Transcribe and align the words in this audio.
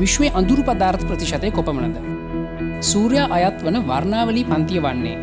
විශ්වය 0.00 0.28
අඳුරු 0.38 0.62
පදාර්ථ 0.64 1.04
ප්‍රතිශතය 1.08 1.50
කොපමණද. 1.56 1.96
සූරයා 2.90 3.26
අයත් 3.36 3.58
වන 3.64 3.76
වර්ණාවලී 3.88 4.44
පන්තිය 4.50 4.80
වන්නේ. 4.84 5.16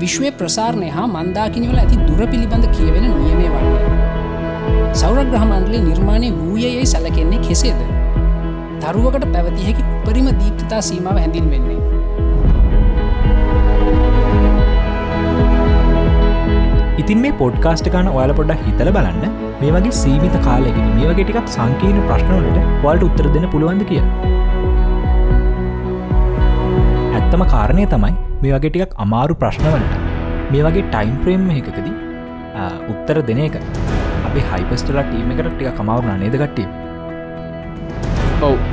විශ්වය 0.00 0.30
ප්‍රසාරණය 0.40 0.88
හා 0.96 1.06
මන්දාකිනිවල 1.14 1.80
ඇති 1.82 2.00
දුර 2.08 2.22
පිළිබඳ 2.32 2.66
කියවෙන 2.76 3.06
නියමය 3.20 3.48
වන්නේ. 3.54 3.86
සෞරග්‍රහමන්ඩලේ 5.00 5.82
නිර්මාණය 5.88 6.30
වූයයයි 6.40 6.86
සැලකෙන්නේ 6.92 7.44
කෙසේද. 7.46 7.80
තරුවකට 8.82 9.28
පැවති 9.34 9.66
හැකි 9.68 9.88
උපරිම 9.96 10.28
දීප්තිතා 10.40 10.82
සීමාව 10.88 11.20
හැඳින් 11.24 11.50
වෙන්නේ. 11.52 11.91
ඉතින් 17.00 17.18
මේ 17.24 17.32
පොඩ්කාස්ට 17.40 17.86
ගන 17.92 18.08
ඔයාල 18.12 18.32
පොඩ්ඩක් 18.38 18.62
හිතල 18.66 18.90
බලන්න. 18.96 19.24
මේ 19.60 19.72
වගේ 19.76 19.94
සීමිත 20.00 20.36
කාලෙකින් 20.46 20.86
මේ 20.96 21.06
වගේ 21.10 21.24
ටිකක් 21.28 21.48
සංකීර්ණ 21.54 22.04
ප්‍රශ්නවලට 22.08 22.58
වල්ට 22.84 23.04
උත්තර 23.08 23.26
දෙන 23.36 23.46
පුළුවන්ද 23.54 23.84
කිය 23.90 24.02
ඇත්තම 27.16 27.42
කාරණය 27.54 27.84
තමයි 27.94 28.12
මේ 28.42 28.52
වගේ 28.56 28.72
ටිකක් 28.74 28.92
අමාරු 29.06 29.34
ප්‍රශ්නවලට 29.42 29.92
මේ 30.52 30.62
වගේ 30.68 30.84
ටයිම් 30.92 31.16
ප්‍රේම් 31.24 31.50
එකකදී 31.56 31.96
උත්තර 32.92 33.16
දෙන 33.30 33.40
එක. 33.46 33.54
අපි 34.28 34.40
හයිපස්ටලා 34.52 35.04
ටීම 35.08 35.32
එකට 35.34 35.50
ටික 35.54 35.74
කමවරුණ 35.78 36.20
නේදකට්ටිය 36.24 36.66
ඔව් 36.68 36.81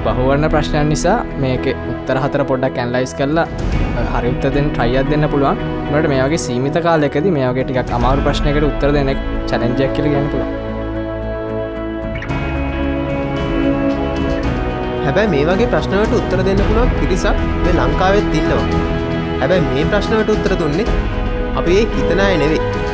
බහුවන්න 0.05 0.49
ප්‍රශ්නයන් 0.53 0.89
නිසා 0.93 1.17
මේක 1.43 1.67
උත්තර 1.91 2.17
හතර 2.23 2.43
පොඩ්ඩක් 2.51 2.79
ඇන්ලයිස් 2.83 3.13
කරලා 3.19 3.47
හරි 4.13 4.31
උත්තදෙන් 4.35 4.71
ට්‍රයියත් 4.71 5.11
දෙන්න 5.11 5.27
පුළුවන්. 5.33 5.59
නට 5.91 6.07
මේ 6.13 6.23
වගේ 6.25 6.45
සීමිත 6.47 6.79
කාලෙකද 6.87 7.29
මේ 7.37 7.51
වගේ 7.51 7.67
ටික් 7.67 7.93
අමාරු 7.99 8.25
ප්‍රශ්නයකට 8.29 8.71
උත්තර 8.71 8.89
දෙනෙක් 8.97 9.21
චලෙන්ජක් 9.51 9.93
කියල 9.97 10.09
ගැන 10.15 10.27
පුළුව 10.33 10.67
හැබැයි 15.05 15.29
මේ 15.33 15.45
වගේ 15.49 15.69
ප්‍රශ්නවට 15.73 16.17
උත්තර 16.19 16.41
දෙන්න 16.47 16.59
පුළුවන් 16.67 16.91
පිරිසක් 16.99 17.37
මේ 17.63 17.73
ලංකාවෙත් 17.77 18.35
ඉන්නවා. 18.39 18.65
හැබැයි 19.41 19.63
මේ 19.69 19.85
ප්‍රශ්නවට 19.91 20.33
උත්තර 20.35 20.53
දුන්නේ 20.61 20.85
අපි 21.59 21.71
ඒ 21.79 21.85
හිතනාය 21.95 22.35
නෙවෙයි. 22.43 22.88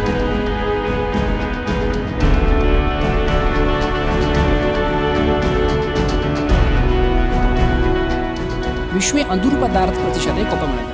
විශ්වය 8.95 9.21
අඳුරු 9.33 9.57
පදාර්ථ 9.61 9.97
ප්‍රතිශතය 10.01 10.43
කොපමණද. 10.51 10.89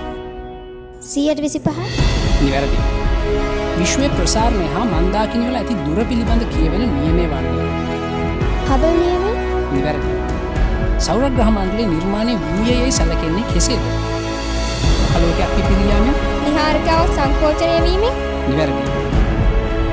සියයට 1.10 1.40
විසි 1.46 1.60
පහ 1.66 1.80
නිවැරදි. 2.44 2.80
විශ්වය 3.80 4.08
ප්‍රසාරණය 4.18 4.68
හා 4.74 4.86
මන්දාකිනිවල 4.92 5.58
ඇති 5.60 5.76
දුර 5.86 6.00
පිළිබඳ 6.10 6.44
කියවෙන 6.54 6.84
නියමේ 6.96 7.28
වන්නේ. 7.34 7.68
හබල් 8.70 8.96
නියම 9.02 9.26
නිවැරදි. 9.76 10.12
සෞරග්‍රහමන්ඩලේ 11.08 11.88
නිර්මාණය 11.94 12.34
වූයයයි 12.46 12.92
සැලකෙන්නේ 12.98 13.46
කෙසේද. 13.54 13.84
අලෝක 15.16 15.42
අපි 15.48 15.62
පිරියාම 15.70 16.08
නිහාරිකාවක් 16.46 17.12
සංකෝචනය 17.18 17.76
වීම 17.86 18.06
නිවැරදි. 18.50 18.84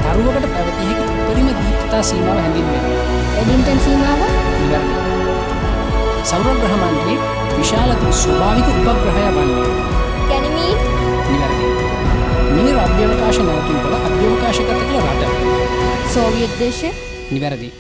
තරුවකට 0.05 0.47
පැවති 0.55 0.87
හැකි 0.89 1.11
උපරිම 1.17 1.51
දීප්තා 1.59 2.03
සීමාව 2.11 2.41
හැඳින්වෙන. 2.45 2.87
එඩින්ටන් 3.43 3.85
සීමාව 3.89 4.25
නිවැරදි. 4.63 4.97
සෞරග්‍රහමන්ඩලේ 6.31 7.38
විශාලත 7.57 8.07
ස්වභාවික 8.21 8.69
උපග්‍රහය 8.75 9.27
වන්නේ. 9.37 9.67
ගැනීම 10.31 10.79
නිවැරදි. 11.27 11.69
මේ 12.55 12.79
අභ්‍යවකාශ 12.85 13.43
නවතුන් 13.43 13.83
කළ 13.83 13.99
අභ්‍යවකාශකත 14.01 14.73
කළ 14.79 14.99
රට 15.03 15.23
සෝවියත් 16.15 16.57
දේශ 16.61 16.83
නිවැරදි. 17.35 17.71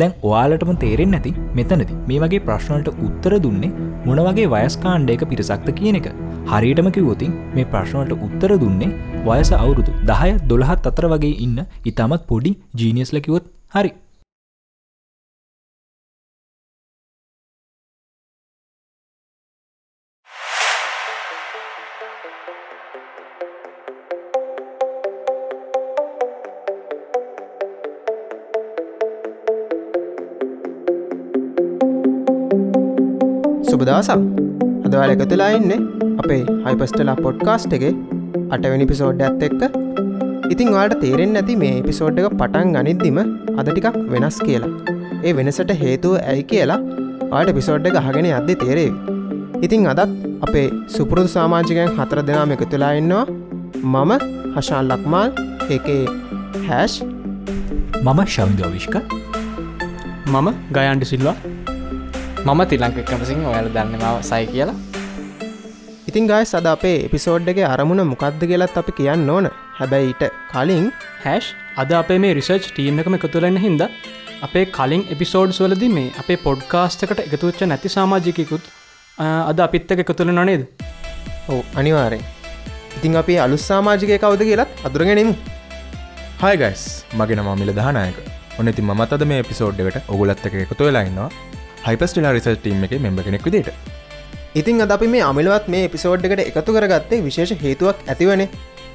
දැන් 0.00 0.12
ඔයාලටම 0.28 0.72
තේරෙන් 0.82 1.12
නැති 1.14 1.30
මෙතනති 1.58 1.94
මේ 2.08 2.20
වගේ 2.24 2.42
ප්‍රශ්නවලට 2.48 3.04
උත්තර 3.06 3.34
දුන්නේ 3.44 3.70
මොන 4.06 4.20
වගේ 4.26 4.48
වයස්කාණ්ඩයක 4.54 5.22
පිරිසක්ත 5.30 5.70
කියන 5.78 5.98
එක 6.00 6.08
හරියටම 6.52 6.90
කිවෝතින් 6.96 7.32
මේ 7.56 7.70
ප්‍රශ්නවලට 7.72 8.26
උත්තර 8.26 8.52
දුන්නේ 8.62 8.90
වයස 9.28 9.50
අවුරුදු 9.62 9.94
දහය 10.10 10.30
දොළහත් 10.52 10.90
අතර 10.90 11.06
වගේ 11.14 11.38
ඉන්න 11.46 11.58
ඉතාමත් 11.92 12.28
පොඩි 12.30 12.52
ජීනියස්ලකිවොත් 12.82 13.50
හරි 13.76 13.92
සුබදවසක් 33.78 34.22
අදවල 34.86 35.10
එකතුලා 35.14 35.48
ඉන්න 35.56 35.72
අපේ 36.20 36.40
හයිපස්ටලා 36.64 37.16
පොඩ්කාස්ට් 37.24 37.74
එක 37.76 37.84
අටවැනි 38.54 38.86
පිසෝඩ් 38.90 39.20
ඇත් 39.26 39.42
එක්ක. 39.48 39.62
ඉතිං 40.52 40.68
වාට 40.76 40.94
තේරෙන් 41.02 41.30
නැති 41.36 41.54
මේ 41.62 41.74
පිසෝඩ් 41.88 42.18
එක 42.20 42.26
පටන් 42.40 42.72
ගනිද්දිම 42.76 43.18
අද 43.58 43.68
ටිකක් 43.68 43.98
වෙනස් 44.12 44.38
කියලා. 44.46 44.72
ඒ 45.26 45.32
වෙනසට 45.38 45.70
හේතුව 45.82 46.14
ඇයි 46.30 46.46
කියලා 46.52 46.80
ආට 47.38 47.50
පිසෝඩ් 47.58 47.86
එක 47.90 47.98
හගෙන 48.06 48.28
අද්දි 48.38 48.56
තේරේවි. 48.62 48.96
ඉතිං 49.66 49.86
අදත් 49.92 50.16
අපේ 50.46 50.66
සුපුරුදු 50.94 51.30
සාමාජිකයන් 51.36 51.92
හතර 51.98 52.20
දෙනාම 52.30 52.56
එකතුලා 52.56 52.92
ඉන්නවා. 53.02 53.26
මම 53.94 54.12
හශාන් 54.56 54.90
ලක්මාල් 54.92 55.30
ඒකේ 55.76 56.02
හැෂ් 56.68 56.96
මම 58.06 58.20
ශවිදවිශ්ක 58.34 58.96
මම 60.34 60.48
ගයන්ඩ 60.76 61.08
සිල්වා 61.12 61.36
මම 62.46 62.60
තිලංක 62.70 62.98
එකමසින් 63.02 63.40
ඔයාල 63.50 63.68
දන්නමාව 63.74 64.18
සයි 64.22 64.44
කියලා. 64.52 64.76
ඉතින් 66.08 66.28
ගයි 66.30 66.44
සද 66.44 66.66
අපේ 66.74 66.96
එපිසෝඩ්ඩගේ 67.06 67.66
අරමුණ 67.72 68.02
මොකක්ද 68.12 68.42
කියලත් 68.50 68.78
අපි 68.80 68.92
කියන්න 68.98 69.30
ඕන. 69.30 69.48
හැබැයිට 69.78 70.22
කලින් 70.52 70.86
හැෂ් 71.24 71.48
අද 71.76 71.92
අපේ 71.98 72.18
මේ 72.24 72.32
රිසර්ච් 72.38 72.64
ටීම් 72.70 73.00
එකම 73.02 73.16
එකතුලන්න 73.18 73.58
හිද 73.64 73.82
අපේ 74.42 74.64
කලින් 74.76 75.02
එපිසෝඩ්ස් 75.14 75.60
වලද 75.64 75.90
මේ 75.96 76.14
අපේ 76.22 76.38
පොඩ්කාස්ටකට 76.46 77.20
එකතුච්ච 77.26 77.60
නැති 77.66 77.94
සාමාජිකකුත් 77.96 78.64
අද 79.50 79.60
අපිත්තක 79.66 80.02
එකතුල 80.04 80.32
නනේද 80.34 80.64
ඕ 81.48 81.60
අනිවාරෙන් 81.80 82.24
ඉතින් 82.96 83.20
අපි 83.22 83.36
අලුස් 83.46 83.68
සාමාජිකය 83.70 84.18
කවුද 84.24 84.42
කියලත් 84.50 84.82
අදුරගෙනෙමු 84.88 85.34
හයිගයිස් 86.42 86.82
මගේ 87.18 87.38
නම 87.38 87.52
මිල 87.62 87.72
දහනායක 87.78 88.18
ඔන්න 88.58 88.72
ඉතින් 88.72 88.90
මත් 88.90 89.12
අද 89.16 89.24
මේ 89.32 89.42
පිසෝඩ්ඩකට 89.50 90.12
ඔගුලත් 90.14 90.46
එක 90.48 90.58
එකතු 90.64 90.88
වෙලාන්නවා 90.88 91.30
හයිපස්ටලා 91.86 92.34
රිසල් 92.34 92.56
ටීම් 92.56 92.84
එක 92.86 92.98
මෙම්බ 93.04 93.20
කෙනෙක් 93.26 93.46
විදිට 93.46 93.70
ඉතින් 94.54 94.80
අද 94.80 94.90
අපි 94.90 95.06
මේ 95.06 95.22
අමිලවත් 95.22 95.66
මේ 95.68 95.88
පිසෝඩ්ඩකට 95.88 96.42
එකතු 96.42 96.74
කරගත්තේ 96.76 97.20
විශේෂ 97.22 97.52
හේතුවක් 97.64 97.98
ඇතිවන. 98.06 98.42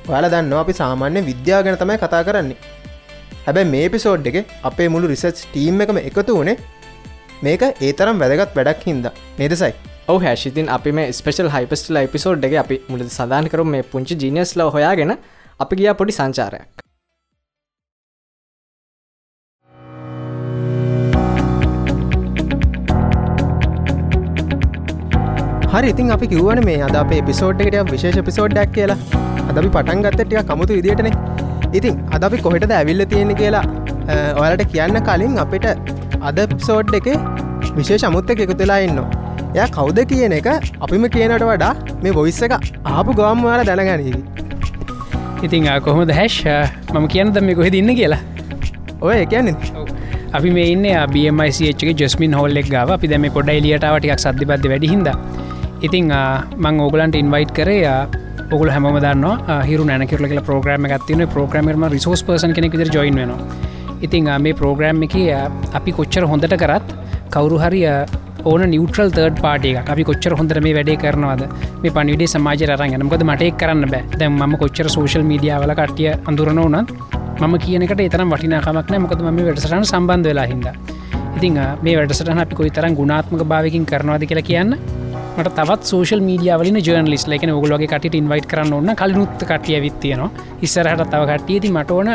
ඔයාල 0.07 0.27
දන්න 0.33 0.53
අපි 0.61 0.73
සාමාන්‍ය 0.73 1.21
විද්‍යා 1.29 1.61
ගැන 1.65 1.77
තමයි 1.77 1.97
කතා 1.97 2.23
කරන්නේ. 2.27 2.57
හැබැ 3.45 3.65
මේ 3.65 3.87
පිසෝඩ් 3.89 4.27
එක 4.31 4.37
අපේ 4.63 4.89
මුළු 4.89 5.11
රිසර්ච් 5.13 5.41
ටීම් 5.45 5.81
එකම 5.85 5.99
එකතු 6.01 6.37
වනේ 6.39 6.57
මේක 7.41 7.63
ඒ 7.63 7.91
තරම් 7.93 8.23
වැදගත් 8.23 8.55
වැඩක් 8.59 8.85
හින්ද. 8.89 9.07
නේදසයි 9.39 9.73
ඔහ 10.07 10.21
හැශිතින් 10.21 10.69
අපි 10.69 10.91
මේ 10.91 11.11
ස්පේෂල් 11.13 11.51
හයිපස්ටල 11.55 11.99
එපිසෝඩ් 12.05 12.47
එක 12.47 12.55
අපි 12.63 12.81
මුලද 12.89 13.09
සඳහන් 13.09 13.51
කරු 13.53 13.69
මේ 13.73 13.89
පුංචි 13.93 14.19
ජීනියස් 14.23 14.57
ලව 14.59 14.71
හොයාගෙන 14.77 15.19
අපි 15.59 15.79
ගියා 15.81 15.99
පොඩි 16.01 16.17
සංචාරයක් 16.19 16.82
හරි 25.73 25.87
ඉතින් 25.93 26.13
අපි 26.15 26.25
කිව්වන 26.31 26.59
මේ 26.67 26.81
අද 26.87 26.95
අපේ 27.01 27.21
පිසෝඩ්ඩකට 27.29 27.91
විශේෂ 27.93 28.17
පිසෝඩ්ඩක් 28.27 28.73
කියලා. 28.75 28.97
අදපි 29.49 29.69
පටන් 29.75 30.01
ගත්තටිය 30.05 30.41
කමුතු 30.49 30.77
විදිටන 30.79 31.09
ඉතින් 31.77 31.95
අද 32.15 32.25
අපි 32.27 32.37
කොහෙට 32.45 32.73
ඇවිල්ල 32.79 33.03
තියෙන 33.13 33.31
කියලා 33.41 33.63
ඔයාලට 34.41 34.63
කියන්න 34.73 34.99
කලින් 35.07 35.33
අපිට 35.43 35.65
අද 36.29 36.39
පිසෝඩ් 36.53 36.93
එක 36.99 37.07
විශේෂ 37.79 38.05
අමුත්ත 38.09 38.33
එකතුලා 38.35 38.79
ඉන්න 38.87 39.01
එය 39.55 39.65
කවුද 39.77 39.99
කියන 40.11 40.35
එක 40.39 40.49
අපිම 40.85 41.07
කියනට 41.15 41.47
වඩා 41.51 41.73
මේ 42.03 42.15
බොයිස්ස 42.19 42.41
එක 42.47 42.55
ආපු 42.93 43.17
ගොම් 43.21 43.43
වාල 43.47 43.65
දැනගනීවි 43.69 44.21
ඉතිං 45.47 45.69
කොහොමද 45.87 46.13
හැෂ් 46.19 46.37
මම 46.93 47.07
කියන්න 47.13 47.33
දම 47.37 47.49
කොහෙ 47.59 47.71
ඉන්න 47.81 47.91
කියලා. 48.01 48.21
ඔය 49.05 49.15
එකන්නේ 49.23 49.55
අපි 50.37 50.51
මේ 50.57 50.67
ඉන්න 50.75 50.85
බමයිචගේ 51.15 51.95
ජස්මින් 52.01 52.37
හොල්ලෙක් 52.41 52.69
ගාව. 52.75 52.93
අපි 52.97 53.09
දැම 53.13 53.25
පොඩ 53.37 53.49
එලියටාවටික් 53.55 54.21
සද්ධිපද 54.25 54.69
වැඩිහිද 54.73 55.09
ඉතිං 55.83 56.07
මං 56.57 56.79
ඕගලන්ට 56.79 57.15
ඉන්වයිට් 57.15 57.51
කරේ 57.51 57.93
ඔගුල 58.51 58.69
හැම 58.69 58.87
දන්න 59.05 59.25
හිරු 59.69 59.85
නැනකිරල 59.85 60.27
කියල 60.31 60.43
ප්‍රෝග්‍රම 60.49 60.87
ගත්තින 60.91 61.23
ප්‍රෝග්‍රමර්ම 61.27 61.85
රිසෝස් 61.91 62.23
පර්සන් 62.23 62.53
කෙනෙ 62.55 62.69
විදර 62.69 62.91
ජොයින් 62.95 63.15
වෙන 63.15 63.33
ඉතිං 64.01 64.29
මේ 64.45 64.53
ප්‍රෝග්‍රම් 64.53 65.03
එක 65.07 65.15
අපි 65.79 65.91
කොච්චර 65.91 66.23
හොඳට 66.25 66.55
කරත් 66.63 66.95
කවරු 67.29 67.57
හරිය 67.63 67.87
ඕන 68.45 68.63
නිවටල් 68.71 69.11
තර්ඩ් 69.17 69.37
පාටිය 69.43 69.75
අපි 69.83 70.03
කොච්චර 70.03 70.33
හොඳර 70.39 70.57
මේ 70.63 70.75
වැඩේ 70.77 70.97
කරනවාද? 71.03 71.43
මේ 71.83 71.93
පනිවිඩේ 71.97 72.31
සමාජ 72.33 72.63
රරගෙන 72.69 73.05
මොකද 73.07 73.23
මටක් 73.27 73.59
කරන්න 73.61 73.91
බෑ. 73.93 74.03
දැම් 74.19 74.39
ම 74.39 74.55
කොච්චර 74.63 74.87
සෝශල් 74.95 75.23
මීඩියාවල 75.29 75.75
කටිය 75.81 76.09
අඳුරන 76.29 76.59
වනත් 76.65 76.89
මම 77.41 77.55
කියනකට 77.65 78.03
එතරම් 78.07 78.33
වටිනාකමක් 78.33 78.89
නෑ. 78.91 79.03
මොකද 79.05 79.21
ම 79.21 79.39
වැඩසටන 79.47 79.87
සම්බන්ධ 79.91 80.27
වෙලා 80.31 80.47
හිද 80.51 80.67
ඉතිං 81.37 81.59
මේ 81.83 81.95
වැඩසටන 81.99 82.43
අපි 82.45 82.55
කොයි 82.55 82.75
තරම් 82.77 82.99
ගුණාත්මක 82.99 83.47
භාවකින් 83.51 83.85
කරනවාද 83.85 84.27
කියලා 84.29 84.49
කියන්න. 84.51 84.77
මට 85.33 85.51
තවත් 85.57 85.89
සෝෂල් 85.89 86.21
මීඩියාවලින් 86.21 86.77
ජර්නලිස් 86.87 87.23
ලයිකන 87.27 87.51
ඔගුලගේ 87.51 87.87
කට 87.87 88.17
ඉන්වයිට 88.19 88.47
කරන්න 88.51 88.73
ඔන්න 88.73 88.95
කලනුත් 88.95 89.43
කටිය 89.43 89.79
විත්තියනවා 89.85 90.29
ඉස්සරහට 90.61 91.07
තව 91.11 91.21
කට්ටියති 91.29 91.71
මට 91.71 91.91
ඕන 91.91 92.09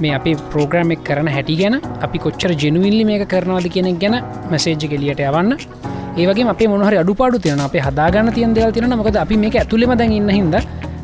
මේ 0.00 0.12
අපි 0.14 0.32
ප්‍රෝග්‍රම් 0.52 0.92
එක් 0.94 1.00
කරන 1.04 1.30
හැටි 1.34 1.56
ගැන 1.60 1.76
අපි 2.06 2.18
කොච්චර 2.24 2.52
ජනුවිල්ලි 2.62 3.04
මේක 3.10 3.24
කරනවාද 3.32 3.68
කියෙනෙක් 3.74 3.96
ගැන 4.02 4.16
මැසේජ් 4.50 4.76
ගෙලියට 4.84 5.22
යවන්න. 5.22 5.56
ඒවගේ 6.18 6.46
අපේ 6.54 6.68
මොහර 6.68 6.98
අඩුපාඩු 7.02 7.40
තියන 7.40 7.60
අප 7.60 7.78
හදාගන්න 7.86 8.30
තියන් 8.36 8.54
දෙල් 8.54 8.72
තින 8.72 8.88
මකද 8.90 9.16
අපි 9.24 9.40
මේක 9.44 9.56
ඇතුළෙම 9.62 9.94
දැන් 9.96 10.12
ඉන්න 10.12 10.30
හිද 10.30 10.54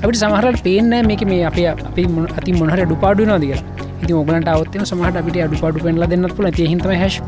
අපිට 0.02 0.20
සමහරට 0.22 0.62
පේන 0.62 0.94
මේක 1.10 1.24
මේ 1.32 1.42
අප 1.50 1.58
අපි 1.90 2.06
අති 2.38 2.58
මොහර 2.60 2.84
අඩුපාඩු 2.86 3.30
නදික 3.30 3.64
ඉති 4.02 4.12
ඔගලට 4.12 4.54
අවත්තම 4.54 4.84
සමහට 4.84 5.20
අපිට 5.22 5.42
අඩුපාඩු 5.48 5.84
පෙන්ලා 5.86 6.12
දෙන්නත් 6.12 6.36
පුල 6.36 6.52
හිතම 6.52 6.96
හැශ් 7.02 7.20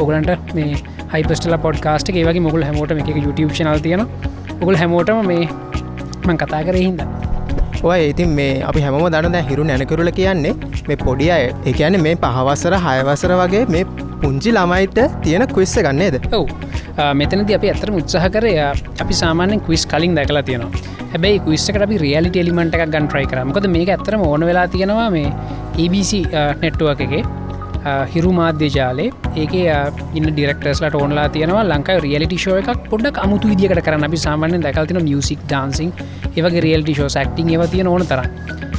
ඔගලන්ට 0.00 0.54
මේ 0.54 0.93
හයිපස්ටල 1.14 1.56
පොඩ්කාස්ට 1.64 2.08
ඒවගේ 2.12 2.42
මොගල 2.46 2.62
හැමෝට 2.68 2.92
එක 2.94 3.10
YouTube 3.24 3.52
චනල් 3.56 3.80
තියෙන 3.84 4.02
ඔගුල් 4.62 4.78
හැමෝටම 4.80 5.20
මේ 5.30 5.44
මං 6.26 6.38
කතා 6.42 6.62
කර 6.68 6.78
හින්ද. 6.84 7.02
ඔය 7.88 8.00
ඉතින් 8.12 8.30
මේ 8.38 8.52
අපි 8.70 8.80
හැම 8.84 8.96
දන්න 9.14 9.36
හිරු 9.50 9.66
නැනකරුල 9.70 10.10
කියන්නේ 10.18 10.54
මේ 10.88 10.98
පොඩි 11.04 11.28
අය. 11.36 11.44
එකන 11.72 11.98
මේ 12.06 12.16
පහවසර 12.24 12.76
හයවසර 12.86 13.34
වගේ 13.42 13.62
මේ 13.74 13.84
පුංචි 14.22 14.54
ළමයිට 14.56 14.98
තියෙන 15.26 15.46
කුස්ස 15.54 15.76
ගන්නේද 15.86 16.18
ඔව්. 16.40 16.48
මෙතනද 17.20 17.54
අපි 17.58 17.70
ඇතර 17.74 17.94
උත්සාහ 18.00 18.26
කරය 18.36 18.54
අපි 19.04 19.20
සාමානෙන් 19.22 19.64
කුයිස් 19.68 19.86
කලින් 19.94 20.18
දැකලා 20.18 20.44
තියෙනවා. 20.50 20.82
හැබැයි 21.14 21.44
කුස්සක 21.46 21.80
අපි 21.86 21.96
රියලිට 22.04 22.36
එලිමට 22.42 22.76
එකක් 22.76 22.90
ගන් 22.96 23.08
ට්‍රයි 23.10 23.30
කරමකද 23.32 23.70
මේක 23.76 23.94
ඇතරම 23.96 24.22
ඕන 24.32 24.48
වෙලා 24.50 24.66
තියෙනවා 24.74 25.08
මේ 25.16 25.30
ABC 25.84 26.12
නෙට්ටුවක් 26.62 27.06
එකේ 27.06 27.22
හිරු 28.14 28.30
මාධ්‍ය 28.38 28.68
ජාලේ. 28.76 29.10
ඒක 29.42 29.54
ඉන්න 30.18 30.28
ඩිරෙක්ටර්ස්ලට 30.30 30.96
ඕනලා 31.00 31.28
තියෙනවා 31.34 31.64
ලංකා 31.72 31.96
රියලිටි 32.06 32.38
ෂෝ 32.42 32.56
එකක් 32.60 32.88
පොඩක් 32.92 33.22
අමුතු 33.24 33.50
විදිකට 33.52 33.82
කරන්න. 33.86 34.06
අපි 34.08 34.20
සාමාන්‍ය 34.26 34.60
දැකල්තින 34.66 35.00
මියසික් 35.08 35.40
ඩාන්සිං 35.48 35.90
ඒවගේ 36.36 36.64
රියල්ටි 36.66 36.94
ෂෝ 36.98 37.10
සක්ටිං 37.16 37.52
ඒව 37.54 37.64
තියෙන 37.74 37.90
ඕන 37.92 38.06
තර 38.12 38.22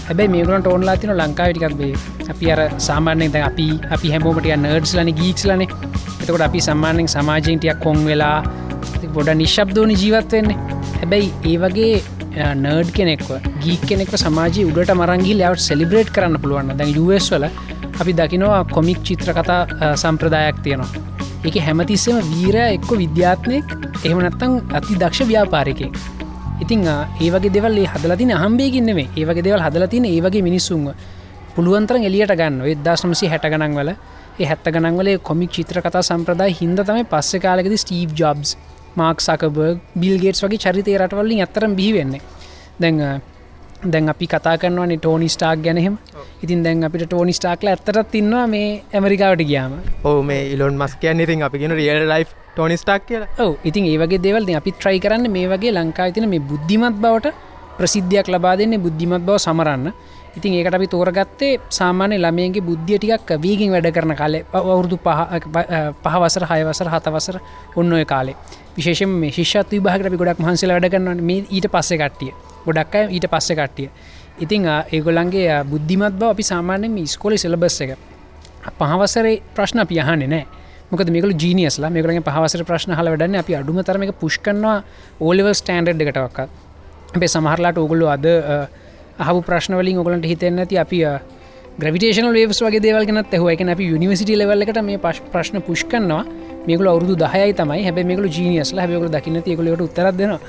හැබැයි 0.08 0.34
මේකලට 0.36 0.68
ඕනලා 0.74 0.98
තින 1.04 1.14
ලංකාවිටිකක්බේ 1.22 1.94
අපි 2.34 2.52
අර 2.56 2.62
සාමාන්‍යය 2.88 3.30
දැ 3.36 3.44
අපි 3.52 3.68
අපි 3.98 4.14
හැමෝමටිය 4.16 4.58
නර්ඩ්ස් 4.58 4.94
ලන 4.98 5.12
ගීක්ස් 5.22 5.46
ලන. 5.50 5.64
එතකොට 6.22 6.46
අපි 6.50 6.66
සම්මානෙන් 6.68 7.08
සමාජීන්ටයක් 7.16 7.80
කොන් 7.86 8.02
වෙලා 8.10 8.38
ගොඩ 9.16 9.32
නිශ්ශබ්දෝනි 9.44 9.96
ජීවත් 10.04 10.38
වෙන්නේ. 10.38 10.60
හැබැයි 11.00 11.32
ඒ 11.52 11.58
වගේ 11.64 11.96
නර්ඩ් 12.36 12.90
කෙනෙක්ව 12.98 13.30
ගී 13.64 13.78
කෙනෙක් 13.90 14.12
සමාජී 14.24 14.66
උඩට 14.70 14.92
මරංගි 15.02 15.34
ලවට 15.40 15.66
සෙලිබ්‍රේට් 15.70 16.10
කරන්න 16.16 16.42
පුළුවන් 16.44 16.72
දැන් 16.80 16.92
US 17.04 17.28
වල 17.34 17.46
අපි 18.02 18.14
දකිනවා 18.14 18.64
කොමික් 18.76 19.00
චිත්‍ර 19.04 19.30
කතා 19.32 19.96
සම්ප්‍රදායක් 19.96 20.58
තියෙනවා. 20.64 20.90
එක 21.48 21.56
හැමතිස්සම 21.66 22.18
වීර 22.32 22.56
එක්ක 22.56 22.90
විද්‍යාත්නයෙක් 23.02 23.66
එහෙමනත්තං 24.06 24.54
අති 24.78 24.94
දක්ෂ 25.02 25.28
ව්‍යාපාරිකෙක් 25.30 25.94
ඉතිං 26.64 26.82
ඒවගේ 27.22 27.54
දෙවල්ේ 27.56 27.88
හදලතින 27.94 28.34
හම්බේගින්නෙේ 28.42 29.08
ඒවගේ 29.16 29.46
දෙවල් 29.48 29.62
හදලතින 29.68 30.06
ඒවගේ 30.06 30.42
මිනිස්සුන්ව. 30.42 30.94
පුළුවන්තරන් 31.56 32.04
එලියට 32.04 32.36
ගන්න 32.36 32.62
එදදා 32.74 32.96
සමසි 32.96 33.32
හැට 33.32 33.46
ගනන් 33.52 33.76
වල 33.80 33.92
ඒ 34.40 34.46
හැත්ත 34.46 34.66
ගනන්වලේ 34.68 35.20
කොමික් 35.20 35.52
චිත්‍ර 35.52 35.80
කතා 35.80 36.02
සම්ප්‍රදාය 36.04 36.52
හිද 36.60 36.80
තම 36.80 37.06
පස්සෙ 37.12 37.40
කාලෙකද 37.40 37.76
Steve 37.84 38.12
Jobs 38.20 38.58
Mark 39.00 39.24
Zuckerberg 39.24 39.80
Bill Gates 40.02 40.42
වගේ 40.44 40.64
චරිතය 40.64 40.98
රටවල්ලින් 40.98 41.44
ඇතරම් 41.46 41.78
බිහිවෙන්නේ 41.80 42.22
දැන් 42.82 43.00
දැන් 43.84 44.10
අපි 44.14 44.28
කතා 44.34 44.56
කරනවානේ 44.62 44.98
ටෝනි 44.98 45.28
ස්ටාක් 45.36 45.60
ගැනහෙම 45.66 45.98
ඉතින් 46.44 46.64
දැන් 46.66 46.84
අපිට 46.88 47.06
ටෝනි 47.08 47.34
ස්ටාක්ල 47.40 47.72
ඇත්තරත් 47.72 48.16
ඉන්නවා 48.22 48.46
මේ 48.54 48.70
ඇමරිකාවට 48.94 49.44
ගියාම. 49.52 49.74
ඕ 50.04 50.22
මේ 50.30 50.42
ඉලොන් 50.54 50.78
මස් 50.82 50.96
කියන්න 51.02 51.26
ඉතින් 51.26 51.44
අපි 51.48 51.62
ගෙන 51.64 51.76
රියල් 51.80 52.08
ලයි් 52.12 52.26
ටෝනි 52.54 52.78
ස්ටාක් 52.84 53.06
කියලා. 53.10 53.30
ඔව 53.44 53.52
ඉතින් 53.70 53.86
ඒවගේ 53.92 54.22
දෙවල් 54.26 54.50
අපි 54.62 54.72
ට්‍රයි 54.72 55.00
කරන්න 55.06 55.32
මේ 55.36 55.48
වගේ 55.54 55.76
ලංකා 55.78 56.12
තින 56.18 56.30
මේ 56.34 56.46
බුද්ධිමත් 56.52 57.02
බවට 57.04 57.34
ප්‍රසිද්ධයක් 57.78 58.28
ලබා 58.34 58.56
දෙන්නේ 58.60 58.84
බුද්ධිමත් 58.86 59.26
බව 59.28 59.38
සමරන්න 59.46 59.92
ඉතින් 60.36 60.54
ඒකට 60.54 60.76
අපි 60.76 60.88
තෝරගත්තේ 60.88 61.52
සාමාන්‍ය 61.70 62.18
ළමයන්ගේ 62.18 62.62
බුද්ධිය 62.62 62.98
ටිකක් 62.98 63.30
වීගින් 63.40 63.72
වැඩ 63.72 63.88
කරන 63.90 64.16
කාලේ 64.16 64.44
අවුරුදු 64.54 64.98
පහවසර 66.04 66.46
හයවසර 66.46 66.90
හතවසර 66.90 67.38
ඔන්න 67.76 67.94
ඔය 67.94 68.06
කාලේ. 68.06 68.36
විශේෂම 68.78 69.16
මේ 69.16 69.32
ශිෂත් 69.32 69.72
විභාගට 69.72 70.08
අපි 70.08 70.18
ගොඩක් 70.18 70.40
මහන්සල 70.40 70.72
වැඩ 70.72 70.90
කරන්න 70.92 71.24
මේ 71.24 71.46
ඊට 71.50 71.70
පස්සේ 71.70 71.98
කට්ටිය. 71.98 72.34
ගොඩක් 72.66 72.96
අය 72.96 73.08
ඊට 73.10 73.28
පස්සේ 73.28 73.56
කට්ටිය. 73.56 73.90
ඉතිං 74.38 74.68
ඒගොල්ලන්ගේ 74.68 75.64
බුද්ධිමත් 75.66 76.16
බව 76.16 76.30
අපි 76.30 76.44
සාමාන්‍යම 76.44 77.00
ස්කොලි 77.08 77.38
සෙලබස් 77.38 77.82
එක. 77.82 77.98
පහවසරේ 78.74 79.42
ප්‍රශ්න 79.56 79.80
අපි 79.80 79.96
යහන්නේ 79.96 80.28
නෑ. 80.28 80.46
මොක 80.92 81.02
මේකල 81.08 81.34
ජීනියස්ලා 81.34 81.90
මේකලගේ 81.90 82.22
පහවසර 82.22 82.64
ප්‍රශ්න 82.64 82.92
හල 82.94 83.08
වැඩන්න 83.08 83.36
අපි 83.38 83.56
අඩුම 83.56 83.80
තරම 83.82 84.04
එක 84.04 84.18
පුෂ්කනවා 84.20 84.78
ඕලෙවල් 85.20 85.54
ස්ටන්ඩ් 85.54 86.02
එකටවක්කත් 86.02 86.50
අපේ 87.16 87.30
සමහරලාට 87.30 87.78
ඔගොල්ලු 87.78 88.08
අද 88.08 88.26
අහු 89.20 89.42
ප්‍රශ්නවලින් 89.42 89.98
ඔගලන්ට 90.02 90.26
හිතෙන්න 90.28 90.60
ඇති 90.60 90.78
අපි 90.78 90.98
ග්‍රවිටේෂන 91.80 92.28
වේස් 92.36 92.60
වගේ 92.64 92.82
දේවල්ගෙනත් 92.84 93.34
ඇහුව. 93.34 93.50
එක 93.50 93.62
අපි 93.74 93.86
යනිවසිට 93.96 94.30
ලෙවල්ලකට 94.36 94.82
මේ 94.84 94.98
පශ් 94.98 95.22
ප්‍රශ්න 95.32 95.62
පුෂ්කන්නවා 95.68 96.26
මේකල 96.68 96.88
අවුදු 96.92 97.16
දහයයි 97.16 97.54
තමයි. 97.54 97.84
හැබ 97.88 98.00
මේකල 98.10 98.28
ජීනියස්ල 98.28 98.80
හැබකල 98.80 99.08
දකින්න 99.16 99.40
ඒකලට 99.40 99.82
උත්තරදෙනවා 99.88 100.40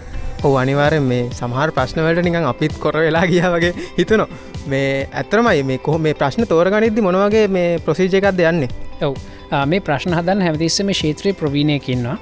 ඔ 0.45 0.57
අනිවාරෙන් 0.59 1.03
මේ 1.03 1.31
සමහර 1.31 1.71
ප්‍රශ්නවලට 1.77 2.25
නිකන් 2.27 2.49
අපිත් 2.51 2.75
කොර 2.83 2.95
වෙලා 2.99 3.27
ගිය 3.31 3.41
වගේ 3.55 3.73
හිතනවා 3.99 4.29
මේ 4.67 5.07
ඇත්තරමයි 5.13 5.63
මේ 5.63 5.79
කොහ 5.79 5.99
මේ 5.99 6.15
ප්‍රශ්න 6.15 6.47
තෝරගනිද්දි 6.51 7.07
මොනවගේ 7.07 7.47
මේ 7.49 7.79
ප්‍රසිජ 7.79 8.19
එකක් 8.19 8.31
දෙයන්නේ 8.43 8.69
ඔව්. 9.03 9.15
මේ 9.71 9.81
ප්‍රශ්න 9.81 10.19
හදන් 10.19 10.43
හැමතිස්ස 10.43 10.83
මේ 10.83 10.99
ශේත්‍රය 11.03 11.33
ප්‍රවීණයකින්නවා 11.33 12.19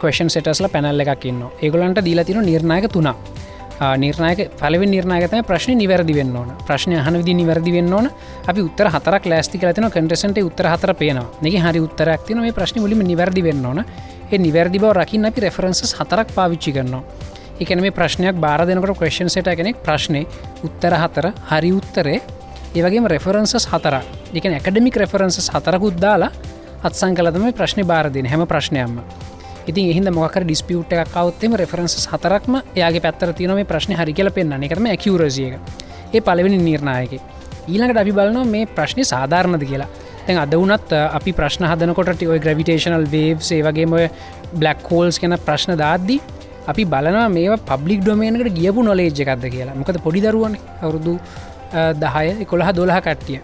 කවේෂන් 0.00 0.28
සෙටස්ල 0.36 0.68
පැනල්ල 0.74 1.00
එකක්කින්න 1.04 1.44
ඒගොලන්ට 1.62 2.04
දීලතින 2.04 2.44
නිර්ණයක 2.44 2.92
තුනා 2.92 3.16
නිර්ණයක 3.78 4.50
පලව 4.58 4.82
නිර්ණයකතම 4.90 5.44
ප්‍රශ්න 5.46 5.78
නිවැරදි 5.78 6.14
වෙන්න 6.14 6.36
ඕන. 6.36 6.50
ප්‍රශ්න 6.66 6.96
හන 6.98 7.16
විදි 7.20 7.34
නිවැරදි 7.34 7.72
වෙන්න 7.72 7.92
ඕන. 7.92 8.10
අපි 8.46 8.60
උත්තර 8.60 8.90
හතරක් 8.90 9.26
ලෑස්ති 9.26 9.58
කලතින 9.58 9.86
කටසට 9.86 10.38
උත්තර 10.42 10.66
හතර 10.66 10.94
පේනවා. 10.94 11.26
නෙ 11.40 11.50
හරි 11.50 11.80
උත්තරක් 11.80 12.26
තින 12.26 12.40
මේ 12.40 12.52
ප්‍රශ්න 12.52 12.80
මුලින් 12.80 12.98
නිවැරදි 12.98 13.42
වෙන්න 13.42 13.66
ඕන. 13.66 13.84
ඒ 14.32 14.38
නිවැරදි 14.38 14.78
බව 14.78 14.92
රකින්න 14.92 15.26
අපි 15.26 15.40
රෙෆරන්සස් 15.40 15.94
හතරක් 15.94 16.34
පාවිච්චි 16.34 16.72
කරනවා. 16.72 17.02
එකන 17.60 17.80
මේ 17.80 17.90
ප්‍රශ්නයක් 17.90 18.36
බාර 18.40 18.66
දෙනකට 18.66 18.98
ක්‍රේෂන් 18.98 19.30
සට 19.30 19.54
කෙනෙක් 19.56 19.82
ප්‍රශ්නය 19.82 20.26
උත්තර 20.64 20.94
හතර 20.94 21.32
හරි 21.50 21.72
උත්තරේ. 21.72 22.20
ඒවගේම 22.74 23.06
රෙෆරන්සස් 23.06 23.66
හතර 23.66 24.02
එක 24.34 24.44
ඇකඩමික් 24.44 24.96
රෙෆරන්සස් 24.96 25.50
හතරකුත් 25.54 25.96
දාලා 25.96 26.32
අත්සං 26.82 27.14
කලතම 27.14 27.50
ප්‍රශ්න 27.52 27.86
බාරදින 27.86 28.26
හැම 28.26 28.46
ප්‍රශ්නයම්ම 28.46 29.00
ඉතින් 29.68 29.90
එහිද 29.92 30.08
මොක 30.16 30.36
ඩිස්පියුට් 30.44 30.92
එකක් 30.92 31.10
කවත්තෙම 31.12 31.52
රෙෆරන්සස් 31.60 32.08
හතරක්ම 32.12 32.54
යාගේ 32.74 33.02
පැත්තර 33.06 33.32
තියන 33.36 33.52
මේ 33.58 33.68
ප්‍රශ්න 33.70 33.92
හරි 34.00 34.12
කියල 34.16 34.30
පෙන්න්න 34.36 34.64
එකරම 34.68 34.86
ඇකිවරසියක 34.92 35.54
ඒ 36.14 36.20
පලවෙනි 36.28 36.58
නිර්ණයක. 36.68 37.12
ඊළඟට 37.68 38.00
අපි 38.02 38.12
බලනවා 38.18 38.44
මේ 38.54 38.64
ප්‍රශ්නය 38.76 39.04
සාධාරණද 39.04 39.64
කියලා. 39.70 39.88
තැන් 40.26 40.40
අද 40.44 40.54
වනත් 40.60 40.92
අපි 41.18 41.32
ප්‍රශ්න 41.40 41.68
හදනකොට 41.70 42.24
ඔය 42.32 42.40
ග්‍රවිටේශනල් 42.44 43.04
වේව් 43.14 43.44
සේවගේම 43.50 43.92
ඔය 43.98 44.08
බ්ලක් 44.54 44.88
හෝල්ස් 44.90 45.20
කෙන 45.20 45.36
ප්‍රශ්න 45.46 45.76
දාද්දී 45.82 46.20
අපි 46.70 46.88
බලනවා 46.94 47.28
මේ 47.36 47.60
පබ්ලික් 47.70 48.00
ඩොමේනකට 48.04 48.50
ගියපු 48.58 48.82
නොලේජ් 48.88 49.12
එකක්ද 49.24 49.44
කියලා. 49.54 49.76
මොකද 49.80 50.00
පොඩි 50.06 50.24
දරුවන. 50.24 50.56
අවුරුදු 50.82 51.18
දහය 52.02 52.44
කොළහ 52.50 52.72
දොලහ 52.80 53.00
කට්ටිය. 53.06 53.40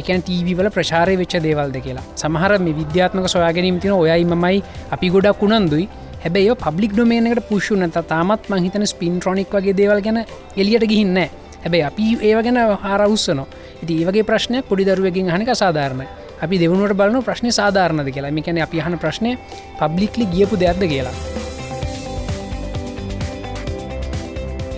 එකන් 0.00 0.22
ටීවවල 0.26 0.68
ප්‍රශාරය 0.76 1.16
වෙච්ච 1.20 1.34
දේවල්ද 1.46 1.76
කියලා. 1.86 2.04
සමහර 2.22 2.52
මේ 2.66 2.78
විද්‍යාත්මක 2.80 3.28
සොයාගැනීම 3.34 3.80
තින 3.82 3.92
ඔයයි 3.92 4.24
මයි 4.44 4.62
අපි 4.94 5.10
ගොඩක් 5.16 5.42
වුණන්දුයි 5.42 5.88
හැබැයි 6.24 6.54
පබ්ලික් 6.64 6.92
ඩොමේනකට 6.94 7.48
පුෂු 7.50 7.76
නත 7.76 8.06
තාමත් 8.12 8.48
මහිතන 8.52 8.86
ස්පින් 8.92 9.18
ට්‍රොනික් 9.18 9.52
වගේ 9.56 9.76
දේවල් 9.80 10.00
ගැන 10.06 10.24
එලියට 10.56 10.86
ගිහින්න 10.92 11.18
හැබැයි 11.64 11.84
අපි 11.90 12.06
ඒව 12.30 12.40
ගැන 12.46 12.58
හාරවස්සනවා 12.86 13.46
ඉති 13.82 14.00
ඒවගේ 14.00 14.24
ප්‍රශ්නය 14.30 14.62
පොඩි 14.70 14.88
දරුවකින් 14.88 15.30
හනික 15.34 15.50
සාධාරණ 15.62 16.08
අපි 16.44 16.58
දෙවුණට 16.58 16.94
බලන 16.94 17.22
ප්‍රශ්න 17.26 17.50
සාධාරණද 17.50 18.10
කියලා. 18.14 18.30
මිකැන 18.30 18.62
අපි 18.62 18.80
හන 18.80 18.98
ප්‍රශ්නය 18.98 19.30
පබ්ලික්ලි 19.78 20.26
ගියපු 20.34 20.58
දෙයක්ද 20.62 20.82
කියලා. 20.92 21.14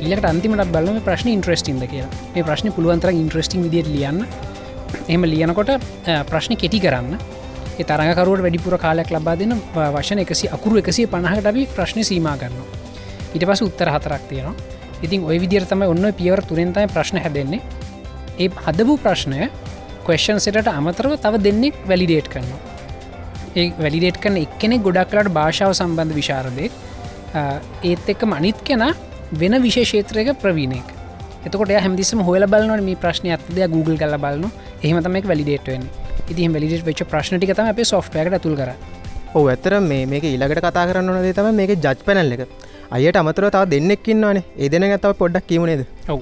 ඊලට 0.00 0.24
අන්තිමට 0.24 0.72
බලම 0.74 1.00
ප්‍රශ්න 1.08 1.28
ඉන්ට්‍රස්ටින්ද 1.36 1.84
කියලා. 1.92 2.12
මේ 2.34 2.44
ප්‍රශ්න 2.44 2.72
පුළුවන්තර 2.76 3.12
ඉන්ට්‍රස්ටිං 3.12 3.64
විදිට 3.64 3.90
ලියන්න. 3.94 4.24
එහම 5.09 5.25
ලියනකොට 5.25 5.70
ප්‍රශ්න 6.30 6.56
කෙටි 6.56 6.80
කරන්න. 6.80 7.18
තරකරුවට 7.80 8.42
වැඩිපුර 8.44 8.76
කාලයක් 8.78 9.11
ලබා 9.11 9.37
දෙන 9.38 9.54
වශන 9.75 10.20
එකසි 10.25 10.49
අකුරු 10.56 10.80
එකසේ 10.82 11.06
පණහට 11.06 11.47
අපි 11.47 11.66
ප්‍රශ්න 11.76 12.04
සීම 12.04 12.28
කරන්න 12.40 12.64
ඉට 13.35 13.47
පස 13.47 13.62
උත්තර 13.62 13.88
හතරක් 13.94 14.28
තියෙනවා. 14.28 14.54
ඉතින් 15.02 15.25
ඔය 15.25 15.38
විදිර 15.40 15.64
තමයි 15.64 15.88
ඔන්න 15.88 16.12
පියවර 16.12 16.42
තුරෙන්තයි 16.42 16.87
ප්‍රශ්න 16.94 17.23
හැදෙන්නේ. 17.25 17.61
ඒ 18.38 18.49
හදපු 18.66 18.99
ප්‍රශ්නය 19.04 19.49
කොස්ෂන් 20.04 20.40
සෙට 20.40 20.68
අමතරව 20.68 21.16
තව 21.16 21.42
දෙන්නෙක් 21.47 21.75
වැලිඩේට් 21.87 22.28
කරනවා. 22.28 22.61
ඒ 23.56 23.73
වැලිඩේට් 23.78 24.20
කන 24.23 24.37
එක්කෙනෙ 24.44 24.78
ගොඩක්ලට 24.78 25.32
භාෂාව 25.32 25.73
සම්බන්ධ 25.73 26.14
විශාරදය 26.14 26.70
ඒත් 27.82 28.11
එක්ක 28.12 28.23
මනිත් 28.26 28.59
කෙන 28.64 28.82
වෙන 29.32 29.62
විශේෂේත්‍රයක 29.62 30.35
ප්‍රවීණෙක් 30.42 30.88
එතකොට 31.47 31.73
හැමදිසම 31.76 32.20
හොල 32.20 32.47
බලන 32.47 32.85
මේ 32.85 32.97
ප්‍රශ්නය 32.97 33.30
ඇත්දය 33.30 33.66
Google 33.75 33.97
කල 33.97 34.16
බලන 34.18 34.47
එහෙමතමක් 34.84 35.26
වැලිඩේට්වෙන් 35.30 35.84
ඉතින් 36.30 36.52
වැලිට 36.54 36.84
වෙච් 36.88 37.02
ප්‍රශ්නටි 37.12 37.54
තම 37.54 37.70
අපේ 37.72 37.87
සොෆ්ට්වකට 37.92 38.42
තුල් 38.44 38.56
කර 38.60 38.70
ඕ 39.34 39.44
ඇතර 39.52 39.75
මේ 39.80 40.06
මේක 40.12 40.25
ඉලකට 40.25 40.60
කතා 40.66 40.84
කරන්න 40.88 41.10
ඕනදේ 41.10 41.34
තම 41.38 41.49
මේක 41.60 41.72
ජජ් 41.76 42.04
පැනල් 42.06 42.32
එක. 42.34 42.42
අයට 42.90 43.16
අමතර 43.20 43.46
තාව 43.54 43.70
දෙන්නෙක්කින්නවානේ 43.72 44.44
ඒ 44.58 44.68
දෙන 44.68 44.87
ඇතාව 44.88 45.16
පොඩ්ඩක් 45.20 45.46
කිවුණේද 45.50 45.82
ඔව්. 46.08 46.20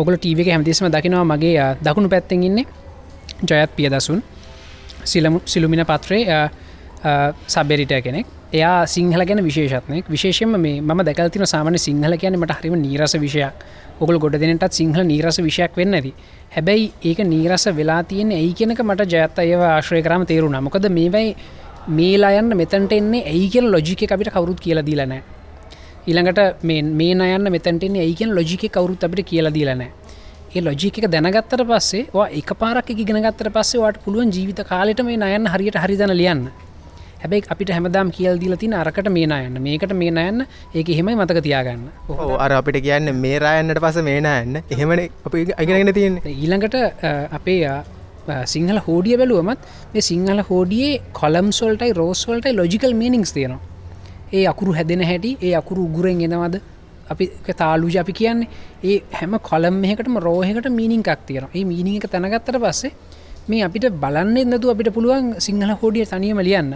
ඔගල 0.00 0.14
ටීවක 0.16 0.50
හැමතිස්ම 0.54 0.88
දකිනවා 0.96 1.24
මගේ 1.32 1.68
දකුණු 1.86 2.08
පැත්තෙන් 2.14 2.44
ඉන්නේ 2.48 2.66
ජයත් 3.48 3.72
පියදසුන්. 3.76 4.22
සිලමු 5.04 5.40
සිලුමින 5.44 5.84
පත්‍රේ 5.90 6.40
සබෙරිට 7.48 7.92
කෙනෙක් 8.04 8.26
එයා 8.52 8.86
සිංහල 8.86 9.24
ගැන 9.24 9.42
විශේෂත්නයක් 9.44 10.08
විශේෂම 10.08 10.56
මේ 10.58 10.80
ම 10.80 11.04
දැකල්තින 11.04 11.46
සාමන 11.46 11.78
සිංහල 11.78 12.16
කියන 12.16 12.36
මට 12.36 12.58
හරිම 12.60 12.76
නීරස 12.76 13.14
විෂයක්. 13.16 13.64
ඔගල 14.00 14.18
ගොඩ 14.18 14.36
දෙනටත් 14.36 14.72
සිංහල 14.72 15.02
නීරස 15.04 15.40
විෂයක් 15.40 15.76
වෙන්න 15.76 15.94
ඇති. 15.94 16.12
හැබැයි 16.54 16.92
ඒක 17.04 17.18
නීරස 17.24 17.66
වෙලා 17.72 18.02
තියෙන 18.02 18.30
ඇයි 18.32 18.54
කෙනක 18.54 18.80
මට 18.80 19.08
ජයත්ත 19.08 19.38
ඒව 19.38 19.60
ආශ්‍රය 19.62 20.02
කරම 20.02 20.26
තේරුණ. 20.26 20.60
මොකද 20.60 20.88
මේවයි 20.90 21.36
මේලායන්න 21.88 22.56
මෙතැන්ට 22.56 22.92
එන්නේ 22.92 23.26
ඇයි 23.26 23.48
කියල 23.48 23.70
ලොජික 23.70 24.02
අපිට 24.06 24.30
කවරුත් 24.30 24.60
කියලා 24.60 24.84
දීලනෑ 24.84 25.22
ඊළඟට 26.06 26.62
මේ 26.62 26.82
මේ 26.82 27.14
අයන්න 27.16 27.50
මෙතැන්ටෙන 27.52 27.96
ඒකෙන් 27.96 28.34
ලොජික 28.34 28.62
කවරුත් 28.72 29.04
අපිට 29.04 29.26
කියලා 29.26 29.52
දීලනෑ 29.52 29.90
ඒ 30.54 30.60
ලොජික 30.60 30.96
දෙනගත්තර 31.06 31.62
පස්සේ 31.64 32.06
එක 32.32 32.50
පාරක් 32.58 32.90
ඉගෙනගත්තර 32.90 33.50
පස්සේ 33.50 33.80
වාට 33.80 34.02
පුළුවන් 34.04 34.32
ජීවිත 34.32 34.62
කාලෙට 34.64 35.02
මේ 35.02 35.20
අයන්න 35.20 35.46
හරියට 35.46 35.76
හරිදන 35.76 36.12
ලියන්න. 36.12 36.48
හැබැයි 37.22 37.46
අපිට 37.52 37.70
හැමදාම් 37.76 38.10
කියල් 38.16 38.38
දීල 38.42 38.56
තින 38.62 38.74
අරකට 38.80 39.08
මේ 39.16 39.26
අයන්න 39.36 39.56
මේකට 39.66 39.92
මේ 40.00 40.10
අයන්න 40.24 40.46
ඒක 40.74 40.88
එහෙමයි 40.94 41.16
මතක 41.20 41.42
තියාගන්න. 41.46 41.86
ඕ 42.08 42.36
අර 42.44 42.52
අපිට 42.58 42.78
කියන්න 42.86 43.14
මේ 43.22 43.38
රායන්නට 43.44 43.80
පස 43.84 43.98
මේනයන්න 44.08 44.60
එහෙමන 44.74 45.02
අප 45.26 45.34
අගෙනගෙන 45.62 45.94
තියෙන 45.98 46.20
ඊළඟට 46.34 46.76
අපේ 47.38 47.60
සිංහල 48.54 48.80
හෝඩිය 48.86 49.16
බැලුවමත් 49.20 49.60
මේ 49.94 50.06
සිංහල 50.10 50.42
හෝඩියේ 50.50 51.00
කොලම් 51.20 51.48
සොල්ටයි 51.60 51.92
රෝස්වල්ටයි 52.00 52.56
ලොජිකල් 52.60 52.94
මීනිික්ස් 53.02 53.32
තියෙනවා. 53.36 53.60
ඒ 54.36 54.44
අකුරු 54.52 54.72
හැදෙන 54.78 55.02
හැටි 55.10 55.36
ඒ 55.46 55.54
අකුරු 55.60 55.84
උගුරෙන් 55.88 56.20
එනවද? 56.26 56.60
අපි 57.12 57.24
තාලූජ 57.60 57.96
අපි 58.02 58.12
කියන්නේ. 58.20 58.48
ඒ 58.90 58.98
හැම 59.18 59.34
කොලම් 59.50 59.84
එකටම 59.84 60.16
රෝහකට 60.26 60.68
මීනිින්කක් 60.78 61.10
තියෙන 61.28 61.48
ඒ 61.54 61.64
මීනිික 61.70 62.06
තැනගත්තට 62.12 62.60
පස්සේ 62.64 62.92
මේ 63.48 63.62
අපිට 63.66 63.86
බලන්න 64.02 64.54
නතු 64.56 64.70
අපිට 64.72 64.90
පුළුවන් 64.96 65.28
සිංහල 65.46 65.72
හෝඩිය 65.82 66.06
තනියම 66.12 66.40
ලියන්න 66.48 66.72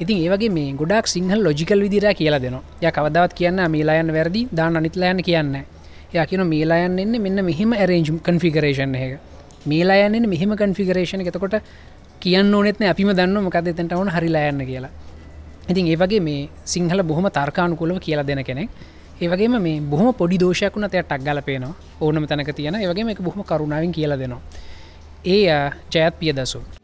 ඉතින් 0.00 0.16
ඒවගේ 0.18 0.50
මේ 0.50 0.72
ගොඩක් 0.72 1.06
සිංහල් 1.06 1.42
ලොජිකල් 1.42 1.80
විදිර 1.80 2.04
කියලා 2.14 2.40
දෙනවා. 2.40 2.62
ය 2.80 2.90
කවදවත් 2.90 3.32
කියන්න 3.34 3.60
මේලායන් 3.70 4.12
වැරදි 4.12 4.48
දාන 4.52 4.76
අනිත්ලයන්න 4.76 5.22
කියන්න. 5.22 5.54
ය 6.12 6.26
කියන 6.26 6.46
මේලායන් 6.46 6.98
එන්න 6.98 7.20
මෙන්න 7.22 7.44
මෙහෙම 7.44 7.72
ඇරේජම් 7.74 8.18
කන්ෆිගරේෂන් 8.20 8.94
එක 8.94 9.20
මේලායන්න 9.66 10.28
මෙහෙම 10.28 10.56
කන්ෆිගරේෂණ 10.56 11.20
එතකොට 11.22 11.60
කියන්න 12.20 12.54
ඕනෙත්න 12.54 12.84
අපිම 12.84 13.10
දන්න 13.10 13.42
මොකද 13.42 13.54
තැට 13.54 13.92
වන 13.92 14.10
හරිලායන්න 14.10 14.66
කියලා. 14.66 14.90
ඉතින් 15.68 15.86
ඒවගේ 15.86 16.20
මේ 16.20 16.48
සිංහල 16.64 17.02
බොහොම 17.02 17.30
තර්කානුකුලව 17.30 18.00
කියලා 18.00 18.26
දෙන 18.26 18.44
කෙනෙක්. 18.44 18.70
ඒවගේම 19.20 19.56
මේ 19.62 19.80
බොහම 19.80 20.12
පොඩි 20.14 20.38
දෝෂයක් 20.38 20.74
වුණ 20.76 20.90
තයට 20.90 21.08
ටක් 21.08 21.24
ගල 21.24 21.40
පේනවා. 21.40 21.74
ඕනම 22.00 22.26
තැනක 22.26 22.54
තියෙන. 22.56 22.74
ඒවගේ 22.74 23.10
එක 23.10 23.20
බොහම 23.20 23.42
කරුණාවෙන් 23.44 23.92
කියලා 23.92 24.18
දෙනවා. 24.18 24.40
ඒ 25.24 25.50
අ, 25.50 25.70
ජයත් 25.90 26.14
පිය 26.18 26.32
දසු 26.32 26.81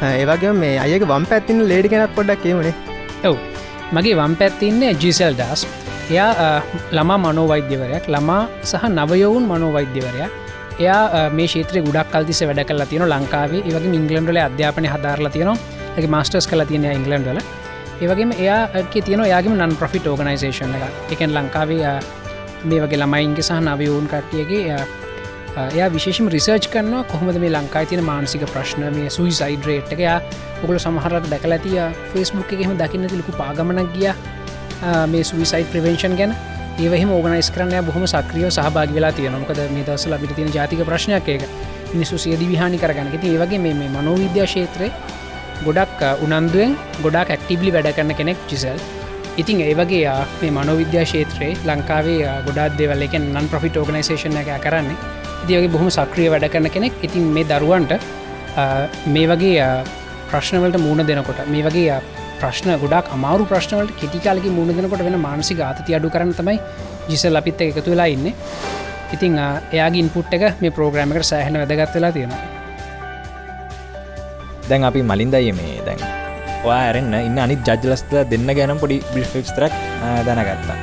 ඒවගේ 0.20 0.52
මේ 0.62 0.74
අයක 0.84 1.04
වම් 1.12 1.24
පැත්තින 1.30 1.62
ලේඩි 1.70 1.88
කෙනක් 1.92 2.14
පොඩ්ඩක් 2.16 2.42
කියවනේ 2.44 2.74
ඔව්. 3.28 3.36
මගේ 3.92 4.14
වම් 4.20 4.34
පැත්තින්නේ 4.40 4.92
ජිසල් 5.02 5.34
ඩස් 5.40 5.62
එයා 6.10 6.30
අ, 6.44 6.46
ළමා 6.96 7.18
මනෝවෛද්‍යවරයක්. 7.24 8.04
ළමා 8.14 8.42
සහ 8.62 8.84
නවයවුන් 8.98 9.44
මනෝවෛද්‍යවරයක්. 9.50 10.30
එයා 10.78 11.02
අ, 11.18 11.20
මේ 11.30 11.46
ශේත්‍රය 11.46 11.82
ගුඩක් 11.86 12.10
කල්තිස 12.12 12.40
වැඩ 12.42 12.62
කල 12.68 12.82
තියෙන 12.90 13.06
ලංකාවේ. 13.14 13.62
ඒවගේ 13.68 13.94
ඉංගලන්ඩල 14.00 14.38
අධ්‍යාපන 14.46 14.86
හදාරලා 14.94 15.30
තියෙනවා. 15.30 15.58
එක 15.98 16.06
මස්ටර්ස් 16.08 16.46
කල 16.50 16.62
තියෙන 16.64 16.84
ඉංගලන්ඩල 16.92 17.40
ඒවගේම 18.00 18.30
එයාගේ 18.32 19.02
තියෙන 19.06 19.22
යාගේම 19.28 19.54
නන් 19.58 19.76
ප්‍රොෆිට් 19.76 20.06
ඕගනයිසේෂන් 20.06 20.72
එක 20.78 21.12
එකන් 21.14 21.34
ලංකාවේ 21.36 21.82
අ, 21.84 21.92
මේ 22.64 22.80
වගේ 22.84 22.98
ළමයින්ගේ 23.02 23.42
සහ 23.42 23.58
නවයවුන් 23.60 24.06
කට්ටියගේ 24.12 24.62
අ, 24.72 24.78
අ, 24.78 24.84
එයා 25.56 25.88
විශේෂම 25.90 26.28
රිසර්ච් 26.28 26.68
කරනවා 26.72 27.02
කොහොමද 27.10 27.38
මේ 27.42 27.50
ලංකායි 27.50 27.86
තියෙන 27.90 28.04
මානසික 28.04 28.44
ප්‍රශ්න 28.52 28.84
මේ 28.94 29.10
සුයිසයිඩ්‍රේට් 29.10 29.92
එක. 29.92 29.98
යා 29.98 30.20
ඔගුල 30.62 30.78
සමහරට 30.78 31.26
දැකල 31.32 31.52
ඇතිය 31.52 31.80
ෆස්බුක් 32.12 32.52
එකෙම 32.52 32.76
දකින්න 32.78 33.08
තිලකු 33.08 33.32
පාගමනක් 33.32 33.90
ගිය. 33.94 34.12
මේ 35.12 35.24
සුවිසයි් 35.24 35.64
ප්‍රවේශන් 35.72 36.16
ගැන. 36.16 36.34
ඒවහම 36.78 37.10
ඕගනයිස් 37.10 37.50
කරන්න 37.50 37.84
බොහම 37.84 38.06
සක්‍රියව 38.06 38.50
සහභාග 38.50 38.94
වෙලා 38.94 39.12
තියෙනමකද 39.12 39.60
මේ 39.74 39.84
දවසල 39.84 40.14
අපිට 40.14 40.34
තියෙන 40.36 40.52
ජාතික 40.54 40.84
ප්‍රශ්නයක් 40.86 41.28
එක 41.28 41.42
මිනිසු 41.92 42.18
සියදි 42.18 42.46
විහානි 42.48 42.78
කරගන්න. 42.78 43.10
ති 43.20 43.34
ඒවගේ 43.34 43.58
මේ 43.58 43.74
මේ 43.74 43.90
මනෝවිද්‍යා 43.90 44.46
ශේත්‍රය 44.46 44.88
ගොඩක් 45.66 46.02
අ, 46.02 46.14
උනන්දුවෙන් 46.24 46.76
ගොඩක් 47.02 47.30
ඇක්ටිබලි 47.30 47.72
වැඩ 47.74 47.92
කරන්න 47.92 48.14
කෙනෙක් 48.16 48.38
ජිසල් 48.48 48.78
ඉතින් 49.36 49.60
ඒ 49.60 49.74
වගේ 49.74 50.06
ආ, 50.06 50.24
මේ 50.40 50.50
මනෝවිද්‍යා 50.50 51.04
ශේත්‍රයේ 51.04 51.56
ලංකාවේ 51.66 52.20
ආ, 52.24 52.40
ගොඩක් 52.46 52.78
දෙවල් 52.78 53.02
එක 53.02 53.18
නන් 53.18 53.50
ප්‍රෆිට 53.52 53.76
ඕගනයිසේෂන 53.76 54.38
එක 54.40 54.54
කරන්නේ. 54.64 54.96
ඉතිවගේ 55.44 55.72
බොහොම 55.74 55.90
සක්‍රිය 55.98 56.28
වැඩ 56.32 56.48
කරන 56.54 56.68
කෙනෙක්. 56.76 56.92
ඉතින් 57.06 57.24
මේ 57.36 57.44
දරුවන්ට 57.50 57.92
ආ, 58.56 58.88
මේ 59.14 59.26
වගේ 59.32 59.56
ආ, 59.66 59.84
ප්‍රශ්නවලට 60.30 60.78
මූුණ 60.84 61.06
දෙනකොට 61.10 61.40
මේ 61.54 61.64
වගේ 61.68 61.88
ආ, 61.96 62.00
ප්‍රශ්න 62.40 62.70
ගොඩක් 62.82 63.10
අමාරු 63.16 63.44
ප්‍රශ්නවලට 63.50 63.96
කෙටිකාලක 64.00 64.46
මුණ 64.58 64.76
දෙනකොට 64.76 65.02
වෙන 65.06 65.18
මානසි 65.26 65.54
ගාතති 65.60 65.96
අඩු 65.98 66.10
කරන්න 66.14 66.32
තමයි 66.38 66.56
ජිසල් 67.10 67.36
අපිත් 67.40 67.60
එක 67.60 67.76
එකතු 67.80 67.90
වෙලා 67.94 68.08
ඉන්න. 68.14 68.32
ඉතිං 69.14 69.38
ආ, 69.38 69.50
එයාගේ 69.72 70.02
ඉන්පුට් 70.04 70.32
එක 70.36 70.44
මේ 70.62 70.70
ප්‍රෝග්‍රම 70.78 71.12
එකට 71.16 71.28
සෑහන 71.32 71.58
වැදගත් 71.62 71.94
වෙලා 71.98 72.12
තියෙනවා. 72.16 72.40
දැන් 74.68 74.84
අපි 74.88 75.02
මලින්දය 75.10 75.52
මේ 75.58 75.80
දැන් 75.86 76.00
ඔයා 76.64 76.80
ඇරෙන්න්න 76.86 77.14
ඉන්න 77.28 77.38
අනිත් 77.44 77.60
ජජලස්ත 77.68 78.12
දෙන්න 78.30 78.50
ගැනම් 78.58 78.78
පොඩි 78.82 79.00
බිෆික්ස්තරක් 79.14 79.72
දැනගත්තා. 80.26 80.76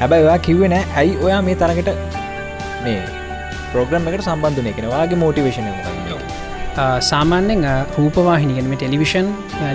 හැබැයි 0.00 0.24
ඔයා 0.28 0.38
කිව්වෙ 0.46 0.68
නෑ 0.72 0.84
ඇයි 1.00 1.18
ඔයා 1.26 1.42
මේ 1.48 1.56
තරකට 1.60 1.90
මේ 2.84 2.98
ප්‍රෝග්‍රම් 3.74 4.08
එකට 4.10 4.26
සම්බන්ධනය 4.28 4.72
කෙන 4.76 4.86
වාගේ 4.94 5.18
මෝටිවේශන 5.22 5.66
ආ, 6.76 7.00
සාමාන්‍යෙන් 7.10 7.64
ආ, 7.64 7.78
රූපවාහිනිගෙනම 7.98 8.74
ටෙලිවිෂන් 8.76 9.28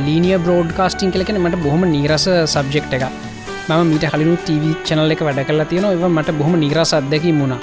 ලීනිය 0.05 0.37
බ්‍රෝඩ් 0.45 0.71
කාස්ටිං 0.79 1.11
කලකෙන 1.15 1.39
මට 1.43 1.59
බොහොම 1.65 1.83
නිරස 1.95 2.25
සබ්ජෙක්් 2.55 2.87
එක 2.97 3.05
ම 3.69 3.73
මීට 3.89 4.05
හලිනු 4.13 4.33
TV 4.47 4.63
චනල 4.87 5.13
එක 5.15 5.21
වැඩ 5.27 5.43
කලා 5.49 5.67
තියෙන 5.71 5.85
එව 5.91 6.05
මට 6.09 6.31
බොහොම 6.39 6.55
නිරස 6.63 6.93
අදැකි 6.93 7.31
මුණා 7.33 7.59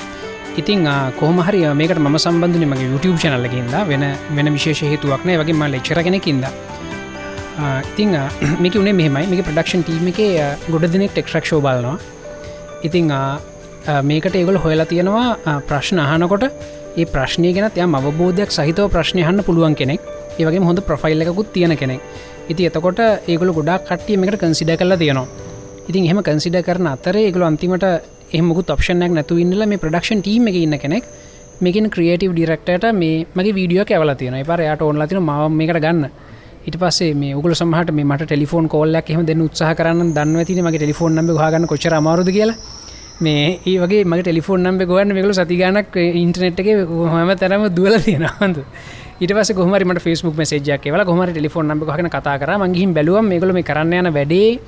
ඉතින් 0.60 0.86
කොහමහරි 1.20 1.60
මේකට 1.80 1.98
ම 2.04 2.16
සම්බන්ධන 2.18 2.64
මගේ 2.72 2.88
YouTube 2.92 3.18
චනල්ලකින්ද 3.22 3.74
වෙන 3.90 4.04
වෙන 4.36 4.48
විශේෂ 4.56 4.82
හේතුවක්න 4.92 5.32
වගේ 5.42 5.54
ම 5.54 5.64
ලෙක්ෂර 5.74 6.00
කෙනෙකින්ද 6.02 6.44
ඉතිං 7.90 8.12
මේක 8.62 8.74
උනේ 8.76 8.92
මෙහමයි. 8.92 9.26
මේක 9.26 9.42
ප්‍රඩක්ෂන් 9.46 9.82
ටීම 9.84 10.08
එක 10.12 10.18
ගොඩ 10.72 10.86
දෙනෙක් 10.92 11.12
ටෙක්රක්ෂෝ 11.12 11.60
බලනවා. 11.60 11.96
ඉතිං 12.82 13.10
ආ, 13.10 13.20
ආ, 13.20 13.36
මේකට 14.08 14.34
ඒගොල 14.34 14.58
හොයලා 14.64 14.86
තියෙනවා 14.92 15.26
ආ, 15.46 15.60
ප්‍රශ්න 15.68 15.98
අහනකොට 16.04 16.44
ඒ 16.96 17.04
ප්‍රශ්නය 17.14 17.52
ගෙන 17.56 17.68
යම් 17.76 17.94
අවබෝධයක් 17.98 18.50
සහිතව 18.50 18.88
ප්‍රශ්නයහන්න 18.94 19.42
පුළුවන් 19.46 19.74
කෙනෙක්. 19.80 20.00
ඒවගේ 20.38 20.64
හොඳ 20.68 20.80
ප්‍රෆයිල් 20.88 21.22
එකකුත් 21.22 21.52
තියෙන 21.54 21.76
කෙනෙක්. 21.76 22.00
ඉති 22.48 22.66
එතකොට 22.68 22.98
ඒගොල 23.28 23.52
ගොඩක් 23.58 23.86
කට්ටිය 23.88 24.16
මේකට 24.16 24.40
කන්සිඩ 24.42 24.72
කරලා 24.80 24.98
තියෙනවා. 24.98 25.26
ඉතින් 25.88 26.04
එහෙම 26.06 26.20
කන්සිඩ 26.28 26.58
කරන 26.66 26.86
අතර 26.94 27.16
ඒගොල 27.16 27.44
අන්තිමට 27.50 27.84
එහමුකුත් 28.32 28.70
ඔප්ෂණයක් 28.70 29.12
නැතු 29.18 29.38
ඉන්නල 29.38 29.66
මේ 29.66 29.78
ප්‍රඩක්ෂන් 29.78 30.20
ටීම 30.22 30.48
එක 30.50 30.56
ඉන්න 30.64 30.78
කෙනෙක්. 30.78 31.04
මේකින් 31.64 31.90
ක්‍රියටව 31.90 32.32
ඩිරක්ටට 32.34 32.84
මේ 32.92 33.26
මගේ 33.36 33.54
වීඩියෝ 33.58 33.84
කැවල 33.84 34.14
තියෙන 34.14 34.38
පර 34.44 34.60
යට 34.62 34.82
ඔන්ලා 34.82 35.06
තින 35.06 35.20
ම 35.22 35.30
මේකට 35.58 35.80
ගන්න. 35.84 36.08
ඉට 36.66 36.76
පස්සේ 36.82 37.14
මේ 37.14 37.34
උගල 37.38 37.54
සමහට 37.54 37.92
මේ 37.94 38.04
මට 38.04 38.26
ටෙලිෆෝන් 38.26 38.66
කෝල්ලක් 38.68 39.10
එහම 39.10 39.22
දෙන්න 39.26 39.44
උත්සාහ 39.46 39.70
කරන්න 39.78 40.10
දන්න 40.16 40.40
ඇතින 40.42 40.64
මගේ 40.64 40.80
ටෙලිෆෝන් 40.82 41.14
නම්බ 41.14 41.38
හගන්න 41.38 41.66
කොචර 41.72 41.94
අමාරුද 41.94 42.30
කියලා. 42.36 42.56
මේ 43.18 43.60
ඒ 43.64 43.78
වගේ 43.78 44.04
මගේ 44.04 44.22
ටෙලිෆෝන් 44.22 44.60
නම්බ 44.62 44.82
ගොන්න 44.84 45.14
මේකල 45.16 45.32
සතිගනක් 45.32 45.96
ඉන්ටනෙට් 45.96 46.60
එක 46.60 46.68
හම 46.84 47.30
තරම 47.34 47.62
දුවල 47.72 47.96
තියෙනවන්ද 47.98 48.58
ඊට 49.18 49.32
පස 49.32 49.50
කොහමරට 49.52 50.02
ෆස්බුක් 50.04 50.36
මසේජයක් 50.36 50.84
වල 50.86 51.04
කොමර 51.04 51.30
ටෙලිෆෝන් 51.30 51.66
නම්බ 51.66 51.88
හන 51.88 52.10
කතා 52.10 52.36
කර. 52.36 52.50
මගහිම 52.60 52.92
බැලුවම් 52.92 53.24
මේකල 53.24 53.52
මේ 53.52 53.64
කරන්න 53.64 53.94
යන 53.94 54.12
වැඩේ 54.12 54.60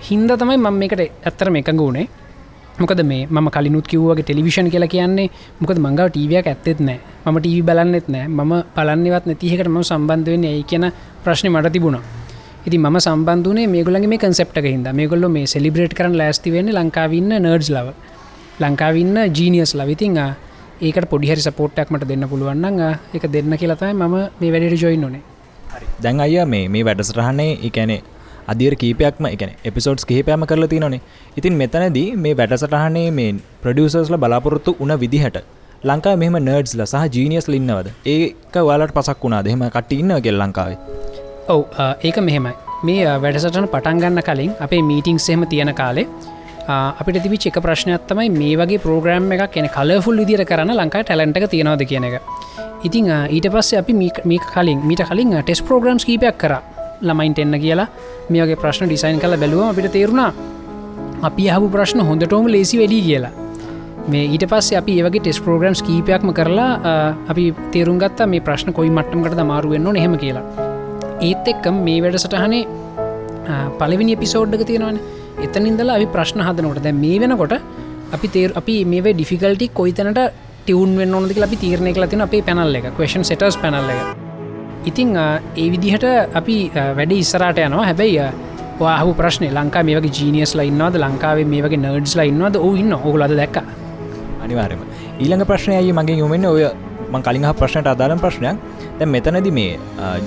හින්ද 0.00 0.32
තමයි 0.32 0.56
මම 0.56 0.80
මේකට 0.80 1.00
ඇත්තර 1.00 1.50
මේ 1.50 1.60
එකඟ 1.60 1.78
වුණේ 1.78 2.08
මොකද 2.80 3.04
මේ 3.04 3.28
ම 3.28 3.48
කලිනුත් 3.50 3.86
කිව්වගේ 3.86 4.24
ටෙලිවිෂන් 4.24 4.72
කියලා 4.72 4.88
කියන්නේ 4.88 5.28
මොකද 5.60 5.78
මංගව 5.78 6.08
ටීවයක් 6.08 6.46
ඇත්තෙත් 6.46 6.80
නෑ 6.80 6.98
ම 7.26 7.36
ටීවි 7.38 7.62
බලන්නෙත් 7.62 8.08
නෑ 8.08 8.26
ම 8.28 8.52
පලන්නවත් 8.74 9.24
නැතිහකට 9.26 9.68
ම 9.68 9.80
සම්බන්ධ 9.82 10.30
වෙන්නේ 10.32 10.56
ඒ 10.56 10.62
කියන 10.64 10.92
ප්‍රශ්න 11.24 11.52
මට 11.52 11.72
තිබුණා. 11.72 12.23
ඉති 12.64 12.78
ම 12.78 12.96
සම්බන්ධනේ 12.98 13.66
මේගොලගේ 13.68 14.08
මේ 14.08 14.20
කන්සෙප්ට 14.20 14.58
හිද 14.64 14.86
මේගොල්ල 14.92 15.28
මේ 15.28 15.46
සෙලිබ්‍රේට් 15.46 15.94
කරන 15.94 16.14
ලෑස්ති 16.16 16.52
වෙන්න 16.52 16.70
ලංකාවන්න 16.72 17.32
නර්ඩ්ස් 17.38 17.70
ලව. 17.70 17.88
ලංකාවන්න 18.56 19.18
ජීනියස් 19.30 19.74
ලවිතිං 19.74 20.18
ඒකට 20.80 21.06
පොඩිහරි 21.06 21.42
සපෝට්ටක් 21.42 21.90
මට 21.90 22.08
දෙන්න 22.08 22.26
පුළුවන්න 22.28 22.80
එක 23.14 23.24
දෙන්න 23.28 23.56
කියලතයි 23.56 23.92
ම 23.92 24.04
මේ 24.40 24.50
වැඩට 24.50 24.82
ජොයින් 24.82 25.00
නොනේ 25.00 25.22
දැන් 26.02 26.20
අය 26.20 26.36
මේ 26.46 26.68
මේ 26.68 26.84
වැඩසටහනේ 26.84 27.50
එකැනේ 27.62 28.00
අධිර 28.46 28.76
කීපයක්ම 28.76 29.26
එකන 29.26 29.52
එපිසෝඩ්ස් 29.64 30.04
කිහිපයම 30.04 30.46
කරලා 30.46 30.68
තිනනේ 30.68 31.00
ඉතින් 31.36 31.54
මෙතනදී 31.54 32.06
මේ 32.16 32.34
වැඩසටහනේ 32.34 33.10
මේ 33.10 33.34
ප්‍රඩියසර්ස්ල 33.62 34.16
බලාපොරොත්තු 34.16 34.76
උන 34.78 34.94
විදිහට 35.00 35.38
ලංකා 35.84 36.16
මෙම 36.16 36.38
නර්ඩ්ස්ල 36.40 36.84
සහ 36.84 37.04
ජීනියස් 37.10 37.48
ලින්නවද 37.48 37.92
ඒක 38.06 38.56
වලට 38.62 38.94
පසක් 38.94 39.20
වුණා 39.22 39.42
දෙහෙම 39.42 39.68
කටඉන්න 39.70 40.16
ගෙල් 40.20 40.38
ලංකාවේ? 40.38 40.78
ඔව් 41.48 41.62
ඒක 42.02 42.16
මෙහෙමයි. 42.26 42.54
මේ 42.86 43.04
වැඩසටන 43.22 43.66
පටන්ගන්න 43.72 44.22
කලින් 44.28 44.52
අපේ 44.60 44.82
මීටිං 44.82 45.18
සෙම 45.18 45.46
තියෙන 45.46 45.74
කාලේ 45.74 46.06
අපිට 46.68 47.22
තිබි 47.22 47.38
චෙක 47.38 47.58
ප්‍රශ්නයක් 47.64 48.06
තමයි 48.08 48.30
මේ 48.30 48.56
වගේ 48.56 48.78
ප්‍රෝග්‍රම් 48.78 49.32
එක 49.32 49.50
කෙන 49.52 49.68
කලෆුල් 49.76 50.16
විදිර 50.20 50.44
කරන්න 50.44 50.76
ලංකා 50.76 51.02
ටැලන්ට 51.04 51.36
එක 51.36 51.50
තියෙනවද 51.50 51.84
කියන 51.90 52.04
එක. 52.04 52.22
ඉතිං 52.82 53.10
ඊට 53.30 53.48
පස්සේ 53.52 53.78
අපි 53.78 53.92
මේ 53.92 54.40
කලින් 54.54 54.80
මීට 54.88 55.04
කලින් 55.08 55.36
ටෙස් 55.42 55.62
ප්‍රෝග්‍රම්ස් 55.62 56.04
කීපයක් 56.04 56.38
කර. 56.38 56.54
ළමයින්ට 57.02 57.38
එන්න 57.38 57.60
කියලා 57.60 57.88
මේගේ 58.30 58.56
ප්‍රශ්න 58.56 58.88
ඩිසයින් 58.88 59.20
කළ 59.20 59.36
බැලුවම 59.36 59.70
අපිට 59.70 59.92
තේරුණා 59.92 60.32
අපි 61.22 61.48
හපු 61.54 61.68
ප්‍රශ්න 61.74 62.00
හොඳටෝම 62.08 62.46
ලේසි 62.48 62.78
වැඩි 62.80 63.00
කියලා. 63.08 63.32
මේ 64.08 64.24
ඊට 64.34 64.46
පස්සේ 64.52 64.78
අපි 64.80 65.00
ඒවගේ 65.00 65.20
ටෙස් 65.20 65.40
ප්‍රෝග්‍රම්ස් 65.44 65.82
කීපයක්ම 65.82 66.32
කරලා 66.38 66.70
අපි 67.28 67.44
තේරුම් 67.72 67.98
ගත්තා 67.98 68.26
මේ 68.26 68.40
ප්‍රශ්න 68.40 68.72
කොයි 68.72 68.90
මට්ටමකට 68.90 69.44
මාරුවෙන්න්න 69.52 69.92
නෙහෙම 69.98 70.16
කියලා. 70.24 70.72
ඒත් 71.20 71.48
එක්කම් 71.52 71.76
මේ 71.86 72.00
වැඩසටහනේ 72.04 72.64
පලවිනි 73.80 74.16
පිසෝඩ්ඩක 74.22 74.66
තියෙනවන. 74.70 74.98
එතනින්දලා 75.46 75.96
අපි 75.98 76.06
ප්‍රශ්න 76.14 76.40
හදනකොට 76.46 76.82
දැ 76.86 76.92
මේ 76.92 77.20
වෙනකොට 77.22 77.54
අපි 78.16 78.28
තේර 78.34 78.50
අපි 78.60 78.74
මේ 78.84 79.12
ඩිෆිකල්ටි 79.18 79.68
කොයිතනට 79.80 80.20
ටියවන් 80.64 80.96
වෙන්න 81.00 81.14
ඕනදක 81.14 81.42
අපි 81.46 81.56
තීරණය 81.64 81.92
කලතින 81.98 82.24
අපේ 82.26 82.42
පැනල් 82.48 82.74
එක 82.80 82.86
කවේෂන් 82.96 83.24
සෙටර්ස් 83.30 83.56
පැනල්ල 83.62 83.90
එක. 83.94 84.02
ඉතිං 84.90 85.16
ඒ 85.16 85.68
විදිහට 85.74 86.06
අපි 86.40 86.56
වැඩ 86.74 87.12
ඉස්සරට 87.12 87.58
යනවා. 87.66 87.86
හැබැයි 87.90 88.26
වාහු 88.80 89.14
ප්‍රශ්න 89.20 89.44
ලංකා 89.58 89.82
මේක 89.88 90.06
ජීනියස් 90.18 90.54
ලයින්නවාද 90.58 90.96
ලංකාවේ 91.04 91.46
මේ 91.52 91.62
වගේ 91.66 91.82
නර්ඩ්ස් 91.84 92.16
ලයින්නවාද 92.20 92.56
ඕ 92.56 92.74
ඉන්න 92.82 92.92
ඔහුලද 92.92 93.36
දැක්ක. 93.42 93.56
අනිවාරම 94.44 94.80
ඊළඟ 95.20 95.46
ප්‍රශ්නයයි 95.50 95.92
මගේ 95.92 96.18
යොමෙන් 96.22 96.46
ඔය 96.46 96.64
මං 96.64 96.93
කලින් 97.22 97.46
ප්‍රශ්නට 97.60 97.88
අදාලම් 97.94 98.18
ප්‍රශ්නයක්. 98.24 98.56
දැ 98.98 99.06
මෙතනද 99.06 99.48
මේ 99.58 99.78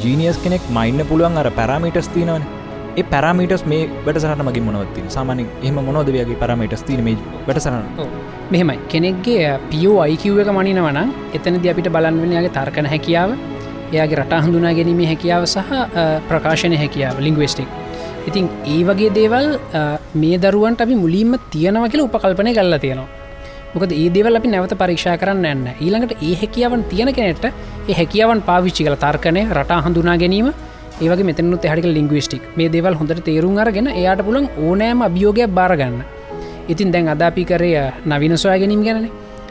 ජීනියස් 0.03 0.37
කෙනෙක් 0.43 0.61
මයින්න 0.77 1.01
පුළුවන් 1.09 1.37
අර 1.41 1.49
පැරමිටස් 1.59 2.09
තිනවන 2.15 2.43
ඒ 2.97 3.03
පැරමිටස් 3.13 3.63
මේ 3.71 3.89
වැඩසරට 4.05 4.43
මගේ 4.47 4.65
මොනවත්ති 4.67 5.03
සාමාන 5.15 5.43
එහම 5.63 5.77
මොනොද 5.89 6.09
වගේ 6.15 6.37
පරමිටස් 6.43 6.83
තින 6.87 7.03
මේ 7.07 7.17
වැඩසරන්න 7.47 7.85
මෙහෙමයි. 8.51 8.77
කෙනෙක්ගේ 8.93 9.59
පියෝ 9.71 9.97
අයිකිව් 10.05 10.39
එක 10.43 10.51
මනිනවනම් 10.59 11.09
එතනද 11.39 11.67
අපිට 11.73 11.89
බලන්වනයාගේ 11.95 12.55
තර්කන 12.59 12.89
හැකියාව 12.93 13.35
එයාගේ 13.93 14.19
රට 14.21 14.41
හඳුනා 14.45 14.73
ගැනීම 14.79 15.03
හැකියාව 15.11 15.43
සහ 15.55 15.69
ප්‍රකාශනය 16.29 16.77
හැකියාව 16.83 17.19
ලිංගවස්ටික් 17.27 17.69
ඉතින් 18.29 18.49
ඒ 18.73 18.81
වගේ 18.87 19.11
දේවල් 19.17 19.47
මේ 20.21 20.37
දරුවන්ට 20.43 20.83
අපි 20.85 20.95
මුලින්ම 21.03 21.31
තියෙනව 21.53 21.85
කියලා 21.91 22.07
උපකල්පනය 22.09 22.51
කල්ලා 22.57 22.79
තියෙනවා. 22.85 23.26
මොකද 23.77 23.93
ඒ 23.93 24.07
දෙවල් 24.09 24.39
අපි 24.39 24.51
නැවත 24.53 24.73
පරීක්ෂා 24.81 25.15
කරන්න 25.21 25.47
ඇන්න 25.49 25.65
ඊළඟට 25.75 26.23
ඒ 26.27 26.33
හැකියාවන් 26.41 26.83
තියෙන 26.91 27.13
කෙනෙට 27.13 27.45
ඒ 27.45 27.95
හැකියාවන් 27.99 28.41
පාවිච්චි 28.49 28.87
කල 28.87 28.97
තර්කනය 29.03 29.43
රට 29.57 29.79
හඳුනා 29.85 30.17
ගැනීම 30.23 30.49
ඒවගේ 31.01 31.27
මෙතනුත් 31.29 31.67
හඩි 31.71 31.93
ලිංගවිස්ටික් 31.97 32.45
මේ 32.57 32.71
දේවල් 32.75 32.97
හොඳට 33.01 33.21
තේරුම් 33.27 33.57
අරගෙන 33.63 33.89
එයාට 33.93 34.23
පුළන් 34.27 34.47
ඕනෑම 34.65 35.05
අභියෝගයක් 35.07 35.53
බාරගන්න 35.59 36.01
ඉතින් 36.67 36.91
දැන් 36.93 37.13
අදාපි 37.13 37.45
කරය 37.45 37.71
නවින 38.05 38.33
සොයා 38.37 38.59
ගැනීම 38.63 38.81
ගැන 38.87 39.05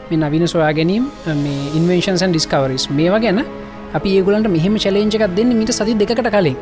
මේ 0.09 0.19
නවින 0.19 0.47
සොයා 0.47 0.73
ගැනීම 0.73 1.05
මේ 1.37 1.61
ඉන්වේශන්සන් 1.75 2.31
ඩිස්කවරිස් 2.31 2.85
මේවා 2.91 3.19
ගැන 3.19 3.39
අපි 3.93 4.09
ඒගලන්ට 4.17 4.49
මෙහම 4.49 4.75
චලේජකක් 4.77 5.23
දෙන්න 5.37 5.51
මිට 5.59 5.71
සති 5.71 5.93
දෙකට 5.95 6.29
කලින්. 6.29 6.57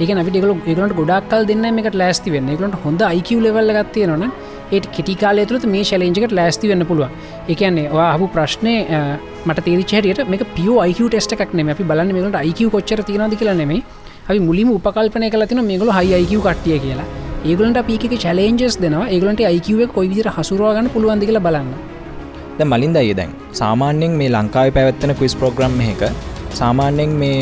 ඒක 0.00 0.10
අපිට 0.12 0.36
එකල 0.40 0.52
ඒගලට 0.66 0.94
ගොඩක්කල් 1.00 1.42
දෙන්න 1.50 1.78
එකට 1.80 1.94
ලෑස්ති 1.94 2.30
වෙන්න. 2.30 2.48
එකලට 2.48 2.76
හොඳ 2.84 3.00
අයිකව 3.02 3.40
ලෙවල්ල 3.40 3.72
ගත්තියෙනවන 3.76 4.32
ඒට 4.72 4.90
කෙටිකාල 4.96 5.44
තුරත් 5.52 5.64
මේ 5.76 5.84
ශලෙන්ජකට 5.90 6.34
ලෑස්ති 6.40 6.72
වෙන්න 6.72 6.88
පුළුව 6.90 7.08
එකන්නේ 7.54 7.86
හපු 8.14 8.26
ප්‍රශ්නය 8.34 8.74
මට 9.46 9.64
තේරිචහට 9.68 10.28
මේ 10.34 10.50
පිය 10.58 10.74
අයික 10.84 11.00
ටෙස්ට 11.06 11.34
එකක් 11.36 11.56
නෙම 11.60 11.72
අපි 11.76 11.88
බලන්න 11.92 12.14
මේකට 12.18 12.38
අයික 12.44 12.60
කොච්චර 12.76 13.02
තිනද 13.10 13.38
කියලා 13.40 13.58
නෙමේ 13.62 13.82
අපි 14.30 14.40
මුලිම 14.48 14.70
උපකල්පනය 14.76 15.28
කලතින 15.34 15.60
මේගල 15.68 15.90
හයි 15.98 16.10
අයික 16.16 16.32
කට්ටිය 16.46 16.78
කියලා. 16.84 17.06
ඒගලට 17.50 17.78
අපික 17.82 18.02
චලෙන්ජස් 18.24 18.74
දෙනවා. 18.82 19.06
ඒගලට 19.14 19.40
අයිකව 19.50 19.80
කොයි 19.94 20.08
විදිර 20.10 20.28
හසුරවාගන්න 20.36 20.90
පුළුවන්ද 20.94 21.24
කියලා 21.28 21.44
බලන්න. 21.46 21.70
ද 22.58 22.66
මලින්ද 22.72 22.98
ඒ 23.02 23.14
දැන්. 23.20 23.32
සාමාන්‍යෙන් 23.60 24.18
මේ 24.20 24.32
ලංකාව 24.34 24.74
පැවත්තන 24.76 25.14
ක්විස් 25.20 25.36
ප්‍රෝග්‍රම් 25.42 25.80
එක 25.86 26.04
සාමාන්‍යෙන් 26.60 27.16
මේ 27.22 27.38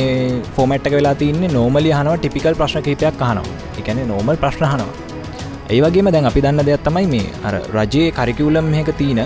ෆෝමට්ක 0.59 0.95
වෙලා 0.99 1.17
තින්නේ 1.25 1.55
නෝමලි 1.57 1.97
හනව 1.99 2.15
ටිපිකල් 2.21 2.55
ප්‍රශ්න 2.62 2.87
කහිපයක් 2.87 3.27
අහනවා. 3.29 3.59
එකන 3.81 4.07
නෝමල් 4.12 4.43
ප්‍රශ්න 4.45 4.67
හනවා 4.75 5.06
ඒවගේම 5.74 6.09
දැන් 6.14 6.29
අපි 6.31 6.40
දන්න 6.44 6.66
දෙයක් 6.68 6.83
තමයි 6.87 7.07
මේ 7.12 7.26
අර 7.48 7.55
රජයේ 7.76 8.14
කරිකිවුලම් 8.18 8.66
මේක 8.74 8.90
තියන 9.00 9.20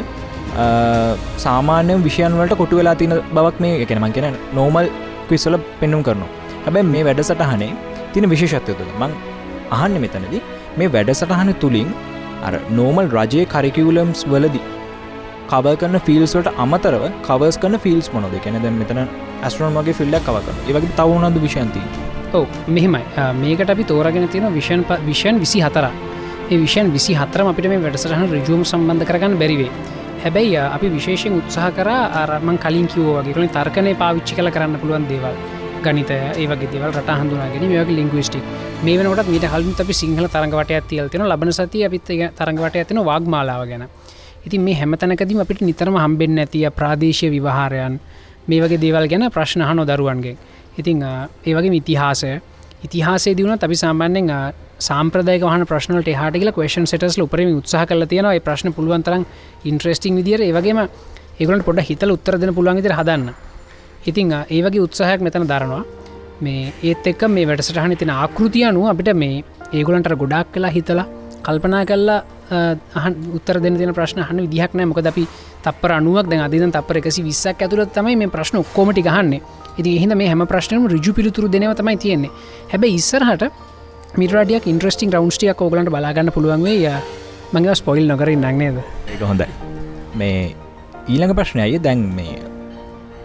සාමාන්‍ය 1.44 1.94
විෂයන් 2.06 2.36
වලට 2.40 2.58
කොටු 2.60 2.80
වෙලා 2.80 2.96
තින 3.02 3.14
බවක් 3.36 3.56
මේ 3.64 3.80
එකන 3.84 4.00
මං 4.02 4.14
කියෙන 4.16 4.36
නෝමල් 4.58 4.88
ක්විස්සල 5.28 5.56
පෙන්නුම් 5.80 6.02
කරනවා. 6.02 6.30
හැබැයි 6.64 6.92
මේ 6.94 7.04
වැඩසටහනේ 7.08 7.70
තින 8.14 8.30
විශේෂත්වය 8.32 8.74
තුළ 8.80 8.92
මං 9.00 9.12
අහන්න 9.70 9.96
මෙතනද 10.04 10.36
මේ 10.78 10.92
වැඩසටහන 10.96 11.52
තුළින් 11.62 11.90
අර 12.46 12.54
නෝමල් 12.78 13.08
රජයේ 13.18 13.48
කරිකිවුලම්ස් 13.54 14.22
වලදී 14.32 14.66
කව 15.50 15.74
කන්න 15.80 16.04
ෆිල්ස්වට 16.06 16.48
අමතරව 16.64 17.04
කවස් 17.26 17.56
කන්න 17.62 17.82
ෆිල්ස් 17.86 18.08
මොනොද 18.14 18.36
කැන 18.44 18.62
දැ 18.64 18.72
මෙතන 18.82 19.00
ඇස්ට්‍රෝන්මගේ 19.42 19.98
ෆිල්ඩක් 20.00 20.24
කවකන 20.28 20.62
ඒවගේ 20.68 20.96
තවුනද 21.00 21.38
විෂන්ති 21.44 21.82
ඔව 22.32 22.46
මෙහෙමයි. 22.68 23.04
මේකට 23.42 23.72
අපි 23.74 23.84
තෝරගෙන 23.92 24.28
තියෙන 24.28 24.54
විෂන් 24.58 24.84
විෂන් 25.08 25.42
විසි 25.44 25.60
හතර 25.66 25.86
ඒ 25.88 26.09
විෂන් 26.56 26.90
විසි 26.90 27.14
හතරම 27.14 27.46
අපිට 27.46 27.68
මේ 27.68 27.78
වැඩසටහන 27.78 28.26
රජුම් 28.28 28.62
සම්බන්ධ 28.64 29.06
කරගන්න 29.06 29.34
බැරිවේ 29.38 29.70
හැබැයි 30.20 30.56
අපි 30.58 30.88
විශේෂෙන් 30.88 31.36
උත්සාහ 31.38 31.70
කර 31.70 31.88
අරමන් 31.88 32.58
කලින් 32.58 32.86
කිවෝගේ 32.86 33.32
කලින් 33.32 33.50
තර්කනය 33.50 33.94
පාවිච්චි 33.94 34.34
කල 34.34 34.50
කරන්න 34.50 34.76
පුළුවන් 34.76 35.06
දේවල්. 35.06 35.34
ගනිත 35.80 36.10
ඒවගේ 36.10 36.68
දෙවල් 36.68 36.90
රට 36.90 37.10
හඳුනාගෙන 37.12 37.64
මේක 37.64 37.90
ලිංගවිස්ටික් 37.90 38.44
මේ 38.82 38.98
වනට 38.98 39.28
මීට 39.28 39.46
හල්ම 39.46 39.70
අපි 39.76 39.94
සිංහල 39.94 40.26
තරගවට 40.26 40.72
ඇතියල්තින 40.72 41.24
ලබන 41.24 41.52
සති 41.52 41.84
අපිත් 41.84 42.10
තරගවට 42.34 42.76
ඇතින 42.76 43.00
වාග්මාලාව 43.00 43.62
ගැන. 43.66 43.84
ඉතින් 44.46 44.60
මේ 44.60 44.74
හැමතැනකදීම 44.74 45.40
අපිට 45.40 45.60
නිතරම 45.60 45.96
හම්බෙන් 45.96 46.38
ඇතිය 46.38 46.66
ප්‍රාදේශය 46.70 47.30
විවාහාරයන් 47.30 48.00
මේ 48.46 48.60
වගේ 48.60 48.80
දේවල් 48.80 49.06
ගැන 49.06 49.30
ප්‍රශ්නහනො 49.30 49.86
දරුවන්ගේ. 49.86 50.36
ඉතිං 50.78 51.04
ඒවගේ 51.46 51.76
ඉතිහාසය. 51.76 52.40
ඉතිහාසේ 52.84 53.36
දියුණ 53.36 53.56
අපි 53.58 53.76
සාමාන්‍යෙන් 53.76 54.28
සාම්ප්‍රදායක 54.80 55.42
වහන 55.44 55.64
ප්‍රශ්නට 55.70 56.08
හට 56.08 56.40
කියල 56.40 56.52
කවේෂන් 56.56 56.86
සටස් 56.86 57.18
උපරම 57.24 57.52
උත්සාහ 57.60 57.84
කල 57.86 58.04
තියෙනවා. 58.06 58.40
ප්‍රශ්න 58.40 58.74
පුළුවන්තරන් 58.76 59.26
ඉන්ට්‍රස්ටිං 59.64 60.16
විදිර 60.18 60.40
ඒවගේම 60.40 60.80
ඒගලට 61.40 61.64
පොඩ 61.68 61.80
හිතල 61.88 62.16
උත්තරදන 62.16 62.54
පුළුවන්ගතර 62.56 62.96
හදන්න. 62.98 63.30
ඉතිං 64.06 64.32
ඒවගේ 64.48 64.84
උත්සාහයක් 64.86 65.20
මෙතන 65.20 65.46
දරනවා. 65.46 65.84
මේ 66.40 66.72
ඒත් 66.82 67.06
එක්ක 67.06 67.22
මේ 67.28 67.46
වැඩසටහන 67.46 67.96
තින 67.96 68.12
ආකෘතිය 68.12 68.64
අනුව 68.64 68.90
අපිට 68.92 69.12
මේ 69.14 69.44
ඒගොලන්ට 69.72 70.12
ගොඩක් 70.16 70.52
කලා 70.54 70.72
හිතලා 70.76 71.06
කල්පනා 71.42 71.84
කල්ලා 71.84 72.20
උත්තර 73.36 73.60
දෙන 73.62 73.76
තින 73.76 73.94
ප්‍රශ්න 73.94 74.22
හන 74.22 74.44
විදිහක් 74.46 74.74
නෑ 74.74 74.88
මොකද 74.90 75.06
අපි 75.06 75.26
තපර 75.64 75.92
අනුවක් 75.98 76.30
දැ 76.30 76.40
අදින 76.40 76.72
තපර 76.72 77.00
එකසි 77.00 77.22
විස්සක් 77.22 77.62
ඇතුරත් 77.62 77.92
තමයි 77.94 78.16
මේ 78.16 78.32
ප්‍රශ්න 78.34 78.62
ඔක්කොමටි 78.62 79.02
ගහන්නේ 79.02 79.40
ඉති 79.78 79.96
එහිද 79.96 80.14
මේ 80.16 80.28
හැම 80.28 80.46
ප්‍රශ්නම 80.46 80.88
රජු 80.88 81.12
පිළිතුරු 81.12 81.48
දෙනව 81.48 81.74
තමයි 81.76 81.96
තියෙන්නේ. 81.96 82.30
හැබ 82.72 82.84
ඉස්සරහට 82.84 83.44
මිරඩියක් 84.18 84.66
ඉන්ට්‍රස්ටිං 84.66 85.12
රවන්ස්ටියක් 85.14 85.60
ඕගලන්ට 85.62 85.90
බලාගන්න 85.94 86.32
පුළුවන්වේ 86.34 86.78
ය 86.82 86.94
මඟ 87.52 87.74
ස්පොයිල් 87.78 88.08
නොකර 88.10 88.30
නන්නේද 88.34 88.78
ඒක 89.06 89.22
හොඳයි. 89.22 89.46
මේ 90.14 90.54
ඊළඟ 91.08 91.34
ප්‍රශ්නය 91.38 91.62
අය 91.62 91.78
දැන් 91.78 92.02
මේ 92.16 92.49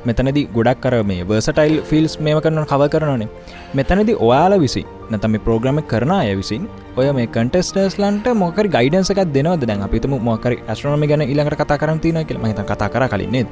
මෙතනදි 0.08 0.44
ගොඩක් 0.58 0.82
කර 0.84 0.96
මේ 1.12 1.28
වර්සටයිල් 1.30 1.78
ෆිල්ස් 1.90 2.16
මේම 2.20 2.40
කරන 2.46 2.66
කව 2.72 2.90
කරනනේ 2.94 3.30
මෙතනදි 3.74 4.14
ඔයාල 4.28 4.56
විසි 4.64 4.84
නැතම 5.12 5.36
ප්‍රෝග්‍රම 5.46 5.80
කරන 5.92 6.12
අය 6.16 6.34
විසින් 6.40 6.64
ඔය 6.98 7.08
මේ 7.18 7.28
කටස්ටස්ලන්ට 7.28 8.28
මොකර 8.36 8.66
ගයිඩන්සක 8.76 9.20
දෙනවද? 9.36 9.66
දැන් 9.70 9.82
අපිතම 9.88 10.16
මොකර 10.30 10.52
ඇස්ට්‍රනම 10.54 11.06
ගැන 11.12 11.24
ඉළඟට 11.24 11.58
කතා 11.62 11.78
කරන 11.82 12.00
තින 12.00 12.20
කියල. 12.28 12.40
මහිත 12.44 12.62
කතා 12.72 12.90
කර 12.90 13.08
කලින්නේ 13.14 13.46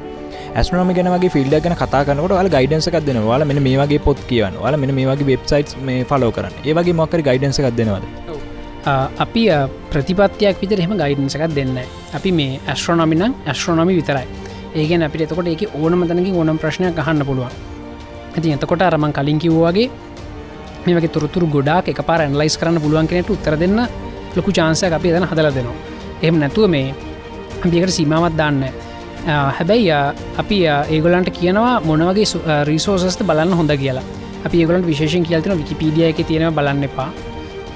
ඇස්ට්‍රනම 0.55 0.93
ගැනගේ 0.97 1.33
ෆිල්ඩ 1.35 1.55
ගැන 1.65 1.75
කතා 1.75 2.03
කනකට 2.07 2.43
ල 2.43 2.51
ගයිඩන්සක 2.55 2.97
දෙන 3.07 3.21
වාල 3.29 3.45
මෙ 3.45 3.59
මේ 3.59 3.77
වගේ 3.81 3.99
පොත් 3.99 4.23
කියවන 4.29 4.57
වාල 4.63 4.77
මෙ 4.77 4.91
මේ 4.91 5.09
වගේ 5.11 5.29
වෙබ්සයිට් 5.31 5.75
මේ 5.81 6.05
ෆලෝ 6.05 6.31
කරන්න. 6.31 6.55
ඒවගේ 6.65 6.97
මොකර 7.01 7.21
ගයිඩන්සක 7.21 7.69
දෙනවද? 7.79 8.05
අපි 9.25 9.43
ප්‍රතිපත්තියක් 9.91 10.57
විතර 10.61 10.79
එහෙම 10.79 10.97
ගයිඩන්සකත් 11.03 11.53
දෙන්න 11.55 11.77
අපි 12.13 12.31
මේ 12.31 12.59
ඇස්ට්‍රෝනොමිනම් 12.67 13.37
ඇස්ට්‍රෝනොමි 13.45 13.95
විතරයි. 13.99 14.52
ඒගෙන 14.75 15.03
අපිට 15.03 15.25
එතකොට 15.25 15.47
ඒක 15.47 15.69
ඕනම 15.75 16.07
තැනකින් 16.07 16.35
ඕනම් 16.35 16.57
ප්‍රශ්නයක් 16.57 16.95
ගහන්න 16.95 17.25
පුළුවන්. 17.25 17.53
ඇති 18.35 18.53
එතකොට 18.53 18.81
අරමන් 18.81 19.13
කලින් 19.13 19.39
කිව්වාගේ 19.39 19.89
මේ 20.85 20.95
වගේ 20.95 21.09
තොරතුරු 21.09 21.47
ගොඩාක් 21.47 21.87
එක 21.87 22.01
පාර 22.03 22.21
ඇන්ලයිස් 22.21 22.57
කරන්න 22.57 22.81
පුළුවන් 22.81 23.07
කෙනෙට 23.07 23.29
උත්තර 23.29 23.55
දෙන්න 23.57 23.79
ලොකු 24.35 24.51
චාන්සය 24.51 24.85
අපි 24.89 25.09
දන 25.09 25.27
හදල 25.31 25.49
දෙනවා. 25.51 25.77
එහම 26.21 26.39
නැතුව 26.39 26.69
මේ 26.69 26.93
අපිකට 27.55 27.89
සීමාවත් 27.89 28.37
දාන්න 28.37 28.63
හැබැයි 29.25 29.91
අපි 30.37 30.57
ඒගොලන්ට 30.65 31.29
කියනවා 31.31 31.79
මොනවගේ 31.81 32.25
රීසෝසස්ත 32.65 33.23
බලන්න 33.23 33.53
හොඳ 33.53 33.71
කියලා. 33.77 34.03
අපි 34.45 34.61
ඒගලන් 34.61 34.85
විශේෂෙන් 34.85 35.23
කියල්තින 35.23 35.57
විකිපීඩිය 35.57 36.09
එක 36.09 36.25
තියෙනව 36.27 36.55
බලන්න 36.55 36.83
එපා. 36.83 37.09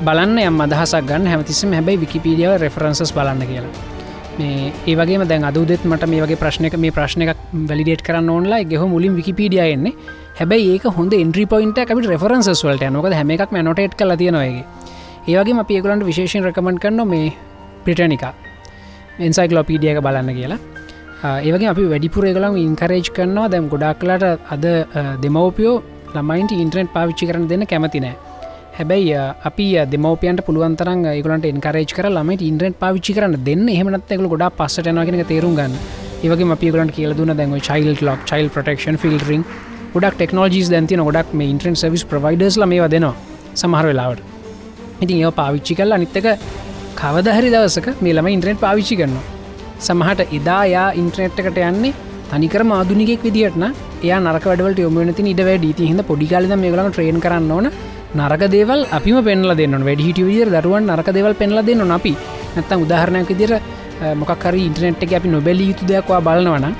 බලන්න 0.03 0.39
යම් 0.39 0.61
අදහසක් 0.61 1.05
ගන්න 1.05 1.27
හැමතිස්සම 1.27 1.71
හැබයි 1.73 1.99
විකිපීඩියාව 1.99 2.61
රෙෆරන්සස් 2.61 3.13
බලන්න 3.13 3.47
කියලා. 3.47 3.96
මේ 4.39 4.71
ඒවගේ 4.91 5.25
දැන් 5.31 5.43
අදුදෙත් 5.49 5.83
මට 5.89 6.09
මේ 6.11 6.21
වගේ 6.23 6.39
ප්‍රශ්නක 6.43 6.77
මේ 6.83 6.95
ප්‍රශ්නයක් 6.97 7.29
වැලිඩේට 7.69 8.03
කරන්න 8.07 8.29
ඕන්ලා 8.35 8.63
ගෙහ 8.71 8.83
මුලින් 8.93 9.15
විකිපීඩිය 9.19 9.63
එන්නේ. 9.75 9.93
හැබැයි 10.39 10.73
ඒක 10.73 10.85
හොඳ 10.97 11.13
ඉන්ද්‍රි 11.13 11.45
පොයින්ට 11.53 11.79
අපි 11.83 12.01
රෙෆරන්සස් 12.13 12.63
වලට 12.65 12.91
නොක 12.95 13.07
හැම 13.19 13.31
එකක් 13.35 13.51
නොටේට් 13.69 13.97
කල 13.99 14.15
තියෙනවගේ 14.21 14.63
ඒවගේ 15.27 15.59
අපි 15.63 15.77
ඒකලන්ට 15.77 16.05
විශේෂෙන් 16.09 16.45
රකමන් 16.49 16.77
කරන්න 16.83 17.07
මේ 17.13 17.33
පිටනිකා 17.85 18.33
එන්සයිකලෝපීඩියක 19.27 19.99
බලන්න 20.05 20.31
කියලා. 20.37 20.59
ඒවගේ 21.47 21.69
අපි 21.73 21.89
වැඩිපුර 21.93 22.25
ගලම් 22.37 22.55
ඉන්කරේජ් 22.65 23.09
කරනවා. 23.17 23.47
දැම් 23.53 23.69
ගොඩක්ලට 23.73 24.23
අද 24.53 24.65
දෙමවපියෝ 25.23 25.75
ළමයින්ට 26.15 26.51
ඉන්ට්‍රනෙට් 26.63 26.93
පාවිච්චි 26.95 27.29
කරන 27.29 27.49
දෙන්න 27.51 27.65
කැමතිනෑ 27.73 28.26
හැබැයි 28.77 29.13
අපි 29.49 29.65
දෙමෝපියන්ට 29.91 30.41
පුළුවන්තරන් 30.47 30.99
ඒකලට 31.11 31.45
එන්කරේජ් 31.51 31.87
කර 31.97 32.07
ළමට 32.09 32.41
ඉන්ට්‍රනෙට් 32.47 32.75
පාවිච්චි 32.83 33.13
කරන්න 33.17 33.35
දෙන්න. 33.47 33.63
එහමනත් 33.75 34.11
එකකු 34.15 34.27
ගොඩා 34.33 34.49
පස්සටනගෙන 34.59 35.25
තේරුම් 35.31 35.55
ගන්න. 35.59 35.73
ඒවගේ 36.25 36.51
අපිකලට 36.55 36.93
කියල 36.97 37.15
දුන්න 37.19 37.33
දැන් 37.39 37.55
child 37.67 37.89
lock 38.07 38.21
child 38.31 38.49
protection 38.55 38.99
filtering 39.03 39.45
ගොඩක් 39.95 40.19
ටෙක්නෝජිස් 40.19 40.69
දැන්තින 40.73 41.03
ගොඩක් 41.07 41.33
මේ 41.39 41.49
ඉන්ට්‍රන් 41.53 41.79
සවිස් 41.81 42.03
ප්‍රවයිඩර්ස් 42.11 42.59
මේවා 42.73 42.91
දෙනවා 42.95 43.15
සමහර 43.61 43.85
වෙලාවට. 43.89 44.21
ඉතින් 45.03 45.17
ඒ 45.23 45.33
පාවිච්චි 45.41 45.79
කල්ල 45.79 45.97
අනිත්තක 45.97 46.29
කවදහරි 47.01 47.49
දවසක 47.55 47.89
මේ 48.03 48.13
ළම 48.17 48.31
ඉන්ට්‍රනෙට් 48.35 48.63
පාවිච්චි 48.67 49.01
කරනවා. 49.01 49.25
සමහට 49.87 50.37
එදා 50.39 50.61
යා 50.75 50.87
ඉන්ට්‍රනෙට් 51.01 51.43
එකට 51.43 51.61
යන්නේ 51.71 51.93
තනිකර 52.31 52.61
මාදුනිකෙක් 52.75 53.21
විදිටන 53.27 53.67
එයා 54.05 54.23
නරක 54.23 54.45
වැඩවලට 54.51 54.85
යොමනති 54.85 55.29
ඉඩ 55.33 55.45
වැඩ. 55.49 55.69
හිද 55.91 56.07
පොඩිකාලද 56.13 56.57
මේ 56.63 56.73
ගලම 56.75 56.89
ට්‍රේන් 56.93 57.23
කරන්න 57.27 57.53
ඕන. 57.59 57.69
නරක 58.15 58.43
දේවල් 58.49 58.85
අපිම 58.89 59.17
පෙන්ල 59.21 59.51
දෙන්න 59.53 59.83
වැඩිහිට 59.83 60.19
විදිර 60.19 60.47
දරුවන් 60.47 60.85
නරක 60.87 61.09
දෙවල් 61.11 61.33
පෙන්ල 61.33 61.59
දෙන්න 61.61 61.91
අපි 61.91 62.13
නැත්තම් 62.55 62.83
උදාහරණයක් 62.85 63.27
විදිර 63.27 63.51
මොකර 64.15 64.55
ඉන්ටනෙට් 64.55 65.03
එක 65.03 65.13
අපි 65.17 65.27
නොබැලිය 65.27 65.67
යුතු 65.71 65.85
දෙයක්වා 65.85 66.21
බලනවන 66.21 66.75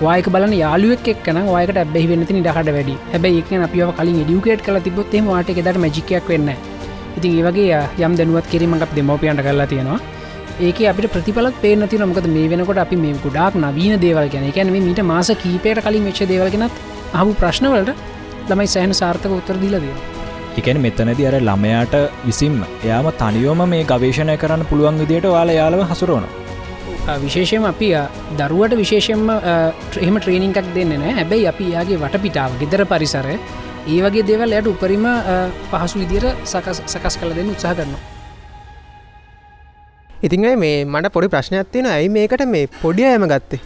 වායක 0.00 0.28
බලන 0.34 0.52
යාලුවක් 0.56 1.08
එක්න 1.12 1.40
වායකට 1.46 1.80
ඇබැහි 1.82 2.08
වෙනති 2.12 2.32
නිඩහට 2.32 2.70
වැඩි. 2.76 2.94
හැබැයි 3.12 3.42
එක 3.42 3.50
අපිව 3.66 3.90
කලින් 3.98 4.22
ඩියුකේට් 4.24 4.64
කල 4.66 4.78
තිබොත් 4.86 5.14
එම 5.14 5.26
වාට 5.32 5.50
එකෙදට 5.52 5.80
මජිකයක් 5.84 6.30
වෙන්න 6.32 6.48
ඉතින් 7.16 7.30
ඒවගේ 7.38 7.80
යම් 8.06 8.16
දැනුවත් 8.18 8.48
කිරීමක් 8.52 8.94
දෙමෝපියන්ට 8.96 9.42
කරලා 9.46 9.66
තියෙනවා. 9.72 9.98
ඒක 10.60 10.80
අපිට 10.92 11.12
ප්‍රතිපලත් 11.14 11.60
පේනති 11.64 11.98
නොමකද 11.98 12.26
මේ 12.36 12.48
වෙනකොට 12.52 12.80
අපි 12.84 12.96
මේ 12.96 13.18
ගොඩක් 13.26 13.60
නවීන 13.64 14.00
දේවල් 14.04 14.30
ගැන 14.32 14.48
එකැන 14.48 14.72
මීට 14.72 15.02
මාස 15.12 15.28
කීපයට 15.42 15.82
කලින් 15.84 16.08
වෙච්ච 16.08 16.22
දේවල්ගෙනත් 16.32 16.80
අහු 17.20 17.36
ප්‍රශ්නවලට 17.42 17.92
ළමයි 18.48 18.72
සෑහන 18.74 18.96
සාර්ථක 19.02 19.36
උත්තර 19.40 19.60
දීලදේ 19.64 20.19
එකන 20.58 20.78
මෙතනති 20.80 21.26
අර 21.26 21.34
ළමයාට 21.40 21.94
විසින්ම 22.24 22.60
එයාම 22.84 23.08
තනියෝම 23.14 23.62
මේ 23.68 23.84
ගවේශණය 23.84 24.36
කරන්න 24.36 24.62
පුළුවන් 24.66 25.00
විදියට 25.02 25.28
වාල 25.28 25.50
යාලව 25.50 25.82
හසුරුවන 25.90 26.26
විශේෂයෙන් 27.18 27.64
අපි 27.64 27.88
දරුවට 28.38 28.76
විශේෂෙන්ම 28.76 29.26
ට්‍රේම 29.86 30.18
ට්‍රේනිංකක් 30.18 30.58
දෙන්න 30.74 30.94
නෑ 30.96 31.16
හැබැයි 31.18 31.50
අපි 31.52 31.66
යාගේ 31.74 31.98
වටපිටාව 31.98 32.58
ගෙදර 32.60 32.84
පරිසරය 32.86 33.36
ඒ 33.88 34.00
වගේ 34.04 34.24
දේවල් 34.24 34.52
යට 34.52 34.66
උපරිම 34.66 35.06
පහසු 35.70 36.02
විදිර 36.02 36.24
සකස් 36.44 37.14
කළ 37.16 37.34
දෙන්න 37.34 37.50
උත්සාහ 37.50 37.74
කරනවා. 37.74 38.02
ඉතින් 40.08 40.46
මේ 40.58 40.84
මට 40.84 41.12
පොඩි 41.12 41.28
ප්‍රශ්නයක් 41.28 41.70
තියෙන 41.72 41.86
ඇයි 41.88 42.08
මේකට 42.10 42.44
මේ 42.46 42.66
පොඩිය 42.76 43.06
ඇම 43.06 43.24
ගත්තේ? 43.26 43.60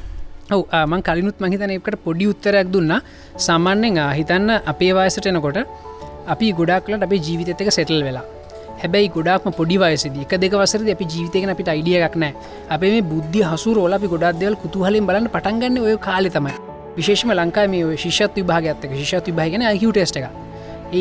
ඔව 0.51 0.63
මං 0.85 1.03
කලිනුත් 1.03 1.41
මහිතන 1.41 1.71
එකට 1.71 1.97
පොඩි 1.99 2.27
උත්තරයක් 2.27 2.69
දුන්න. 2.69 2.93
සාමාන්‍යෙන් 3.39 3.99
හිතන්න 4.13 4.51
අපේ 4.65 4.93
වයසට 4.95 5.27
එනකොට 5.27 5.59
අපි 6.33 6.53
ගොඩක්ලට 6.59 7.05
අපි 7.07 7.17
ජීවිතක 7.27 7.71
සෙටල් 7.77 8.03
වෙලා. 8.07 8.25
හැබැයි 8.83 9.09
ගොඩක්ම 9.17 9.51
පොඩි 9.59 9.77
වයසද 9.83 10.17
එක 10.25 10.33
දෙක 10.43 10.55
වසරද 10.61 10.89
අපි 10.95 11.05
ජීවිතයක 11.13 11.45
අපිට 11.55 11.69
අයිඩියක් 11.75 12.17
නෑ 12.23 12.33
අපේ 12.77 12.93
මේ 12.95 13.05
බුද්ධ 13.13 13.41
හසු 13.51 13.75
රෝල 13.79 13.97
අපි 13.99 14.09
ගොඩක් 14.15 14.41
දෙවල් 14.43 14.57
kutuහලින් 14.63 15.07
බලන්න 15.09 15.29
පටන්ගන්න 15.35 15.83
ඔය 15.89 15.97
කාලෙ 16.07 16.31
තමයි. 16.37 16.55
විශේෂම 16.97 17.31
ලංකා 17.41 17.67
මේ 17.75 17.97
ශිෂත් 18.05 18.35
විභාගත්තක 18.39 18.93
ශිෂත් 19.01 19.29
විභාගෙන 19.31 19.67
අයිහු 19.73 19.91
ටෙස්ට 19.93 20.19
එක 20.21 20.27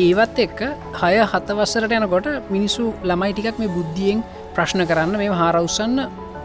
ඒවත් 0.02 0.38
එක්ක 0.46 0.60
හය 1.00 1.14
හතවස්සරට 1.32 1.96
යනකොට 1.98 2.28
මිනිස්සු 2.54 2.84
ළමයි 3.10 3.32
ටිකක් 3.34 3.58
මේ 3.62 3.72
බුද්ධියෙන් 3.76 4.22
ප්‍රශ්න 4.56 4.82
කරන්න 4.90 5.16
මේ 5.22 5.40
හාරවස්සන්න 5.40 5.98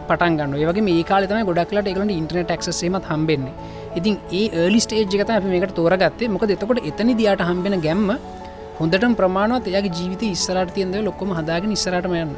පටන්ගන්න 0.08 0.58
ඒවගේ 0.60 0.86
මේ 0.88 1.02
කාලතම 1.10 1.40
ගොඩක්ලට 1.50 1.90
එකලට 1.92 2.12
ඉන්ටර්නෙට 2.20 2.52
ක්සේමත් 2.60 3.08
හම්බෙන්නේ. 3.12 3.54
ඉතින් 3.98 4.14
ඒ 4.38 4.44
ඒලි 4.62 4.80
ස්ටේජ්ගත 4.84 5.30
අපි 5.36 5.48
මේකට 5.54 5.74
තෝරගත්තේ. 5.78 6.30
මොක 6.34 6.44
එතකොට 6.56 6.80
එතනි 6.90 7.14
දියට 7.20 7.42
හම්බෙන 7.48 7.76
ගැම්ම 7.86 8.10
හොඳට 8.80 9.02
ප්‍රමාණවත් 9.16 9.66
එයාගේ 9.70 9.96
ජීවිත 9.96 10.22
ඉස්සරට 10.26 10.70
තියන්ද 10.76 10.94
ලොක්කොම 11.06 11.32
හදාගෙන 11.38 11.72
ඉස්සරටම 11.74 12.14
යන්න. 12.20 12.30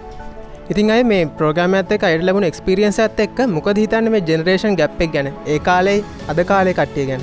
ඉතින් 0.73 0.91
අයි 0.95 1.05
මේ 1.11 1.29
ප්‍රෝග්‍රම 1.39 1.77
ඇත 1.81 1.93
එක 1.97 2.07
අයට 2.09 2.25
ලබුණ 2.29 2.47
එක්ස්පිරියන්ස 2.49 2.99
ඇත් 3.05 3.21
එක් 3.25 3.39
මොක 3.57 3.69
හිතන්න 3.83 4.11
මේ 4.15 4.25
ජෙනරේෂන් 4.31 4.75
ගැප්පෙක් 4.81 5.13
ගැන? 5.15 5.29
ඒ 5.47 5.59
කාලේ 5.69 6.03
අද 6.29 6.43
කාලේ 6.51 6.75
කට්ටිය 6.75 7.07
ගැන? 7.11 7.23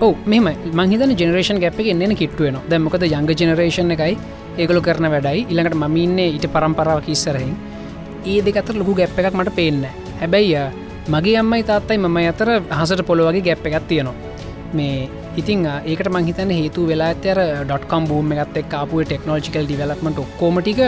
ඔව 0.00 0.14
මෙම 0.26 0.46
මහිත 0.80 1.02
ජනරේෂන් 1.20 1.60
ගැප් 1.64 1.80
එක 1.82 1.90
එන්න 1.94 2.16
කිට්ටුවන 2.22 2.60
දැමකද 2.70 3.08
යංග 3.08 3.34
ජනරේෂන් 3.40 3.94
එකයි 3.96 4.16
ඒගොලු 4.58 4.80
කරන 4.80 5.10
වැඩයි. 5.10 5.46
ඉළඟට 5.50 5.78
මමින්නේ 5.82 6.30
ඊට 6.36 6.46
පරම්පරාවක් 6.54 7.08
ඉස්සරහින්. 7.08 7.54
ඒ 8.24 8.40
දෙකතර 8.46 8.78
ලොකු 8.78 8.94
ගැප් 8.94 9.18
එකක් 9.18 9.34
මට 9.34 9.56
පේන්න 9.58 9.86
හැබැයි 10.20 10.66
මගේ 11.08 11.38
අම්මයි 11.38 11.64
තාත්තයි 11.70 11.98
මම 11.98 12.18
අතර 12.30 12.48
හසට 12.78 13.02
පොළොවගේ 13.08 13.42
ගැප් 13.48 13.66
එකත් 13.66 13.88
තියෙනවා 13.88 14.14
මේ 14.78 15.08
ඉතින් 15.40 15.64
ඒකට 15.70 16.08
මංහිතන 16.14 16.52
හේතු 16.58 16.86
වෙලා 16.90 17.08
ඇතර 17.12 17.38
ඩොට්කම් 17.64 18.04
බූම 18.10 18.32
එකත් 18.34 18.56
එක් 18.60 18.68
කාපුේ 18.74 19.04
ටෙක්නෝජිකල් 19.08 19.66
ඩිවලක්මට 19.68 20.22
ඔක්කෝමටික 20.24 20.80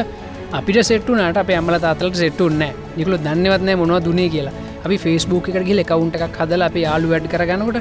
අපිට 0.59 0.79
සෙට්ටුනාට 0.91 1.41
අප 1.43 1.51
අම්ල 1.61 1.77
තාතලට 1.85 2.21
සෙට්ටුන්න 2.23 2.65
නිකළු 2.99 3.17
දන්නවත්නෑ 3.27 3.77
මොවා 3.81 4.03
දුනේ 4.07 4.29
කියලා. 4.35 4.55
අපි 4.85 4.97
ෆස්බුක් 5.05 5.49
එකට 5.51 5.67
ගිල 5.71 5.83
කවුන්ට 5.91 6.17
එකක් 6.19 6.39
හදල 6.41 6.65
අප 6.69 6.77
යාලු 6.85 7.13
වැඩ 7.13 7.29
කරගනකොට 7.33 7.79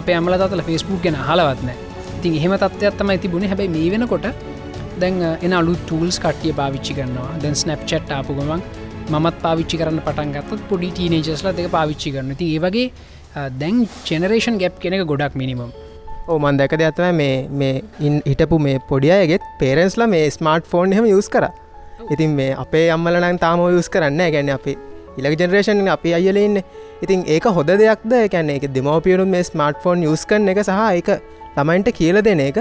අප 0.00 0.08
අම්ල 0.18 0.36
තාතල 0.42 0.62
ෆස්බුක් 0.68 1.02
ගෙන 1.06 1.18
හලවත්න 1.28 1.70
ඉතින් 2.18 2.36
එහෙම 2.38 2.54
තත්වයක් 2.62 2.96
තමයි 3.00 3.18
තිබුණ. 3.24 3.48
හැබයි 3.50 3.68
මේ 3.76 3.90
වෙනකොට 3.94 4.26
දැන් 5.00 5.22
එන 5.46 5.52
අලු 5.60 5.74
ටූල්ස් 5.82 6.16
කටිය 6.24 6.52
පාවිච්චි 6.60 6.96
කරනවා. 6.98 7.30
දැන් 7.42 7.54
ස්නප් 7.62 7.82
චට් 7.90 8.10
ආපු 8.18 8.36
ගමන් 8.38 8.62
මත් 9.18 9.36
පාවිච්චි 9.44 9.76
කරන්න 9.80 10.02
පටන් 10.06 10.32
ගත්තත් 10.34 10.68
පොඩි 10.70 10.90
ටීනේජස්ල 10.96 11.48
දෙක 11.58 11.70
පාවිච්චි 11.76 12.12
කරන 12.14 12.34
ති 12.40 12.46
ඒවගේ 12.56 12.86
දැන් 13.34 13.80
ජෙනරේෂන් 14.10 14.60
ගැප් 14.62 14.78
කෙනෙක 14.84 15.06
ගොඩක් 15.06 15.38
මිනිමම් 15.42 15.72
ඕමන් 16.28 16.60
දැක 16.60 16.76
දෙයක්තම 16.82 17.18
මේ 17.22 17.48
මේ 17.62 17.82
ඉන් 18.00 18.20
හිටපු 18.26 18.60
මේ 18.66 18.78
පොඩියයගෙත් 18.90 19.48
පේරෙන්ස්ල 19.62 20.06
මේ 20.14 20.30
ස්මාර්ට් 20.36 20.70
ෆෝන් 20.74 20.92
හෙම 20.98 21.10
යස් 21.16 21.28
කර 21.34 21.48
ඉතින් 22.10 22.38
මේ 22.40 22.54
අපේ 22.64 22.86
අම්මලනන් 22.96 23.42
තාම 23.46 23.66
යස් 23.68 23.90
කරන්න 23.96 24.22
ගැන්න 24.36 24.54
අපේ 24.58 24.76
ඉලක 25.18 25.38
ජෙනරේෂන් 25.40 25.88
අපි 25.96 26.14
අයලඉන්න 26.18 26.62
ඉතින් 27.02 27.24
ඒක 27.26 27.44
හොද 27.44 27.66
දෙයක්ද? 27.66 28.12
කැන්නේ 28.32 28.56
එක 28.60 28.68
දෙමෝපියනු 28.74 29.26
මේ 29.26 29.44
ස්මාර්ට් 29.44 29.82
ෆෝන් 29.82 30.04
යස් 30.04 30.24
කරන 30.26 30.48
එක 30.52 30.62
සහ 30.62 30.80
එක 31.00 31.08
ළමයින්ට 31.56 31.90
කියල 31.98 32.22
දෙන 32.22 32.40
එක. 32.40 32.58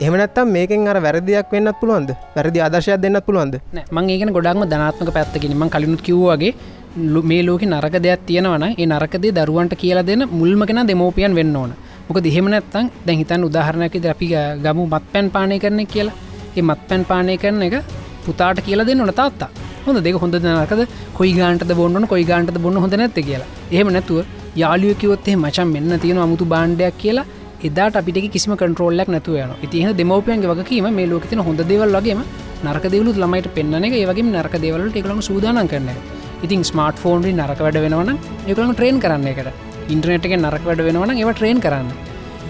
එහමනත්තම් 0.00 0.52
මේකෙන් 0.56 0.88
අර 0.88 1.00
වැරදියක් 1.06 1.50
වෙන්නත් 1.52 1.80
පුළුවන්ද? 1.80 2.14
වැරදි 2.36 2.60
ආදර්ශයක් 2.66 3.00
දෙන්න 3.00 3.20
පුළුවන්ද? 3.26 3.58
මං 3.90 4.12
ඒකන 4.14 4.32
ගොඩක්ම 4.36 4.64
ධනාත්මක 4.72 5.12
පැත්තකින 5.16 5.56
මං 5.56 5.72
කලිනුත් 5.74 6.02
කිව්වාගේ 6.08 6.54
මේ 6.96 7.42
ලෝක 7.42 7.62
නරක 7.62 7.96
දෙයක් 8.06 8.26
තියෙනවන 8.26 8.64
ඒ 8.72 8.86
නරකදේ 8.86 9.32
දරුවන්ට 9.38 9.74
කියලා 9.82 10.06
දෙන්න 10.10 10.24
මුල්මගෙන 10.30 10.86
දෙමෝපියන් 10.90 11.34
වෙන්න 11.34 11.56
ඕන. 11.56 11.72
මොක 12.08 12.18
දෙහෙමනැත්තං 12.26 12.90
දැන් 13.06 13.18
හිතන් 13.20 13.44
උදාහරණයක 13.48 13.94
අපි 14.14 14.26
ගමු 14.64 14.86
මත් 14.86 15.04
පැන් 15.12 15.30
පානය 15.30 15.58
කරන 15.58 15.86
කියලා. 15.86 16.14
ඒ 16.56 16.62
මත් 16.62 16.80
පැන් 16.88 17.04
පානය 17.10 17.36
කරන 17.38 17.62
එක 17.62 17.76
පුතාට 18.26 18.60
කියලා 18.66 18.86
දෙන්න 18.86 19.00
ඕන 19.00 19.12
තාත්තා. 19.20 19.50
හොඳ 19.86 19.98
දෙක 20.06 20.16
හොඳ 20.22 20.34
නරකද? 20.34 20.82
කොයි 21.18 21.32
ගාන්ට 21.38 21.64
බොන්න 21.80 22.06
කොයි 22.12 22.24
ගාන්ට 22.30 22.58
බොන්න 22.64 22.76
හොඳ 22.84 22.94
නැත්ත 23.00 23.18
කියලා. 23.28 23.48
එහෙම 23.74 23.88
නැතුව 23.96 24.24
යාලියකිවොත්තේ 24.62 25.36
මචන් 25.36 25.68
මෙන්න 25.74 26.00
තියෙන 26.00 26.18
අමුතු 26.18 26.44
බාණ්ඩයක් 26.44 26.98
කියලා 27.02 27.26
එදාට 27.68 27.96
අපිට 28.00 28.18
කිසිම 28.34 28.52
කටරෝල්ලක් 28.60 29.08
නැතුව 29.14 29.36
යන 29.44 29.52
ඉතිහ 29.66 29.86
දෙමවපයන්ගේ 30.00 30.50
වගකීම 30.52 30.88
මේ 30.98 31.08
ලෝකතින 31.12 31.40
හොඳ 31.48 31.60
දෙවල් 31.70 31.96
වගේම 31.98 32.20
නරක 32.64 32.84
දෙවලුත් 32.94 33.16
ළමයිට 33.22 33.48
පෙන්න්න 33.56 33.84
එක. 33.86 33.94
ඒවගේ 34.00 34.28
නරක 34.34 34.54
දෙවලට 34.64 34.98
එකළම 35.00 35.20
සූදානන් 35.28 35.70
කරන 35.72 35.88
ඉතින් 36.44 36.64
ස්මාර්ට 36.70 36.98
ෆෝන්ඩි 37.02 37.32
නරක 37.34 37.60
වැඩ 37.64 37.78
වෙනවන 37.84 38.16
එකළම 38.50 38.72
ට්‍රේන් 38.74 38.98
කරන්න 39.02 39.28
එකට 39.32 39.48
ඉන්ට්‍රනට් 39.94 40.26
එක 40.28 40.34
නරක 40.38 40.64
වැඩ 40.68 40.82
වෙනවන 40.86 41.12
ඒව 41.16 41.30
ට්‍රේන් 41.34 41.60
කරන්න. 41.64 41.90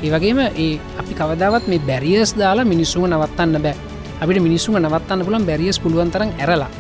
ඒවගේම 0.07 0.38
ඒ 0.44 0.68
අපි 1.00 1.14
කවදාවත් 1.18 1.66
මේ 1.72 1.83
බැරිියස් 1.88 2.33
දාලා 2.38 2.64
මිනිස්සුම 2.72 3.05
නවත්තන්න 3.09 3.62
බෑ. 3.66 3.76
අපිට 4.22 4.40
මිනිස්සුම 4.46 4.78
නවත්තන්න 4.81 5.24
පුළන් 5.26 5.46
බැරිියස් 5.50 5.78
පුළුවන්තරන් 5.85 6.33
ඇරලා. 6.38 6.70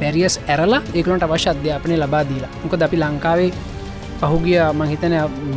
බැරිියස් 0.00 0.38
ඇරලා 0.48 0.82
ඒකලට 0.94 1.26
අවශ්‍ය 1.28 1.50
අධ්‍යාපනය 1.54 1.96
ලබා 2.02 2.24
දීලා. 2.30 2.52
මොකද 2.62 2.82
අපි 2.86 2.96
ලංකාවේ 3.02 3.50
පහුගිය 4.20 4.60
මහිතන 4.80 5.14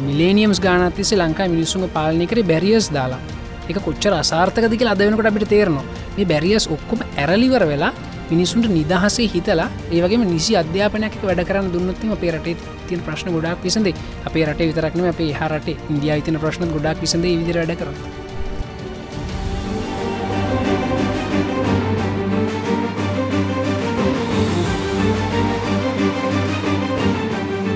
මිලේනියම්ස් 0.07 0.59
ගානතිසේ 0.65 1.19
ලංකා 1.21 1.47
මිනිස්සුම 1.55 1.87
පාලනය 1.95 2.27
කර 2.27 2.43
බැරිියස් 2.51 2.89
දාලා. 2.97 3.21
එක 3.69 3.77
කොච්චර 3.87 4.13
අසාර්ථකදික 4.13 4.83
අදවෙනකට 4.93 5.31
අපිට 5.31 5.47
තේරනවා. 5.53 5.85
මේ 6.17 6.25
බැරිියස් 6.31 6.67
ඔක්කොම 6.75 6.99
ඇරලිවර 7.17 7.65
වෙලා 7.71 7.93
මිනිසුන්ට 8.31 8.67
නිදහසේ 8.69 9.29
හිතලා 9.33 9.69
ඒවගේ 9.91 10.21
නිසි 10.25 10.57
අධ්‍යාපනයක් 10.61 11.17
වැඩ 11.23 11.45
කරන්න 11.49 11.71
දුන්නත්තිම 11.73 12.13
අපේ 12.17 12.33
රටේ 12.35 12.57
තියන 12.87 13.05
ප්‍රශ්න 13.07 13.33
ගොඩක් 13.35 13.63
පිසඳේ 13.63 13.95
අපේ 14.25 14.45
රට 14.45 14.69
විතරක්න 14.69 15.07
අපේ 15.13 15.31
හරට 15.39 15.73
ඉන්දියා 15.89 16.21
තින 16.21 16.39
ප්‍රශ්න 16.43 16.71
ගොඩක් 16.75 17.01
පිසඳ 17.01 17.27
විදිර 17.31 17.59
වැඩ 17.61 17.75
කර 17.81 18.23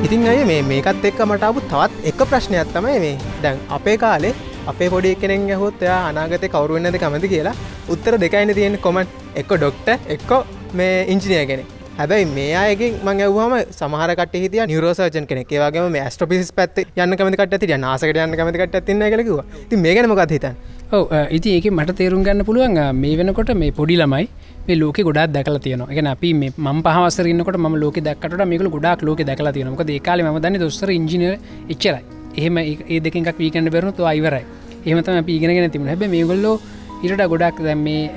ඉතින් 0.03 0.25
අය 0.25 0.61
මේකත් 0.65 1.03
එක්ක 1.05 1.19
මටපු 1.21 1.61
තවත් 1.71 2.07
එක 2.09 2.21
ප්‍රශ්නයක් 2.29 2.69
තමයි 2.73 2.99
මේ. 3.01 3.17
දැන් 3.43 3.59
අපේ 3.69 3.97
කාලේ 3.97 4.33
අපේ 4.71 4.89
පොඩි 4.93 5.15
කෙනෙන් 5.23 5.49
ඇහොත් 5.55 5.83
එයා 5.87 5.99
අනාගත 6.11 6.45
කවරුවෙන්නද 6.53 7.01
කමති 7.03 7.33
කියලා 7.33 7.57
උත්තර 7.89 8.15
දෙකයින 8.23 8.53
තියෙන 8.59 8.77
කොමන් 8.85 9.03
එක්ක 9.41 9.51
ඩොක්ට 9.55 9.89
එක්කෝ 10.15 10.41
මේ 10.73 10.95
ඉංජිනය 11.13 11.43
කෙනෙ 11.51 11.65
හැබැයි 11.99 12.27
මේ 12.35 12.51
අයගේ 12.57 12.89
මං 13.05 13.21
ඇවවාම 13.23 13.53
සමහරකට 13.77 14.35
හිතිය 14.43 14.65
නිරෝසර්ජන් 14.71 15.25
කෙනෙක්. 15.29 15.49
වගේ 15.63 15.87
මේ 15.95 16.03
ස්ට්‍රපිස් 16.13 16.51
පැත් 16.57 16.77
යන්න 16.97 17.15
කමතිකට 17.19 17.55
ඇති 17.55 17.79
නාසකට 17.85 18.19
යන්න 18.25 18.37
කමතිකට 18.39 18.77
තින්න 18.89 19.07
කලකිව 19.13 19.39
ති 19.71 19.79
මේ 19.85 19.95
ගැනමකත් 19.97 20.35
හිතන් 20.35 20.55
ඔව 20.91 21.11
ඉති 21.37 21.55
ඒක 21.57 21.67
මට 21.71 21.97
තේරුම් 21.99 22.23
ගන්න 22.27 22.45
පුළුවන් 22.49 22.79
මේ 23.01 23.17
වෙනකොට 23.19 23.51
මේ 23.63 23.73
පොඩි 23.79 23.97
ළමයි 24.01 24.29
මේ 24.67 24.79
ලෝක 24.81 25.01
ගොඩක් 25.09 25.33
දැකල 25.35 25.59
තියන 25.65 25.83
එක 25.89 25.99
අපි 26.13 26.31
ම 26.35 26.79
පහසරන්නකට 26.87 27.59
ම 27.63 27.75
ලෝක 27.83 27.99
දක්කට 28.07 28.47
මේක 28.53 28.63
ගොඩක් 28.77 29.03
ලෝක 29.09 29.25
දැකලා 29.31 29.53
තියනක 29.57 29.83
ඒකාල 29.97 30.25
ම 30.25 30.39
දන්න 30.39 30.61
දොස්තර 30.65 30.95
ඉජින 30.95 31.27
එච්චරයි. 31.73 32.01
එහෙම 32.37 32.57
ඒ 32.63 32.99
දෙකක් 33.05 33.37
වීකන්න 33.41 33.69
බැරුණු 33.75 34.09
අයිවරයි 34.13 34.43
එහමතම 34.85 35.19
අපි 35.21 35.35
ඉගෙනගෙන 35.37 35.71
තිබුණ. 35.71 35.89
හැබ 35.91 36.03
මේ 36.15 36.25
ගොල්ලෝ 36.31 36.55
ඉරට 37.03 37.23
ගොඩක් 37.33 37.63
දැම් 37.63 37.83
මේ 37.83 38.09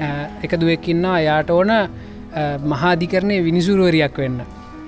එක 0.44 0.52
දුවක්කින්නා 0.60 1.18
යාට 1.26 1.50
ඕන 1.50 1.70
මහාධිකරණය 2.72 3.36
විනිසුරුවරයක් 3.46 4.18
වෙන්න. 4.18 4.38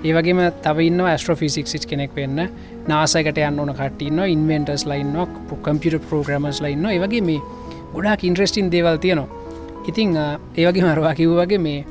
ඒවගේම 0.03 0.39
තවන්න 0.65 1.01
ස්ට්‍රෆිසික් 1.17 1.67
සිට් 1.67 1.85
කෙනෙක් 1.89 2.11
වෙන්න. 2.15 2.47
නාසකට 2.87 3.39
යන්න 3.41 3.59
ඕන 3.59 3.73
කටන්න 3.73 4.19
ඉන්වෙන්ටස් 4.35 4.85
ලයින්ක් 4.91 5.33
කම්පියට 5.65 6.03
ප්‍රෝග්‍රමස් 6.09 6.61
ලයින්න 6.65 6.85
ඒවගේ 6.91 7.21
මේ 7.21 7.41
ගොඩක් 7.95 8.23
ඉන්ට්‍රස්ටින් 8.29 8.71
දේවල් 8.71 8.97
තියනවා. 8.97 9.27
ඉතිං 9.89 10.15
ඒවගේ 10.57 10.83
මරවා 10.85 11.13
කිව් 11.19 11.31
වගේ 11.39 11.61
මේ 11.67 11.85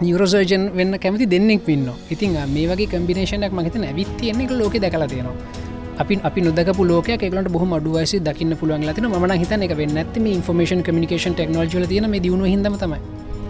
නිවරෝසර්ජන් 0.00 0.64
වෙන්න 0.76 0.98
කැමති 1.02 1.26
දෙන්නෙක් 1.30 1.62
පින්න 1.66 1.88
ඉතින් 2.10 2.38
මේ 2.54 2.66
වගේ 2.70 2.90
කම්බිනේෂනක් 2.92 3.52
මහිත 3.52 3.76
ඇවිත් 3.76 4.16
තියෙනෙක 4.18 4.50
ලෝක 4.50 4.74
දැකලා 4.84 5.08
තියෙනවා. 5.08 5.63
අපි 6.02 6.14
අපි 6.28 6.40
නොදක 6.46 6.70
ලෝක 6.90 7.08
එකලට 7.08 7.48
බොහ 7.54 7.64
අඩුවයිසි 7.78 8.18
දකින්න 8.28 8.56
පුළුවන් 8.60 8.86
ලතින 8.88 9.06
ම 9.08 9.34
හිතන 9.42 9.64
එක 9.66 9.74
වෙන්න 9.80 9.98
ඇතිම 10.02 10.26
ඉන්ෆර්මේෂන් 10.36 10.82
කමිකේෂන් 10.86 11.34
ටෙක්නෝජල 11.34 11.86
තියන 11.92 12.06
දියුණු 12.24 12.44
හිදම 12.52 12.76
තමයි. 12.82 13.00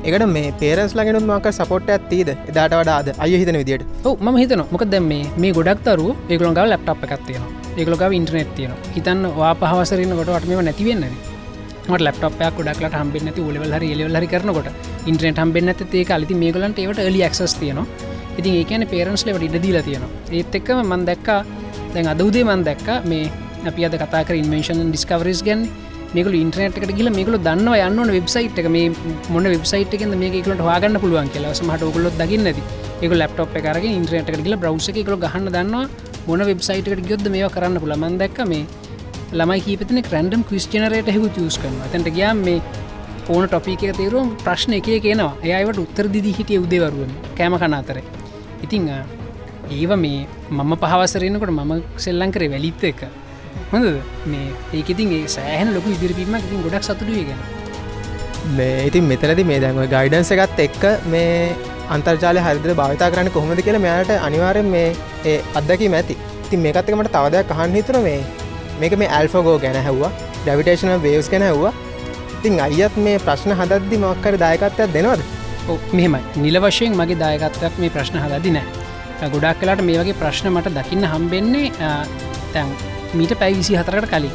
එකට 0.04 0.26
මේ 0.28 0.54
පේරස් 0.62 0.94
ලගෙනුත් 0.98 1.26
මක 1.28 1.52
සපොට් 1.58 1.92
ඇත්තිීද 1.96 2.30
එදාට 2.50 2.74
වඩාද 2.80 3.12
අය 3.18 3.30
හිතන 3.42 3.58
විදිට 3.60 3.84
ම 4.24 4.36
හිතන 4.42 4.64
මොක 4.72 4.84
දැම 4.94 5.12
මේ 5.42 5.52
ගොඩක් 5.58 5.84
තරු 5.86 6.08
ඒකලොගව 6.30 6.64
ලප්ටප් 6.64 7.06
එකක්තියන 7.08 7.44
ඒකලොගව 7.78 8.18
ඉන්ටනෙත් 8.20 8.50
තියන 8.58 8.74
හිතන්න 8.96 9.30
වා 9.38 9.54
පහවසරන්න 9.62 10.18
කොට 10.20 10.34
අටම 10.38 10.52
නැතිවෙන්නේ 10.68 11.32
ලප්ටපයක් 11.88 12.60
ඩක්ලට 12.60 12.94
හම්බෙන්න 13.00 13.28
ඇති 13.30 13.42
ලවල් 13.54 13.74
හරි 13.76 13.88
එලවල් 13.94 14.26
කරනකොට. 14.32 14.68
ඉන්ට්‍රට 15.08 15.40
හම්බෙන්න 15.42 15.72
ඇති 15.72 16.04
අලිති 16.16 16.34
මේගලන්ට 16.42 16.78
ඒවට 16.78 17.00
එලි 17.08 17.20
ක්ස් 17.28 17.56
තියනවා. 17.60 17.86
ඉතින් 18.38 18.54
ඒකන 18.60 18.86
පේරන්ස් 18.92 19.24
ලවට 19.26 19.48
ඉඩ 19.48 19.62
දීලා 19.64 19.84
තියෙනවා. 19.88 20.12
ඒත් 20.36 20.54
එක්කම 20.58 20.80
මන් 20.82 21.04
දැක්කා 21.08 21.40
දැන් 21.94 22.12
අද 22.12 22.22
උදේ 22.26 22.44
මන් 22.44 22.64
දැක්ක 22.68 22.88
මේ 23.12 23.32
අපි 23.70 23.88
අද 23.88 23.98
කතා 24.02 24.22
කර 24.28 24.36
ඉන්වේශන් 24.42 24.80
ඩිස්කවරස් 24.86 25.42
ගැන්. 25.48 25.66
මේකල 26.14 26.34
ඉන්ටනට 26.40 26.78
එකට 26.78 26.94
කියල 26.98 27.10
මේකල 27.18 27.36
දන්නවා 27.48 27.88
යන්න 27.88 28.14
වෙබ්සයිට් 28.16 28.58
එක. 28.60 28.70
මේ 28.76 28.90
මොන 29.30 29.50
වෙබ්සයිට් 29.54 29.94
එක 29.96 30.08
මේක 30.14 30.40
එකලට 30.40 30.64
හගන්න 30.68 31.02
පුළුවන් 31.04 31.30
කියලා. 31.34 31.54
මට 31.68 31.90
ඔගලොත් 31.90 32.18
දකින්නද? 32.22 32.58
ඒක 33.02 33.12
ලප්ටප් 33.12 33.56
එකරගේ 33.60 33.94
ඉන්ට්‍රනට 33.98 34.30
එකල 34.32 34.56
බ්‍රව්ස 34.62 34.88
එකල 34.92 35.16
ගහන්න 35.24 35.50
දන්නවා 35.56 35.86
මොන 36.28 36.42
වෙබ්සයිට් 36.50 36.88
එකට 36.88 37.08
ගොද 37.10 37.26
මේ 37.34 37.48
කරන්න 37.54 37.80
පුළමන් 37.82 38.16
දැක්ක 38.22 38.38
මේ 38.52 38.64
ළමයි 39.32 39.64
කීපතන 39.66 40.00
කරන්ඩම් 40.08 40.44
ක්‍රිස්ටිනරයට 40.48 41.10
හෙකු 41.14 41.28
තියස් 41.36 41.58
කරන 41.62 41.76
තැට 41.92 42.08
ගයාම් 42.18 42.40
මේ 42.46 42.62
ඕන 43.28 43.48
ටොපික 43.48 43.84
තේරුම් 43.98 44.30
ප්‍රශ්න 44.44 44.78
එක 44.78 44.88
කියනවා 45.04 45.32
එයවට 45.50 45.82
උත්තර 45.84 46.08
දිදි 46.14 46.32
හිටිය 46.38 46.62
උදේවරුවන් 46.64 47.12
කෑම 47.38 47.58
කනාතර 47.62 48.00
ඉතිං 48.64 48.88
ඒව 49.70 49.92
මේ 49.96 50.26
මම 50.50 50.72
පහවසරයනකොට 50.76 51.52
මම 51.52 51.72
සෙල්ලං 51.98 52.32
කරේ 52.32 52.50
වැලිත්ත 52.50 52.84
එක. 52.84 53.04
හොඳ 53.72 53.86
මේ 54.26 54.48
ඒකඉතින් 54.72 55.12
ඒ 55.18 55.26
සෑහන 55.36 55.74
ලොකු 55.74 55.94
ඉදිරිපීම 55.96 56.36
ඉතින් 56.38 56.64
ගොඩක් 56.66 56.86
සතුටුවගෙන 56.88 57.40
මේ 58.52 58.86
ඉතින් 58.88 59.04
මෙතනති 59.04 59.44
මේ 59.44 59.60
දැන්ව 59.60 59.86
ගයිඩන්ස 59.94 60.32
එකත් 60.36 60.60
එක්ක 60.66 60.84
මේ 61.06 61.54
අන්තර්ජාල 61.96 62.40
හරිද 62.46 62.68
භාවිතා 62.80 63.10
කරන්න 63.14 63.34
කොහොමද 63.36 63.64
කියල 63.66 63.78
මෙයාට 63.86 64.12
අනිවාරෙන් 64.18 64.70
මේ 64.76 64.86
ඒ 65.24 65.38
අදකි 65.54 65.88
මැති 65.88 66.18
ඉතින් 66.44 66.64
මේකත්තකමට 66.66 67.14
තවදයක් 67.16 67.50
කහන් 67.52 67.78
හිතර 67.78 67.98
මේ 68.08 68.20
මේක 68.80 68.98
මේ 69.02 69.10
ඇල්ෆගෝ 69.18 69.56
ගැන 69.64 69.80
හැව්වා 69.88 70.12
ඩැවිටේශන 70.44 70.94
වේවස් 71.02 71.32
ගැන 71.34 71.46
ඇව්වා 71.50 71.74
ඉතින් 72.36 72.60
අයිත් 72.60 72.96
මේ 72.98 73.18
ප්‍රශ්න 73.18 73.52
හදද්දි 73.58 73.98
මක්කර 73.98 74.34
දායකත්වයක් 74.36 74.90
දෙනවද? 74.92 75.20
මෙහෙමයි. 75.92 76.20
නිල 76.36 76.56
වශයෙන් 76.60 76.96
මගේ 77.00 77.20
දායකත්වයක් 77.22 77.78
මේ 77.78 77.94
ප්‍රශ්න 77.94 78.18
හදදි 78.20 78.50
නෑ 78.56 78.83
ගොඩක් 79.22 79.60
කලාට 79.60 79.82
මේ 79.88 80.00
වගේ 80.00 80.18
ප්‍රශ්න 80.20 80.50
මට 80.50 80.74
දකින්න 80.78 81.06
හම්බෙන්නේ 81.12 81.70
තැන් 82.52 82.68
මීට 83.14 83.32
පැවිසි 83.38 83.76
හතරකට 83.78 84.10
කලින්. 84.10 84.34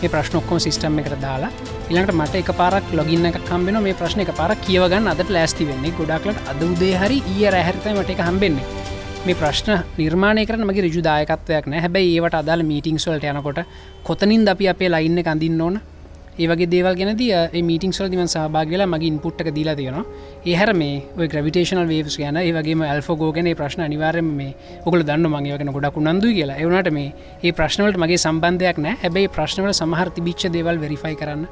මේ 0.00 0.10
ප්‍රශ්නොක්කොම 0.12 0.60
සිිස්ටම් 0.60 0.98
එකට 1.00 1.16
දාලා 1.22 1.50
ඉළඟට 1.90 2.16
මට 2.18 2.42
එක 2.42 2.50
පාරක් 2.60 2.90
ලොගින්න 2.98 3.28
එක 3.30 3.38
කම්බෙන 3.48 3.80
මේ 3.82 3.94
ප්‍රශ්න 4.00 4.24
එක 4.24 4.34
පාර 4.40 4.52
කියවගන්න 4.66 5.08
අද 5.12 5.22
ලෑස්ති 5.36 5.68
වෙන්නේ. 5.70 5.94
ගොඩක්ලට 5.98 6.50
අද 6.52 6.62
උදේ 6.68 6.94
හරි 7.00 7.22
ඊය 7.32 7.50
රැහැරිතයි 7.54 7.94
මට 7.96 8.16
එක 8.16 8.22
හම්බෙන්නේ. 8.28 8.66
මේ 9.26 9.38
ප්‍රශ්න 9.40 9.70
නිර්මාණය 9.98 10.46
කරන 10.48 10.66
මගේ 10.68 10.86
රජුදායකත්වයක් 10.86 11.70
නෑ. 11.70 11.80
හැබැයි 11.86 12.16
ඒවට 12.18 12.40
අදාල 12.42 12.62
මීටිංස්වලට 12.70 13.24
යනකොට 13.32 13.60
කොතනින් 14.08 14.48
අපි 14.54 14.68
අපේ 14.72 14.90
ලයින්න 14.94 15.22
කඳින්න 15.28 15.62
ඕන? 15.66 15.80
ඒවගේ 16.38 16.68
දේවල් 16.68 16.94
ගැනද 17.00 17.22
මීටිං 17.68 17.92
සල් 17.96 18.08
දිම 18.12 18.22
සහභාගලා 18.26 18.86
මගින් 18.94 19.18
පුට්ටක 19.24 19.48
දීලා 19.56 19.76
තියෙනවා. 19.78 20.04
ඒහැර 20.44 20.74
මේ 20.74 21.02
ඔය 21.18 21.28
ග්‍රවිටේෂනල් 21.32 21.88
වේස් 21.88 22.16
ගැන 22.20 22.36
ඒවගේ 22.36 22.76
ඇල්ෆෝගෝගෙන 22.92 23.48
ප්‍රශ්න 23.60 23.82
අනිවාරම 23.88 24.28
මේ 24.40 24.54
ඔකල 24.84 25.00
දන්න 25.08 25.30
මගේගෙන 25.34 25.72
ගොඩක් 25.76 25.96
නන්දු 26.04 26.28
කියලා. 26.36 26.58
එවනට 26.62 26.92
මේ 26.92 27.14
ඒ 27.42 27.52
ප්‍රශ්නවලට 27.58 28.00
මගේ 28.02 28.20
සම්බන්ධයක් 28.24 28.78
නෑ 28.84 28.96
හැබැයි 29.02 29.32
ප්‍රශ්නවල 29.36 29.72
සමහර 29.80 30.08
තිබිච්ච 30.16 30.46
දේවල් 30.56 30.76
වෙරිෆයි 30.84 31.16
කරන්න. 31.20 31.46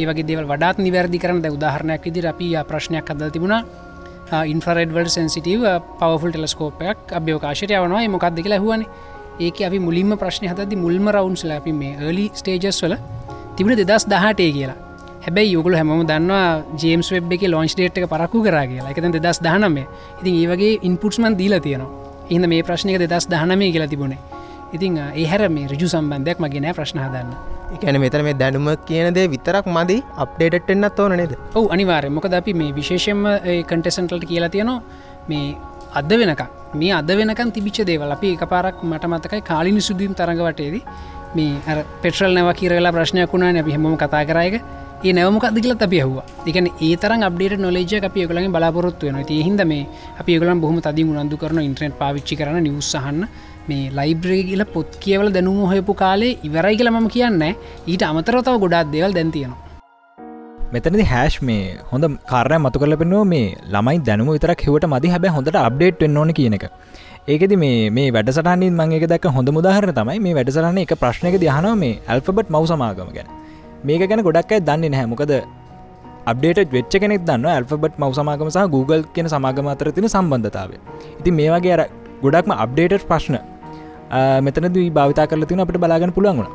ඒවගේ 0.00 0.26
දේවල් 0.30 0.46
වඩාත් 0.52 0.78
නිවැරදි 0.86 1.18
කරන්න. 1.22 1.42
උදාහරණයක් 1.58 2.06
ඉදිර 2.10 2.26
අපි 2.32 2.48
ප්‍රශ්නයක් 2.70 3.10
අදල් 3.14 3.30
තිබුණා. 3.30 3.62
ඉන්ෆරඩවල් 4.52 5.08
සෙන්සිටව 5.16 5.62
පවෆුල් 6.00 6.32
ටෙලස්කෝපයක් 6.34 7.14
අභ්‍යෝකාශයට 7.18 7.70
යවනවා. 7.78 8.08
මොකක්ද 8.14 8.42
කියලා 8.42 8.58
හුවන 8.64 8.82
ඒක 9.38 9.62
අපි 9.68 9.78
මුලින්ම 9.78 10.18
ප්‍රශ්න 10.18 10.50
හතදි 10.50 10.76
මුල්ම 10.84 11.06
රවන්ස් 11.14 11.44
ලැපි 11.50 11.72
මේ 11.72 12.12
ලි 12.16 12.26
ස්ටේජස් 12.34 12.82
වල 12.82 12.96
තිබුණ 13.56 13.76
දෙදස් 13.80 14.04
දහටේ 14.12 14.50
කියලා. 14.56 14.76
හැබැයි 15.24 15.52
යුගල 15.56 15.74
හැම 15.78 15.90
දන්නවා 16.10 16.46
ජේම්ස් 16.80 17.08
වෙබ් 17.14 17.32
එක 17.36 17.44
ලොන්ච් 17.54 17.72
ඩේට් 17.76 17.98
එක 17.98 18.06
පරක්කු 18.12 18.42
කරා 18.46 18.66
කියලා. 18.70 18.92
එකත 18.92 19.20
දෙදස් 19.26 19.38
දහනමේ 19.46 19.86
ඉතින් 20.20 20.34
ඒවගේ 20.42 20.72
ඉන්පුට්ස්මන් 20.88 21.34
දීලා 21.40 21.62
තියෙනවා. 21.66 21.90
ඉහද 22.34 22.44
මේ 22.52 22.62
ප්‍රශ්නක 22.68 22.98
දෙදස් 23.04 23.26
දහනමේ 23.32 23.70
කියලා 23.74 23.92
තිබුණේ. 23.92 24.18
ඉතින් 24.76 24.98
ඒහැර 25.22 25.48
මේ 25.56 25.66
රජු 25.72 25.88
සම්බන්ධයක් 25.94 26.38
මගේ 26.44 26.62
නෑ 26.64 26.74
ප්‍රශ්න 26.78 27.00
හදන්න. 27.04 27.30
එකන 27.76 27.98
මෙතර 28.04 28.22
මේ 28.26 28.36
දැනුම 28.42 28.68
කියනදේ 28.88 29.26
විතරක් 29.34 29.66
මදි 29.76 29.96
අප්ඩේටෙන්න්නත් 30.24 31.00
ඕන 31.04 31.16
නේද? 31.20 31.32
ඔහු 31.56 31.66
අනිවාරය 31.74 32.10
මොකද 32.18 32.36
අපි 32.40 32.54
මේ 32.60 32.76
විශේෂෙන්ම 32.78 33.24
කටෙසන්ටල්ට 33.70 34.28
කියලා 34.32 34.52
තියෙනවා 34.54 34.82
මේ 35.30 35.56
අද 36.00 36.12
වෙනක 36.20 36.42
මේ 36.80 36.92
අද 37.00 37.10
වෙනකන් 37.18 37.50
තිබිච්ච 37.56 37.78
දේවල්. 37.90 38.12
අපි 38.16 38.36
එක 38.36 38.44
පාරක් 38.54 38.82
මට 38.90 39.12
මතකයි 39.12 39.42
කාලිනි 39.50 39.82
සුදීම් 39.88 40.12
තරඟවටේදී 40.20 40.84
මේ 41.38 41.82
පෙටරල් 42.02 42.32
නැව 42.36 42.50
කියරලා 42.58 42.92
ප්‍රශ්නයක් 42.92 43.32
වුණා 43.32 43.52
අපි 43.62 43.76
හම 43.76 43.86
කතා 43.96 44.24
කරයක 44.30 44.54
ඒ 44.98 45.12
නැවමක් 45.12 45.44
අදිකල 45.48 45.74
අපි 45.78 45.98
හව 45.98 46.14
එකන 46.50 46.68
ඒ 46.80 46.92
තරන් 46.96 47.26
අප්ඩේට 47.28 47.58
නොලෙජ 47.58 47.92
අපි 48.08 48.24
යකලින් 48.26 48.54
බලාපොරොත්තු 48.54 49.08
වෙන 49.08 49.18
ති 49.24 49.42
හිද 49.42 49.62
මේ 49.72 49.84
අපි 50.20 50.38
යකලන් 50.38 50.62
බොහම 50.64 50.78
තදි 50.80 51.04
උනන්දු 51.12 51.40
කරන 51.42 51.60
ඉන්ට්‍රෙන්ට් 51.68 52.00
පාවිච්චි 52.02 52.40
කරන 52.40 52.58
නිවස්සහන්න 52.68 53.20
මේ 53.68 53.92
ලයිබ්‍රේ 53.98 54.42
කියල 54.48 54.64
පොත් 54.74 54.98
කියවල 55.04 55.30
දැනුම 55.36 55.60
හොයපු 55.72 55.94
කාලේ 56.02 56.34
ඉවරයි 56.48 56.80
කියල 56.80 56.90
මම 56.92 57.08
කියන්න 57.08 57.46
ඊට 57.86 58.08
අමතරතාව 58.10 58.58
ගොඩාත් 58.64 58.92
දෙවල් 58.94 59.16
දැන්තියනවා 59.18 59.66
මෙතනදි 60.74 61.04
හැෂ් 61.04 61.34
මේ 61.42 61.64
හොඳ 61.90 62.04
කාරය 62.30 62.56
මතු 62.58 62.80
කරල 62.82 62.94
පෙන්නුව 63.02 63.26
මේ 63.32 63.44
ළමයි 63.72 63.98
දැනුම 64.06 64.30
විතරක් 64.34 64.62
හෙවට 64.66 64.86
මදි. 64.92 65.12
හැබැ 65.12 65.34
හොඳට 65.36 65.58
අප්ඩේට් 65.60 66.00
වෙන්න 66.02 66.18
ඕන 66.20 66.32
කියන 66.38 66.56
එක. 66.58 66.64
ඒකෙද 67.28 67.52
මේ 67.58 67.90
මේ 67.90 68.10
වැඩසටනින් 68.12 68.74
මංගේ 68.80 69.06
දැක් 69.12 69.24
හොඳ 69.36 69.48
මුදාහර 69.54 69.86
තමයි 69.94 70.18
මේ 70.24 70.34
වැඩසරන්න 70.38 70.76
එක 70.82 70.92
ප්‍රශ්නක 71.00 71.36
දහනව 71.42 71.72
මේ 71.80 71.94
ඇල්ෆබට් 72.06 72.52
මව 72.54 72.68
සමාගම 72.70 73.08
ගැන. 73.16 73.30
මේක 73.84 74.02
ගැන 74.10 74.22
ගොඩක්යි 74.28 74.60
දන්නේ 74.60 74.90
නැහැ. 74.94 75.08
මොකද 75.12 75.32
අප්ඩේට 76.26 76.70
වෙච්ච 76.74 76.94
කෙනෙක් 77.02 77.24
දන්න 77.24 77.48
ඇල්ෆබට් 77.48 77.98
මව 77.98 78.12
සමාගම 78.18 78.50
සහ 78.50 78.70
Google 78.74 79.02
කියෙන 79.14 79.28
සමාගම 79.28 79.70
අතර 79.72 79.90
තින 79.90 80.06
සම්බන්ධතාව 80.08 80.76
ඉතින් 81.20 81.34
මේ 81.34 81.50
වගේ 81.54 81.74
අර 81.76 81.82
ගොඩක්ම 82.22 82.54
අප්ඩේට 82.56 83.06
ප්‍රශ්න 83.10 83.38
මෙතන 84.46 84.68
දී 84.76 84.90
භාවිතා 84.90 85.26
කරල 85.30 85.44
තින 85.50 85.60
අපට 85.64 85.78
බලාගන්න 85.84 86.12
පුළුවන් 86.16 86.38
වුණ. 86.40 86.50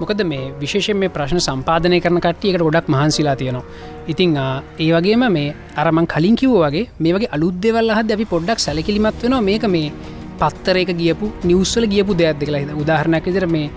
මොකද 0.00 0.20
මේ 0.30 0.52
විශේෂෙන් 0.62 0.98
මේ 1.02 1.12
ප්‍රශ්න 1.16 1.40
සම්පාදනය 1.46 2.00
කරන 2.04 2.20
කට්ටියකට 2.24 2.64
ගොඩක් 2.66 2.88
මහන්සිලා 2.94 3.36
තියෙනවා. 3.40 3.64
ඉතිං 4.12 4.36
ඒ 4.36 4.90
වගේම 4.96 5.24
මේ 5.36 5.54
අරමං 5.82 6.06
කලින් 6.14 6.36
කිව් 6.40 6.54
වගේ 6.64 6.86
මේ 6.98 7.14
වගේ 7.16 7.32
අලුද්දෙවල් 7.36 7.92
හද 7.98 8.16
අපි 8.16 8.26
පොඩ්ඩක් 8.34 8.58
සැලකිලිමත් 8.66 9.22
වෙනවා. 9.22 9.42
මේක 9.50 9.64
මේ 9.76 9.92
පත්තරයක 10.40 10.90
ගියපු 11.00 11.26
නිවස්සල 11.50 11.86
ගියපු 11.92 12.18
දෙයක් 12.22 12.40
දෙකලා 12.40 12.80
උදාහරණයක් 12.82 13.28
ඉදිර 13.32 13.46
මේ 13.54 13.70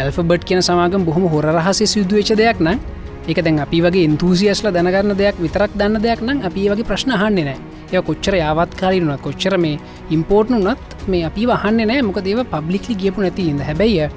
ඇල්ෆබට් 0.00 0.44
කියන 0.48 0.62
සමාගම් 0.68 1.02
බොහොම 1.08 1.24
හොර 1.32 1.46
රහසේ 1.56 1.90
සිදුවච්ච 1.94 2.36
දෙයක් 2.42 2.60
නම් 2.66 2.78
එක 3.26 3.38
දැන් 3.40 3.58
අපි 3.58 3.78
වගේ 3.80 4.04
ඉන්තුසියස්ල 4.04 4.68
දැනගන්න 4.70 5.16
දෙයක් 5.16 5.36
විතරක් 5.40 5.72
දන්න 5.74 6.02
දෙයක් 6.02 6.20
නම් 6.20 6.42
අපි 6.48 6.68
වගේ 6.70 6.88
ප්‍රශ්න 6.90 7.12
හන්නේ 7.12 7.44
නෑ 7.44 7.58
එය 7.92 8.02
කොච්චර 8.02 8.34
යාවත් 8.36 8.74
කාලීනුනත් 8.80 9.22
කොච්චර 9.22 9.56
මේ 9.58 9.78
ඉම්පෝර්ට්න 10.10 10.58
වනත් 10.58 11.08
මේ 11.08 11.24
අපි 11.24 11.46
වහන්න 11.46 11.86
නෑ 11.90 12.02
මොක 12.02 12.20
දේව 12.26 12.42
පබ්ලික්ලි 12.46 12.94
ගියපු 12.96 13.20
නැති 13.20 13.48
ඉද 13.50 13.62
හැබැයි 13.68 14.08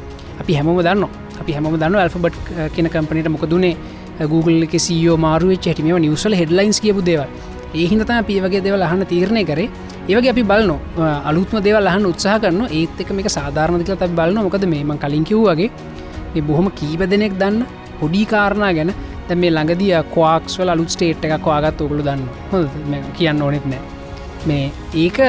අපි 0.41 0.53
හැමෝම 0.53 0.81
දන්න 0.81 1.05
අපි 1.41 1.51
හැම 1.53 1.69
දන්න 1.73 1.95
ඇල්ෆබට් 1.97 2.35
කියන 2.75 2.89
කම්පනට 2.89 3.29
මොක 3.29 3.45
දුනේ 3.49 3.75
Google 4.25 4.63
එක 4.63 4.75
සෝ 4.79 5.17
මාරුව 5.17 5.53
චටම 5.55 5.89
නිවසල 5.97 6.33
හෙඩලයින්ස් 6.33 6.79
කියපු 6.81 7.01
දේව 7.01 7.21
ඒහිදත 7.75 8.11
අපි 8.11 8.39
වගේ 8.41 8.61
දෙවල් 8.61 8.81
අහන්න 8.81 9.05
තීරණය 9.05 9.43
කරේ. 9.45 9.69
ඒවගේ 10.07 10.31
අපි 10.31 10.43
බලන 10.43 10.71
අලුත්ම 11.25 11.57
දේව 11.61 11.77
ලහන්න 11.79 12.05
උත්සාහ 12.05 12.39
කරන්න 12.39 12.71
ඒත් 12.71 13.01
එක 13.01 13.11
මේක 13.11 13.29
සාධාරණදික 13.29 13.93
තයි 13.93 14.15
බලන 14.19 14.39
මොකද 14.39 14.65
මේම 14.65 14.91
කලින් 14.97 15.23
කිව්වගේ 15.23 15.69
මේ 16.33 16.41
බොහොම 16.41 16.67
කීප 16.71 17.01
දෙනෙක් 17.05 17.33
දන්න 17.35 17.65
පොඩි 17.99 18.25
කාරණා 18.25 18.71
ගැන. 18.77 18.93
දැ 19.27 19.37
මේ 19.43 19.51
ළඟදිය 19.51 19.93
කවාක්ස්වල 20.15 20.69
අලුත් 20.73 20.89
ස්ටේට් 20.95 21.25
එකක් 21.25 21.45
වාගත් 21.51 21.81
ඔගුලු 21.81 22.03
දන්න 22.03 22.25
හො 22.51 22.63
කියන්න 23.17 23.41
ඕනෙත් 23.41 23.65
නෑ. 23.65 23.81
මේ 24.47 24.71
ඒක 25.03 25.19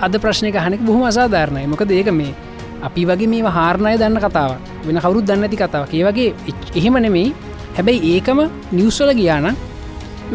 අද 0.00 0.14
ප්‍රශ්නක 0.22 0.56
හනෙක් 0.66 0.82
බොහොම 0.86 1.04
අසාධාරණය. 1.10 1.66
මොකද 1.66 1.90
ඒක 1.90 2.10
මේ 2.20 2.34
අපි 2.82 3.06
වගේ 3.10 3.30
මේ 3.32 3.52
හාරණය 3.58 3.94
දන්න 3.98 4.20
කතාව 4.24 4.56
වෙන 4.86 5.00
කවරුත් 5.04 5.26
දන්න 5.26 5.46
ඇති 5.46 5.60
කතාව 5.62 5.84
ඒ 5.92 6.04
වගේ 6.06 6.34
එහෙම 6.78 6.98
නෙමෙයි. 7.06 7.34
හැබැයි 7.76 8.14
ඒකම 8.14 8.40
නිවස්වල 8.72 9.12
ගියාන 9.20 9.56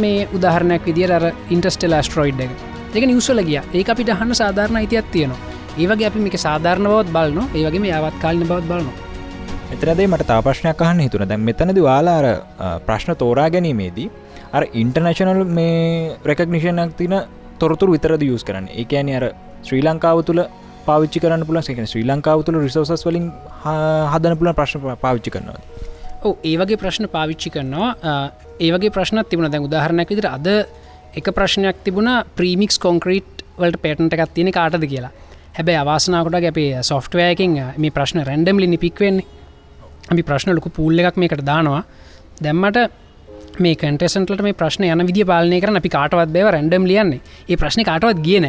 මේ 0.02 0.28
උදාහරණයක් 0.36 0.86
විදිර 0.90 1.12
අර 1.18 1.26
ඉන්ටස්ටෙල් 1.50 1.96
ස්ට්‍රෝයිඩ් 2.02 2.42
එක. 2.46 2.52
එක 2.96 3.04
නිවස්වල 3.12 3.44
ගිය. 3.50 3.60
ඒ 3.74 3.84
අපිට 3.94 4.10
හන්න 4.20 4.40
සාධාරණ 4.42 4.80
අයිතියක් 4.82 5.12
තියෙනවා. 5.12 5.42
ඒවගේ 5.78 6.08
අපි 6.10 6.20
මේක 6.20 6.38
සාධාරණ 6.48 6.90
බවත් 6.92 7.14
බලන 7.16 7.44
ඒවගේ 7.54 7.84
මේ 7.86 7.94
අවත් 8.00 8.18
කාලන 8.24 8.48
බවත් 8.52 8.66
බලනවා. 8.70 9.07
එතරදේ 9.74 10.08
මට 10.08 10.28
තා 10.28 10.42
ප්‍රශ්නයක් 10.42 10.82
අහන්න 10.82 11.02
හිතුන 11.06 11.28
දැන් 11.30 11.44
මෙතනද 11.48 11.80
වාලාර 11.88 12.26
ප්‍රශ්න 12.88 13.16
තෝරා 13.24 13.50
ගැනීමේදී 13.50 14.08
අර 14.54 14.64
ඉන්ටර්නශනල් 14.74 15.44
මේ 15.58 16.16
රෙකක්නිෂණක් 16.30 16.96
තින 17.02 17.16
තොරතුර 17.60 17.92
විතරද 17.92 18.24
යස් 18.24 18.48
කරන්න? 18.48 18.72
ඒකෑන 18.72 19.12
අර 19.20 19.26
ශ්‍රී 19.68 19.84
ලංකාව 19.84 20.24
තුළ 20.30 20.42
පාවිච්චි 20.88 21.20
කරන්න 21.20 21.46
පුල 21.50 21.60
එක 21.60 21.84
ශ්‍රී 21.92 22.08
ලංකාව 22.08 22.46
තුළ 22.48 22.64
රිසෝසස් 22.64 23.06
වලින් 23.08 23.30
හදන 24.14 24.40
පුල 24.40 24.54
ප්‍රශ්න 24.54 24.98
පාවිච්චි 25.04 25.36
කරනවා 25.36 25.60
ඕ 26.24 26.38
ඒවගේ 26.44 26.78
ප්‍රශ්න 26.78 27.08
පාවිච්චි 27.12 27.50
කරනවා. 27.50 27.92
ඒවගේ 28.60 28.92
ප්‍රශ්නත් 28.92 29.30
තිබුණ. 29.30 29.52
දැන් 29.52 29.64
උදාහරණයක් 29.68 30.10
විදිර 30.10 30.28
අද 30.32 30.48
එක 31.14 31.28
ප්‍රශ්නයක් 31.38 31.84
තිබුණ 31.84 32.10
ප්‍රීමික්ස් 32.36 32.80
කොන්ක්‍රීට් 32.80 33.44
වලට 33.58 33.82
පේටන්ට 33.82 34.14
එකක් 34.14 34.34
තියෙන 34.34 34.52
කාටද 34.52 34.86
කියලා. 34.88 35.12
හැබැයි 35.58 35.82
අවාසනාකොට 35.84 36.40
අපේ 36.52 36.84
සොෆ්ටවයකින් 36.84 37.58
මේ 37.78 37.92
ප්‍රශ්න 37.92 38.24
රැන්ඩම්ලි 38.24 38.68
නිපික්වෙන්නේ. 38.68 39.37
අපි 40.12 40.24
ප්‍රශ්න 40.24 40.56
ලොකු 40.56 40.70
පූල්ල 40.70 41.00
එකක් 41.00 41.18
මේකට 41.18 41.44
දානවා. 41.44 41.84
දැම්මට 42.42 42.78
මේ 43.60 43.76
කටෙසන්ටලට 43.76 44.44
මේ 44.44 44.54
ප්‍රශ්න 44.54 44.86
යන 44.86 45.04
විදි 45.10 45.26
පාලනය 45.26 45.60
කරන 45.62 45.80
අපි 45.82 45.90
කාටවත් 45.90 46.30
බව 46.30 46.54
රැන්ඩම් 46.56 46.86
ලියන්නේ 46.86 47.22
ඒ 47.50 47.58
ප්‍රශ්න 47.58 47.84
කාටවත් 47.84 48.22
කියන 48.24 48.48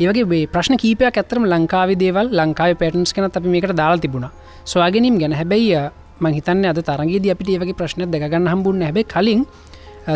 ඒවගේ 0.00 0.40
ප්‍රශ්න 0.48 0.76
කීපයක් 0.76 1.20
ඇතරම 1.22 1.44
ලංකාව 1.44 1.94
දේවල් 2.02 2.32
ලංකාව 2.32 2.74
පටන්ස් 2.80 3.14
කන 3.14 3.30
අපි 3.30 3.48
මේකට 3.48 3.76
දාල් 3.76 3.98
තිබුණ. 3.98 4.28
ස්වාගෙනම් 4.64 5.18
ගැන 5.18 5.32
හැබැයි 5.32 5.84
මහිතන්න 6.20 6.66
අද 6.66 6.80
තරගේ 6.80 7.32
අපිට 7.32 7.48
ඒවගේ 7.48 7.78
ප්‍රශ්න 7.80 8.10
දෙගන්න 8.10 8.50
හම්බුන්න 8.52 8.82
හැබ 8.82 8.98
කලින් 9.06 9.46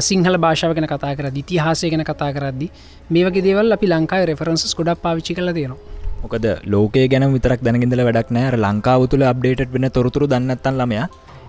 සිංහල 0.00 0.36
භාෂාව 0.38 0.74
ගැන 0.74 0.86
කතා 0.86 1.14
කර 1.16 1.30
ඉතිහාසය 1.34 1.90
ගැන 1.90 2.04
කතා 2.04 2.32
කරද්දි 2.32 2.70
මේ 3.10 3.24
වගේ 3.26 3.42
දේවල් 3.42 3.72
අපි 3.72 3.86
ලංකාව 3.86 4.28
රෙෆරන්සස් 4.30 4.74
ගොඩක් 4.74 5.02
පාවිච්චි 5.02 5.34
කල 5.34 5.52
තියෙනවා. 5.52 5.89
මොකද 6.22 6.46
ලෝකේ 6.66 7.08
ගැන 7.08 7.26
විතරක් 7.32 7.60
දැනගෙදල 7.60 8.02
වැඩක් 8.06 8.30
නෑර 8.30 8.54
ලංකාව 8.56 9.08
තුළ 9.08 9.24
අප්ඩේට 9.24 9.72
වෙන 9.72 9.86
තොරතුරු 9.90 10.26
දන්නත්තන් 10.26 10.76
ළමයා 10.76 11.06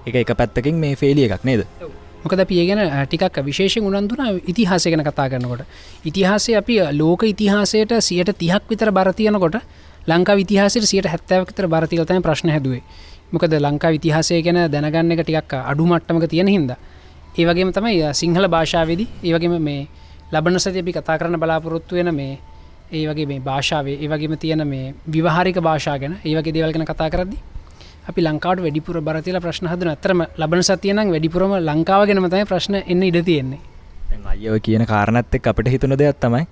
එක 0.08 0.16
එක 0.18 0.32
පැත්තකින් 0.34 0.76
මේ 0.76 0.96
ෆෙලිය 0.96 1.28
එකක් 1.28 1.44
නේද? 1.44 1.66
මොකද 2.24 2.42
පියගෙන 2.46 2.82
ටිකක් 3.04 3.38
විශේෂ 3.42 3.78
උනන්දුන 3.80 4.42
ඉතිහාසය 4.46 4.90
ගැන 4.90 5.04
කතා 5.04 5.28
කරනකොට. 5.28 5.64
ඉතිහාසය 6.04 6.56
අපි 6.56 6.80
ලෝක 6.94 7.24
ඉතිහාසයට 7.26 7.92
සියට 8.00 8.32
තිහක් 8.36 8.64
විතර 8.70 8.92
බරතියනකොට 8.92 9.58
ලංකා 10.04 10.36
විතිහාසයට 10.36 10.86
සියට 10.86 11.08
හැත්තෑවතර 11.08 11.68
බරතිලතම 11.68 12.22
ප්‍රශ්න 12.22 12.50
හැදුවේ. 12.50 12.84
මොකද 13.32 13.54
ලංකා 13.56 13.92
විතිහාසය 13.92 14.42
ගැන 14.42 14.60
දැනගන්න 14.68 15.12
එක 15.12 15.22
ටිකක් 15.22 15.54
අඩු 15.64 15.86
මට්ටමක 15.86 16.30
තියෙන 16.30 16.48
හින්ද. 16.48 16.72
ඒවගේම 17.34 17.72
තමයි 17.72 18.14
සිංහල 18.14 18.48
භාෂාවේදී 18.48 19.08
ඒවගේම 19.24 19.56
මේ 19.60 19.88
ලබන 20.32 20.60
සති 20.60 20.80
අපි 20.80 20.92
කතා 20.94 21.18
කරන 21.18 21.36
බලාපොරොත්තු 21.36 21.96
වෙන 21.96 22.16
මේ 22.16 22.40
ඒ 22.91 23.04
වගේ 23.08 23.25
මේ 23.25 23.39
භාෂාවේ 23.41 23.97
ඒ 23.97 24.08
වගේම 24.08 24.34
තියෙන 24.38 24.67
මේ 24.67 24.93
විවාහාරික 25.10 25.58
භාෂා 25.62 25.97
ගැන 25.97 26.15
ඒවගේ 26.21 26.54
දේවල්ගෙන 26.54 26.86
කතා 26.86 27.10
කරදදි 27.10 27.38
අපි 28.10 28.21
ලංකාවට 28.21 28.63
වැඩිපුර 28.65 28.97
බරතිල 29.01 29.38
ප්‍රශ්න 29.39 29.69
හදන 29.71 29.91
අතරම 29.91 30.23
ලබන 30.38 30.63
සතියනම් 30.63 31.12
වැඩිපුරම 31.13 31.54
ලංකාව 31.62 32.08
ගෙනමතයි 32.10 32.45
ප්‍රශ්න 32.45 32.75
එන්න 32.84 33.04
ඉඩ 33.04 33.19
තියෙන්නේ. 33.25 33.62
අයව 34.25 34.58
කියන 34.62 34.86
කාරණත් 34.86 35.36
එක් 35.36 35.47
අපට 35.47 35.67
හිතුන 35.67 35.95
දෙයක් 35.97 36.19
තමයි 36.19 36.43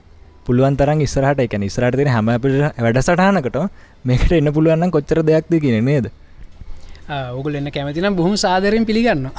පුළුවන් 0.45 0.77
තරන් 0.77 1.01
ඉස්සරහට 1.01 1.43
එක 1.45 1.53
නිස්රට 1.57 1.99
හැම 2.07 2.31
වැඩසටහනකට 2.77 3.57
මේකට 4.05 4.31
එන්න 4.31 4.53
පුළුවන්න 4.53 4.91
කොච්චර 4.91 5.21
දෙයක්ද 5.23 5.53
කියන 5.59 5.85
නේද? 5.85 6.11
ඔගුල 7.33 7.55
එන්න 7.55 7.71
කැමතිනම් 7.71 8.15
බොහම 8.15 8.35
සාදරෙන් 8.37 8.85
පිළිගන්න 8.85 9.29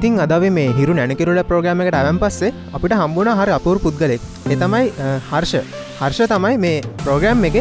ඉතින් 0.00 0.16
අදව 0.24 0.44
මේ 0.48 0.72
හිරු 0.76 0.92
නැනකිරුල 0.96 1.38
ප්‍රෝග්‍රම 1.48 1.80
එකට 1.84 1.96
අයන් 1.98 2.18
පස්සේ 2.22 2.52
අපිට 2.76 2.92
හම්බුණ 3.00 3.30
හර 3.38 3.50
අපූර් 3.56 3.76
පුද්ගලෙක්. 3.84 4.22
එතමයි 4.54 4.86
හර්ෂ. 5.28 5.52
හර්ෂ 6.00 6.30
තමයි 6.32 6.56
මේ 6.64 6.78
ප්‍රෝග්‍රම් 7.02 7.44
එක 7.48 7.58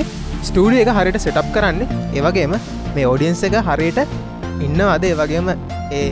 ස්ටඩිය 0.47 0.83
එක 0.83 0.91
හරිට 0.97 1.19
සෙටප් 1.19 1.49
කරන්න. 1.55 1.83
ඒවගේම 2.15 2.55
මේ 2.95 3.05
ඕඩියන්ස 3.11 3.43
එක 3.43 3.59
හරියට 3.67 3.99
ඉන්න 4.65 4.79
අද 4.87 5.03
වගේම 5.21 5.51
ඒ 5.91 6.05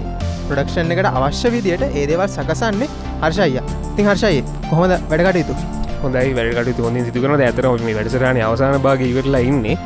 ප්‍රඩක්ෂන් 0.50 0.92
එකට 0.94 1.10
අවශ්‍ය 1.14 1.54
විදියට 1.56 1.88
ඒදේවල් 1.88 2.28
සකසන්නේ 2.28 2.92
හර්ෂය 3.24 3.64
තින් 3.96 4.12
හර්ෂයි 4.12 4.44
කොහොමද 4.70 5.00
වැඩකටයුතු 5.10 5.56
හොඳයි 6.04 6.36
වැඩකට 6.38 6.84
හොඳ 6.86 7.06
සිදුකන 7.08 7.40
ඇතර 7.40 7.70
මේ 7.86 7.96
වැඩසරන 8.00 8.42
අවසාන 8.50 8.76
භාග 8.82 9.02
ඉවරලා 9.04 9.44
ඉන්නේ. 9.52 9.78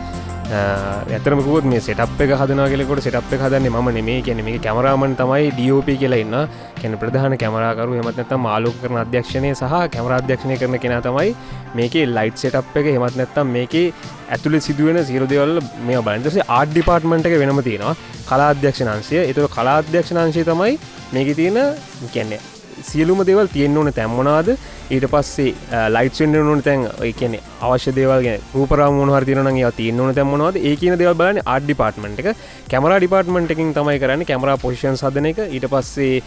ඇතරමකුත් 0.51 1.65
මේ 1.71 1.79
සටප් 1.79 2.25
එක 2.25 2.31
හදනගෙලකොට 2.39 3.01
සටප් 3.03 3.37
එක 3.37 3.43
හදන්නේ 3.45 3.71
ම 3.71 3.89
නෙමේ 3.97 4.21
කියන 4.25 4.43
මේ 4.43 4.59
කැමරාමන් 4.65 5.15
තමයි 5.15 5.51
ඩෝප 5.55 5.89
කියලා 6.01 6.21
ඉන්න. 6.23 6.35
කැන 6.81 6.97
ප්‍රධාන 7.01 7.37
කැමරාකරු 7.43 7.95
එමත් 8.01 8.19
නැතම් 8.19 8.43
මාලෝක 8.47 8.75
කරන 8.83 8.99
අධ්‍යක්ෂණය 9.03 9.53
සහ 9.55 9.75
කැමරාධ්‍යක්ෂණය 9.95 10.59
කරන 10.61 10.79
කෙන 10.83 10.95
තමයි 11.07 11.35
මේක 11.79 11.95
ලයිට් 12.17 12.43
සටප් 12.43 12.75
එක. 12.83 12.87
හෙමත් 12.95 13.19
නැත්තම් 13.21 13.53
මේක 13.57 13.75
ඇතුළ 14.29 14.59
සිදුවෙන 14.67 14.99
සිරදවල් 15.11 15.61
මේ 15.87 16.05
බලන්දස 16.07 16.39
ආඩ් 16.47 16.73
ඩිපාර්ට්මට 16.75 17.29
එක 17.29 17.37
වෙනම 17.43 17.61
තියෙනවා. 17.69 17.95
කලාධ්‍යක්ෂණන්සය 18.29 19.21
එතුර 19.31 19.47
කලාධ්‍යක්ෂණංශය 19.57 20.43
තමයි 20.51 20.73
මේක 21.13 21.31
තියෙන 21.39 21.61
කියන්නේ 22.15 22.60
සියලුම 22.89 23.21
දෙවල් 23.25 23.47
තියෙන්න්න 23.47 23.77
ඕන 23.77 23.89
තැම්මනාද 23.93 24.49
ඊට 24.91 25.05
පස්සේ 25.11 25.51
ලයිට්ෙන්ඩ 25.95 26.37
නොන 26.47 26.61
තැන් 26.61 26.81
කියන 27.19 27.35
අවශ්‍ය 27.61 27.91
දේවල්ගේ 27.97 28.35
රූපරම 28.55 28.97
මොහර 28.99 29.25
තිරනගේ 29.29 29.71
තියන්න 29.77 30.01
ඕන 30.03 30.13
තැම්මනවාද 30.17 30.57
ඒ 30.61 30.73
කියන 30.81 30.97
දෙවල් 31.01 31.15
බලන 31.15 31.39
අඩ් 31.45 31.63
ඩිපාර්ට්මට 31.65 32.19
එක. 32.23 32.29
කැමර 32.71 32.95
ඩිපාර්ට්මට 32.95 33.53
එකින් 33.55 33.71
තමයි 33.77 33.97
කරන්න 34.03 34.25
කැමර 34.25 34.51
පොෂන් 34.63 34.99
සදන 35.01 35.29
එක. 35.31 35.39
ඊට 35.47 35.67
පස්සේ 35.73 36.21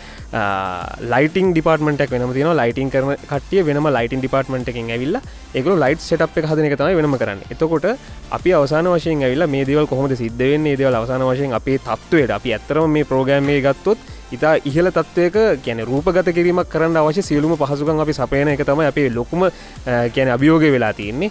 ලයිටන් 1.12 1.52
ඩිපාර්ටමට 1.52 2.10
වෙන 2.14 2.34
තින 2.38 2.50
ලයිටන් 2.54 2.92
කරන 2.94 3.12
කටිය 3.32 3.66
වෙනම 3.68 3.90
ලයිටන් 3.90 4.24
ඩිපාර්ටමට 4.24 4.72
එකින් 4.74 4.90
ඇවිල්ල 4.96 5.20
එක 5.54 5.70
ලයිට් 5.76 6.00
සට් 6.00 6.30
එක 6.34 6.50
හදන 6.50 6.70
එක 6.70 6.78
තමයි 6.80 6.98
වෙනම 7.00 7.18
කරන්න. 7.20 7.44
එතකොට 7.50 7.90
අපි 8.30 8.56
අවසාන 8.60 8.88
වශයෙන් 8.94 9.22
ඇවිල්ලා 9.22 9.50
මේ 9.50 9.64
දේවල් 9.64 9.86
කොහොමද 9.86 10.16
සිද්ධවෙන්නේ 10.16 10.78
දේවල් 10.80 11.00
අවසාන 11.02 11.28
වශයෙන් 11.28 11.52
අපේ 11.60 11.78
තත්වයට 11.80 12.36
අපි 12.38 12.56
ඇත්තරම 12.56 12.90
මේ 12.90 13.04
ප්‍රෝගෑම්මේ 13.04 13.60
ගත්තොත් 13.60 13.98
ඉතා 14.32 14.56
ඉහල 14.64 14.88
තත්වයක 14.90 15.36
ගැන 15.64 15.80
රූපගත 15.90 16.28
කිරීමක් 16.36 16.68
කරන්න 16.72 16.96
අවශ්‍ය 16.96 17.22
සියලුම 17.22 17.56
පහසුකන් 17.56 18.00
අපි 18.04 18.12
සපයන 18.12 18.48
එක 18.48 18.64
තමයි 18.64 18.86
අපේ 18.90 19.08
ලොකුම 19.10 19.48
ගැන 20.14 20.28
අභියෝගය 20.36 20.70
වෙලා 20.72 20.92
තියන්නේ. 20.92 21.30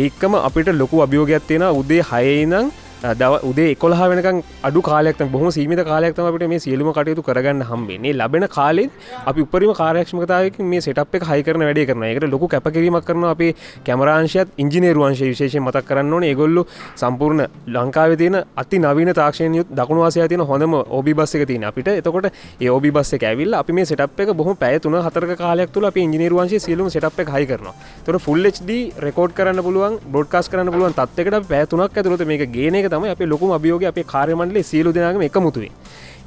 ඒකම 0.00 0.34
අපිට 0.34 0.68
ලොකු 0.72 1.02
අභියෝගයක් 1.06 1.46
තියෙන 1.48 1.64
උදේ 1.80 2.02
හයනං 2.10 2.70
දව 3.12 3.40
උදේ 3.44 3.74
කොළහ 3.76 4.00
වෙනක 4.10 4.44
අඩු 4.62 4.80
කාලයක් 4.82 5.18
බොහම 5.30 5.50
සීමිත 5.50 5.80
කාලයක්තම 5.84 6.24
අපට 6.24 6.46
මේ 6.48 6.58
සියලුම 6.58 6.88
කටයුතු 6.90 7.22
කරගන්න 7.22 7.62
හම්බෙන්නේ. 7.62 8.12
ලබෙන 8.14 8.48
කාලෙත් 8.48 8.90
අපි 9.26 9.40
උපරිම 9.42 9.72
කාරයක්ෂමතාවක 9.74 10.58
මේ 10.62 10.80
සටප් 10.80 11.20
එක 11.20 11.26
හයි 11.30 11.42
කරන 11.42 11.64
වැඩේ 11.68 11.86
කරන 11.86 12.04
එකට 12.04 12.28
ලොකු 12.34 12.48
කැපකිරීමක් 12.48 13.04
කරන 13.04 13.26
අපේ 13.26 13.50
කැමරාංශයත් 13.84 14.48
ඉංජිනේරුවන්ශය 14.58 15.28
විශේෂය 15.32 15.60
මතක් 15.60 15.84
කරන්න 15.84 16.12
ඕන. 16.12 16.24
ඒගොල්ලු 16.24 16.64
සම්පූර්ණ 16.96 17.44
ලංකාව 17.68 18.16
තියන 18.16 18.38
අති 18.56 18.78
නවීන 18.78 19.12
තාක්ෂණයුත් 19.12 19.68
දකුණවාසය 19.72 20.28
තියන 20.28 20.46
හොඳම 20.50 20.78
ඔබි 20.90 21.14
බස් 21.14 21.36
එක 21.36 21.46
තින 21.46 21.64
අපිට. 21.64 21.88
එතකොට 21.90 22.30
ඒ 22.60 22.70
ඔබි 22.70 22.90
බස් 22.90 23.12
එක 23.14 23.24
ඇවිල් 23.24 23.54
අපි 23.54 23.72
මේ 23.72 23.84
සටප් 23.84 24.26
එක 24.26 24.34
බොහම 24.34 24.56
පැතුන 24.56 24.98
හතර 25.02 25.36
කාලයක් 25.36 25.76
තුළ 25.76 25.90
අප 25.90 25.96
ඉංජිනේරුවන්ශය 25.98 26.62
සියලුම 26.66 26.88
සටප් 26.88 27.26
එක 27.26 27.34
හයි 27.36 27.46
කරන 27.46 27.70
තොර 28.06 28.18
ෆුල් 28.18 28.44
HD 28.46 28.80
රෙකෝඩ් 29.06 29.36
කරන්න 29.36 29.62
පුළුවන් 29.62 30.00
බොඩ්කාස් 30.12 30.48
කරන්න 30.48 30.72
පුළුවන් 30.72 30.94
තත්කට 30.94 31.48
පැතුනක් 31.48 31.98
ඇතුරත 31.98 32.26
මේක 32.26 32.48
ගේන 32.52 32.74
එක 32.74 32.90
තම 32.94 33.08
අප 33.14 33.22
ලොකුම 33.34 33.56
අභියෝග 33.58 33.84
අපේ 33.92 34.06
කාර්යමණ්ඩලේ 34.14 34.64
සියලු 34.70 34.96
දෙනාගම 34.98 35.26
එකමුතුවේ 35.30 35.72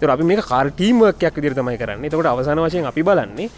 තර 0.02 0.10
අපි 0.16 0.30
මේ 0.32 0.44
කාර්ටීමක්යක් 0.52 1.42
දිර 1.44 1.54
තමයි 1.60 1.78
කරන්න. 1.82 2.10
තකට 2.12 2.30
අවසාන 2.34 2.60
වශයෙන් 2.66 2.86
අපි 2.92 3.04
බලන්නේ 3.10 3.50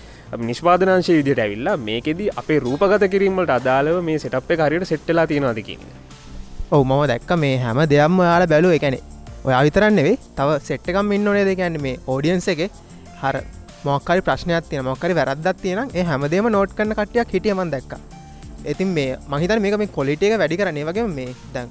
නිස්පාදනංශය 0.50 1.14
විදිට 1.20 1.40
ඇවිල්ලා 1.44 1.78
මේකෙද 1.88 2.20
අපේ 2.42 2.60
රූපගත 2.66 3.04
කිරීමට 3.14 3.52
අදාළව 3.58 3.98
මේ 4.08 4.20
සටප් 4.20 4.60
හරියට 4.66 4.86
සෙට්ටලා 4.92 5.26
තියෙනවාද 5.32 5.62
කියන 5.68 5.82
ඔව 6.72 6.84
මම 6.86 7.02
දැක්ක 7.12 7.32
මේ 7.44 7.56
හැම 7.64 7.80
දෙයක්ම 7.94 8.20
යාල 8.22 8.46
බැලුව. 8.54 8.74
එකනෙ 8.78 9.00
ඔයා 9.48 9.62
විතරන්නෙවේ 9.68 10.18
තව 10.38 10.60
සෙට්ටකම් 10.68 11.12
ඉන්න 11.18 11.28
ඕනේ. 11.28 11.46
දෙකන්න 11.50 11.82
මේ 11.86 11.98
ඕඩියන්ස 12.08 12.48
එක 12.54 12.62
හර 13.24 13.36
මොක්කරි 13.88 14.22
ප්‍රශ්නයක් 14.28 14.70
තියන 14.70 14.86
මොක්කරි 14.90 15.18
වැරද්දක් 15.20 15.62
තියෙන 15.64 15.92
ඒ 15.98 16.04
හැමදේම 16.12 16.50
නෝට් 16.56 16.78
කන්න 16.78 16.98
කටයක් 17.00 17.36
හිටියමන් 17.36 17.74
දැක්ක. 17.76 17.94
ඉතින් 18.72 18.90
මේ 18.98 19.18
මහිතන 19.34 19.62
මේක 19.66 19.78
මේ 19.82 19.96
කොලිට 19.98 20.24
එක 20.24 20.38
වැඩි 20.42 20.60
කරන්නේ. 20.62 20.86
වගේ 20.90 21.08
මේ 21.20 21.36
දැන් 21.54 21.70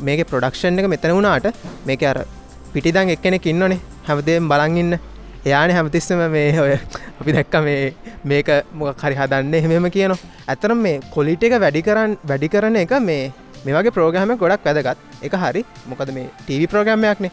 මේක 0.00 0.26
ප්‍රොඩක්ෂන් 0.28 0.78
එක 0.78 0.88
මෙතන 0.88 1.14
වුණාට 1.16 1.46
මේක 1.86 2.02
අර 2.02 2.24
පිටිදං 2.72 3.10
එක්කෙනෙ 3.14 3.38
ඉන්නනේ 3.44 3.78
හැමදේම් 4.08 4.48
බලංඉන්න 4.48 4.98
එයාන 5.44 5.70
හැමතිස්සම 5.70 6.20
මේ 6.30 6.60
ඔය 6.60 6.72
අපි 7.20 7.32
දැක්ක 7.36 7.54
මේ 7.64 7.94
මේක 8.24 8.48
මොක 8.72 8.96
කරි 8.96 9.14
හදන්න 9.14 9.54
එහෙමම 9.54 9.88
කියනවා. 9.90 10.18
ඇතරම් 10.48 10.78
මේ 10.78 11.00
කොලිට 11.14 11.42
එක 11.42 11.56
වැඩි 11.64 11.82
කරන්න 11.82 12.16
වැඩි 12.28 12.48
කරන 12.48 12.76
එක 12.76 12.94
මේ 13.00 13.32
මේ 13.64 13.74
වගේ 13.76 13.94
ප්‍රෝග්‍රහම 13.96 14.36
ගොඩක් 14.42 14.64
වැදගත්. 14.64 14.98
එක 15.22 15.34
හරි 15.42 15.64
මොකද 15.86 16.12
මේ 16.16 16.30
ටීවි 16.44 16.66
ප්‍රෝග්‍රමයක්නේ 16.66 17.30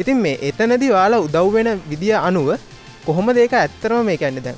ඉතින් 0.00 0.16
මේ 0.16 0.38
එතනදි 0.48 0.88
වාලා 0.90 1.24
උදව්වෙන 1.26 1.80
විදිිය 1.90 2.16
අනුව 2.18 2.56
කොහොම 3.06 3.26
දෙක 3.34 3.52
ඇත්තරම 3.54 4.06
මේ 4.06 4.16
කැන්න 4.16 4.42
දැන්? 4.42 4.56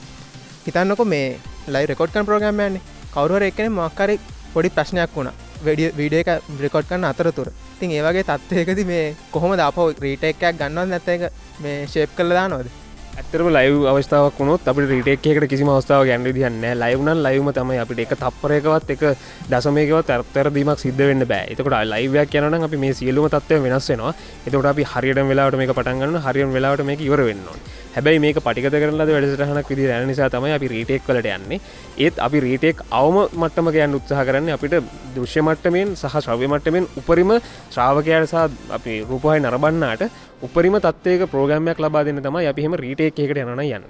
හිතන්නකො 0.67 1.05
මේ 1.05 1.39
ලයි 1.69 1.87
රෙකොඩ්කන් 1.91 2.27
ප්‍රෝග්‍රමයන්නේ 2.29 2.83
කවරුවර 3.15 3.43
එකන. 3.49 3.73
මක්කරි 3.73 4.21
පොඩි 4.55 4.71
ප්‍රශ්නයක් 4.71 5.17
වුණා. 5.17 5.35
වැඩිය 5.65 5.91
විඩිය 5.97 6.23
එක 6.23 6.31
රෙකොඩ් 6.61 6.89
කන්න 6.89 7.05
අතරතුර. 7.05 7.49
තින් 7.81 7.91
ඒවගේ 7.91 8.25
තත්වයකති 8.25 8.85
මේ 8.85 9.17
කොහොම 9.33 9.57
දප 9.57 9.89
රීටෙක්කයක් 9.99 10.61
ගන්නව 10.61 10.89
නැත 10.89 11.09
එක 11.09 11.29
මේ 11.61 11.87
ශේප් 11.87 12.17
කළ 12.17 12.39
දානොද 12.39 12.71
ඇතරම 13.13 13.49
ලයිව් 13.49 13.75
අවස්ථාවක් 13.91 14.39
වුණොත් 14.39 14.69
අපට 14.71 14.89
රිටෙක්කට 14.91 15.45
කිසි 15.45 15.65
අවස්ථාව 15.67 16.07
ගැන්න 16.09 16.25
දිහන්න 16.29 16.65
ලයිවුනන් 16.83 17.21
ලයිවම 17.27 17.51
තමයි 17.53 17.81
අපිට 17.83 18.01
එක 18.05 18.15
තප්පරයකවත් 18.17 18.93
එක 18.95 19.03
දසමයකවත් 19.51 20.13
අර්තර 20.17 20.49
දීමක් 20.51 20.81
සිද්ධ 20.81 21.03
වෙන්න 21.03 21.27
බෑ. 21.27 21.53
එතකොට 21.53 21.77
ලයිවයක් 21.87 22.33
කියනන 22.33 22.69
අපි 22.69 22.77
මේ 22.77 22.95
සියලුම 22.95 23.29
තත්වය 23.29 23.61
වෙනස් 23.61 23.91
වෙනවා. 23.91 24.15
එතකොට 24.47 24.73
අපි 24.73 24.89
හරියට 24.93 25.23
වෙලාට 25.29 25.59
මේ 25.61 25.69
පටන්ගන්න 25.71 26.23
හරියන් 26.27 26.57
වෙලාට 26.57 26.85
මේ 26.85 27.01
ඉවර 27.01 27.25
වෙන්නවා 27.29 27.82
හැබැයි 27.95 28.21
මේක 28.25 28.39
පටිකත 28.47 28.77
කරලා 28.83 29.07
වැඩසටහනක් 29.09 29.71
විදි 29.73 29.89
රැන 29.91 30.07
නිසා 30.11 30.29
තමයි 30.35 30.53
අපි 30.57 30.69
රීටෙක් 30.75 31.03
කලට 31.07 31.29
යන්නේ. 31.37 31.61
ඒත් 31.99 32.21
අපි 32.27 32.39
රීටෙක් 32.47 32.85
අවම 33.01 33.17
මට්ටම 33.41 33.69
කියන්න 33.77 33.97
උත්සාහ 33.99 34.25
කරන්න 34.29 34.53
අපිට 34.57 34.77
දෘශ්‍ය 35.17 35.41
මට්ටමෙන් 35.47 35.97
සහ 35.97 36.15
ශ්‍රව්‍ය 36.19 36.49
මට්ටමෙන් 36.53 36.87
උපරිම 37.01 37.33
ශ්‍රාවකයට 37.75 38.31
සහ 38.31 38.73
අපි 38.79 38.95
රූපහයි 39.11 39.41
නරබන්නාට 39.41 40.07
උපරිම 40.43 40.79
තත්වයක 40.87 41.27
ප්‍රෝග්‍රමයක් 41.35 41.83
ලබා 41.85 42.07
දෙන්න 42.07 42.23
තමයි 42.29 42.49
අපිහෙම 42.53 42.79
රීටෙක් 42.85 43.19
එකට 43.19 43.43
යන 43.43 43.53
යන්නේ. 43.53 43.83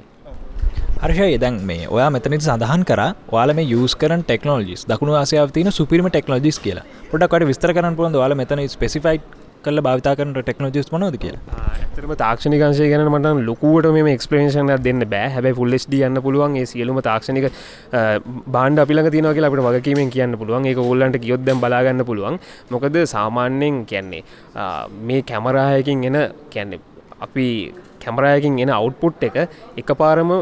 හර්ෂය 1.03 1.39
දැන් 1.43 1.57
මේ 1.69 1.87
ඔයා 1.91 2.11
මෙතනට 2.15 2.45
සඳහන් 2.47 2.83
කර 2.89 3.01
වාල 3.31 3.55
මේ 3.59 3.71
යස් 3.77 3.95
කරන 4.01 4.21
ටෙක්නෝජිස් 4.27 4.83
දකුණු 4.91 5.15
ආසයාව 5.21 5.55
තින 5.57 5.71
සුපිරිම 5.79 6.09
ටෙක්නෝජිස් 6.11 6.59
කියලා. 6.65 6.85
පොඩක්ට 7.11 7.47
විස්තර 7.51 7.73
කරන 7.77 7.97
පුොඳ 8.01 8.19
වාල 8.23 8.35
මෙතන 8.41 8.63
ස්පෙසිෆයි 8.75 9.19
කල 9.67 9.83
භාවිතා 9.87 10.15
කරන 10.19 10.33
ටෙක්නෝජිස් 10.39 10.91
මනෝද 10.95 11.17
කියලා? 11.25 11.43
ඇතරම 11.71 12.13
තාක්ෂණිකංශය 12.23 12.89
ගැන 12.93 13.05
මට 13.15 13.33
ලොකුවට 13.49 13.89
මේ 13.97 14.15
එක්ස්පලේෂන 14.19 14.73
දෙන්න 14.87 15.05
බෑ. 15.15 15.29
හැබයි 15.37 15.55
ෆුල්ලෙස්ඩ 15.61 15.97
යන්න 16.09 16.23
පුළුවන්. 16.27 16.57
ඒ 16.61 16.67
සියලුම 16.73 17.01
තාක්ෂණික 17.09 17.47
බාන්ඩ 18.57 18.85
අපිල 18.85 19.03
තිනක 19.17 19.43
අපට 19.49 19.65
වගකීමෙන් 19.69 20.13
කියන්න 20.17 20.39
පුළුවන්. 20.43 20.69
ඒ 20.71 20.77
ඔල්ලන්ට 20.93 21.21
කියොත්දැම් 21.27 21.61
බලාගන්න 21.65 22.05
පුළුවන්. 22.11 22.41
මොකද 22.75 22.97
සාමාන්‍යයෙන් 23.15 23.85
කියන්නේ 23.93 24.23
මේ 25.11 25.23
කැමරායකින් 25.33 26.05
එන 26.11 26.19
කියන්නේ 26.55 26.81
අපි 27.27 27.47
කැමරයකින් 28.03 28.59
එන 28.65 28.71
අවට්පුට් 28.71 29.25
එක 29.29 29.37
එක 29.77 29.91
පාරම 29.95 30.33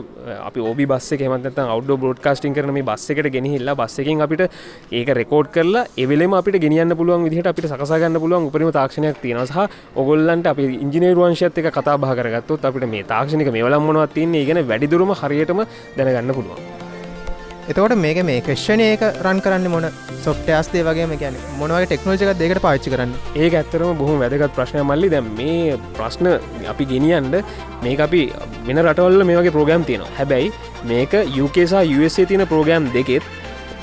අපි 0.40 0.60
ඔබි 0.62 0.86
බස්ස 0.86 1.12
මත 1.28 1.54
අවඩ 1.66 1.92
බෝඩ්කාස්ටිං 1.96 2.54
කරන 2.54 2.72
මේ 2.72 2.82
බස්ස 2.82 3.12
එකට 3.12 3.30
ගෙනහිල්ලා 3.30 3.76
බස්ස 3.76 4.02
එකින් 4.04 4.20
අපිට 4.20 4.44
ඒක 4.92 5.14
රෙකෝඩ් 5.20 5.50
කරලා 5.50 5.86
එවෙලම 5.98 6.34
අපිට 6.34 6.60
ගෙනියන්න 6.60 6.96
පුළුවන් 6.96 7.26
විදිහට 7.26 7.50
අපිට 7.52 7.70
සකසගන්න 7.70 8.20
පුළුවන් 8.20 8.50
උපරිම 8.50 8.72
තාක්ෂණයක් 8.72 9.22
තියෙන 9.22 9.46
සහ 9.46 9.58
ඔගොල්ලන්ට 9.96 10.46
අපි 10.46 10.68
ඉංජිනේරුවංශයත් 10.80 11.58
එක 11.58 11.72
කතා 11.72 11.96
භා 11.98 12.14
කරගත්තොත් 12.14 12.64
අපිට 12.64 12.88
මේ 12.88 13.06
තාක්ෂණක 13.06 13.50
මේ 13.50 13.64
වලම් 13.64 13.82
මොනවත් 13.84 14.14
තින්නේ 14.14 14.46
ගෙන 14.46 14.62
වැඩිදුරම 14.66 15.12
හරියටම 15.14 15.66
දැනගන්න 15.96 16.34
පුළුවන්. 16.34 16.89
එතකොට 17.68 17.94
මේක 17.96 18.18
මේ 18.24 18.40
ක්‍රශ්ණයක 18.40 19.02
රන් 19.22 19.40
කරන්න 19.44 19.70
මොන 19.70 19.86
සොෆ්ටස්දේ 20.24 20.84
වගේ 20.86 21.18
ගැන 21.22 21.36
මොනවගේ 21.58 21.88
ටෙක්නෝජක 21.90 22.32
දෙකට 22.40 22.62
පාච්චි 22.66 22.92
කරන්න? 22.92 23.12
ඒ 23.36 23.50
ඇත්තරම 23.50 23.92
බොහොම 24.00 24.22
වැදගත් 24.22 24.54
ප්‍රශ්නය 24.56 24.82
මල්ලි 24.82 25.10
දැ 25.14 25.20
මේ 25.20 25.76
ප්‍රශ්න 25.98 26.30
අපි 26.72 26.84
ගෙනියන්ට 26.92 27.36
මේ 27.82 27.98
අපි 28.06 28.22
වෙන 28.66 28.82
රටවල්ල 28.84 29.24
මේ 29.24 29.38
වගේ 29.40 29.54
ප්‍රෝග්‍රම් 29.56 29.84
තියෙනවා. 29.84 30.16
හැබැයි 30.18 30.52
මේක 30.84 31.12
යුකේසා 31.36 31.84
USA 31.98 32.26
තියන 32.30 32.46
ප්‍රෝග්‍රම් 32.52 32.88
දෙකෙත් 32.96 33.22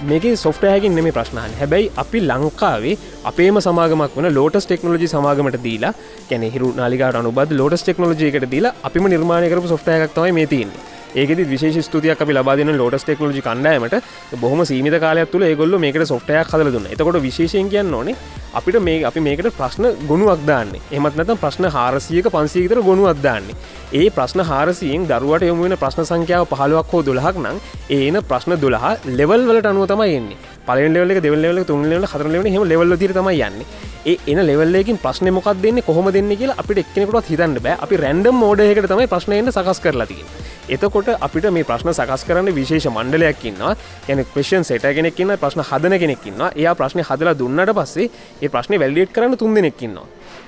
මේක 0.09 0.25
සොෆ්ටයකින් 0.37 0.95
නෙම 0.95 1.11
ප්‍රශ්නහන් 1.13 1.53
හැබැයි 1.59 1.91
අපි 2.03 2.19
ලංකාවේ 2.29 2.97
අපේම 3.29 3.57
සමාගමක් 3.65 4.13
වන 4.17 4.27
ලෝටස් 4.37 4.65
ටෙක්නෝජි 4.67 5.07
සමාගමට 5.13 5.57
දීලා 5.65 5.93
කැන 6.29 6.43
හිරු 6.53 6.69
නාලිකාට 6.77 7.17
අනුබද 7.21 7.51
ලෝටස් 7.59 7.83
ටෙක්නෝජයකට 7.83 8.45
දීලා 8.53 8.75
අපිම 8.87 9.07
නිර්මාණය 9.13 9.49
කරපු 9.51 9.71
සොෆ්ටයක්තවයි 9.73 10.35
මේ 10.37 10.47
තියන්නේ. 10.53 10.83
ඒකෙද 11.15 11.39
විශේෂ 11.51 11.87
ස්තුතියක් 11.87 12.21
අපි 12.23 12.33
ලබාදන 12.37 12.71
ලෝටස් 12.81 13.05
ටෙක්නෝජි 13.05 13.43
කණ්ඩෑමට 13.47 13.95
බොහම 14.41 14.61
සීමිත 14.69 14.95
කාලයක් 15.03 15.31
තුළ 15.33 15.45
ඒගොල්ල 15.49 15.77
මේකට 15.83 16.05
සොෆ්ටයක් 16.13 16.51
හදල 16.53 16.71
දුන්න. 16.75 16.89
එතකොට 16.93 17.19
විශේෂයෙන් 17.27 17.69
කියන්න 17.73 17.95
ඕනේ 17.99 18.15
අපිට 18.59 18.77
මේ 18.87 19.05
අපි 19.09 19.23
මේකට 19.27 19.49
ප්‍රශ්න 19.59 19.87
ගොුණුවක් 20.09 20.43
දාන්නේ. 20.49 20.83
එමත් 20.91 21.17
නැත 21.19 21.33
ප්‍රශ්න 21.43 21.71
හාරසියක 21.77 22.29
පන්සීතර 22.35 22.81
ගොුණුවක් 22.89 23.23
දාන්නේ. 23.27 23.57
ඒ 23.93 24.09
ප්‍රශ්න 24.17 24.45
හාරසියෙන් 24.51 25.09
දරුවට 25.11 25.49
යොමුවෙන 25.49 25.77
ප්‍රශ්න 25.83 26.07
සංඛ්‍යාව 26.11 26.45
පහලුවක් 26.53 26.93
හෝ 26.93 27.03
දුලහක් 27.09 27.41
නම් 27.43 27.57
ඒන 27.97 28.21
ප්‍රශ්න 28.31 28.61
දුලහ 28.63 28.87
ලෙවල් 29.19 29.49
වලට 29.49 29.73
අනුව 29.73 29.89
තමයි 29.93 30.15
එන්නේ. 30.19 30.56
පලෙන් 30.67 30.93
ලෙවල 30.95 31.21
දෙවල්ල 31.25 31.63
තුන්ලට 31.71 32.09
හතරලවන 32.13 32.51
හෙම 32.55 32.65
ලෙවල්ල 32.71 32.97
තිර 33.03 33.13
තමයි 33.17 33.43
යන්නේ. 33.47 33.67
ඒ 34.05 34.17
එන 34.31 34.39
ලෙවල්ලකින් 34.49 34.99
ප්‍රශ්න 35.05 35.31
මොකක් 35.37 35.49
දෙන්න 35.63 35.81
කොහොම 35.87 36.11
දෙන්න 36.17 36.35
කියලා 36.41 36.59
අපිට 36.61 36.83
එක්කෙනෙකුට 36.83 37.31
හිතන්න 37.31 37.57
බෑ. 37.65 37.79
අපි 37.83 38.03
රැන්ඩම් 38.03 38.37
මෝඩයකට 38.43 38.89
තමයි 38.93 39.07
ප්‍රශ්නයට 39.13 39.51
සකස් 39.53 39.81
කරලාතින් 39.85 40.27
එතකොට 40.69 41.09
අපිට 41.19 41.45
මේ 41.49 41.63
ප්‍රශ්න 41.63 41.93
සකස් 41.93 42.23
කරන්න 42.27 42.51
විශේෂ 42.53 42.87
මණ්ඩලයක්කින්නවා 42.89 43.73
යන 44.11 44.23
කේෂන් 44.33 44.63
සට 44.63 44.91
කෙනෙක්කින්න 44.97 45.35
ප්‍රශ්න 45.39 45.63
හදන 45.63 45.95
කෙනෙක්කින්න 45.99 46.43
එයා 46.49 46.73
ප්‍රශ්න 46.75 47.03
හදලා 47.07 47.35
දුන්නට 47.41 47.71
පස්සේ 47.77 48.09
ඒ 48.41 48.49
ප්‍රශ්න 48.49 48.75
වැල්ඩේට් 48.81 49.13
කරන්න 49.15 49.37
තුන් 49.37 49.55
දෙනෙක්කින්නවා 49.55 50.05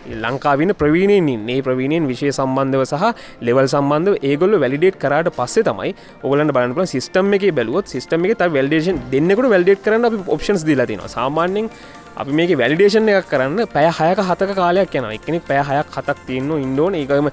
ලංකාවින 0.08 0.74
ප්‍රවීණයෙන් 0.74 1.50
ඒ 1.50 1.62
ප්‍රවීණයෙන් 1.62 2.08
විශෂය 2.08 2.32
සම්බන්ධව 2.32 2.84
සහ 2.86 3.06
ලෙවල් 3.42 3.68
සම්බන්ධ 3.68 4.18
ඒගොල්ල 4.24 4.60
වැලිඩේට් 4.60 5.00
කරට 5.00 5.32
පස්සේ 5.32 5.64
තමයි 5.64 5.94
ඔගලන් 6.24 6.52
බලපල 6.52 6.88
සිස්ටම් 6.88 7.34
එක 7.34 7.48
බැලුවත් 7.54 7.88
සිස්ටම 7.88 8.26
එක 8.26 8.46
වැල්ඩේෂන් 8.50 9.02
දෙන්නෙකුට 9.12 9.50
වැල්ඩේට් 9.50 9.84
කරන්න 9.84 10.10
අපි 10.10 10.22
ඔප්ෂන්ස් 10.28 10.66
දිලතින 10.66 11.04
සාමාන්‍යෙන් 11.10 11.70
අපි 12.18 12.32
මේක 12.32 12.52
වැලිඩේෂන් 12.56 13.10
එකක් 13.12 13.30
කරන්න 13.30 13.68
පැය 13.72 13.88
හයක 13.92 14.20
හතක 14.22 14.56
කාලයක් 14.56 14.96
යන 14.96 15.06
එකනෙ 15.10 15.40
පැය 15.42 15.62
හයක් 15.64 15.94
හතක් 15.96 16.26
තියන්න 16.28 16.52
ඉන්ඩෝන 16.58 16.98
ඒකම 16.98 17.30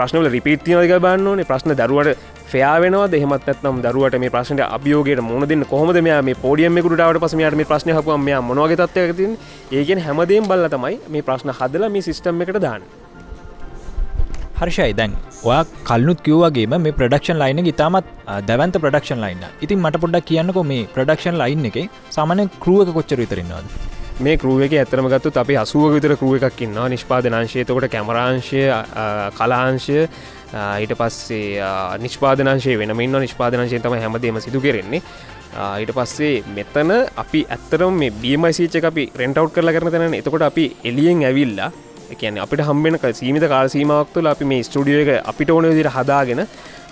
ප්‍රශ්නවල 0.00 0.28
රිපීත්තියනක 0.36 0.92
බන්න 1.06 1.26
ඕනේ. 1.32 1.48
ප්‍රශ්න 1.50 1.76
දරුවට 1.80 2.28
ෆයාාවෙනවා 2.52 3.10
දෙහෙමත් 3.14 3.48
ඇත්නම් 3.50 3.82
දරුවට 3.84 4.16
මේ 4.22 4.32
ප්‍රශ්නට 4.36 4.62
අභියෝගයට 4.76 5.20
මුණ 5.28 5.48
දෙන්න 5.50 5.64
කොහොමද? 5.72 5.98
මෙයා 6.06 6.22
මේ 6.28 6.38
පෝඩියම්මකුටාවට 6.44 7.20
පස 7.24 7.36
මයාට 7.40 7.58
මේ 7.60 7.68
ප්‍රශ්න 7.72 7.92
හපුුවම 7.98 8.24
මෙයා 8.28 8.40
මොනවගේ 8.48 8.80
තත්වයකතින් 8.80 9.36
ඒගෙන් 9.80 10.02
හැමදේම් 10.06 10.48
බල්ල 10.52 10.66
තමයි 10.74 10.96
මේ 11.14 11.26
ප්‍රශ්න 11.28 11.54
හදල 11.60 11.86
මේ 11.96 12.06
සිිස්ටම් 12.08 12.42
එකට 12.46 12.60
දාන්න. 12.66 12.88
හර්ෂයි 14.60 14.92
දැන් 14.96 15.12
ඔයා 15.48 15.62
කල්නුත් 15.88 16.18
කිව්වගේම 16.26 16.74
මේ 16.86 16.96
ප්‍රඩක්ෂන් 16.98 17.38
ලයින 17.42 17.70
ඉතාමත් 17.72 18.10
දැවන්ත 18.48 18.76
ප්‍රඩක්ෂන් 18.82 19.22
ලයින්න 19.24 19.46
ඉතින් 19.66 19.78
මට 19.84 20.02
පොඩ්ඩක් 20.02 20.28
කියන්නකො 20.30 20.66
මේ 20.72 20.82
ප්‍රඩක්ෂන් 20.96 21.40
ලයින් 21.42 21.70
එක 21.70 21.78
සාමනය 22.16 22.44
කරුවක 22.64 22.92
කොච්චර 22.98 23.18
විතරන්නවාද 23.22 23.89
මේ 24.20 24.36
කරුවක 24.36 24.74
ඇතරම 24.74 25.06
ගත්තු 25.08 25.32
අපි 25.34 25.54
අසුව 25.56 25.94
විතර 25.94 26.12
කරුව 26.20 26.36
එකක් 26.38 26.62
ඉන්නවා. 26.62 26.88
නිෂ්පාදනංශයතකොට 26.88 27.88
කැමරාංශය 27.88 28.62
කලාංශය 29.38 29.98
ඊට 30.82 30.94
පස්සේ 31.00 31.68
නිෂ්පාදනංශය 32.04 32.78
වෙනමන්න 32.80 33.20
නිෂ්පාදනංශය 33.24 33.80
තම 33.80 33.96
හැමදේම 33.96 34.40
සිදු 34.40 34.60
කෙරෙන්නේ. 34.60 35.02
ඊට 35.80 35.92
පස්සේ 35.92 36.42
මෙතන 36.56 36.90
අපි 37.16 37.40
ඇත්තරම් 37.48 37.94
මේ 37.94 38.16
බීමයිසිච 38.22 38.84
අපි 38.84 39.04
රෙන්ටව් 39.16 39.48
කරලා 39.54 39.74
කරන 39.74 39.90
තැන 39.90 40.14
එතකොට 40.14 40.42
අපි 40.42 40.66
එලියෙන් 40.84 41.24
ඇවිල්ලා 41.24 41.70
එකන 42.12 42.38
අපිට 42.38 42.62
හම්බෙන 42.62 42.98
සීමිත 43.12 43.46
කාලසීමාවක් 43.48 44.12
තුළ 44.14 44.26
අපි 44.26 44.44
මේ 44.44 44.62
ස්ටඩිය 44.62 45.00
එක 45.02 45.10
අපිට 45.24 45.50
ඕන 45.50 45.70
විදිර 45.70 45.90
හදාගෙන 45.90 46.42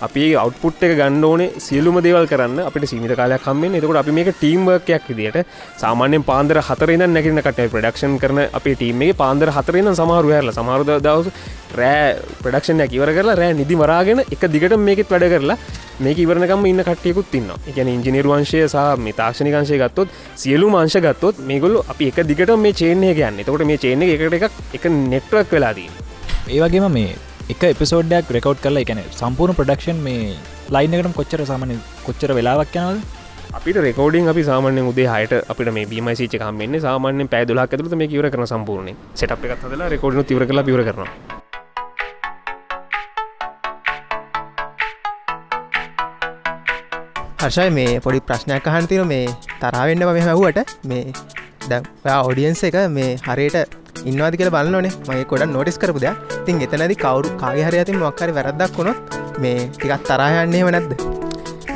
අපි 0.01 0.23
අවට්පුට් 0.35 0.83
එක 0.83 0.93
ගන්න 0.95 1.23
ඕනේ 1.23 1.49
සියලුම 1.59 1.99
දේවල් 2.01 2.27
කරන්න. 2.27 2.59
අපට 2.61 2.87
සීමිත 2.91 3.15
කාලයක් 3.19 3.43
කම්මෙන් 3.43 3.75
එතකොට 3.75 4.01
අපි 4.01 4.11
මේක 4.11 4.31
ටීම්වර්කයක් 4.33 5.07
විදිට 5.09 5.45
සාමාන්‍යෙන් 5.77 6.23
පාන්දර 6.23 6.61
හතරන්න 6.61 7.13
නැකින 7.13 7.39
කට 7.39 7.69
ප්‍රඩක්ෂන් 7.73 8.15
කරන 8.17 8.39
අපේ 8.51 8.75
ටීමේ 8.75 9.13
පාන්දර 9.13 9.51
හතරන්න 9.51 9.95
සමහරු 9.95 10.31
හැරල 10.31 10.51
සමහරුද 10.51 10.91
දවස 10.99 11.27
රෑ 11.75 12.15
ප්‍රඩක්ෂණය 12.41 12.87
ඉවර 12.91 13.13
කරලා 13.13 13.37
රෑ 13.37 13.53
නිදි 13.53 13.75
මරාගෙන 13.75 14.23
එක 14.25 14.43
දිගට 14.49 14.75
මේකෙත් 14.79 15.11
වැඩ 15.11 15.29
කරලා 15.33 15.57
මේක 15.99 16.17
ඉවරනකම 16.17 16.65
ඉන්න 16.65 16.83
කටයකුත් 16.87 17.33
ඉන්න 17.35 17.49
එකන 17.67 17.93
ඉංජිනිරුවංශය 17.95 18.61
සහ 18.65 18.99
මේ 19.05 19.17
තාක්ෂණිකංශය 19.19 19.79
ගත්තොත් 19.83 20.19
සියලු 20.35 20.69
මාංශ 20.71 20.99
ගත්තොත් 21.05 21.41
මේගොල්ල 21.43 21.81
අපි 21.85 22.11
එක 22.11 22.21
දිගට 22.25 22.53
මේ 22.57 22.77
චේනය 22.81 23.09
කියන්න 23.13 23.41
තකොට 23.41 23.65
මේ 23.65 23.81
චේන 23.85 24.05
එකට 24.07 24.37
එකක් 24.39 24.77
එක 24.77 24.85
නෙට්වක් 25.05 25.51
වෙලාදී 25.51 25.89
ඒවගේම 26.49 26.87
මේ 26.91 27.28
එක 27.53 27.63
එපිසෝඩ්ඩයක් 27.67 28.27
රෙකවඩ් 28.35 28.59
කරලා 28.63 28.81
එකන 28.85 28.99
සම්පූර්ණ 29.19 29.55
ප්‍රඩක්ෂන් 29.59 30.01
මේ 30.07 30.33
ලයින්නකටම 30.75 31.13
කොච්චර 31.19 31.41
සාමන 31.49 31.71
කොච්චර 32.07 32.31
වෙලාවක් 32.37 32.75
යනවද? 32.81 32.99
අපිට 33.57 33.77
රෙකෝඩින් 33.85 34.29
අපි 34.33 34.43
සාමාන්‍ය 34.49 34.83
උදේ 34.91 35.07
හයට 35.13 35.33
අපිට 35.53 35.71
මේ 35.77 35.87
බීමයිසිච 35.93 36.35
කම්න්නේ 36.43 36.81
සාමාන්‍ය 36.85 37.25
පැදුලා 37.33 37.65
ඇතුලත 37.65 37.95
මේ 38.01 38.09
කිවර 38.11 38.29
කරන 38.35 38.45
සම්පූර්ණ 38.53 38.93
සට් 39.15 39.31
එකත් 39.31 39.65
හදලා 39.65 39.89
රෙකෝඩන 39.95 40.27
තිවර 40.31 40.45
කලා 40.51 40.65
පිවර 40.69 40.83
කරනවා. 40.89 41.09
හර්ෂය 47.41 47.69
මේ 47.79 47.99
පොඩි 48.05 48.25
ප්‍රශ්නයක් 48.29 48.71
අහන් 48.73 48.93
තිර 48.93 49.03
මේ 49.13 49.25
තරාවෙන්න 49.61 50.07
මෙ 50.13 50.25
හැව්වට 50.29 50.77
මේ 50.91 51.05
ද 51.69 51.81
ඔඩියන්ස 52.29 52.63
එක 52.69 52.77
මේ 52.97 53.11
හරියට 53.27 53.79
ඉන්නවාද 54.05 54.35
කියල 54.39 54.51
බලන්නනේ 54.55 54.91
මගේ 55.07 55.29
කොඩ 55.31 55.45
නොටිස් 55.55 55.79
කරපුද 55.81 56.07
තින් 56.45 56.61
එතනදි 56.65 56.95
කවරු 57.05 57.37
කාග 57.41 57.57
හරි 57.67 57.79
ඇතින් 57.81 57.97
මොක්කරි 58.03 58.35
වැරදක් 58.37 58.77
වුණොත් 58.79 59.17
මේ 59.43 59.69
ටිකත් 59.75 60.05
තරායන්නේ 60.09 60.63
වනැද්ද 60.67 60.91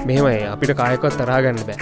මෙමයි 0.08 0.40
අපිට 0.54 0.72
කායකොත් 0.80 1.18
තරාගන්න 1.20 1.60
බෑ. 1.68 1.80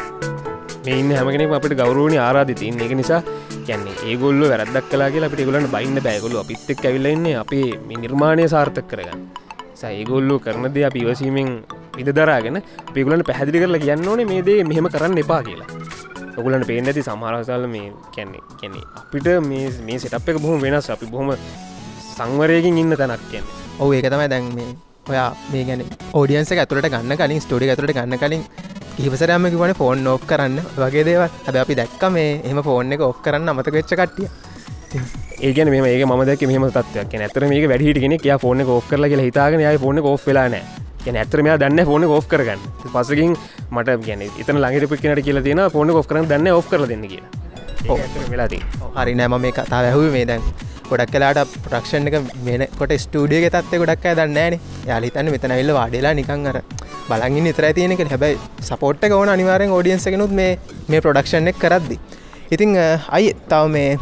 මේ 0.85 0.97
ඉන්න 1.01 1.11
හැමගෙන 1.17 1.53
අපට 1.57 1.73
ගෞරුවනි 1.81 2.17
ආරාධිතින් 2.25 2.81
එක 2.85 2.93
නිසා 2.99 3.21
කියන්නේ 3.67 3.95
ඒගොල්ල 4.09 4.41
වැරදක් 4.51 4.89
කලා 4.91 5.09
කියලා 5.13 5.29
අපිට 5.31 5.45
ගොලන්න 5.49 5.69
බයින්න 5.75 6.01
බෑගොලු 6.07 6.41
අපිත්තක් 6.43 6.85
ඇවිල්ලන්නේ 6.89 7.35
අපේ 7.43 7.67
නිර්මාණය 8.03 8.47
සාර්ථක 8.53 8.87
කරගන්න. 8.91 9.21
සයිගොල්ලු 9.81 10.37
කරනද 10.45 10.77
අප 10.89 10.95
ඉවසීමෙන් 11.01 11.49
විද 11.97 12.09
දරාගෙන 12.17 12.61
පිගුලන් 12.93 13.23
පැහැදිලි 13.29 13.63
කරලා 13.63 13.83
කියන්න 13.85 14.09
ඕනේ 14.11 14.29
මේ 14.31 14.45
දේ 14.47 14.61
මෙහෙම 14.63 14.89
කරන්න 14.95 15.21
එපා 15.23 15.41
කියලා. 15.47 15.69
ඔගුලන් 16.37 16.63
පේන 16.69 16.87
ඇති 16.87 17.03
සමහරසාල 17.07 17.65
මේ 17.73 17.87
කැන්නේ 18.15 18.43
කැනෙ 18.59 18.81
අපිට 18.99 19.27
මේ 19.49 19.65
මේ 19.87 19.97
සටප් 19.99 20.27
එක 20.31 20.39
බොහොම 20.43 20.59
වෙනස් 20.65 20.89
අපි 20.89 21.05
බොහොම 21.13 21.31
සංවරයකින් 22.15 22.77
ඉන්න 22.77 22.95
තැනක් 23.01 23.23
කියන්නේ. 23.31 23.59
ඔව 23.79 23.93
ඒක 23.93 24.07
තමයි 24.13 24.27
දැන් 24.33 24.47
මේ 24.57 24.69
ඔයා 25.09 25.29
මේ 25.51 25.63
ගැන 25.69 25.83
ෝඩියන්ස 26.13 26.51
ඇතුලට 26.53 26.89
ගන්න 26.93 27.17
කලින් 27.21 27.41
ස්ටඩි 27.45 27.71
ඇතුලට 27.73 27.95
ගන්න 27.97 28.21
කලින් 28.23 28.43
කිවසරම 28.95 29.49
කිවන 29.53 29.73
ෆෝන් 29.73 30.07
ඕ් 30.07 30.19
කරන්න. 30.29 30.57
වගේ 30.77 31.03
දේව 31.09 31.23
අද 31.47 31.55
අපි 31.63 31.79
දැක්ක 31.81 32.03
මේ 32.17 32.29
එම 32.43 32.61
ෆෝන් 32.67 32.93
එක 32.93 33.01
ඔ් 33.01 33.11
කරන්න 33.25 33.51
අමතක 33.53 33.73
වෙච්ච 33.79 33.93
කට්ටිය. 33.93 34.29
ඒගන 35.41 35.69
මේ 35.73 36.05
මදක 36.05 36.41
මෙම 36.51 36.67
තත්වයක් 36.69 37.15
ඇතර 37.17 37.47
මේ 37.47 37.67
වැඩිටිගෙන 37.71 38.17
කිය 38.19 38.37
ෆෝන 38.43 38.61
ෝ් 38.67 38.81
කරලා 38.89 39.11
කියලා 39.11 39.27
හිතාගෙන 39.29 39.67
ෆෝන 39.79 39.99
ෝ් 40.01 40.17
වෙලාන 40.25 40.55
ඇතරම 41.17 41.51
දන්න 41.57 41.85
ෆෝන 41.85 42.03
ෝ් 42.05 42.21
කරගන්න 42.23 42.59
පසකින් 42.87 43.37
මට 43.71 43.99
ගැන 44.07 44.21
එතන 44.23 44.57
ළඟට 44.57 44.89
පික්නට 44.89 45.23
කියලා 45.23 45.43
තියෙන 45.43 45.63
ෆෝන 45.69 45.89
ෝ් 45.91 46.03
කරන 46.03 46.27
දන්න 46.27 46.51
කර 46.63 46.87
දෙන්න 46.87 47.07
කියලා 47.07 48.29
වෙලාදී 48.29 48.61
හරි 48.95 49.15
නෑම 49.15 49.41
මේ 49.41 49.51
කතා 49.51 49.69
වැැහුව 49.71 50.11
මේ 50.11 50.25
දැන්. 50.25 50.43
ගොඩක් 50.89 51.11
කලාට 51.13 51.51
ප්‍රක්ෂණ 51.65 52.07
එක 52.09 52.15
වෙන 52.45 52.63
කොට 52.77 52.93
ස්ටඩියක 52.93 53.45
තත්ව 53.47 53.79
ගොඩක් 53.83 54.07
දන්නෑන 54.11 54.55
යාලිතන්න 54.87 55.31
මෙතන 55.31 55.53
වෙල්ල 55.55 55.73
වාඩලා 55.77 56.13
නිකං 56.13 56.47
අර 56.47 56.57
බලගින් 57.09 57.43
නිතර 57.43 57.67
තියනෙක 57.73 58.03
හැබැයි 58.05 58.39
සපෝට් 58.61 59.05
ඕන 59.09 59.29
අනිවාරෙන් 59.29 59.71
ෝඩියන්සගෙනුත් 59.71 60.31
මේ 60.31 60.57
මේ 60.89 61.01
ප්‍රඩක්ෂණ 61.01 61.47
එක 61.47 61.61
කරද්දි. 61.63 61.97
ඉතිං 62.51 62.75
අයි 63.09 63.33
තව 63.49 63.63
මේ 63.67 63.97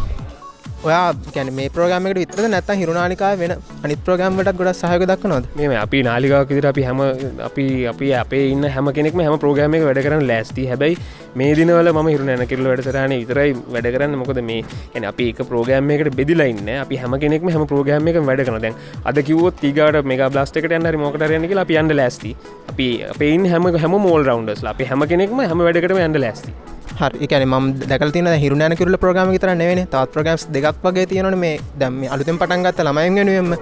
ඔයා 0.88 1.14
ගැන 1.36 1.50
මේ 1.56 1.70
ප්‍රෝගමට 1.76 2.20
විතර 2.22 2.46
නැත 2.52 2.70
හිරුණනාලිකා 2.82 3.32
වෙන 3.40 3.54
අනි 3.86 3.96
ප්‍රෝගම්මට 4.06 4.52
ගොඩ 4.60 4.70
සහක 4.72 5.08
දක් 5.10 5.32
නොද 5.32 5.48
මේ 5.58 5.80
අපි 5.82 6.00
නාලිකාකිදිර 6.08 6.68
අපි 6.72 6.86
හැම 6.90 7.02
අපි 7.48 7.66
අපි 7.92 8.12
අපේ 8.22 8.44
ඉන්න 8.54 8.68
හැම 8.76 8.92
කෙනෙක්ම 8.98 9.24
හැම 9.26 9.36
ප්‍රෝග්‍රම 9.44 9.76
එක 9.80 9.84
වැඩ 9.88 10.02
කරන්න 10.06 10.24
ලෑස්ති. 10.32 10.68
හැබයි 10.72 10.96
මේ 11.42 11.52
දිනවල 11.60 11.92
ම 11.94 12.10
හිරු 12.14 12.30
නැන 12.30 12.46
කිරල 12.52 12.64
වැඩසරන 12.72 13.16
විතරයි 13.24 13.52
වැඩ 13.76 13.90
කරන්න. 13.96 14.18
මොකද 14.22 14.42
මේ 14.52 14.64
එන 14.96 15.10
අපි 15.12 15.30
එක 15.34 15.44
ප්‍රෝගෑම් 15.52 15.92
එකට 15.98 16.16
බෙදිලයින්න 16.22 16.72
අපි 16.86 17.02
හැම 17.04 17.20
කෙනෙක්ම 17.26 17.52
හැම 17.58 17.68
ප්‍රෝගෑම් 17.74 18.12
එක 18.14 18.24
වැඩ 18.32 18.46
කරන 18.48 18.64
දැන් 18.68 18.80
අද 19.12 19.22
කිවොත් 19.30 19.60
තිගට 19.66 20.02
මේ 20.14 20.32
බ්ලාස්ටකට 20.36 20.80
යන්න 20.80 20.92
මොකටරයන 21.06 21.50
කියලා 21.52 21.68
අපි 21.70 21.82
අන්න 21.84 21.96
ලෑස්ති. 22.02 22.36
අපි 22.72 22.90
අපේන් 23.14 23.52
හැම 23.54 23.72
හැම 23.86 24.00
මෝල් 24.08 24.24
රවන්ඩස් 24.24 24.68
අපි 24.76 24.92
හැම 24.94 25.08
කෙනෙක්ම 25.14 25.48
හැම 25.52 25.68
වැඩකටම 25.68 26.06
ඇන්න 26.06 26.22
ලෑස්ති. 26.26 26.56
හරි 27.00 27.18
එකන 27.26 27.44
ම 27.48 27.66
දැකල් 27.92 28.10
තින 28.12 28.28
හිරුණන 28.44 28.76
කරල 28.80 28.96
ප්‍රගම 29.04 29.30
තර 29.44 29.52
නෙවෙන 29.56 29.82
තාත් 29.88 30.10
ප්‍රගම්ස් 30.14 30.44
දෙකක් 30.56 30.80
වගේ 30.84 31.06
තියෙනන 31.12 31.38
මේ. 31.44 31.60
දැම 31.80 32.02
අලුතෙන් 32.14 32.38
පටන්ගත්ත 32.42 32.82
ළමයිගෙනුවම 32.88 33.54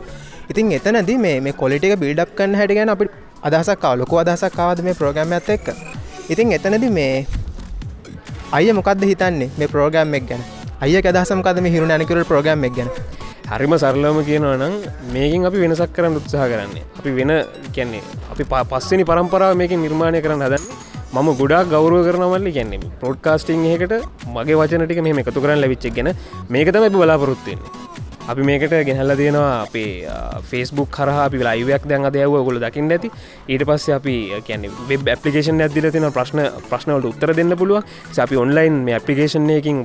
ඉතින් 0.51 0.71
එතනද 0.77 1.11
මේ 1.25 1.37
මේ 1.39 1.53
කොලිටික 1.53 1.93
බිල්ඩක් 2.03 2.31
කන්න 2.37 2.57
හැටිගෙන 2.59 2.89
අපි 2.89 3.05
අදහසක් 3.43 3.85
ලොකු 4.01 4.15
අදහසක් 4.23 4.55
කාවද 4.55 4.81
මේ 4.81 4.95
ප්‍රෝග්‍රම 4.99 5.35
ඇත 5.37 5.49
එක්ක. 5.49 5.67
ඉතින් 6.29 6.55
එතනද 6.57 6.85
මේ 6.89 7.27
අය 8.51 8.71
මොකක්ද 8.71 9.05
හිතන්නේ 9.11 9.51
මේ 9.59 9.67
ප්‍රෝග්‍රම් 9.67 10.17
එක් 10.17 10.25
ගැන? 10.29 10.41
අය 10.81 10.97
අදහසමකද 11.03 11.61
මේ 11.61 11.73
හිරු 11.75 11.85
නැනකර 11.85 12.23
ප්‍රෝග්‍රම් 12.23 12.63
එක් 12.63 12.73
ගැන? 12.73 12.89
හරිම 13.51 13.73
සරලම 13.77 14.17
කියනවා 14.25 14.57
නම් 14.57 14.73
මේකින් 15.13 15.45
අපි 15.45 15.57
වෙනසක් 15.63 15.93
කරන්න 15.95 16.17
උත්සාහ 16.19 16.49
කරන්නේ. 16.51 16.83
අපි 16.99 17.09
වෙන 17.11 17.31
කියන්නේ 17.75 18.03
අපි 18.31 18.43
පස්සනි 18.49 19.03
පරම්පරාව 19.05 19.53
මේක 19.55 19.77
නිර්මාණය 19.77 20.25
කරන්න 20.25 20.41
හදන්නේ. 20.41 20.96
මම 21.15 21.29
ගොඩක් 21.39 21.69
ගෞරුව 21.73 22.07
කරනවල්ලි 22.07 22.51
ගැන්නේ 22.57 22.91
පොඩ්කාස්ටිං 23.01 23.65
එකට 23.73 23.93
මගේ 24.35 24.57
වචනටික 24.61 24.99
මේ 25.05 25.19
එකතු 25.23 25.43
කරන්න 25.43 25.61
ලැවිච්චක් 25.63 25.95
ගැන. 25.97 26.09
මේක 26.53 26.69
තමයි 26.75 26.89
බලාපොරොත්තුවෙන්නේ 26.95 27.86
අපි 28.31 28.43
මේකට 28.43 28.73
ගෙනල්ල 28.87 29.11
තියෙනවා 29.19 29.51
අපේ 29.65 30.03
ෆෙස්බුක් 30.49 30.89
කර 30.91 31.09
අපි 31.09 31.39
ලයිවයක් 31.47 31.83
දැන් 31.87 32.05
අදයව 32.09 32.33
ගොල 32.47 32.59
දකින්න 32.59 32.91
ඇති. 32.91 33.09
ඊට 33.47 33.63
පස්ස 33.69 33.89
අපි 33.97 34.15
කියන 34.47 34.67
වෙබ් 34.89 35.07
ඇපලිකේෂන් 35.13 35.61
ඇදිල 35.65 35.87
තින 35.95 36.07
ප්‍රශ්න 36.17 36.41
ප්‍රශ්නවලට 36.69 37.07
උත්තර 37.11 37.33
දෙන්න 37.39 37.55
පුළුව 37.61 37.83
අපි 38.25 38.35
ඔන්ලයින් 38.43 38.83
මේ 38.87 38.97
ඇපලිකේෂන්යකින් 38.97 39.79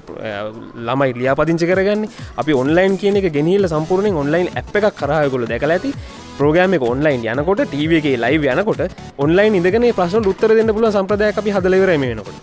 ළමයි 0.88 1.14
ලියාපදිංචි 1.20 1.70
කරගන්න. 1.70 2.08
අපි 2.36 2.52
ඔන්ලයින් 2.62 2.98
කියන 2.98 3.16
එක 3.22 3.30
ගෙනහිල්ල 3.38 3.68
සම්පූර්ණයෙන් 3.68 4.18
ඔන්ලයින් 4.24 4.50
ඇ් 4.56 4.64
එකක් 4.82 4.90
කරයගොල 5.00 5.46
දැකල 5.46 5.76
ඇති. 5.76 5.94
ප්‍රෝගෑම 6.38 6.74
එක 6.74 6.82
ඔන්ලයින් 6.82 7.22
යනකොට 7.22 7.66
ටීවගේ 7.70 8.18
ලයිව 8.18 8.50
යනකොට 8.56 8.90
ඔන්ලයින් 9.18 9.54
ඉදගෙන 9.62 9.86
ප්‍රශ්න 9.94 10.26
උත්තර 10.34 10.56
දෙන්න 10.58 10.74
පුල 10.74 10.90
සම්ප්‍රදායක් 10.90 11.38
අපි 11.38 11.50
හදලවරම 11.54 12.10
වෙනකොට. 12.10 12.38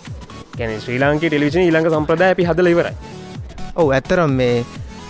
ගැන 0.58 0.80
ශ්‍රී 0.80 1.00
ලාංකේ 1.04 1.30
ටෙලිවිෂන් 1.30 1.68
ඊළඟ 1.68 1.88
සම්ප්‍රදාය 1.92 2.32
අපි 2.36 2.44
හදලවරයි 2.50 2.96
ඔව 3.82 3.92
ඇත්තරම් 3.96 4.32
මේ 4.40 4.64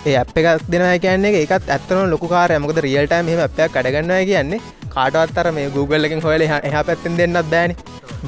ඒ 0.08 0.16
අප 0.16 0.30
එකක් 0.40 0.62
දෙන 0.72 0.82
කියන්නේ 1.04 1.40
එකත් 1.44 1.70
ඇත්තන 1.74 2.10
ලොකු 2.12 2.28
කාරය 2.34 2.56
මොකද 2.64 2.78
රියල්ටම 2.84 3.26
මෙම 3.28 3.40
අපයක් 3.46 3.72
කඩගන්නවා 3.74 4.22
කියන්නේ 4.30 4.60
කාටවත්තර 4.94 5.48
මේ 5.56 5.68
Googleකින් 5.74 6.22
හොල 6.24 6.44
එහ 6.46 6.82
පැත්තෙන් 6.88 7.18
දෙන්නත් 7.18 7.50
බෑන. 7.52 7.74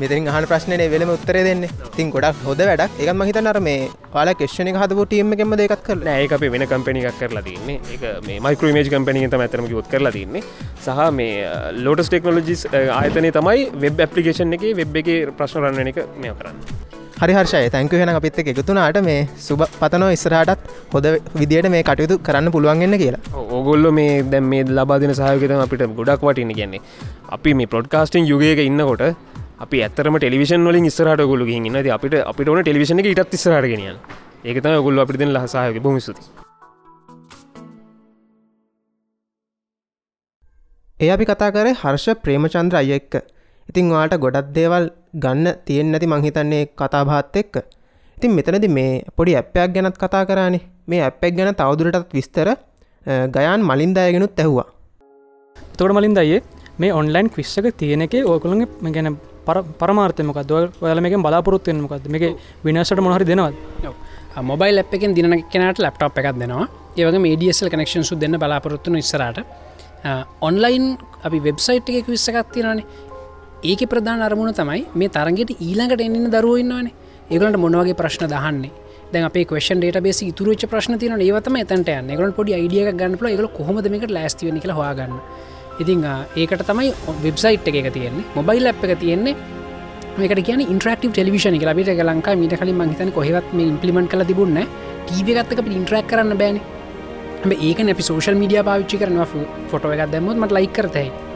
මෙතින් 0.01 0.29
අහන 0.33 0.45
ප්‍රශ්නය 0.51 0.77
වෙලම 0.95 1.11
උත්තර 1.14 1.39
දෙන්න. 1.49 1.64
තින් 1.97 2.12
ගොඩක් 2.14 2.45
හොද 2.49 2.61
වැඩක්. 2.68 3.01
එක 3.01 3.11
මහිතනර 3.20 3.61
මේ 3.68 3.89
පාල 4.12 4.29
කෙශ්ෂණ 4.43 4.81
හදපු 4.83 5.09
ටීම 5.09 5.33
එකම 5.37 5.57
දෙකත් 5.62 5.83
කර 5.89 5.99
ඒ 6.14 6.29
අප 6.37 6.47
වෙන 6.55 6.66
කම්පනික් 6.73 7.09
කරලා 7.20 7.45
තින්නේ. 7.49 7.81
එක 7.97 8.05
මේ 8.29 8.39
මයිකරමේජ් 8.47 8.93
කම්පනිගත 8.95 9.41
ඇතරම 9.41 9.73
යොත් 9.75 9.89
කරලා 9.93 10.16
තින්නේ. 10.18 10.45
සහ 10.85 11.11
මේ 11.18 11.35
ලෝටස් 11.85 12.12
ටෙක්නෝලජිස් 12.12 12.66
ආයතනය 13.01 13.33
තමයි 13.39 13.68
වෙබ් 13.85 14.07
ඇපලිකේෂන් 14.07 14.59
එක 14.59 14.73
වෙබ් 14.81 14.99
එක 15.03 15.14
ප්‍රශ්න 15.39 15.64
රන්න 15.64 15.93
එක 15.93 16.05
මෙය 16.25 16.35
කරන්න. 16.41 17.01
හරි 17.23 17.35
හර්ෂය. 17.35 17.59
තැංක 17.73 17.93
වෙන 18.01 18.11
අපිත් 18.12 18.39
එක 18.43 18.49
එකතුනාට 18.53 18.97
මේ 19.09 19.18
සුබ 19.47 19.61
පතනෝ 19.81 20.09
ඉස්රහටත් 20.14 20.62
හොද 20.95 21.07
විදියට 21.41 21.68
මේ 21.75 21.83
කටයුතු 21.89 22.14
කරන්න 22.27 22.49
පුළුවන්ගන්න 22.55 22.97
කියලා. 23.03 23.20
ඕගොල්ල 23.57 23.91
මේ 23.99 24.23
දැම් 24.33 24.49
මේ 24.53 24.62
ලබාදින 24.79 25.12
සහයකතම 25.18 25.61
අපිට 25.66 25.85
ගොඩක් 25.99 26.25
වටින 26.29 26.55
කියන්නේ. 26.59 26.83
අපි 27.37 27.55
මේ 27.59 27.70
පොඩ්කාස්ටිං 27.75 28.27
යුගයක 28.31 28.62
ඉන්නකොට 28.68 29.05
අපි 29.64 29.83
ඇතරම 29.87 30.16
ටෙලිවිෂන් 30.18 30.66
වලින් 30.68 30.89
ස්රට 30.91 31.23
ගොලු 31.33 31.47
ඉන්න 31.51 31.77
අපිට 31.97 32.16
අපිට 32.23 32.49
ඕන 32.49 32.62
ටෙලිවිෂන 32.62 33.03
එක 33.03 33.11
ඉටත් 33.12 33.37
ස්රටගෙනියන් 33.43 33.99
ඒකතම 34.45 34.75
ගොල්ල 34.87 35.03
අපිට 35.05 35.23
ලහසාහක 35.29 35.79
බොමිසුති 35.85 36.23
ඒ 41.01 41.12
අපි 41.14 41.25
කතා 41.25 41.53
කරේ 41.55 41.77
හර්ෂ 41.83 42.18
ප්‍රේමචන්ද්‍ර 42.25 42.77
අය 42.81 42.91
එක්ක. 42.99 43.14
ඉතිං 43.68 43.95
වාට 43.95 44.18
ගොඩක් 44.25 44.51
දේවල් 44.59 44.85
ගන්න 45.15 45.49
තියෙන් 45.67 45.93
නැති 45.93 46.07
මංහිතන්නේ 46.07 46.67
කතාභාත් 46.75 47.37
එක්ක. 47.37 47.55
ඉතින් 48.19 48.33
මෙතනද 48.33 48.67
මේ 48.69 49.03
පොඩි 49.17 49.37
ඇප්පයක් 49.37 49.75
ගැනත් 49.75 49.97
කතා 49.99 50.25
කරන්නේ 50.27 50.63
මේ 50.87 51.01
ඇප්පෙක් 51.03 51.37
ගැන 51.37 51.55
තවදුරටත් 51.55 52.15
විස්තර 52.15 52.49
ගයන් 53.37 53.61
මලින්දායගෙනුත් 53.71 54.39
ඇහවා. 54.39 54.67
තොට 55.77 55.93
මලින් 55.93 56.15
දයේ 56.15 56.43
මේ 56.79 56.93
ඔන්ලයින් 56.93 57.29
ක්විස්සක 57.31 57.67
තියෙන 57.77 58.03
එක 58.03 58.15
ඕකළගේ 58.25 58.93
ගැන 58.97 59.19
පරමාර්තමක 59.81 60.39
ඔයාලමක 60.83 61.17
බලාපොරොත්තුවෙන් 61.27 61.83
මොකද 61.85 62.09
මේක 62.09 62.25
විනසට 62.65 63.01
මොහරි 63.01 63.27
දෙනවත් 63.27 63.57
මොබයිල් 64.43 64.79
ලප් 64.79 64.95
එකෙන් 64.95 65.15
දින 65.15 65.29
කෙනට 65.53 65.79
ලප්ටප් 65.79 66.19
එකක් 66.19 66.39
දෙනවා. 66.41 66.67
ඒවගේ 66.97 67.25
මේඩියසල් 67.27 67.69
කනෙක්ෂන් 67.69 68.05
සු 68.09 68.17
දෙන්න 68.17 68.39
බලාපොරොත්තුන 68.43 68.97
ඉස්සරට 68.97 69.45
ඔන්ලයින් 70.41 70.85
අපි 71.27 71.39
වෙබ්සයිට් 71.49 71.89
එක 71.91 72.07
විස්සකත් 72.09 72.53
තියෙනනේ 72.55 73.11
ඒක 73.63 73.83
ප්‍රධාන 73.87 74.23
අරමුණ 74.23 74.53
තමයි 74.53 74.83
මේ 74.95 75.09
තරගෙට 75.09 75.51
ඊළඟට 75.57 76.01
එන්න 76.03 76.31
දරුවන්නවානේ 76.33 76.95
ඒගලට 77.31 77.59
මොනවගේ 77.65 77.95
ප්‍රශ්න 77.95 78.27
දහන්නේ 78.33 78.73
දැ 79.13 79.23
අපේ 79.29 79.45
ක්වේෂන් 79.45 79.81
ඩේට 79.81 80.03
බේ 80.03 80.33
තුරච 80.33 80.67
ප්‍රශ්න 80.73 80.99
තින 80.99 81.15
ඒවතම 81.21 81.63
එතන්ට 81.63 81.91
ගල 82.11 82.35
පොඩි 82.39 82.59
අයිඩිය 82.59 82.91
ගන්නල 82.93 83.33
එක 83.33 83.57
කොහොමදමකට 83.59 84.15
ලෑස්තිවනි 84.19 84.63
කළ 84.65 84.75
හවාගන්න 84.79 85.17
ඉතිං 85.79 86.05
ඒකට 86.37 86.67
තමයි 86.67 86.93
වෙබ්සයිට් 87.23 87.69
එක 87.69 87.93
තියෙන්නේ. 87.93 88.25
මොබයිල් 88.35 88.69
අප් 88.69 88.85
එක 88.85 88.99
තියෙන්නේ. 88.99 89.37
මේකට 90.19 90.45
කියන 90.45 90.61
ඉන්ට්‍රක්ටව 90.63 91.13
ටෙලිවිෂන 91.13 91.57
එක 91.57 91.65
ලබිට 91.65 91.89
ලංකා 92.03 92.37
මීට 92.37 92.59
කලින් 92.59 92.77
මහිතන 92.77 93.13
කොහෙවත් 93.13 93.53
මේ 93.53 93.67
ඉම්පලිමෙන්ට 93.69 94.11
කළ 94.11 94.25
තිබුන්න 94.25 94.59
ටීවගත්තක 95.07 95.67
ඉන්ට්‍රක් 95.71 96.07
කරන්න 96.07 96.39
බෑන. 96.39 96.61
ඒක 97.49 97.81
අපි 97.89 98.03
සෝෂල් 98.03 98.35
මීඩිය 98.35 98.63
පාවිච්චි 98.63 98.99
කරනවා 98.99 99.27
ෆොටෝ 99.71 99.93
එකක් 99.93 100.11
දැමුත් 100.13 100.37
මට 100.37 100.53
ලයි 100.53 100.67
කරතයි 100.69 101.32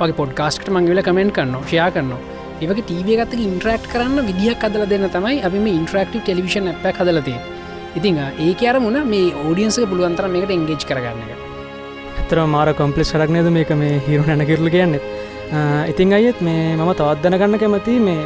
වගේ 0.00 0.18
පොඩ්කාස්ට 0.20 0.68
මංගල 0.70 1.02
කමෙන්ට් 1.02 1.34
කරන්න 1.36 1.62
ෂයා 1.62 1.88
කරන්න 1.94 2.12
ඒවගේ 2.60 2.84
ටීව 2.84 3.08
ගත්ත 3.12 3.40
ඉන්ට්‍රක්් 3.46 3.88
කරන්න 3.92 4.26
විදිහක් 4.28 4.68
අදල 4.68 4.84
දෙන්න 4.92 5.08
තමයි 5.10 5.38
අපි 5.46 5.64
මේ 5.64 5.78
ඉන්ට්‍රක්ටව 5.78 6.22
ටෙලිවිෂන් 6.22 6.70
ඇප 6.72 7.00
හදලතිය 7.00 7.38
ඉතිං 7.96 8.18
ඒ 8.18 8.68
අරමුණ 8.70 8.98
මේ 9.06 9.32
ෝඩියන්ස 9.44 9.78
පුළුවන්තර 9.84 10.28
මේකට 10.28 10.52
එංගේජ් 10.56 10.84
කරගන්න 10.88 11.24
එක. 11.24 11.40
ඇතර 12.20 12.38
මාර 12.46 12.68
කොම්පලෙස් 12.74 13.10
කරක්නද 13.12 13.50
මේක 13.50 13.72
මේ 13.76 13.98
හිරු 14.06 14.22
නැනකිරල 14.26 14.70
කියන්නෙත් 14.70 15.04
ඉතිං 15.90 16.12
අයත් 16.12 16.38
මේ 16.40 16.76
මම 16.76 16.92
තවත්දන 16.94 17.38
ගන්න 17.40 17.58
කැමති 17.58 17.96
මේ 18.00 18.22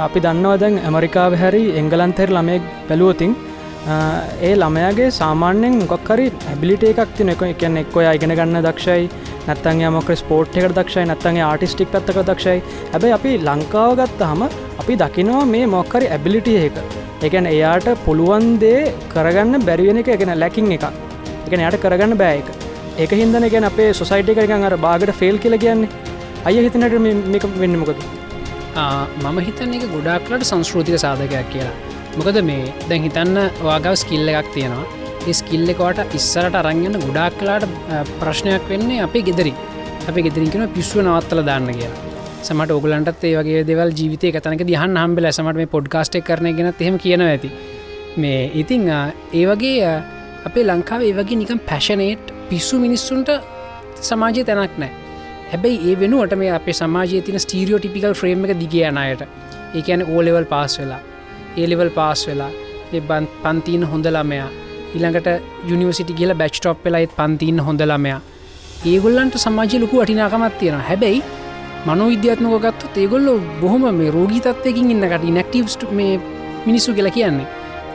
අපි 0.00 0.20
දන්නවා 0.20 0.58
දැන් 0.58 0.78
ඇමරිකාව 0.80 1.36
හැරි 1.36 1.62
එංගලන්තෙර 1.80 2.28
ළමයෙක් 2.30 2.62
බැලුවතින් 2.88 3.32
ඒ 3.88 4.54
ළමයාගේ 4.62 5.10
සාමාන්‍යෙන් 5.18 5.76
මොකක්හරි 5.82 6.26
ඇබිලිට 6.50 6.84
එකක් 6.88 7.14
තින 7.18 7.30
එක. 7.32 7.42
එකන්න 7.42 7.78
එක් 7.82 7.96
ඔය 7.96 8.06
ඉගෙන 8.16 8.34
ගන්න 8.38 8.62
දක්ෂයි 8.66 9.08
නැත්තන්ගේ 9.48 9.90
මොක 9.96 10.10
ස්පෝට් 10.20 10.56
එකට 10.58 10.76
දක්ෂයි 10.78 11.06
නැත්තන්ගේ 11.10 11.42
ආටිස්ටික් 11.50 11.90
පැත්තක 11.94 12.20
දක්ෂයි. 12.28 12.62
හැබැයි 12.92 13.16
අපි 13.18 13.32
ලංකාව 13.48 13.96
ගත්තහම 14.00 14.42
අපි 14.80 14.98
දකිනවා 15.02 15.44
මේ 15.54 15.66
මොක්කරි 15.74 16.06
ඇබිලිටිය 16.16 16.58
එක. 16.66 16.78
එකන 17.26 17.46
එයාට 17.54 17.88
පුළුවන්දේ 18.06 18.92
කරගන්න 19.14 19.66
බැරිවෙන 19.68 20.02
එක 20.02 20.14
එකෙන 20.16 20.34
ලැකින් 20.42 20.72
එක 20.76 20.86
එක 21.46 21.52
යට 21.58 21.82
කරගන්න 21.84 22.18
බෑ 22.22 22.38
එක 22.40 22.48
එක 23.04 23.18
හිදන 23.20 23.50
ගැන 23.54 23.70
අපේ 23.70 23.92
සොසයිට 24.00 24.30
එකගන් 24.32 24.66
අර 24.68 24.76
බාගට 24.86 25.14
ෆෙල් 25.20 25.38
කියල 25.44 25.58
කියන්නේ. 25.64 25.90
අය 26.46 26.54
හිතනට 26.66 27.00
මේක 27.34 27.48
වෙන්න 27.62 27.80
මොකද? 27.82 28.04
මම 29.24 29.38
හිතන්න 29.48 29.74
එක 29.78 29.88
ගොඩාක්ලට 29.96 30.46
සංස්කෘතික 30.52 31.02
සාධකයක් 31.06 31.50
කියලා. 31.56 31.91
මොකද 32.16 32.38
මේ? 32.48 32.72
දැන් 32.88 33.04
හිතන්න 33.06 33.36
වාගව 33.66 33.94
ස්කිල්ල 34.02 34.28
එකක් 34.32 34.48
තියෙනවා. 34.54 34.86
ඒ 35.28 35.34
ස්කිල්ල 35.40 35.68
එකට 35.72 36.14
ඉස්සරට 36.18 36.56
අරංගන්න 36.60 36.96
ගොඩාක් 37.04 37.34
කලාට 37.40 37.64
ප්‍රශ්නයක් 38.20 38.64
වෙන්නේ 38.72 39.02
අපේ 39.06 39.22
ගෙදරි 39.28 39.52
අප 40.08 40.16
ගෙදරිකෙන 40.26 40.64
පිස්සුව 40.76 41.00
නවත්තල 41.04 41.40
දාන්න 41.50 41.68
කියලා. 41.78 42.00
සමට 42.46 42.76
ඔගලන්ටත් 42.78 43.24
ඒ 43.28 43.34
වගේ 43.38 43.62
දෙවල් 43.70 43.92
ජීවිතය 43.98 44.32
තනක 44.44 44.66
දිහන් 44.70 44.98
හම්බෙල 45.02 45.28
සමට 45.30 45.60
මේ 45.60 45.70
පොඩ්කාස්ට් 45.74 46.18
කරන 46.28 46.48
ගෙන 46.58 46.68
එහෙම 46.72 46.98
කියනව 47.04 47.28
ඇති. 47.28 47.50
මේ 48.22 48.42
ඉතිං 48.62 48.84
ඒ 48.92 49.44
වගේ 49.50 49.92
අපේ 50.48 50.64
ලංකාව 50.70 51.06
ඒ 51.08 51.14
වගේ 51.20 51.38
නිකම් 51.42 51.62
පැෂනේට් 51.70 52.34
පිස්සු 52.50 52.80
මිනිස්සුන්ට 52.84 53.30
සමාජය 54.08 54.44
තැනක් 54.50 54.74
නෑ 54.82 54.92
හැබැයි 55.52 55.78
ඒ 55.92 55.96
වෙනුවට 56.02 56.36
මේ 56.42 56.52
අපේ 56.58 56.76
සමාජය 56.82 57.22
තින 57.28 57.40
ස්ටීරියෝ 57.46 57.80
ටිපිකල් 57.80 58.18
ෆ්‍රේම් 58.20 58.44
එක 58.48 58.54
දිගයනයට 58.64 59.24
ඒකැන 59.78 60.04
ඕලෙවල් 60.12 60.48
පාස් 60.52 60.76
වෙලා. 60.82 61.00
ඒලෙවල් 61.60 61.90
පාස් 61.98 62.22
වෙලා 62.28 62.50
බන් 63.08 63.26
පන්තිීන 63.42 63.84
හොඳ 63.92 64.06
ළමයා. 64.16 64.48
ඉළඟට 64.96 65.28
යුනිවසිටි 65.70 66.18
කියල 66.18 66.34
බැච්ටොප් 66.40 66.84
වෙලයිත් 66.84 67.12
පන්තිීන්න 67.18 67.60
හොඳ 67.66 67.82
ළමයා. 67.90 68.20
ඒගොල්ලන්ට 68.90 69.36
සමාජය 69.44 69.80
ලොකු 69.82 70.02
අටිනාකමත් 70.04 70.58
තියෙන 70.60 70.80
හැබැයි 70.88 71.22
මනෝ 71.86 72.08
විද්‍යාත්මක 72.12 72.56
ගත්තු 72.64 72.94
ඒගොල්ලො 73.02 73.34
බොහොම 73.60 73.84
මේ 73.98 74.14
රෝගීතත්වයකින් 74.16 74.90
ඉන්නකට 74.94 75.28
ඉනක්ටවස්ට 75.30 75.90
මේ 75.98 76.14
මිනිස්සු 76.66 76.94
කියලා 76.96 77.16
කියන්නේ. 77.18 77.48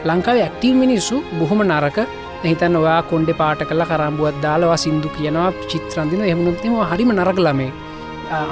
ලංකාව 0.08 0.38
ඇක්ටව 0.46 0.76
මිනිස්සු 0.84 1.16
බොහොම 1.40 1.62
නරක. 1.72 2.00
හිතන්න 2.44 2.76
ඔයා 2.80 3.02
කොන්ඩ 3.10 3.30
පාට 3.38 3.62
කල 3.70 3.82
කරම්බුවත් 3.90 4.36
දාලවා 4.44 4.78
සිින්දු 4.84 5.10
කියනවා 5.16 5.48
චිත්‍රන්දින 5.70 6.22
එහමුණත්ම 6.32 6.76
හරිම 6.92 7.12
නරක 7.16 7.40
ළමේ 7.46 7.72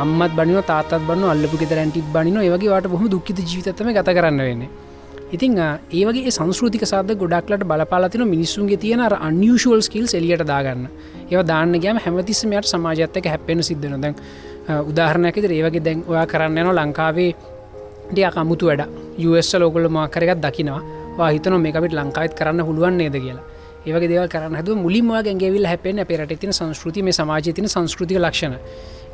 අම්මත් 0.03 0.34
බනිව 0.38 0.60
තාත් 0.70 0.91
බන්න 1.08 1.30
අල්ලපු 1.34 1.58
ෙතරැන්ටි 1.66 2.01
බනින 2.16 2.38
ඒවගේ 2.43 2.72
වාට 2.74 2.88
බොහම 2.93 3.06
දුක්කිත 3.14 3.39
ජීවිතම 3.49 3.89
ගත 3.97 4.16
කරන්න 4.18 4.41
වෙන්නේ. 4.47 4.70
ඉතිං 5.34 5.57
ඒවගේ 5.57 6.32
සංස්ෘතික 6.32 6.86
සාද 6.86 7.09
ගොඩක්ලට 7.21 7.63
බලපාලතින 7.65 8.28
මිනිස්සුන්ගේ 8.28 8.78
තියෙන 8.78 9.01
අන්යුෂුවල් 9.01 9.82
ස්කිල් 9.82 10.05
එලියට 10.13 10.45
දාගන්න. 10.45 10.88
ඒව 11.32 11.41
දාන්න 11.47 11.73
ගෑම 11.82 11.97
හැමතිස්සමයට 11.97 12.67
සමාජත්තක 12.73 13.26
හැපෙන 13.34 13.63
සිද්ධන 13.63 14.01
දැන් 14.01 14.15
උදාහරණයකද 14.91 15.49
ඒවගේ 15.49 15.84
දැන් 15.84 16.03
ඔයා 16.07 16.26
කරන්න 16.26 16.57
යන 16.57 16.69
ලංකාවේ 16.76 17.32
ඩියක් 18.11 18.38
අමුතු 18.38 18.65
වැඩ. 18.69 18.86
යස් 19.17 19.53
ලෝගල 19.55 19.89
මාකරකත් 19.89 20.39
දකිනවා. 20.45 21.30
හිතන 21.32 21.57
මේකවිට 21.65 21.93
ලංකායිත් 21.93 22.34
කරන්න 22.38 22.65
පුළුවන් 22.65 22.97
නේද? 22.97 23.15
කියලා. 23.26 23.43
ඒවගේ 23.86 24.09
දේව 24.09 24.28
කරන්න 24.34 24.55
හද 24.59 24.76
මුලින්වා 24.86 25.21
ගැගේවිල් 25.23 25.65
හැපෙන් 25.65 26.05
පෙරට 26.09 26.39
තින 26.39 26.53
සංස්කෘති 26.53 27.01
මේ 27.01 27.13
සමාජතින 27.13 27.67
සංස්කෘතික 27.69 28.17
ලක්ෂණ. 28.17 28.55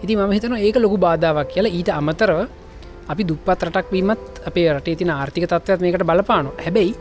ඉති 0.03 0.15
ම 0.15 0.31
හිතන 0.31 0.55
ඒක 0.57 0.75
ලොකු 0.75 0.97
බාධාවක් 0.97 1.47
කියලා 1.53 1.71
ඊට 1.71 1.89
අමතරව 1.89 2.47
අපි 3.11 3.23
දුප්පත් 3.29 3.63
රටක් 3.67 3.87
වීමත් 3.93 4.41
අපේ 4.49 4.67
රටේ 4.73 4.95
තින 4.99 5.11
ආර්ථික 5.15 5.45
තත්වත් 5.51 5.79
මේකට 5.85 6.05
බලපාන 6.09 6.49
හැබැයි 6.65 6.93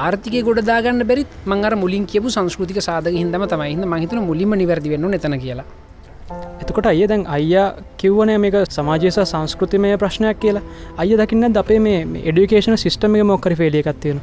ආර්ථික 0.00 0.36
ගොඩදාගන්න 0.48 1.06
බැරිත් 1.10 1.32
මංගර 1.46 1.74
මුලින් 1.82 2.04
කියපු 2.12 2.34
සංස්කෘතික 2.36 2.80
සාධක 2.88 3.16
හිදම 3.20 3.44
තමයිහිද 3.52 3.84
මහිතන 3.94 4.22
මුලින්ම 4.30 4.54
නිවැරදි 4.60 4.94
වෙන්න 4.94 5.18
එතන 5.18 5.36
කියලා. 5.44 5.66
එතකොට 6.62 6.88
අය 6.92 7.02
දැන් 7.06 7.26
අයියා 7.36 7.66
කිව්වනය 8.00 8.38
මේක 8.44 8.56
සමාජයස 8.76 9.20
සංස්කෘතිමය 9.24 9.92
ප්‍රශ්නයක් 10.04 10.40
කියලා. 10.44 10.64
අය 10.98 11.10
දකින්න 11.20 11.60
අපේ 11.64 11.80
මේ 11.80 12.00
එඩිකේෂන 12.30 12.80
සිිස්ටම 12.84 13.20
එක 13.20 13.30
මොක්කර 13.32 13.54
ෆේලියකත්තියෙන 13.62 14.20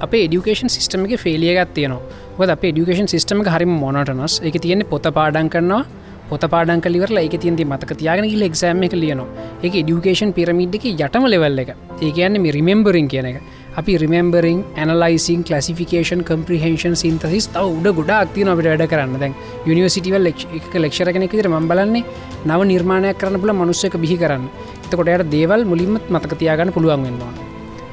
අප 0.00 0.12
ඩියුකේෂන් 0.12 0.72
සිස්ටම 0.74 1.04
එක 1.06 1.20
ෆේලියගත් 1.24 1.72
තියනවා. 1.76 2.00
ොද 2.38 2.50
අප 2.54 2.62
ඩියුකේෂන් 2.64 3.08
සිස්ටම 3.14 3.42
හරිම 3.54 3.72
මොනටනස් 3.82 4.40
එක 4.48 4.56
තියෙන්නේ 4.64 4.90
පොත 4.92 5.06
පාඩන් 5.18 5.50
කරනවා 5.54 5.82
පොත 6.30 6.44
පාඩන් 6.52 6.82
කලිවර 6.84 7.12
ඒක 7.20 7.34
තියන්ති 7.44 7.64
මතක 7.66 7.96
තියාගෙන 8.00 8.26
ගිල 8.32 8.44
එක්ෂෑම 8.48 8.82
එක 8.86 8.94
ලියනවා. 9.02 9.28
එක 9.66 9.72
ඩියුකේෂන් 9.76 10.32
පිරමිඩ් 10.36 10.76
එක 10.78 10.84
යටම 10.92 11.26
ලෙවල් 11.32 11.62
එක. 11.62 11.70
ඒ 12.02 12.10
කියන්න 12.16 12.40
මේ 12.44 12.54
රිමෙම්බරින් 12.56 13.08
කියන 13.12 13.28
එක. 13.30 13.38
අපි 13.80 13.98
රිමෙම්බරින් 14.02 14.64
ඇනලයිසින් 14.82 15.42
කලසිෆිකේෂන් 15.48 16.22
කම්ප්‍රහන්ෂන් 16.30 16.96
සින්තසිස් 17.02 17.50
තව 17.54 17.66
උඩ 17.78 17.88
ගොඩ 17.98 18.12
අක්තිය 18.16 18.46
නොට 18.48 18.62
වැඩ 18.62 18.86
කරන්න. 18.92 19.18
දැන් 19.22 19.34
යනිවසිටිවල් 19.66 20.30
එක 20.30 20.74
ලෙක්ෂර 20.84 21.12
කෙනෙ 21.12 21.26
විතර 21.26 21.50
ම 21.50 21.68
බලන්නේ 21.72 22.04
නව 22.46 22.60
නිර්මාණයක් 22.72 23.20
කරන්න 23.22 23.40
පුල 23.42 23.54
මනුස්සක 23.60 23.96
බිහි 24.04 24.18
කරන්න. 24.22 24.46
එතකොටයට 24.86 25.30
දේවල් 25.36 25.64
මුලින්මත් 25.72 26.10
මතකතියාගන්න 26.14 26.74
පුළුවන් 26.76 27.06
වෙන්නවා 27.06 27.32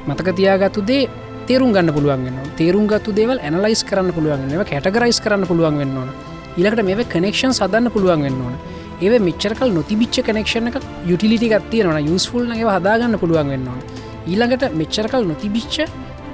මතකතියාගත්තු 0.08 0.86
දේ 0.90 1.08
තේරුම් 1.48 1.72
ගන්න 1.74 1.92
පුළුවන් 1.96 2.40
තේරුම් 2.56 2.88
ගත්තු 2.90 3.12
දේවල් 3.18 3.38
ඇනලයිස් 3.40 3.84
කරන්න 3.84 4.14
පුළුවන් 4.16 4.66
කැටගරයිස් 4.70 5.20
කරන්න 5.24 5.46
පුළුවන් 5.50 5.78
වෙන්න 5.82 6.00
ඕන. 6.00 6.27
ඉලකට 6.58 6.82
මේ 6.84 7.06
කනෙක්ෂන් 7.06 7.52
සදන්න 7.52 7.90
පුළුවන් 7.90 8.22
වෙන්න 8.22 8.40
ඕන. 8.40 8.54
ඒ 9.02 9.18
මිච්චරකල් 9.20 9.70
නොතිබිච්ච 9.70 10.18
කනෙක්ෂණ 10.22 10.68
එක 10.70 10.76
යුටිලිටි 11.06 11.48
ගත්තියනවා 11.48 12.02
යුස්ෆුල් 12.02 12.52
ඒ 12.52 12.64
හදාගන්න 12.68 13.18
පුළුවන් 13.18 13.50
වෙන්න 13.54 13.68
ඕන. 13.68 13.80
ඊළඟට 14.26 14.64
මෙච්චරකල් 14.74 15.24
නොතිබිච්ච 15.24 15.76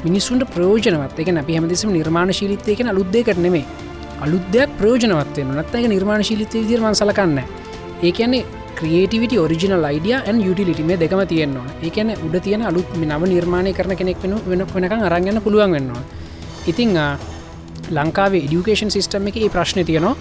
මිනිස්සුන්ට 0.05 0.45
ප්‍රෝජනවත් 0.47 1.19
එක 1.21 1.29
අපි 1.35 1.53
හැමදිසම 1.57 1.91
නිර්මාණ 1.91 2.33
ශීලිතයක 2.33 2.81
අලුද්දයකට 2.85 3.39
නෙමේ 3.39 3.65
අලුද්දයක් 4.21 4.71
ප්‍රෝජනවත්වය 4.79 5.45
නත්තක 5.47 5.85
නිර්මාණ 5.89 6.23
ශීලිතය 6.23 6.65
දිර්මන් 6.69 6.95
සලකන්න 6.95 7.39
ඒකන්නේ 8.03 8.45
creativity 8.75 9.35
original 9.35 9.85
idea 9.85 10.17
and 10.19 10.39
utility 10.41 10.85
මේ 10.85 10.97
දෙකම 10.97 11.23
තියෙන්නවා 11.25 11.77
ඒකන 11.83 12.11
උඩ 12.19 12.37
තියෙන 12.43 12.63
අලුත් 12.63 12.91
නව 13.01 13.23
නිර්මාණය 13.27 13.73
කරන 13.73 13.97
කෙනෙක් 13.97 14.19
වෙන 14.23 14.35
වෙන 14.47 14.67
වෙනකං 14.75 15.07
අරගන්න 15.09 15.41
පුළුවන් 15.41 15.77
වෙන්නවා 15.77 16.03
ඉතිං 16.67 16.99
ලංකාවේ 17.91 18.45
ඉඩියුකේෂන් 18.47 18.91
සිිස්ටම් 18.91 19.29
එක 19.29 19.39
ප්‍රශ්න 19.53 19.85
තියනවා. 19.85 20.17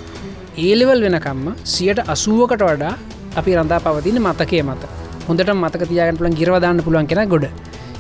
ඒලෙවල් 0.58 1.02
වෙනකම්ම 1.06 1.56
සියට 1.64 2.00
අසුවකට 2.14 2.64
වඩා 2.70 2.94
අපි 3.36 3.56
රඳා 3.56 3.80
පවතින 3.80 4.20
මතකය 4.22 4.64
මත. 4.64 4.84
හොඳට 5.28 5.54
මතක 5.54 5.88
තියාගන්න 5.92 6.18
පුළන් 6.18 6.36
ගිරවදාන්න 6.40 6.84
පුළුවන් 6.84 7.08
කෙන 7.08 7.30
ගොඩ. 7.30 7.46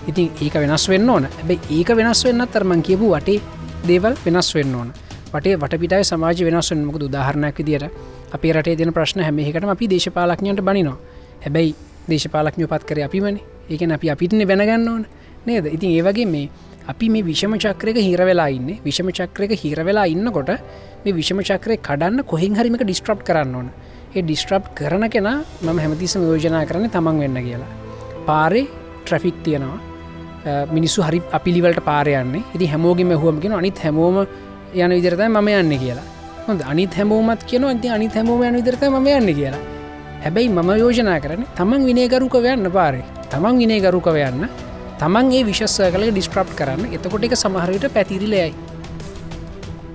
ඉතින් 0.07 0.31
ඒක 0.41 0.53
වෙනස් 0.53 0.89
වෙන්න 0.89 1.09
ඕන. 1.09 1.25
ඇබයි 1.25 1.59
ඒක 1.79 1.95
වෙනස් 1.95 2.23
වෙන්න 2.25 2.47
තරමන් 2.53 2.81
කියපු 2.83 3.09
වටේ 3.15 3.41
දේවල් 3.87 4.15
වෙනස් 4.25 4.55
වෙන්න 4.55 4.75
ඕන. 4.75 4.91
වටේ 5.33 5.57
වටපිටයි 5.57 6.03
සමාජ 6.03 6.43
වෙනස් 6.45 6.71
වෙන 6.71 6.85
මොකද 6.85 7.03
උදාහරණයක් 7.07 7.57
විදියට 7.57 7.89
අපි 8.33 8.53
රටේ 8.53 8.77
දෙන 8.77 8.93
ප්‍රශ්න 8.93 9.23
හැමහිකට 9.23 9.63
අපි 9.63 9.89
දේශපාලක්ඥයට 9.89 10.61
බනිනවා. 10.61 10.97
හැබැයි 11.45 11.75
දේශපාලක්ඥ 12.09 12.67
පත් 12.67 12.83
කර 12.85 13.03
අපිමන. 13.05 13.39
ඒකන 13.69 13.91
අපි 13.91 14.09
අපිටන 14.09 14.47
බැනගන්න 14.47 14.87
ඕන 14.87 15.05
නේද? 15.45 15.65
ඉතින් 15.65 15.89
ඒවගේ 15.97 16.25
මේ 16.25 16.49
අපි 16.91 17.09
මේ 17.09 17.23
විෂම 17.23 17.53
චක්‍රක 17.63 17.97
හිරවෙලා 18.07 18.49
ඉන්න. 18.57 18.69
විෂම 18.85 19.09
චක්‍රක 19.17 19.51
හිරවෙලා 19.63 20.05
ඉන්නකොට 20.13 20.51
මේ 21.05 21.13
විෂම 21.19 21.39
චක්‍රය 21.49 21.77
කඩන්න 21.87 22.23
කොහෙන් 22.31 22.55
හරිමක 22.59 22.83
ඩිස්ට්‍රප් 22.83 23.23
කරන්න 23.27 23.55
ඕන. 23.55 23.69
ඒ 24.15 24.21
ඩිස්ට්‍රප් 24.21 24.65
කරන 24.75 25.09
කෙන 25.09 25.27
මම 25.61 25.79
හැමතිසම 25.83 26.21
යෝජනා 26.29 26.65
කරන 26.69 26.89
තමන් 26.95 27.19
වෙන්න 27.23 27.39
කියලා. 27.47 27.71
පාරේ 28.27 28.67
ට්‍රෆික් 29.05 29.37
තියෙනවා. 29.45 29.79
මිනිස්සු 30.75 31.01
හරි 31.07 31.21
අපිලිවලට 31.31 31.79
පාරයන්නේ 31.89 32.43
ඉති 32.55 32.67
හැමෝගම 32.73 33.13
හුවමගෙන 33.21 33.53
අනිත් 33.59 33.79
හැමෝම 33.85 34.17
යන 34.73 34.91
විදිරතයි 34.97 35.29
මම 35.29 35.47
යන්න 35.59 35.79
කියලා. 35.83 36.07
හොඳ. 36.47 36.61
අනිත් 36.71 36.93
හැමෝමත් 36.99 37.43
කියන 37.49 37.63
ඇති 37.69 37.89
අනිත් 37.89 38.13
හැමෝම 38.19 38.43
යන 38.43 38.59
විදිරත 38.59 38.83
ම 38.89 39.07
යන්න 39.07 39.33
කියලා. 39.39 39.63
හැබැයි 40.25 40.49
මම 40.49 40.69
යෝජනා 40.83 41.19
කරන 41.23 41.47
තමන් 41.57 41.85
විනේගරුකව 41.89 42.45
යන්න 42.55 42.71
පාරේ. 42.77 43.05
තමන් 43.31 43.57
විනේගරුකව 43.63 44.19
යන්න. 44.27 44.47
තමන් 45.01 45.33
ඒ 45.37 45.43
විශස්ස 45.49 45.79
කළ 45.93 46.11
ඩිස්ට්‍රප් 46.11 46.49
කරන්න. 46.59 46.93
එතකොට 46.95 47.25
එක 47.27 47.35
සමහරයට 47.43 47.89
පැතිරිලයයි 47.97 48.53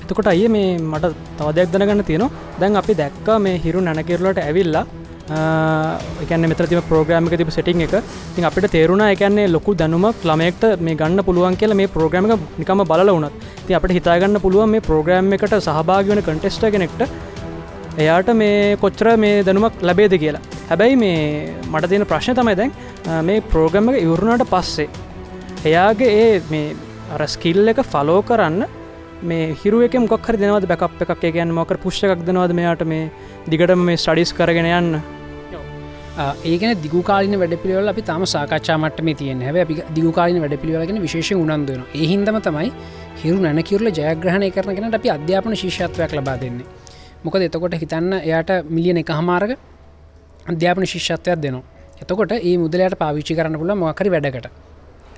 එතකොට 0.03 0.29
අය 0.33 0.45
මේ 0.49 0.79
මට 0.79 1.13
තවදයක් 1.39 1.73
දැනගන්න 1.73 2.05
තියෙනවා. 2.09 2.31
දැන් 2.61 2.77
අපි 2.81 2.93
දැක්ක 3.01 3.29
මේ 3.45 3.61
හිරු 3.65 3.81
නැනකිරලට 3.87 4.41
ඇවිල්ලා 4.45 4.85
එකන 6.25 6.47
මෙතරතිම 6.51 6.81
ප්‍රෝග්‍රමික 6.91 7.35
තිබ 7.41 7.51
සෙටිං 7.57 7.83
එක. 7.87 7.95
තින් 8.35 8.45
අපිට 8.49 8.71
තේරුණ 8.77 9.05
එකන්නේ 9.05 9.49
ලොකු 9.55 9.75
දැනුමක් 9.81 10.25
ළමෙක්ට 10.29 10.65
මේ 10.87 10.97
ගන්න 11.01 11.25
පුළුවන් 11.29 11.59
කියල 11.61 11.75
මේ 11.81 11.93
ප්‍රෝග්‍රම 11.97 12.31
එක 12.31 12.41
නිකම 12.61 12.85
බල 12.93 13.13
වුණත්. 13.15 13.35
ති 13.67 13.77
අපට 13.79 13.93
හිතාගන්න 13.99 14.41
පුළුවන් 14.45 14.71
මේ 14.75 14.87
ප්‍රෝග්‍රම් 14.89 15.33
එකට 15.37 15.57
සහභාග 15.69 16.09
වන 16.13 16.23
කටෙස්ට 16.29 16.65
කෙනෙක්ට 16.77 17.03
එයාට 18.03 18.31
මේ 18.41 18.77
කොච්චර 18.83 19.09
මේ 19.25 19.43
දැනුමක් 19.47 19.83
ලැබේද 19.89 20.15
කියලා. 20.23 20.43
හැබැයි 20.71 20.97
මේ 21.05 21.21
මට 21.73 21.91
තියෙන 21.93 22.07
ප්‍රශ්න 22.13 22.39
තමයි 22.39 22.57
දැන් 22.61 22.73
මේ 23.29 23.45
ප්‍රෝග්‍රම 23.53 23.91
එක 23.93 24.03
ඉවරුණට 24.07 24.45
පස්සේ 24.55 24.89
එයාගේ 25.71 26.11
ඒ 26.25 26.41
මේ 26.53 26.75
අර 27.15 27.27
ස්කිල් 27.35 27.73
එක 27.73 27.81
ෆලෝ 27.93 28.21
කරන්න 28.31 28.65
මේ 29.31 29.55
හිරුවක 29.61 29.95
මොක්හර 30.07 30.35
දෙනවද? 30.43 30.67
බැකප් 30.73 31.03
එකක් 31.05 31.29
ගැන් 31.37 31.55
මොක 31.61 31.73
පුෂ්ෂ 31.85 32.05
එකක් 32.09 32.27
දෙනවද 32.31 32.55
මෙයාට 32.61 32.85
මේ 32.93 33.11
දිගටම 33.53 33.87
මේ 33.91 34.03
ස්ටඩිස් 34.05 34.33
කරගෙන 34.41 34.71
යන්න? 34.79 35.01
ඒකන 36.53 36.73
දිගුකාලින 36.85 37.35
වැඩ 37.43 37.55
පිළිවල 37.63 37.91
අපි 37.95 38.03
තම 38.09 38.25
සාකච්ඡා 38.35 38.79
මටම 38.79 39.09
තියෙන් 39.21 39.43
හැව 39.47 39.59
අපි 39.65 39.75
දිගුකාලින 39.99 40.41
වැඩ 40.45 40.57
පිළිවලගෙන 40.63 41.03
විශේෂ 41.07 41.35
උනන්දුවන 41.43 41.83
එහින්දම 42.05 42.39
තමයි 42.47 42.71
හිරු 43.23 43.39
නැනකිරල 43.45 43.91
ජයග්‍රහණය 43.99 44.51
කරනගෙන 44.57 44.99
අපි 44.99 45.17
අධ්‍යාපන 45.17 45.63
ශිෂත්වයක් 45.63 46.15
ලබා 46.19 46.37
දෙන්නේ. 46.45 46.67
මොකද 47.25 47.43
එතකොට 47.43 47.75
හිතන්න 47.75 48.13
එයාට 48.21 48.51
මිලියන 48.69 48.99
එක 48.99 49.11
හමාරග 49.11 49.57
අධ්‍යාපන 50.47 50.87
ශිෂ්‍යත්වයක් 50.87 51.41
දෙනවා. 51.41 51.65
එතකොට 52.03 52.33
ඒ 52.33 52.57
මුදලයට 52.57 52.99
පාවිච්චි 52.99 53.35
කරන්න 53.35 53.59
පුල 53.59 53.75
මොකරි 53.77 54.11
වැඩකට. 54.11 54.49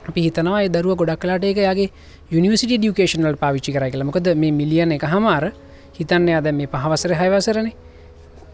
අපි 0.08 0.20
හිතනවා 0.22 0.64
දරුව 0.68 0.96
ගොඩක් 0.96 1.20
කලාට 1.20 1.44
එක 1.44 1.58
යාගේ 1.58 1.90
යනිවසිට 2.32 2.72
ඩියුකේෂනල් 2.72 3.36
පාවිච්චි 3.36 3.72
කර 3.72 3.90
කියල. 3.90 4.04
මොකද 4.04 4.26
මේ 4.34 4.52
මිලියන 4.52 4.92
එක 4.92 5.04
හමාර 5.04 5.52
හිතන්න 5.98 6.28
අද 6.30 6.48
මේ 6.52 6.66
පහවසර 6.66 7.14
හයවසරනේ. 7.14 7.74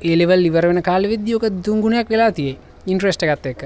ඒලෙවල් 0.03 0.45
ඉවර 0.45 0.67
වෙන 0.69 0.83
කාල 0.83 1.03
විද්‍යෝක 1.05 1.45
දුංගුණයක් 1.65 2.09
වෙලා 2.09 2.31
තියේ 2.33 2.59
ඉන්ට්‍රස්ට 2.87 3.23
එකත් 3.25 3.47
එක්ක. 3.47 3.63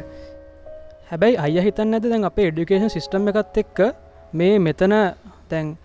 හැබැයි 1.11 1.37
අය 1.39 1.65
හිතන්න 1.67 1.95
ඇද 1.95 2.05
දැන් 2.05 2.25
අපේ 2.25 2.49
එඩිකේෂන් 2.51 2.91
සිිස්ටම් 2.91 3.29
එකත් 3.29 3.57
එක්ක 3.63 3.79
මේ 4.33 4.59
මෙතන 4.59 4.95
තැන් 5.49 5.77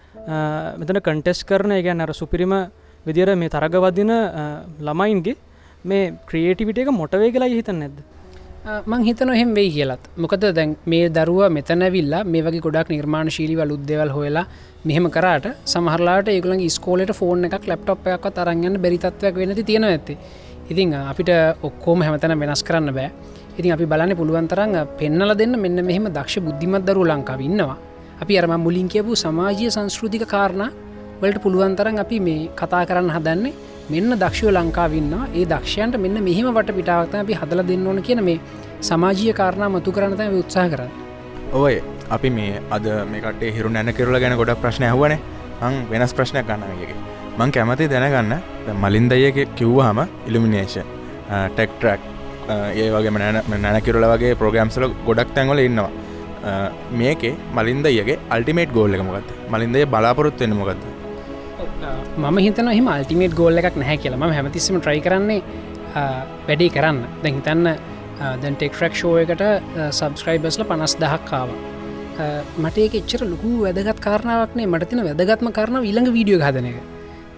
මෙතන 0.80 1.00
කන්ටෙස් 1.02 1.44
කරන 1.44 1.74
ගැන 1.82 2.02
අර 2.02 2.14
සුපිරිම 2.14 2.54
විදිර 3.06 3.30
මේ 3.42 3.50
තරගවදින 3.56 4.12
ළමයින්ගේ 4.88 5.36
මේ 5.90 6.14
ක්‍රියේටිවිට 6.30 6.78
එක 6.84 6.92
මොටවේ 7.00 7.32
කියලා 7.34 7.50
හිතන්න 7.54 7.80
නැද්ද? 7.84 7.98
මං 8.92 9.02
හිතන 9.08 9.30
එහෙම 9.34 9.52
වෙයි 9.58 9.72
කියලත්. 9.76 10.04
මොකද 10.24 10.46
දැන් 10.58 10.72
මේ 10.92 11.10
දරුව 11.18 11.42
මෙතැනවිල්ලා 11.58 12.24
මේ 12.34 12.42
වගේ 12.48 12.64
ගොඩක් 12.66 12.90
නිර්මාණ 12.96 13.30
ශීලිවල් 13.36 13.76
උද්දවල් 13.76 14.12
හොලා 14.16 14.46
මෙහෙම 14.90 15.08
කරට 15.16 15.46
සමහරලාට 15.74 16.34
ඒගුලන් 16.34 16.64
ස්කෝලට 16.78 17.14
ෆෝන් 17.20 17.46
එකක් 17.48 17.70
ලප්ටප් 17.72 18.08
එකක් 18.16 18.26
තරගන්න 18.38 18.82
බැරිතත්වයක් 18.84 19.36
වෙනති 19.42 19.64
තියෙන 19.70 19.86
ඇති 19.92 20.18
ඉතිං 20.72 20.94
අපිට 21.12 21.30
ඔක්කෝම 21.62 22.02
හැමතැන 22.02 22.40
වෙනස් 22.40 22.64
කරන්න 22.64 22.94
බෑ. 22.98 23.10
ඉතින් 23.58 23.72
අපි 23.76 23.86
බලන්න 23.92 24.18
පුළුවන්තරන් 24.20 24.74
පෙන්නල 25.00 25.32
දෙන්න 25.42 25.54
මෙන්න 25.64 25.86
මෙහෙම 25.86 26.10
දක්ෂ 26.10 26.42
බුද්ධිමත් 26.48 26.86
දරු 26.88 27.06
ලංකාව 27.06 27.42
ඉන්නවා. 27.42 27.78
අපි 28.22 28.34
අරම 28.40 28.54
මුලින් 28.66 28.88
කියපු 28.90 29.16
සමාජය 29.16 29.70
සංස්කෘතික 29.70 30.26
කාරණ 30.34 30.72
වලට 31.26 31.42
පුළුවන්තරන් 31.44 31.98
අපි 32.04 32.18
මේ 32.26 32.42
කතා 32.60 32.82
කරන්න 32.90 33.10
හදන්නේ 33.16 33.54
මෙන්න 33.94 34.14
දක්ෂව 34.22 34.50
ලංකාවන්නවා 34.52 35.26
ඒ 35.34 35.46
දක්ෂයන්ට 35.52 35.98
මෙන්න 36.04 36.18
මෙහෙම 36.28 36.48
වට 36.58 36.76
පිටාවත 36.78 37.16
අපි 37.22 37.38
හදල 37.40 37.62
දෙන්න 37.70 37.88
ඕන 37.88 38.02
කියන 38.08 38.22
මේ 38.28 38.38
සමාජීය 38.82 39.34
කාරණ 39.40 39.66
මතු 39.76 39.96
කරනත 39.96 40.22
උත්සාහ 40.42 40.68
කරන්න. 40.74 40.92
ඔය 41.54 41.76
අපි 42.10 42.30
මේ 42.38 42.62
අද 42.78 42.88
මේකට 43.12 43.46
හිරු 43.58 43.70
නැන 43.70 43.94
කරල 44.00 44.20
ගැන 44.24 44.38
ගොඩක් 44.42 44.62
ප්‍රශ්න 44.64 44.88
හවන 44.92 45.18
අං 45.62 45.82
වෙනස් 45.92 46.16
ප්‍රශ්නයක් 46.18 46.48
ගන්නගේ 46.50 46.96
මං 47.40 47.52
කැමති 47.52 47.92
දැනගන්න. 47.94 48.34
මලින් 48.84 49.10
දයක 49.10 49.40
කිව්වාහම 49.58 50.02
ඉල්ිමිනේෂන් 50.28 50.92
ටෙක්ටරක් 51.52 52.02
ඒ 52.50 52.90
වගේ 52.96 53.16
නැන 53.20 53.62
නැනකිරල 53.62 54.12
වගේ 54.14 54.36
ප්‍රෝග්‍රම්සල 54.42 54.92
ගොඩක් 55.08 55.32
තැන්වල 55.38 55.68
ඉන්නවා. 55.70 55.94
මේකේ 56.94 57.34
මලින්දයගේ 57.54 58.20
අල්ටිමේට් 58.30 58.74
ගෝල්ල 58.74 58.94
එකමගත් 58.94 59.32
මලින්දය 59.52 59.86
බලාපොරොත්තු 59.86 60.44
වෙන 60.44 60.54
මොකක්ද 60.60 60.84
මම 62.18 62.38
හිතන 62.46 62.72
හිම 62.78 62.88
අල්ටිමේට් 62.96 63.36
ගෝල්ල 63.42 63.62
එකක් 63.62 63.78
නැහැ 63.82 63.98
කියලා. 64.04 64.22
ම 64.22 64.34
හැමතිස්සම 64.38 64.80
ට්‍රයි 64.80 65.02
කරන්නේ 65.08 65.42
වැඩේ 66.48 66.72
කරන්න. 66.76 67.00
දැ 67.24 67.32
හිතන්න 67.38 67.64
දැන් 68.42 68.56
ටෙක්රක් 68.60 68.94
ෂෝයකට 69.00 69.42
සබස්ක්‍රයිබස්ල 70.00 70.64
පනස් 70.72 70.94
දහක් 71.04 71.24
කාව 71.32 71.50
මට 72.64 72.78
එච්චර 73.00 73.24
ලොකු 73.32 73.50
වැදගත් 73.64 74.00
කාරණාවක්නේ 74.08 74.68
මට 74.72 74.90
තින 74.92 75.02
වැදගත්ම 75.08 75.50
කරන 75.58 75.82
ඉළඟ 75.92 76.12
වීඩියෝ 76.18 76.44
හදන 76.48 76.68
එක. 76.72 76.78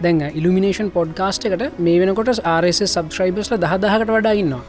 දැන් 0.04 0.20
ඉල්ිනේෂන් 0.40 0.90
පොඩ්කාස්ට 0.98 1.48
එකට 1.50 1.80
මේ 1.86 1.98
වෙනකොට 2.02 2.30
ආරස 2.56 2.82
සබස්ක්‍රයිබස්ල 2.94 3.58
දහදාහකට 3.64 4.12
වඩා 4.18 4.36
ඉන්නවා. 4.42 4.64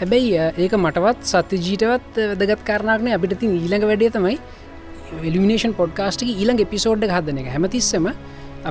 හැබැයි 0.00 0.38
ඒක 0.64 0.74
මටවත් 0.78 1.26
සත්‍ය 1.32 1.56
ජීටවත් 1.66 2.22
වැදගත් 2.30 2.62
කාරණක්නේ 2.68 3.14
අපිට 3.18 3.34
තින් 3.40 3.56
ඊළඟ 3.58 3.86
වැඩේ 3.90 4.10
තමයි 4.16 4.36
එලිමිනේෂන් 5.28 5.74
පොඩ්කාස්ටි 5.80 6.28
ඊළඟ 6.34 6.62
එපිසෝඩ් 6.66 7.02
හදන 7.16 7.40
එක. 7.42 7.48
හැමතිස්සම 7.54 8.06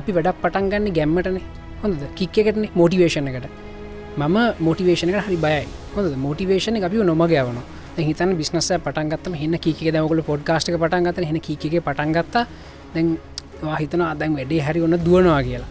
අපි 0.00 0.10
වැඩක් 0.16 0.38
පටන්ගන්න 0.42 0.92
ගැම්මටන. 0.98 1.40
හොඳද? 1.82 2.02
කික්කකටන 2.18 2.68
මෝටිවේශන 2.80 3.28
එකට. 3.30 3.48
මම 4.18 4.36
මෝටිවේෂනක 4.66 5.18
හරි 5.26 5.38
බයයි. 5.46 5.66
හොඳ 5.96 6.16
මෝටිවේෂන 6.26 6.84
අපි 6.88 7.04
නොමගයවන 7.10 7.58
හිතන් 8.08 8.30
බිස්නස 8.40 8.68
පටන්ගත්තම 8.84 9.34
හන්න 9.40 9.58
කික 9.58 9.80
දමකල 9.94 10.20
පොඩ්කාස්ටක 10.28 10.76
පටන්ගත 10.82 11.18
හෙන 11.30 11.40
කික 11.46 11.74
පටන්ගත්ත 11.86 12.36
දැන් 12.94 13.08
හිතන 13.80 14.02
අදැන් 14.10 14.36
වැඩේ 14.38 14.60
හැරි 14.66 14.80
ඔන්න 14.86 14.96
දුවනවා 15.06 15.42
කියලා. 15.46 15.68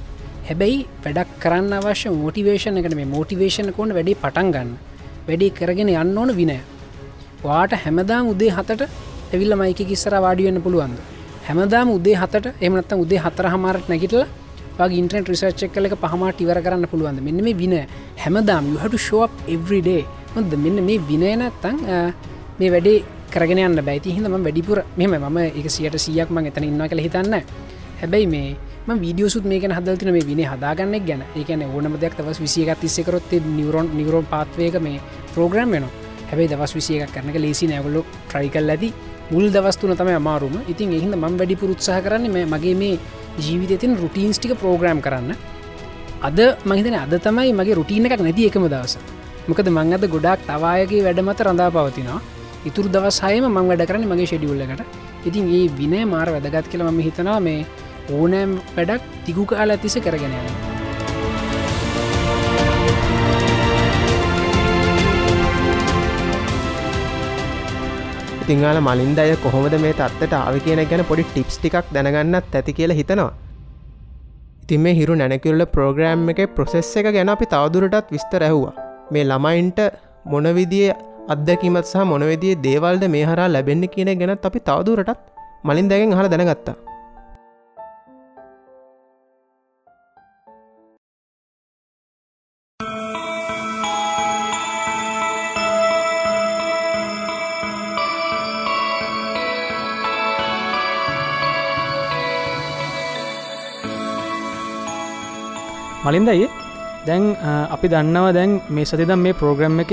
හැබැයි 0.50 0.80
වැඩක් 1.04 1.30
කරන්න 1.44 1.74
අවශ්‍ය 1.80 2.10
මෝටිවේෂන 2.24 2.80
එකට 2.82 2.96
මේ 3.00 3.10
මෝටිවේෂන 3.16 3.72
කොන්න 3.78 3.94
වැඩි 3.98 4.16
පටන් 4.24 4.52
ගන්න. 4.56 4.72
වැඩි 5.28 5.50
කරගෙන 5.60 5.92
යන්න 5.94 6.18
ඕන 6.18 6.32
විනය. 6.40 6.58
වාට 7.44 7.78
හැමදාම් 7.84 8.32
උදේ 8.34 8.52
හතට 8.58 8.90
ඇවිල්ල 9.34 9.56
මයික 9.62 9.82
කිස්සර 9.92 10.16
වාඩියන්න 10.26 10.62
පුළුවන්ද? 10.66 11.00
හැමදාම 11.48 11.90
උදේ 11.90 12.16
හතට 12.22 12.48
එමනත්ත 12.62 12.94
උදේ 12.94 13.20
හතර 13.24 13.48
හමාරට 13.54 13.90
නැගිටල 13.90 14.24
වගේ 14.78 14.98
ඉන්ට්‍රට 15.02 15.30
රිසර්ච්චක් 15.32 15.72
කලක 15.76 15.96
පහමට 16.02 16.42
ඉවර 16.44 16.60
කරන්න 16.66 16.88
පුළුවන්ද? 16.92 17.22
මෙන්න 17.24 17.44
මේ 17.44 17.56
වින 17.56 17.76
හැමදාම් 18.24 18.66
යහට 18.76 18.98
ශෝප් 19.00 19.32
එවරිඩේ 19.48 20.04
හොද 20.36 20.52
මෙන්න 20.66 20.84
මේ 20.84 21.00
විනයනත්තං 21.10 21.78
මේ 22.60 22.72
වැඩේ 22.74 23.04
කරගෙන 23.32 23.80
බැති 23.80 24.16
හිම 24.16 24.28
වැඩිපුර 24.28 24.84
මෙම 24.98 25.16
ම 25.24 25.38
එක 25.38 25.70
සියට 25.70 25.98
සියක් 25.98 26.30
මං 26.30 26.52
එතන 26.52 26.64
ඉන්න 26.64 26.84
කළ 26.84 27.04
හිතන්න 27.06 27.40
හැබැයි 28.02 28.28
මේ 28.28 28.98
වීඩියසුත් 29.04 29.46
මේක 29.46 29.64
හදල්තින 29.72 30.12
මේ 30.12 30.26
විනි 30.26 30.44
හදාගන්නෙක් 30.44 31.04
ගැන. 31.08 31.24
ඒකන 31.36 31.64
ඕනම 31.64 31.96
දෙයක් 31.98 32.18
දවස් 32.18 32.40
විසියගත් 32.40 32.80
තිස්සකරොත් 32.82 33.32
නිවරෝන් 33.58 33.88
නිවරෝන් 33.96 34.26
පාත්වයක 34.26 34.82
මේ 34.82 35.00
ප්‍රෝග්‍රම් 35.34 35.72
වෙන 35.72 35.86
හැබයි 36.30 36.48
දවස් 36.48 36.76
විසියක 36.76 37.12
කරනක 37.14 37.40
ලේසි 37.40 37.68
නැගලු 37.68 38.04
ට්‍රයිකල් 38.28 38.70
ඇති. 38.70 38.92
මුල් 39.32 39.46
දවස්තුන 39.50 39.96
තම 39.96 40.10
අමාරුම. 40.16 40.56
ඉතින් 40.68 40.94
එහිද 40.94 41.14
මං 41.16 41.38
වැඩි 41.40 41.60
පුරුත්සාහ 41.62 42.00
කරන්න 42.00 42.32
මේ 42.32 42.46
මගේ 42.46 42.76
මේ 42.76 42.96
ජීවිතතින් 43.40 44.00
රුටීන්ස් 44.02 44.40
ටික 44.40 44.56
ප්‍රෝග්‍රම් 44.56 45.02
කරන්න. 45.02 45.36
අද 46.22 46.40
මහිතන 46.66 46.98
අද 46.98 47.14
තමයි 47.20 47.54
මගේ 47.54 47.80
රුටීන 47.80 48.06
එකක් 48.08 48.22
නැති 48.22 48.50
එකම 48.50 48.68
දවස. 48.68 48.98
මොකද 49.48 49.68
මං 49.72 49.94
අද 49.96 50.06
ගොඩක් 50.14 50.42
තවායගේ 50.48 51.04
වැඩමත 51.06 51.42
රඳා 51.46 51.70
පවතිනවා 51.76 52.20
ඉතුරු 52.68 52.90
දවසයම 52.90 53.46
මං 53.48 53.70
වැඩ 53.70 53.84
කරන 53.90 54.08
මගේ 54.12 54.30
ෂෙඩියුල්ලකට 54.32 54.82
ඉතින් 55.26 55.52
ඒ 55.58 55.66
විනය 55.80 56.02
මාර 56.06 56.32
වැදගත් 56.36 56.72
කියල 56.72 56.84
ම 56.88 57.04
හිතනවා 57.08 57.40
මේ 57.42 57.60
ඕනෑම් 58.12 58.58
වැඩක් 58.76 59.14
තිගු 59.26 59.46
කාල 59.46 59.72
ඇතිස 59.72 59.96
කරගෙන 60.06 60.36
යන්න 68.48 68.56
ඉතිංගල 68.56 68.80
මලින්ද 68.80 69.20
අය 69.20 69.32
කොහොමද 69.44 69.74
මේ 69.84 69.94
තත්වට 70.00 70.36
ආව 70.38 70.56
කියන 70.66 70.82
ගැන 70.90 71.02
පොඩි 71.10 71.24
ටිප්ස් 71.30 71.58
ටිකක් 71.60 71.88
දැනගන්නත් 71.96 72.56
ඇති 72.56 72.76
කියලා 72.78 72.98
හිතනවා. 73.00 73.32
ඉතින් 74.64 74.82
මේ 74.84 74.96
හිරු 75.00 75.16
නැනකිල්ල 75.22 75.64
ප්‍රෝග්‍රෑම් 75.74 76.24
එක 76.34 76.40
ප්‍රොසෙස් 76.56 76.92
එක 77.00 77.10
ගැන 77.16 77.34
අපි 77.34 77.46
තවදුරටත් 77.46 78.14
විස්තර 78.16 78.48
ඇහුවා. 78.48 78.74
මේ 79.12 79.28
ළමයින්ට 79.32 79.80
මොනවිදිය 80.26 80.88
අදැකිමත් 81.36 81.92
සහ 81.92 82.08
මොනවෙදිේ 82.14 82.62
දේවල්ද 82.68 83.04
මේ 83.16 83.26
හරා 83.26 83.52
ලැබෙන්න 83.56 83.84
කියන 83.96 84.12
ගැනත් 84.22 84.48
අපි 84.50 84.60
තවදුරටත් 84.70 85.20
මලින් 85.64 85.92
දැගෙන් 85.92 86.16
හර 86.20 86.30
දැනගත්තා. 86.34 86.87
මලින්දයි 106.08 106.48
දැන් 107.08 107.24
අපි 107.76 107.88
දන්නවා 107.94 108.34
දැන් 108.38 108.52
මේ 108.70 108.86
සතිදම් 108.86 109.20
මේ 109.26 109.38
ප්‍රෝග්‍රම් 109.40 109.80
එක 109.84 109.92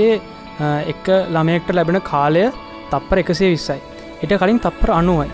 එක්ක 0.91 1.07
ළමයෙක්ට 1.35 1.73
ලැබෙන 1.75 2.01
කාලය 2.01 2.43
තප්පර 2.91 3.17
එකසේ 3.23 3.49
විස්සයි. 3.53 3.79
එට 4.23 4.33
කලින් 4.41 4.59
තප්පර 4.59 4.91
අනුවයි. 4.99 5.29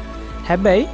හැබැයි 0.50 0.88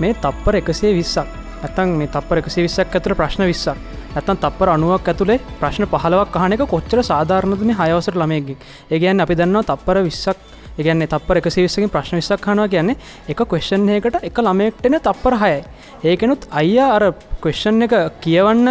මේ 0.00 0.14
තප්පර 0.14 0.54
එකසේ 0.60 0.92
විස්සක් 0.98 1.28
ඇතන් 1.64 1.98
මේ 1.98 2.08
තප්පර 2.14 2.40
එකසේ 2.42 2.64
විස්සක් 2.66 2.96
ඇතුර 2.96 3.14
ප්‍රශ්න 3.20 3.44
විස්සක් 3.50 3.76
ඇතන් 4.16 4.40
තප්පර 4.42 4.68
අනුවක් 4.76 5.08
ඇතුළේ 5.12 5.40
ප්‍රශ්න 5.60 5.86
පහලවක් 5.92 6.32
කහනක 6.34 6.66
කොච්චර 6.72 7.02
සාධාරණද 7.10 7.62
මේ 7.68 7.78
හයවසට 7.80 8.16
ළමයගේ 8.20 8.56
ඒගැන් 8.90 9.20
අපි 9.24 9.38
දන්නවා 9.40 9.68
තප්පර 9.70 10.02
විස්සක් 10.08 10.38
ඒගැන්නේ 10.78 11.10
තප්පර 11.12 11.40
එක 11.40 11.48
සිවිස්සකින් 11.56 11.92
ප්‍රශ්න 11.94 12.20
විස්සක් 12.20 12.40
කනවා 12.46 12.68
කියන්නේ 12.68 12.96
එක 13.28 13.44
කොස්ෂන් 13.52 13.88
එකට 13.98 14.18
එක 14.28 14.38
ළමයෙක්ටෙන 14.46 14.98
තප්පර 15.06 15.34
හයයි. 15.42 15.60
ඒකනුත් 16.04 16.48
අයියා 16.50 16.90
අර 16.96 17.04
කොස්ෂන් 17.44 17.82
එක 17.86 17.94
කියවන්න 18.24 18.68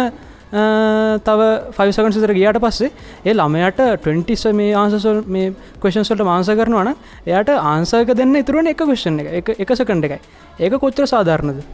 තව 0.54 1.40
ෆයිසකන් 1.74 2.12
සිතර 2.14 2.32
ගියට 2.32 2.58
පස්සේ 2.62 2.90
ඒ 3.24 3.34
ළමයට 3.34 3.80
20ස 4.04 4.44
මේ 4.54 4.74
ආන්සසල් 4.74 5.22
මේ 5.26 5.52
කවේෂන්ස්වලට 5.82 6.22
මාන්ස 6.24 6.50
කරනවන 6.50 6.92
එයට 7.26 7.50
ආන්සක 7.50 8.12
දෙන්න 8.14 8.38
ඉතුරුවන 8.38 8.70
එක 8.70 8.78
කවේෂන් 8.78 9.18
එක 9.20 9.50
එක 9.56 9.72
සකණ්ඩ 9.74 10.06
එකයි. 10.08 10.20
ඒක 10.60 10.76
කොච්චර 10.78 11.06
සාධාරණද? 11.06 11.64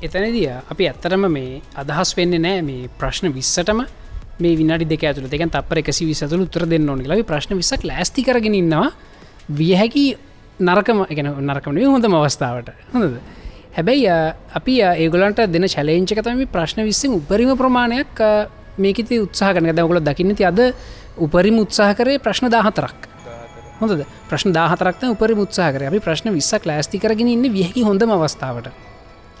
එතනදිය 0.00 0.46
අපි 0.46 0.86
ඇත්තරම 0.86 1.26
මේ 1.28 1.62
අදහස් 1.74 2.14
වෙන්නේ 2.16 2.38
නෑ. 2.38 2.62
මේ 2.62 2.88
ප්‍රශ්න 3.00 3.34
විස්සටම 3.34 3.82
මේ 4.38 4.54
විනාඩි 4.54 4.86
දෙක 4.86 5.02
ඇතුළ 5.02 5.26
දෙක 5.26 5.42
තපර 5.50 5.82
එකසි 5.82 6.06
විසතුළ 6.06 6.46
උත්තර 6.46 6.68
දෙන්න 6.70 6.88
ඕනි 6.88 7.10
ලයි 7.10 7.26
ප්‍රශ්න 7.26 7.58
විසක් 7.58 7.82
ලෑස්ති 7.84 8.22
කරගෙන 8.22 8.54
ඉන්නවා. 8.54 8.92
විය 9.50 9.74
හැකි 9.74 10.06
නරකම 10.60 11.02
එක 11.08 11.18
නරකමන 11.18 11.82
හොඳම 11.86 12.14
අවස්ථාවට. 12.14 12.70
හොඳද? 12.94 13.18
හැබැයි 13.78 14.06
අපි 14.58 14.74
ඒගොලන්ට 14.82 15.40
දෙන 15.48 15.64
චලේංචකතම 15.64 16.40
ප්‍රශ්න 16.50 16.82
විස්සෙන් 16.82 17.12
උපරිම 17.14 17.50
ප්‍රමාණයක් 17.56 18.22
මේකති 18.76 19.18
උත්සාහ 19.22 19.52
කන 19.54 19.70
දවගොල 19.70 20.00
දකින්නති 20.02 20.44
අද 20.44 20.60
උපරිම 21.16 21.58
උත්සාහ 21.58 21.94
කරේ 21.94 22.18
ප්‍රශ්න 22.18 22.50
දාහතරක්. 22.50 23.06
හොඳ 23.80 24.02
ප්‍රශ්න 24.28 24.50
දාහතරක්ත 24.52 25.04
උපරි 25.12 25.34
උත්සාහ 25.36 25.70
කර. 25.72 25.86
අපි 25.90 26.00
ප්‍රශ්න 26.00 26.34
විස්සක් 26.34 26.66
ලෑස්ති 26.66 26.98
කරගෙන 26.98 27.28
ඉන්න 27.28 27.46
වියහකි 27.48 27.84
හොඳම 27.84 28.10
අවස්ථාවට. 28.10 28.72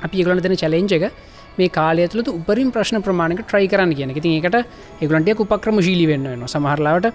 අපි 0.04 0.14
ඒගලන 0.16 0.42
දෙන 0.42 0.54
චලෙන්ජ 0.54 0.92
එක 0.92 1.10
මේ 1.58 1.68
කාලය 1.70 2.06
තුළ 2.06 2.30
උපරින් 2.30 2.70
ප්‍රශ්න 2.70 3.02
ප්‍රමාණක 3.02 3.42
ට්‍රයි 3.42 3.66
කරන්න 3.66 3.94
කියන 3.94 4.14
ති 4.14 4.36
ඒකට 4.38 4.56
ඒගලන්ටිය 5.02 5.34
උපක්‍රම 5.36 5.82
ශීලි 5.82 6.06
වෙන්න 6.06 6.30
වෙන 6.30 6.46
සමහරලාවට 6.46 7.10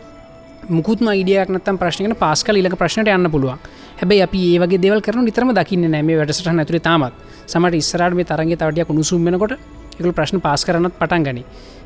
මුකුත්ම 0.70 1.08
ඉඩියක් 1.14 1.50
නත්තම් 1.50 1.80
ප්‍රශ්නක 1.80 2.20
පාස්කල 2.20 2.60
ඉලක 2.60 2.76
ප්‍රශ්නට 2.76 3.08
යන්න 3.08 3.32
පුළුවන්. 3.32 3.64
හැබයි 4.00 4.22
අපි 4.26 4.40
ඒවගේ 4.54 4.82
දෙවල් 4.82 5.02
කරන 5.02 5.26
නිතරම 5.26 5.54
දකින්න 5.54 5.86
නෑම 5.92 6.10
වැඩසට 6.20 6.50
නැතුර 6.50 6.80
තාමත්. 6.80 7.14
සමට 7.46 7.76
ඉස්සරට 7.82 8.16
මේ 8.16 8.26
තරගේ 8.26 8.58
තවටිය 8.58 8.86
කුණුසුම්මෙනකොට 8.90 9.54
එකල 10.00 10.12
ප්‍රශ්න 10.12 10.42
පාස් 10.42 10.66
කරන්නත් 10.66 10.98
පටන් 11.00 11.24
ගනි. 11.28 11.44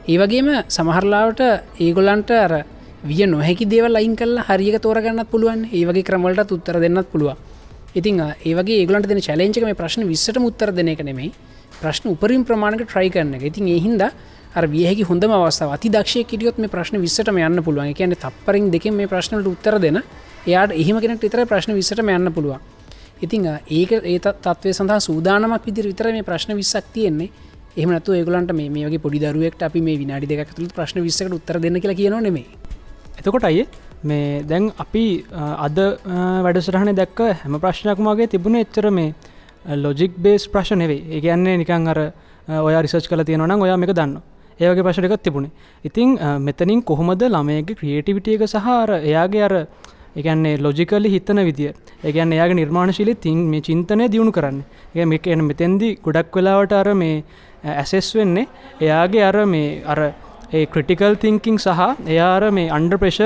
ඒවගේම 0.07 0.47
සමහරලාවට 0.69 1.41
ඒගොල්ලන්ට 1.79 2.31
අර 2.31 2.53
විය 3.03 3.25
නොහැකි 3.25 3.65
දේවල් 3.67 3.95
අයින් 3.95 4.15
කල් 4.15 4.39
හරික 4.47 4.79
තෝරගන්නත් 4.81 5.29
පුළුවන්. 5.31 5.67
ඒවගේ 5.71 6.03
ක්‍රමලට 6.03 6.51
උත්තර 6.51 6.79
දෙන්නත් 6.79 7.11
පුළුවන්. 7.11 7.35
ඉතින් 7.95 8.21
ඒවගේ 8.45 8.79
ඒගලන්ට 8.81 9.07
දෙන 9.07 9.21
චලෙන්චක 9.21 9.63
මේ 9.63 9.77
ප්‍රශ්න 9.81 10.07
විස්සට 10.07 10.37
උත්තර 10.37 10.71
දෙන 10.71 10.87
එක 10.87 11.03
නෙමෙයි. 11.03 11.31
ප්‍රශ්න 11.81 12.09
උපරින් 12.13 12.45
ප්‍රමාණක 12.45 12.87
ට්‍රයි 12.87 13.09
කරන්න 13.09 13.35
එක. 13.35 13.43
ඉතින් 13.51 13.67
එහින්ද 13.67 14.01
අර 14.55 14.65
වියහකි 14.65 15.03
හොඳම 15.05 15.31
අවස්ථාව 15.31 15.73
අති 15.75 15.89
දක්ෂය 15.89 16.23
කිටියොත් 16.23 16.57
මේ 16.57 16.71
ප්‍රශ්න 16.71 16.97
විස්සට 17.01 17.27
යන්න 17.27 17.63
පුළුවන්. 17.63 17.93
කියන 17.93 18.15
තපරින් 18.15 18.71
දෙක 18.71 18.85
මේ 18.91 19.07
ප්‍රශ්නට 19.07 19.45
උත්තර 19.45 19.79
දෙන 19.79 20.01
එයාට 20.47 20.71
එහෙම 20.73 20.99
කෙනෙක් 20.99 21.21
විතර 21.21 21.45
ප්‍රශ්න 21.45 21.73
විස්සට 21.73 21.99
යන්න 21.99 22.33
පුළුවන්. 22.33 22.61
ඉතිං 23.21 23.45
ඒක 23.71 23.91
ඒ 23.93 24.19
තත්වය 24.19 24.73
සඳහා 24.73 24.99
සූදානමක් 24.99 25.65
විදිර 25.65 25.85
විතර 25.85 26.11
මේ 26.11 26.23
ප්‍රශ්න 26.23 26.55
විස්සක් 26.55 26.93
තියෙන්නේ. 26.93 27.31
එහමනතු 27.77 28.13
ඒගලන්ට 28.13 28.51
මේ 28.53 28.85
වගේ 28.85 28.99
පොඩි 28.99 29.19
දරුවෙක්ට 29.21 29.61
අපි 29.63 29.81
මේ 29.81 29.97
විනාඩි 29.97 30.27
දෙක 30.27 30.55
තුළ 30.55 30.69
ප්‍රශ්න 30.69 31.01
විස්සකට 31.01 31.33
උත්තර 31.33 31.59
දෙන්න 31.59 31.77
කියලා 31.77 31.99
කියනවා 31.99 32.21
නෙමේ 32.21 32.45
එතකොට 33.19 33.43
අය 33.43 33.65
මේ 34.03 34.43
දැන් 34.43 34.71
අපි 34.77 35.03
අද 35.57 35.77
වැඩසටහන 36.45 36.93
දැක්ක 36.93 37.19
හැම 37.35 37.59
ප්‍රශ්නයක්මගේ 37.59 38.27
තිබුණ 38.27 38.57
එච්චර 38.57 38.89
මේ 38.91 39.13
ලොජික් 39.75 40.17
බේස් 40.17 40.47
ප්‍රශ්න 40.47 40.77
නෙවේ 40.77 41.03
ඒ 41.09 41.21
කියන්නේ 41.21 41.57
නිකං 41.57 41.87
අර 41.87 41.99
ඔය 42.47 42.73
රිසච් 42.77 43.09
කල 43.09 43.23
තියෙනවන 43.23 43.55
ඔයා 43.57 43.77
මේක 43.77 43.93
දන්න 43.93 44.17
ඒවගේ 44.59 44.83
ප්‍රශ්නකත් 44.83 45.23
තිබුණේ. 45.23 45.51
ඉතිං 45.83 46.17
මෙතනින් 46.39 46.83
කොහොමද 46.83 47.21
ළමයගේ 47.25 47.75
ක්‍රියේටිවිටියක 47.75 48.47
සහර 48.47 48.89
එයාගේ 49.01 49.43
අර 49.43 49.55
එකන්නේ 50.18 50.55
ලොජිකලි 50.57 51.09
හිතන 51.09 51.39
විදිිය. 51.47 51.74
ඒගැන් 52.03 52.34
එයාගේ 52.34 52.59
නිර්මාණශීලි 52.61 53.15
තින් 53.18 53.39
මේ 53.51 53.61
චින්තනය 53.61 54.07
දියුණු 54.07 54.32
කරන්න. 54.32 54.63
ඒ 54.95 55.05
මේ 55.05 55.20
එන 55.28 55.43
මෙතැන්දි 55.43 55.89
ගොඩක් 55.99 56.36
වෙලාවට 56.36 56.74
අර 56.74 56.93
මේ 56.93 57.24
ඇසෙස් 57.76 58.09
වෙන්නේ 58.15 58.47
එයාගේ 58.82 59.24
අර 59.24 59.45
මේ 59.45 59.84
අර 59.86 59.99
ඒ 60.51 60.65
ක්‍රටිකල් 60.68 61.15
තිංකින් 61.18 61.57
සහ 61.57 61.82
එයාර 62.07 62.51
මේ 62.51 62.70
අන්ඩ 62.70 62.93
ප්‍රේශ 62.95 63.24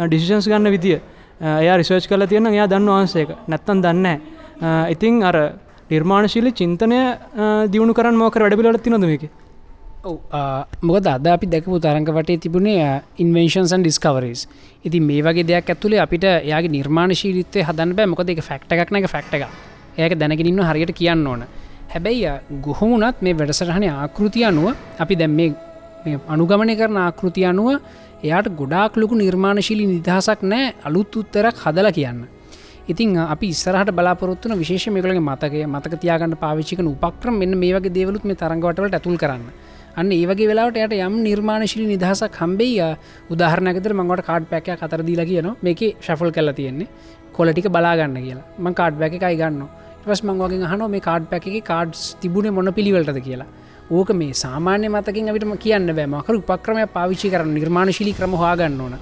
ඩිසිෂන්ස් 0.00 0.48
ගන්න 0.48 0.70
විදිිය. 0.70 1.00
එයා 1.40 1.76
රිසර්ච් 1.76 2.08
කල 2.08 2.26
තියෙන 2.26 2.46
එයා 2.48 2.66
දන්න 2.66 2.90
වහන්සේක 2.90 3.30
නැත්තන් 3.48 3.82
දන්න 3.82 4.06
ඉතිං 4.88 5.22
අර 5.22 5.36
නිර්මාණශීලි 5.90 6.52
චින්තනය 6.52 7.00
දියුණු 7.68 7.92
කරන්න 7.92 8.16
මෝකර 8.16 8.42
වැඩබිලට 8.42 8.82
තිනොදමක 8.82 9.24
මොකද 10.82 11.06
අද 11.06 11.26
අපි 11.26 11.46
දැකපු 11.46 11.78
තරංග 11.80 12.08
වටේ 12.08 12.38
තිබුණේ 12.38 13.02
ඉන්වේන්ශන්සන් 13.18 13.82
ඩිස්කවරස් 13.82 14.46
ඉති 14.84 15.00
මේ 15.00 15.22
වගේ 15.22 15.44
දෙයක් 15.44 15.70
ඇතුළේ 15.70 16.00
අපිට 16.00 16.24
යාගේ 16.44 16.70
නිර්මාණ 16.70 17.14
ශීරිත්තය 17.14 17.62
හදන්න 17.62 17.96
බෑ. 17.96 18.06
මොකද 18.06 18.28
එක 18.28 18.42
ෆක්ට 18.42 18.72
එකක් 18.74 18.92
නැක 18.92 19.08
ෆක්ට 19.08 19.34
එක 19.34 19.44
ඒක 19.96 20.18
දැනගෙනන්න 20.18 20.60
හරියට 20.62 20.92
කියන්න 20.92 21.26
ඕන. 21.26 21.44
හැබැයි 21.88 22.60
ගොහොමුණත් 22.60 23.22
මේ 23.22 23.34
වැඩසටහන 23.34 23.88
ආකෘතිය 23.94 24.44
අනුව 24.44 24.74
අපි 24.98 25.16
දැම් 25.16 25.36
මේ 25.36 26.18
අනුගමනය 26.28 26.76
කරන 26.76 26.96
ආකෘතිය 26.98 27.46
අනුව 27.46 27.80
එයාට 28.22 28.48
ගොඩාක් 28.52 28.96
ලොකු 28.96 29.16
නිර්මාණශීලි 29.16 29.86
නිදහසක් 29.86 30.42
නෑ 30.44 30.74
අලුත් 30.84 31.16
උත්තරක් 31.16 31.56
හදල 31.64 31.88
කියන්න. 31.92 32.24
ඉතින් 32.86 33.16
අපි 33.16 33.48
ඉස්සරහට 33.48 33.90
බලාපොරත්තුන 33.90 34.58
විශේෂ 34.58 34.88
මේකලගේ 34.88 35.20
මතකය 35.22 35.66
මතක 35.66 36.00
තියාගන්න 36.00 36.36
පාවිච්චිකන 36.36 36.86
උපක්‍රම 36.86 37.38
මෙන්න 37.38 37.56
මේ 37.56 37.72
වගේ 37.72 37.94
දේවලුත් 37.94 38.24
මේ 38.24 38.36
තරංගවටවලට 38.36 38.98
ඇතුල් 38.98 39.16
කරන්න. 39.16 39.63
අන්න 39.96 40.12
ඒවගේ 40.12 40.48
වෙලාට 40.50 40.76
යට 40.76 40.94
යම් 40.98 41.16
නිර්මාණශිලි 41.22 41.86
නිදහසක් 41.86 42.38
හම්බෙයි 42.40 42.88
උදාහරනකතර 43.30 43.92
මඟට 43.92 44.26
කාඩ් 44.26 44.48
පැක 44.48 44.68
අතර 44.76 45.02
දීලා 45.02 45.26
කියන 45.26 45.48
මේක 45.62 45.82
ශෆල් 46.00 46.30
කල 46.30 46.52
තියෙන්නේ. 46.52 46.88
කොලටික 47.32 47.68
බලාගන්න 47.68 48.16
කියලා. 48.18 48.46
ම 48.58 48.74
කාඩ් 48.74 48.98
බැක 48.98 49.14
එකයි 49.18 49.36
ගන්න 49.36 49.62
ටස් 50.00 50.22
මංවගේ 50.22 50.70
හන 50.72 50.82
මේ 50.90 51.00
කාඩ් 51.00 51.30
පැක 51.30 51.46
කාඩ්ස් 51.64 52.02
තිබුණ 52.20 52.50
මොන 52.52 52.72
පිළිවලටද 52.72 53.20
කියලා. 53.20 53.46
ඕක 53.90 54.10
මේ 54.12 54.32
සාමාන්‍ය 54.34 54.88
මතකින් 54.88 55.28
අපිටම 55.28 55.54
කියන්න 55.58 55.88
බෑමකර 55.92 56.34
උපක්‍රමය 56.36 56.86
පාවිච්චි 56.88 57.30
කරන්න 57.30 57.54
නිර්මාණශිලි 57.54 58.12
ක්‍රම 58.12 58.34
හාගන්න 58.34 58.80
ඕන. 58.80 58.94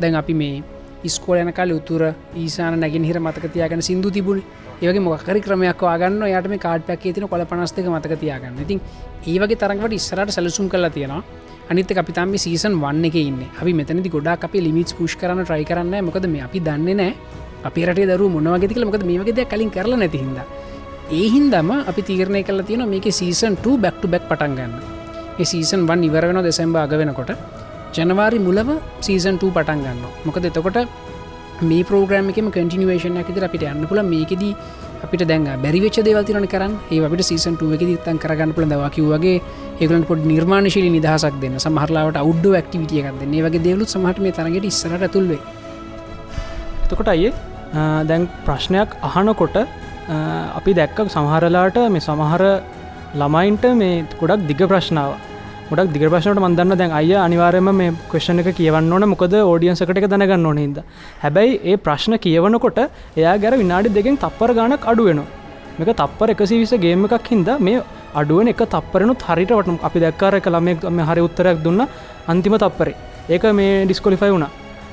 දැන් 0.00 0.14
අපි 0.14 0.34
මේ 0.34 0.62
ඉස්කෝල 1.04 1.38
යන 1.38 1.52
කාල 1.52 1.72
උතුර 1.72 2.02
ඊසාන 2.36 2.80
නැගින් 2.80 3.04
හිර 3.04 3.18
මතක 3.18 3.52
තියාගෙන 3.52 3.82
සිින්දු 3.82 4.10
තිබුණ. 4.10 4.42
ඒවගේ 4.82 5.02
මොකරි 5.02 5.40
ක්‍රමයක් 5.40 5.82
වාගන්න 5.82 6.22
යට 6.26 6.48
මේ 6.48 6.58
කාඩ් 6.58 6.86
පැක් 6.88 7.02
තින 7.14 7.28
කොල 7.28 7.44
පනස්තක 7.44 7.86
මතක 7.86 8.18
තියාගන්න. 8.22 8.56
ඉතින් 8.64 8.80
ඒවගේ 9.26 9.60
තරඟට 9.62 9.92
ඉස්සරට 9.92 10.32
සැලසුම් 10.36 10.68
කලා 10.68 10.90
තියෙනවා. 10.90 11.22
අනිත 11.70 11.90
අපිතම 12.02 12.32
සීසන් 12.36 12.80
වන්න 12.80 13.04
එක 13.04 13.16
ඉන්න. 13.16 13.42
අපි 13.60 13.72
මෙතනති 13.72 14.10
ගොඩක් 14.10 14.44
අපි 14.44 14.58
ලිමිස් 14.60 14.92
පුෂ් 14.92 15.16
කරන 15.16 15.44
ට්‍රයි 15.44 15.64
කරන්න 15.64 16.04
මොකද 16.04 16.26
මේ 16.26 16.42
අපි 16.42 16.60
දන්නේ 16.60 16.94
නෑ 16.94 17.12
අපි 17.64 17.86
රට 17.86 18.08
දරු 18.10 18.28
මොනවගේතික 18.28 18.80
මොකද 18.84 19.04
මේකද 19.04 19.40
කලින් 19.52 19.70
කරල 19.70 19.94
නැතිහිද 19.96 20.40
ඒහින්දම 21.12 21.70
අපි 21.90 22.02
තීරණය 22.02 22.42
කල 22.42 22.62
තියෙන 22.62 22.88
මේක 22.88 23.06
සීසන් 23.12 23.54
2 23.58 23.76
බැක්ට 23.84 24.04
බැක් 24.06 24.24
පටන් 24.30 24.52
ගන්න. 24.58 24.72
ඒ 25.40 25.44
සීසන් 25.44 25.84
වන් 25.88 26.04
ඉවර 26.08 26.24
වෙන 26.30 26.40
දෙසැම්බ 26.42 26.76
අග 26.76 26.92
වෙනකොට. 27.00 27.32
ජනවාරි 27.92 28.38
මුලව 28.38 28.68
සීසන් 29.00 29.36
2 29.36 29.50
පටන් 29.56 29.80
ගන්න 29.84 30.02
මොකද 30.26 30.44
එතකොට 30.48 30.78
මේ 31.62 31.84
ප්‍රෝග්‍රම 31.84 32.30
එකම 32.32 32.48
කටිනවේෂන 32.50 33.18
ඇතිර 33.20 33.44
අපිට 33.48 33.64
යන්න 33.64 33.86
පුල 33.90 34.00
මේකෙද 34.12 34.44
අපිට 35.04 35.24
දැන් 35.30 35.44
බැරිවෙච 35.64 35.96
දේවතිරන 36.06 36.46
කරන්න. 36.52 36.72
ඒ 36.90 37.00
අපිට 37.08 37.22
සීසන් 37.30 37.56
2 37.56 37.76
එක 37.76 38.04
තන් 38.06 38.18
කරගන්න 38.22 38.52
පුළ 38.56 38.68
දවාකිවගේ 38.72 39.36
ඒකලට 39.80 40.08
පොඩ් 40.10 40.24
නිර්මාණශීලි 40.32 40.90
නිදහසක් 40.96 41.36
දෙන්න. 41.42 41.56
සමහරලාවට 41.58 42.20
අවුඩ් 42.22 42.46
ක්ටිවිටිය 42.58 43.02
එකක්ද 43.02 43.22
ඒ 43.28 43.42
වගේ 43.46 43.64
දෙවලුත් 43.68 43.92
සමහට 43.94 44.24
මේ 44.24 44.36
තරගට 44.38 44.70
ඉස්සරට 44.72 45.06
තුල්වේ 45.12 45.40
එතකොට 46.84 47.12
අයේ 47.14 47.32
දැන් 48.04 48.28
ප්‍රශ්නයක් 48.46 48.98
අහනකොට 49.02 49.56
අපි 50.58 50.72
දැක්ක 50.74 50.98
සමහරලාට 51.08 51.78
මේ 51.94 52.06
සමහර 52.08 52.42
ළමයින්ට 53.14 53.64
මේ 53.74 54.04
ගොඩක් 54.20 54.46
දිග 54.50 54.62
ප්‍රශ්නාව 54.72 55.10
ගොඩක් 55.70 55.90
දිග 55.94 56.02
ප්‍රශ්නට 56.02 56.40
මන්දන්න 56.42 56.78
දැන් 56.78 56.92
අය 56.98 57.10
අනිවාරයම 57.24 57.68
මේ 57.80 57.90
කවේෂණ 58.10 58.40
එක 58.42 58.48
කියවන්න 58.58 58.92
ඕන. 58.94 59.04
මොකද 59.10 59.34
ෝඩියන්සකට 59.40 59.98
එක 60.00 60.06
දැනගන්න 60.12 60.46
ඕනහිද 60.50 60.78
හැබැයි 61.24 61.52
ඒ 61.70 61.76
ප්‍රශ්න 61.84 62.14
කියවනකොට 62.24 62.78
එයා 63.16 63.34
ගැර 63.42 63.54
විනාඩි 63.60 63.92
දෙකෙන් 63.96 64.16
තප්පර 64.24 64.52
ගණක් 64.56 64.88
අඩුවෙන 64.92 65.20
මේක 65.78 65.90
තප්පර 66.00 66.32
එකසි 66.34 66.58
විස 66.62 66.72
ගේම 66.84 67.04
එකක් 67.08 67.30
හින්ද 67.32 67.50
මේ 67.66 67.84
අඩුවෙන 68.20 68.50
එක 68.52 68.62
තප්පරනු 68.72 69.14
හරිට 69.26 69.52
වටම 69.58 69.76
අපි 69.88 70.02
දැක්කාර 70.04 70.38
එක 70.40 70.48
ළමෙක් 70.54 70.88
මේ 70.90 71.06
හරි 71.10 71.22
උත්තරයක් 71.28 71.62
දුන්න 71.66 71.86
අන්තිම 72.32 72.56
තප්පරේ. 72.64 72.96
ඒක 73.28 73.46
මේ 73.60 73.84
ඩිස්කොලිෆයි 73.84 74.32
වුණා. 74.34 74.50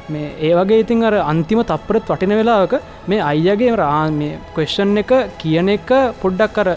මේ 0.09 0.29
ඒ 0.39 0.53
වගේ 0.59 0.79
ඉතින් 0.83 1.01
අර 1.09 1.15
අන්තිම 1.31 1.63
තප්පරත් 1.71 2.11
වටින 2.11 2.35
වෙලාවක 2.41 2.77
මේ 3.07 3.25
අයියගේ 3.31 3.73
රා 3.81 4.03
මේ 4.11 4.37
කොේෂන් 4.55 4.93
එක 5.03 5.11
කියන 5.41 5.73
එක 5.75 5.89
පොඩ්ඩක් 6.21 6.53
කර 6.57 6.69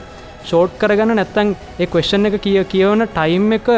ෂෝට් 0.44 0.78
කරගන්න 0.80 1.16
නැත්තං 1.16 1.54
ඒ 1.78 1.86
කොේෂන් 1.86 2.26
එක 2.28 2.40
කිය 2.40 2.64
කියවන 2.64 3.06
ටයිම් 3.08 3.52
එක 3.58 3.68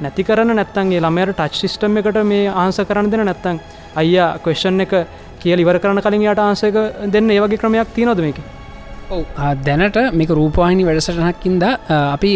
නැති 0.00 0.24
කරන 0.24 0.54
නැත්තන්ගේ 0.56 1.00
ළමයට 1.00 1.36
ටච් 1.36 1.60
සිිස්ටම් 1.60 1.98
එකට 2.00 2.22
මේ 2.24 2.48
ආන්ස 2.62 2.80
කරන්න 2.88 3.10
දෙන 3.12 3.24
නැත්තං 3.26 3.60
අයියා 3.96 4.30
කොේෂන් 4.44 4.80
එක 4.86 4.94
කියල 5.42 5.62
ඉවර 5.64 5.78
කරන 5.78 6.00
කලින් 6.00 6.24
යට 6.24 6.38
ආන්සක 6.38 6.76
දෙන්න. 7.12 7.30
ඒවගේ 7.30 7.58
ක්‍රමයක් 7.58 7.94
තියනොද 7.94 8.20
මේක? 8.20 8.38
ඔව. 9.10 9.24
දැනට 9.64 9.98
මේක 10.12 10.30
රූපවාහිනි 10.30 10.86
වැඩසටහක්කින්ද 10.86 11.64
අපි 11.88 12.32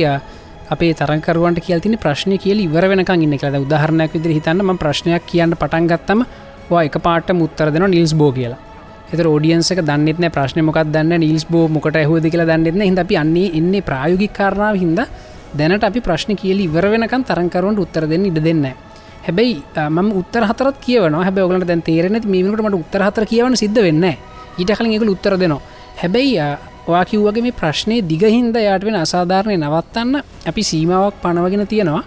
අපේ 0.70 0.94
තරකරුවන්ට 0.94 1.62
කියල්තින 1.62 1.98
ප්‍රශ්නය 1.98 2.38
කියල 2.38 2.60
ඉවර 2.66 2.88
වෙනක 2.90 3.10
ඉන්න 3.16 3.38
කළ 3.38 3.62
උදාහරණයක් 3.64 4.12
විදිර 4.12 4.34
හිතන්නම 4.36 4.78
ප්‍රශ්නයක් 4.78 5.26
කියන්න 5.26 5.54
පටන්ගත්තම 5.54 6.24
එක 6.82 6.96
පාට 7.02 7.30
මුත්තර 7.32 7.70
දෙන 7.70 7.90
නිල්ස් 7.90 8.14
බෝ 8.14 8.32
කියලා. 8.32 8.58
එත 9.12 9.20
ෝඩියන්සක 9.24 9.80
දන්නෙත්න 9.82 10.30
ප්‍රශ්න 10.30 10.62
මොකක් 10.62 10.82
දන්න 10.86 11.20
නිල්ස් 11.20 11.46
බෝ 11.46 11.68
මොකට 11.68 11.96
හෝද 12.04 12.24
කියලා 12.24 12.48
දන්නෙත්න 12.48 12.82
හිද 12.82 12.98
අපි 12.98 13.16
අන්නේ 13.16 13.52
එන්නේ 13.54 13.82
ප්‍රායෝගික් 13.82 14.32
කාරණාව 14.32 14.76
හිද 14.76 15.00
දැනට 15.54 15.84
අපි 15.84 16.00
ප්‍රශ්න 16.00 16.36
කියල 16.36 16.60
ඉවර 16.60 16.90
වෙනකන් 16.92 17.24
තරංකරුවන්ට 17.24 17.80
උත්තර 17.80 18.04
දෙන්න 18.06 18.26
ඉඩ 18.26 18.40
දෙන්න 18.42 18.66
හැබැයි 19.26 19.62
ම 19.90 20.08
උත්තර 20.12 20.46
හතර 20.46 20.70
කියවන 20.80 21.14
හැබ 21.18 21.38
ඔගලට 21.38 21.66
දැන් 21.66 21.82
තේරෙන 21.82 22.18
මීමට 22.24 22.62
මට 22.62 22.74
උත්තර 22.74 23.02
හතර 23.02 23.26
කියවන 23.26 23.56
සිද්ධ 23.56 23.82
වෙන්න 23.82 24.04
ඊට 24.58 24.72
කලින් 24.72 24.92
එකක 24.92 25.06
උත්තර 25.06 25.36
දෙනවා. 25.36 25.60
හැබැයි 25.96 26.38
වා 26.86 27.04
කිව්වගේ 27.04 27.42
මේ 27.42 27.52
ප්‍රශ්නය 27.52 28.02
දිගහින්ද 28.02 28.56
යාට 28.56 28.84
වෙන 28.84 28.96
අසාධාරණය 28.96 29.56
නවත්තන්න 29.56 30.22
අපි 30.46 30.62
සීමාවක් 30.62 31.22
පනවගෙන 31.22 31.66
තියෙනවා. 31.66 32.04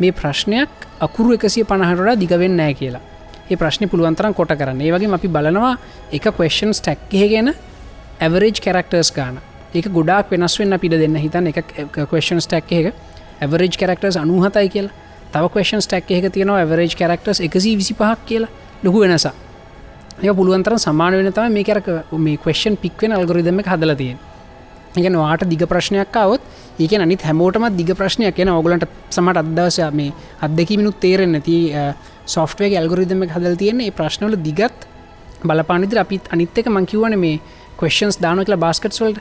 මේ 0.00 0.12
ප්‍රශ්නයක් 0.12 0.70
අකුරු 1.00 1.32
එකසිය 1.34 1.64
පණහටට 1.64 2.20
දිගවෙන්න 2.20 2.56
නෑ 2.56 2.74
කියලා. 2.74 3.09
ඒ 3.50 3.56
ප්‍රශ්න 3.56 3.88
පුළුවන්තරන් 3.88 4.34
කොට 4.34 4.52
කරන්න. 4.54 4.80
ඒ 4.80 4.92
වගේ 4.92 5.14
අපි 5.14 5.28
බලනවා 5.28 5.74
එක 6.12 6.24
කවස්න් 6.30 6.70
ටැක්හ 6.72 7.28
ගැන 7.32 7.52
ඇවරේජ් 8.20 8.60
කැරක්ටර්ස් 8.64 9.10
ගාන 9.12 9.40
ඒක 9.74 9.86
ගොඩක් 9.90 10.30
වෙනස් 10.30 10.58
වෙන්න 10.60 10.78
පිට 10.78 10.94
දෙන්න 10.94 11.16
හිතන් 11.16 11.50
එක 11.50 11.58
කවස්න් 11.92 12.40
ටැක් 12.40 12.72
එක 12.72 12.94
ඇවරේජ් 13.40 13.74
කැරක්ටර්ස් 13.80 14.16
අනුහතයි 14.16 14.68
කියලා. 14.68 14.94
තව 15.32 15.44
කවස්න් 15.48 15.82
ටැක් 15.82 16.10
එක 16.10 16.32
තියෙනවා 16.32 16.62
ඇවරේජ් 16.62 16.94
කැරක්ටර්ස් 16.94 17.40
එකසි 17.40 17.76
විසි 17.76 17.94
පහක් 17.94 18.18
කියලා. 18.26 18.50
ලොහු 18.84 19.00
වෙනසා 19.00 19.34
ඒ 20.22 20.32
පුළුවන්තර 20.32 20.78
සමාන 20.78 21.12
වෙන 21.12 21.32
තම 21.32 21.52
මේ 21.52 21.64
කරක 21.64 21.86
මේ 22.18 22.36
කවස්න් 22.36 22.74
පික්වෙන 22.76 23.12
අල්ගොරිදම 23.12 23.60
හදලතියෙන් 23.62 24.18
එක 24.96 25.12
වාට 25.14 25.48
දිග 25.48 25.62
ප්‍රශ්නයක් 25.72 26.16
අවොත් 26.16 26.40
ඒක 26.78 26.92
අනිත් 26.92 27.22
හැමෝටම 27.22 27.64
දිග 27.76 27.90
ප්‍රශ්නයක්. 27.94 28.34
කියෙන 28.34 28.48
ඔගලන්ට 28.48 28.86
සමට 29.10 29.36
අදවස 29.36 29.78
මේ 29.92 30.12
අදදකි 30.42 30.76
මිනුත් 30.76 31.00
තේරෙන් 31.00 31.32
නැති 31.32 31.56
සොෆ්ටේ 32.26 32.74
ඇල්ගොරිදම 32.76 33.22
හදල් 33.24 33.56
තියෙන්නේ. 33.56 33.90
ප්‍රශ්නවල 33.90 34.36
දිගත් 34.42 34.86
බලපානිදිර 35.42 35.98
අපිත් 35.98 36.24
අනිත්තක 36.32 36.66
මංකිවන 36.68 37.18
මේ 37.18 37.40
කවස්න්ස් 37.78 38.18
දාන 38.20 38.42
කියලා 38.44 38.64
බාස්කට් 38.66 38.98
වලට. 39.00 39.20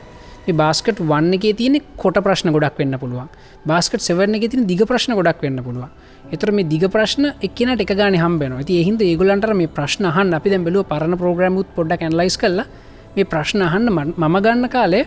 බාස්කට් 0.55 0.99
වන්න 1.01 1.34
එක 1.34 1.45
තියෙන 1.57 1.82
කොට 1.97 2.17
ප්‍රශ්න 2.26 2.51
ගොඩක් 2.51 2.78
වෙන්න 2.80 2.97
පුළුවන්. 2.97 3.30
බාස්කට් 3.65 4.01
සෙවරන 4.01 4.36
එක 4.36 4.49
තින 4.51 4.65
දිග 4.65 4.82
ප්‍රශ්න 4.89 5.13
ගොඩක් 5.13 5.41
වෙන්න 5.43 5.61
පුළුවන්. 5.63 5.89
එතර 6.34 6.51
මේ 6.51 6.65
දිග 6.65 6.84
ප්‍රශ්න 6.89 7.26
එක්නට 7.47 7.82
එක 7.86 7.93
ගාන 7.95 8.17
හම්බෙන 8.17 8.57
ති 8.65 8.82
එහින්ද 8.82 9.01
ඒගොලන්ට 9.01 9.53
මේ 9.53 9.70
ප්‍රශ්න 9.70 10.09
හන් 10.09 10.34
අපි 10.34 10.49
දැ 10.49 10.61
බැලුව 10.65 10.89
පරණ 10.91 11.17
ප්‍රෝග්‍රමුත් 11.22 11.70
පොඩ්ඩක් 11.78 12.05
ඇන්ලයිස් 12.07 12.38
කල්ල 12.41 12.63
මේ 13.15 13.30
ප්‍රශ්න 13.32 13.61
අහන්න 13.67 13.89
මම 13.93 14.36
ගන්න 14.45 14.70
කාලේ 14.76 15.05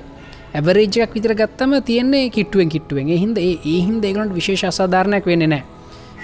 ඇවරේජයක් 0.54 1.14
විතර 1.16 1.32
ගත්තම 1.34 1.72
තියන්නේ 1.82 2.30
කිට්ටුවෙන් 2.30 2.68
කිට්ටුවෙන්. 2.68 3.08
හින්ද 3.22 3.38
ඒ 3.38 3.78
හින්ද 3.86 4.04
ඒගලට 4.04 4.34
විශේෂ 4.34 4.64
අසාධාරණයක් 4.64 5.24
වෙන්න 5.26 5.44
නෑ 5.48 5.62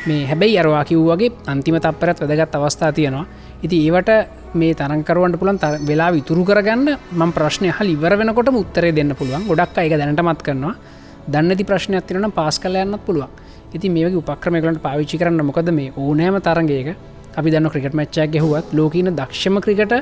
මේ 0.06 0.26
හැබැයි 0.26 0.58
අරවා 0.62 0.84
කිව්වගේ 0.84 1.30
අන්තිම 1.46 1.76
තපරත් 1.76 2.20
වැදගත් 2.22 2.56
අවස්ථා 2.56 2.92
තියෙනවා. 2.92 3.24
ඉති 3.64 3.76
ඒවට 3.86 4.10
මේ 4.54 4.74
තරංකරුවන්ට 4.74 5.40
පුළන් 5.40 5.58
වෙලා 5.88 6.10
විතුරු 6.12 6.44
කරගන්න 6.44 6.88
ම 7.18 7.32
ප්‍රශ්නය 7.32 7.70
හල් 7.70 7.88
ඉවර 7.94 8.16
වෙනකොට 8.20 8.52
උත්තරේ 8.54 8.92
දෙන්න 8.92 9.16
පුළුවන්. 9.18 9.48
ගොඩක් 9.50 9.78
අයක 9.78 9.96
දැනටමත් 9.96 10.42
කරනවා. 10.42 10.74
දන්නති 11.26 11.64
ප්‍රශ්නයක් 11.64 12.06
තිරන 12.06 12.30
පාස් 12.30 12.58
කල 12.58 12.76
යන්නත් 12.76 13.04
පුළුවන්. 13.06 13.32
ඉති 13.72 13.88
මේ 13.88 14.12
උපක්‍රමයකලට 14.14 14.82
පාවිච්චි 14.82 15.16
කරන්න 15.18 15.44
මොකද 15.44 15.72
මේ 15.72 15.92
ඕනෑම 15.96 16.36
තරන්ගේක 16.40 16.88
අපි 17.38 17.48
දන්න 17.50 17.70
ක්‍රිකට 17.72 17.94
මච්චක් 17.94 18.30
ගෙහුවත් 18.34 18.72
ලෝකීන 18.72 19.08
දක්ෂම 19.16 19.56
ක්‍රිකට 19.64 19.92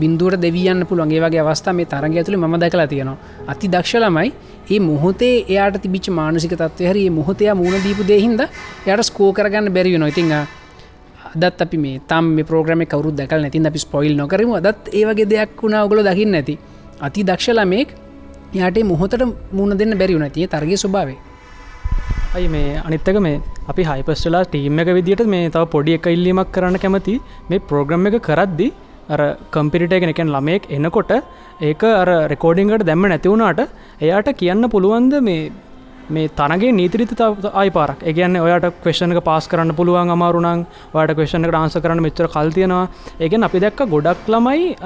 බින්දුවට 0.00 0.42
දෙවියන්න 0.44 0.86
පුළුවන්ගේ 0.88 1.20
වගේ 1.24 1.42
අවස්ථා 1.44 1.74
මේ 1.78 1.88
තරග 1.92 2.14
ඇතුළ 2.16 2.38
ම 2.38 2.54
දැකලා 2.62 2.86
තියෙනවා. 2.86 3.16
අති 3.48 3.66
දක්ෂලමයි 3.68 4.28
ඒ 4.70 4.80
මොහොතේ 4.80 5.34
එයාට 5.48 5.76
තිබිච 5.82 6.08
මානසික 6.10 6.54
තත්ව 6.54 6.90
හරි 6.90 7.02
මොහොතයා 7.10 7.54
මුණ 7.54 7.76
දීපු 7.84 8.08
දෙහින්ද 8.12 8.40
යට 8.86 9.02
ස්කෝ 9.08 9.30
කරගන්න 9.32 9.74
බැරි 9.76 9.98
නොඉතිං 9.98 10.32
අදත් 11.44 11.62
අපි 11.64 11.78
මේ 11.78 12.00
තම් 12.10 12.26
ප්‍රෝග්‍රම 12.48 12.82
කවරු 12.92 13.12
දැකල් 13.20 13.40
නැතින් 13.44 13.66
අපි 13.66 13.78
ස්පොයිල් 13.78 14.16
නොකරම. 14.16 14.50
අදත් 14.60 14.90
ඒවගේ 14.92 15.30
දෙයක් 15.32 15.62
වුණා 15.62 15.84
ඔගොල 15.86 16.02
දකින්න 16.08 16.32
නැති 16.36 16.56
අති 17.00 17.20
දක්ෂලමෙක් 17.22 17.88
යාට 18.54 18.78
මොහොතට 18.84 19.22
මුණ 19.52 19.78
දෙන්න 19.78 19.98
බැරි 20.00 20.14
වුණතිය 20.16 20.46
තරගේ 20.48 20.78
ස්වභාවේ 20.84 21.18
අයි 22.36 22.48
මේ 22.48 22.80
අනිත්තක 22.86 23.18
මේ 23.26 23.36
අපි 23.70 23.82
හයිපස්ටලා 23.88 24.42
ටීම් 24.44 24.80
එක 24.82 24.88
විදිට 24.96 25.22
මේ 25.26 25.50
තව 25.50 25.62
පොඩි 25.74 25.96
එක 25.98 26.06
ඉල්ලීමක් 26.06 26.50
කරන්න 26.54 26.78
කැමති 26.82 27.14
මේ 27.50 27.64
ප්‍රෝග්‍රම් 27.68 28.08
එක 28.08 28.16
කරද්දි 28.28 28.68
අර 29.08 29.20
කම්පිරිට 29.50 29.92
එකෙන 29.92 30.12
එකෙන් 30.14 30.28
ළමයෙක් 30.28 30.64
එනකොට 30.70 31.12
ඒක 31.60 31.82
අර 31.92 32.08
රෙකෝඩිංගට 32.32 32.84
දැම්ම 32.84 33.06
නැතිවුණට 33.06 33.62
එයාට 34.00 34.30
කියන්න 34.40 34.68
පුළුවන්ද 34.68 35.14
මේ 35.22 35.52
මේ 36.08 36.28
තනගේ 36.30 36.72
නීතිරිත 36.72 37.20
අයි 37.52 37.70
පාරක් 37.70 38.02
ඒගන්න 38.02 38.38
ඔයාට 38.38 38.66
කවේෂණක 38.82 39.22
පාස් 39.24 39.48
කරන්න 39.48 39.74
පුළුවන් 39.74 40.10
අමාරුණං 40.10 40.66
වාට 40.92 41.14
කවේෂණක 41.14 41.50
ඩාන්ස 41.50 41.78
කරන්න 41.78 42.02
මෙච්චර 42.02 42.28
කල්තියෙනවා 42.28 42.84
ඒගෙන් 43.20 43.48
අපි 43.48 43.62
දැක්ක 43.64 43.82
ගොඩක් 43.88 44.28
ළමයි 44.28 44.76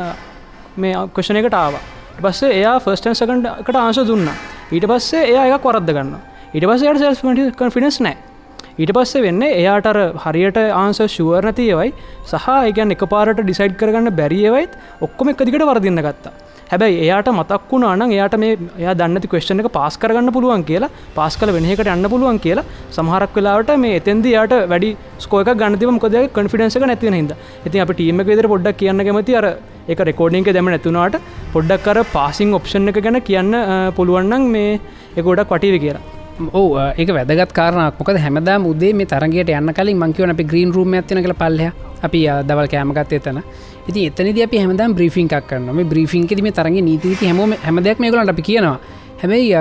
මේ 0.77 0.95
කවේෂණ 1.15 1.41
එකට 1.43 1.55
ආවා. 1.55 1.85
පස්සේ 2.23 2.57
එයා 2.57 2.79
ෆස්ටන් 2.79 3.15
සකන්ට 3.15 3.77
ආංශ 3.77 4.03
දුන්න. 4.07 4.29
ඊට 4.71 4.87
පස්සේ 4.87 5.23
එයා 5.27 5.47
එකක් 5.49 5.65
වරද්ද 5.65 5.95
ගන්න 5.97 6.17
ඊට 6.55 6.67
පස්ස 6.67 6.83
යට 6.85 7.01
සෙල්ස්මට 7.01 7.57
කන්ෆිනස් 7.59 8.01
නෑ 8.01 8.30
ඊට 8.79 8.93
පස්සේ 8.97 9.25
වෙන්න 9.25 9.43
එයාටර 9.47 9.99
හරියට 10.25 10.61
ආන්ස 10.83 11.01
ශුවර් 11.15 11.43
නැතියවයි 11.49 11.91
සහ 12.27 12.47
ඒගැන් 12.59 12.95
එක 12.97 13.03
පාරට 13.15 13.43
ඩිසයිඩ් 13.43 13.75
කරගන්න 13.81 14.15
බැරියවයිත් 14.21 14.79
ඔක්කොම 15.07 15.33
එක 15.33 15.43
දිකට 15.49 15.67
වරදින්න 15.71 16.03
ගත්තා. 16.07 16.33
හැබැයි 16.71 16.99
එයාට 17.05 17.29
මතක් 17.33 17.71
වුණාන 17.71 18.13
එයාට 18.17 18.37
මේ 18.43 18.53
එයා 18.81 18.95
දන්නති 18.99 19.31
කවේෂණ 19.31 19.63
එක 19.63 19.69
පාස් 19.77 19.95
කරගන්න 20.03 20.33
පුළුවන් 20.37 20.63
කියලා 20.69 20.91
පාස් 21.17 21.37
කල 21.41 21.53
වෙනකට 21.57 21.91
යන්න 21.95 22.11
පුළුවන් 22.13 22.39
කියලා 22.45 22.67
සමහරක් 22.97 23.35
වෙලාට 23.39 23.73
මේ 23.85 23.97
එතෙන්ද 24.01 24.29
යාට 24.35 24.55
වැඩි 24.73 24.91
ස්කෝක 25.25 25.51
ගන්නතිව 25.63 25.93
මොකද 25.97 26.17
කන්ෆිඩන්සක 26.39 26.87
නැතිව 26.93 27.19
හිද 27.19 27.35
ඇති 27.35 27.83
අප 27.87 27.93
ටීම 27.93 28.23
විදර 28.31 28.51
පොඩ්ඩක් 28.55 28.81
කියන්න 28.83 29.07
කැමති 29.09 29.37
අර 29.41 29.49
එක 29.89 30.05
රෙකෝඩිංක 30.11 30.53
දෙම 30.59 30.71
නැතුනාට 30.75 31.19
පොඩ්ඩක් 31.57 31.85
කර 31.89 32.07
පාසිං 32.15 32.57
ඔප්ෂන් 32.61 32.95
එක 32.95 33.03
ගැන 33.09 33.21
කියන්න 33.31 33.61
පුළුවන්නන් 33.99 34.49
මේ 34.57 34.73
එකගොඩක් 35.19 35.55
වටිව 35.57 35.79
කියලා. 35.87 36.20
ඕ 36.53 36.79
ඒක 36.97 37.11
වැදගත් 37.17 37.53
කාරනක් 37.53 37.99
මොකද 38.01 38.17
හැමදාම 38.25 38.67
උදේ 38.71 38.93
මේ 38.95 39.11
තරගයට 39.13 39.51
යන්න 39.59 39.73
කලින් 39.79 39.99
මංකිවන 40.03 40.33
අපි 40.35 40.45
ග්‍රීන් 40.53 40.73
රූම් 40.73 40.95
ඇතින 40.95 41.23
කළ 41.25 41.37
පල්ලහ. 41.43 41.73
අපි 42.07 42.21
දවල් 42.49 42.69
කෑමගත් 42.73 43.13
එතන. 43.19 43.43
ඉති 43.89 44.07
එතනද 44.09 44.41
අපි 44.47 44.59
හැමදාම් 44.63 44.97
බ්‍රීෆිංක් 44.99 45.35
කරන්න 45.49 45.75
මේ 45.77 45.91
බ්‍රීෆිංකෙදම 45.93 46.49
තරග 46.59 46.77
නීතිති 46.89 47.27
හැම 47.27 47.55
හැමදයක් 47.67 48.01
මේ 48.01 48.11
කලට 48.11 48.35
අපි 48.35 48.43
කියනවා. 48.49 48.79
හැබැයි 49.23 49.55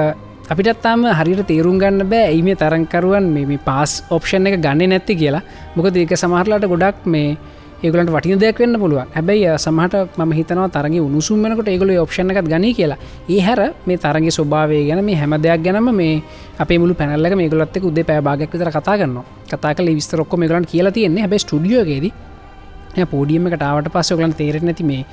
අපිටත්තාම 0.49 1.05
හරිට 1.19 1.41
තේරුම් 1.51 1.77
ගන්න 1.81 2.09
බෑ 2.11 2.25
ඇයි 2.31 2.41
මේ 2.47 2.55
තරංකරුවන් 2.61 3.25
මේ 3.35 3.59
පාස් 3.69 4.03
ඔප්ෂන් 4.09 4.47
එක 4.47 4.59
ගන්න 4.65 4.89
නැති 4.93 5.15
කියලා. 5.21 5.43
මොකද 5.75 5.97
ඒක 5.97 6.15
සමහරලාට 6.23 6.65
ගොඩක් 6.73 7.05
මේ 7.05 7.37
ඒගලට 7.83 8.11
වටින 8.11 8.39
දෙයක් 8.39 8.57
වෙන්න 8.59 8.75
පුළුව 8.79 8.99
හැබැයි 9.15 9.51
සමහට 9.57 10.17
ම 10.17 10.31
හිතනවා 10.37 10.67
තරගේ 10.69 11.01
උණුසුම් 11.01 11.43
වෙනකට 11.43 11.69
ඒගොල 11.73 11.91
ඔප්ෂණ 12.03 12.31
එකත් 12.31 12.49
ගනී 12.53 12.73
කියලා. 12.73 12.97
ඒ 13.29 13.39
හැර 13.39 13.59
මේ 13.87 13.97
තරගේ 13.97 14.33
ස්වභාවය 14.37 14.79
ගැන 14.89 15.03
මේ 15.05 15.15
හැම 15.15 15.35
දෙයක් 15.45 15.63
ගැනම 15.63 15.87
මේ 15.95 16.21
අප 16.59 16.71
මුළු 16.81 16.93
පැනල්ලක 16.93 17.35
මේ 17.35 17.49
ගොලත් 17.49 17.77
උදේ 17.81 18.03
පැබාගක් 18.03 18.51
විතර 18.53 18.69
කතා 18.69 18.97
කරන්න 18.99 19.17
කතා 19.51 19.73
කල 19.73 19.89
විස්තර 19.99 20.21
ඔක්කො 20.21 20.37
මේගලන් 20.37 20.65
කියලා 20.65 20.91
තියෙන්නේ. 20.91 21.23
හැබ 21.23 21.33
ස්ටඩියෝගේද 21.37 22.05
පෝඩියම 23.11 23.47
කටාවට 23.47 23.91
පස්ස 23.93 24.13
ගලන් 24.13 24.33
තේර 24.33 24.61
නැති 24.61 24.83
මේ 24.83 25.05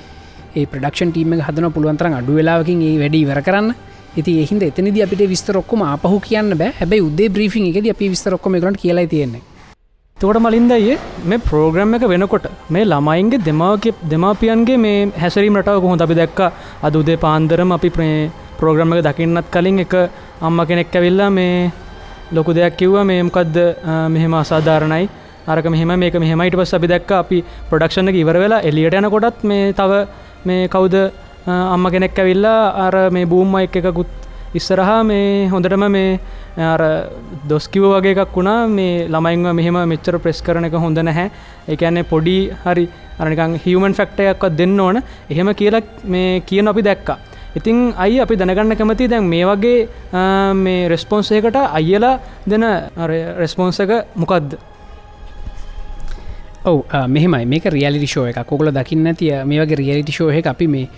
ඒ 0.56 0.66
ප්‍රඩක්ෂන් 0.66 1.10
ටීම 1.12 1.38
හදන 1.38 1.72
පුළුවන්තරන් 1.72 2.18
අඩු 2.20 2.34
වෙලාවකින් 2.34 2.82
ඒ 2.82 2.94
වැඩි 2.98 3.26
වර 3.30 3.42
කරන්න. 3.42 3.74
ඉති 4.16 4.40
එහින්ද 4.42 4.62
එතනද 4.62 4.96
අපිට 5.04 5.22
විස්තරොක්කොම 5.32 5.82
අපහු 5.86 6.18
කියන්න 6.20 6.56
බෑ. 6.58 6.72
හැබයි 6.80 7.04
උදේ 7.08 7.28
බ්‍රීෆින් 7.28 7.66
එකද 7.70 7.90
අපි 7.94 8.08
විස්තරොක්කොම 8.14 8.58
ගලට 8.58 8.80
කියලා 8.82 9.06
තියෙන්නේ. 9.06 9.42
තෝට 10.20 10.38
මලින්දයේ 10.44 10.94
මේ 11.30 11.38
ප්‍රෝග්‍රම් 11.46 11.90
එක 11.96 12.04
වෙනකොට 12.12 12.44
මේ 12.74 12.84
ළමයින්ගේ 12.92 13.40
දෙමාක 13.48 13.86
දෙමාපියන්ගේ 14.12 14.76
මේ 14.84 14.94
හැසරීම් 15.22 15.58
රටාව 15.60 15.80
කොහොඳ 15.84 16.04
අපි 16.04 16.14
දැක්ක? 16.20 16.40
අද 16.86 16.94
උදේ 17.00 17.16
පාන්දරම 17.24 17.74
අපි 17.76 17.90
ප්‍රේ 17.96 18.30
ප්‍රෝග්‍රම් 18.60 18.94
එක 18.94 19.02
දකින්නත් 19.06 19.50
කලින් 19.54 19.82
එක 19.84 19.94
අම්ම 20.40 20.58
කෙනෙක් 20.68 20.96
ඇවිල්ලා 20.96 21.28
මේ 21.38 21.70
ලොකු 22.32 22.54
දෙයක් 22.58 22.78
කිව්ව. 22.80 22.96
මේමකක්ද 23.10 23.56
මෙහෙම 24.14 24.34
අසාධාරණයි. 24.40 25.04
අරක 25.52 25.66
මෙහෙම 25.74 25.92
මේක 26.02 26.16
මෙහෙමයිට 26.24 26.56
පස් 26.60 26.72
අපි 26.78 26.92
දැක්ක 26.94 27.10
අපි 27.22 27.44
ප්‍රඩක්ෂණ 27.70 28.08
එක 28.08 28.16
ඉවර 28.22 28.38
වෙලා 28.44 28.64
එලියට 28.68 28.96
යන 29.00 29.10
කොටත් 29.14 29.44
මේ 29.44 29.74
තව 29.80 30.06
මේ 30.46 30.68
කවුද? 30.68 30.96
අම්ම 31.74 31.84
කෙනෙක් 31.92 32.16
ඇවිල්ලා 32.16 32.60
අර 32.86 33.10
මේ 33.10 33.28
බූම්ම 33.32 33.58
එක 33.64 33.76
එකකුත් 33.82 34.08
ඉස්සරහා 34.58 35.00
මේ 35.10 35.48
හොඳටම 35.52 35.84
මේ 35.96 36.20
දොස්කිව 37.50 37.84
වගේ 37.92 38.14
එකක් 38.14 38.36
වුණා. 38.36 38.58
මේ 38.68 39.06
ළමයින්ව 39.14 39.54
මෙහෙම 39.58 39.78
මෙච්චර 39.92 40.18
ප්‍රෙස් 40.24 40.40
කරන 40.46 40.68
එක 40.68 40.76
හොඳ 40.84 40.98
නැහැ. 41.08 41.30
එකන්නේ 41.68 42.08
පොඩි 42.12 42.36
හරි 42.64 42.84
අරනිකං 43.20 43.56
හිවමන් 43.64 43.96
ෆෙක්ටයක්වත් 44.00 44.58
දෙන්න 44.60 44.80
ඕන. 44.80 45.02
එහෙම 45.30 45.54
කියලා 45.54 45.82
මේ 46.04 46.40
කියන 46.40 46.68
අපි 46.68 46.82
දැක්කා. 46.88 47.18
ඉතිං 47.58 47.76
අයි 47.96 48.20
අපි 48.20 48.36
දැනගන්න 48.36 48.76
කැමති 48.76 49.08
දැන් 49.08 49.24
මේ 49.24 49.44
වගේ 49.50 49.76
මේ 50.54 50.88
රෙස්පොන්සයකට 50.92 51.56
අයියලා 51.78 52.14
දෙන 52.50 52.64
රෙස්පොන්සක 53.42 53.92
මොකක්ද 54.14 54.56
ඔව 56.66 56.78
මෙහෙමයි. 57.08 57.44
මේක 57.46 57.64
රියලිටි 57.76 58.08
ෂෝ 58.12 58.26
එක 58.30 58.40
කොකල 58.46 58.70
දකින්න 58.78 59.14
තිය 59.16 59.32
මේ 59.44 59.60
වගේ 59.62 59.80
රියලිටි 59.82 60.12
ෂෝ 60.12 60.30
එක 60.30 60.46
අපි 60.52 60.66
මේ 60.66 60.88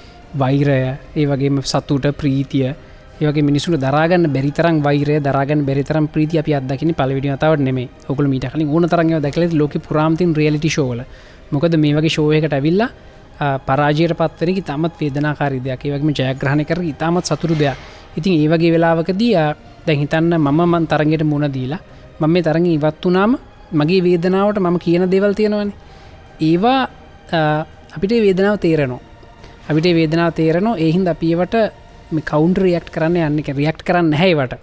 වෛරය 0.41 0.79
ඒ 1.17 1.27
වගේම 1.31 1.63
සතුට 1.63 2.07
ප්‍රීතිය 2.21 2.75
ඒවගේ 3.21 3.43
මිනිසුන 3.43 3.75
දරාගන්න 3.77 4.27
බැරිතරම් 4.35 4.77
වෛරය 4.83 5.19
දරාගන්න 5.21 5.67
බැරිතරම් 5.67 6.07
ප්‍රීති 6.07 6.39
අපි 6.39 6.55
අදකින 6.55 6.95
පලවිඩියතාවට 6.95 7.61
නෙමේ 7.61 7.89
ඔකුල 8.09 8.27
මීට 8.27 8.47
කලින් 8.53 8.69
ඕන 8.69 8.89
තරග 8.89 9.21
දැකල 9.25 9.45
ලෝක 9.61 9.75
පුරාමතින් 9.87 10.35
රියලිටි 10.39 10.71
ෂෝල 10.71 11.01
මොකද 11.53 11.75
මේ 11.77 11.95
වගේ 11.97 12.13
ෂෝයකට 12.15 12.53
ඇවිල්ලා 12.53 12.91
පරාජයට 13.67 14.15
පත්වනක 14.15 14.61
තමත් 14.67 14.95
වේදනාකාරි 15.01 15.59
දෙයක්. 15.65 15.85
ඒවගේම 15.85 16.11
ජයග්‍රහණ 16.11 16.65
කර 16.65 16.81
ඉතාමත් 16.83 17.25
සතුරු 17.25 17.55
දෙයක්. 17.55 17.77
ඉතින් 18.19 18.33
ඒවගේ 18.35 18.73
වෙලාවකදී 18.75 19.33
දැන් 19.87 19.99
හිතන්න 19.99 20.35
මම 20.37 20.61
මන් 20.73 20.87
තරගෙට 20.87 21.23
මුණ 21.25 21.47
දීලා 21.57 21.81
මම 22.21 22.31
මේ 22.33 22.43
තරග 22.43 22.67
ඉවත් 22.67 23.05
වනාම 23.05 23.39
මගේ 23.73 24.03
වේදනාවට 24.03 24.59
මම 24.61 24.79
කියන 24.79 25.11
දෙවල් 25.11 25.35
තියෙනවන. 25.35 25.73
ඒවා 26.41 26.81
අපිට 27.97 28.13
වේදනාව 28.27 28.57
තේරනවා. 28.59 29.01
අපිට 29.71 29.87
වේදනාව 29.99 30.33
තේරනවා. 30.33 30.77
එහින්ද 30.77 31.09
අපිවට 31.09 31.55
කවුන්ට 32.25 32.59
රියක්් 32.59 32.91
කරන්න 32.91 33.17
යන්න 33.19 33.39
එක 33.39 33.51
රියක්් 33.57 33.81
කරන්න 33.85 34.13
හැවට 34.13 34.55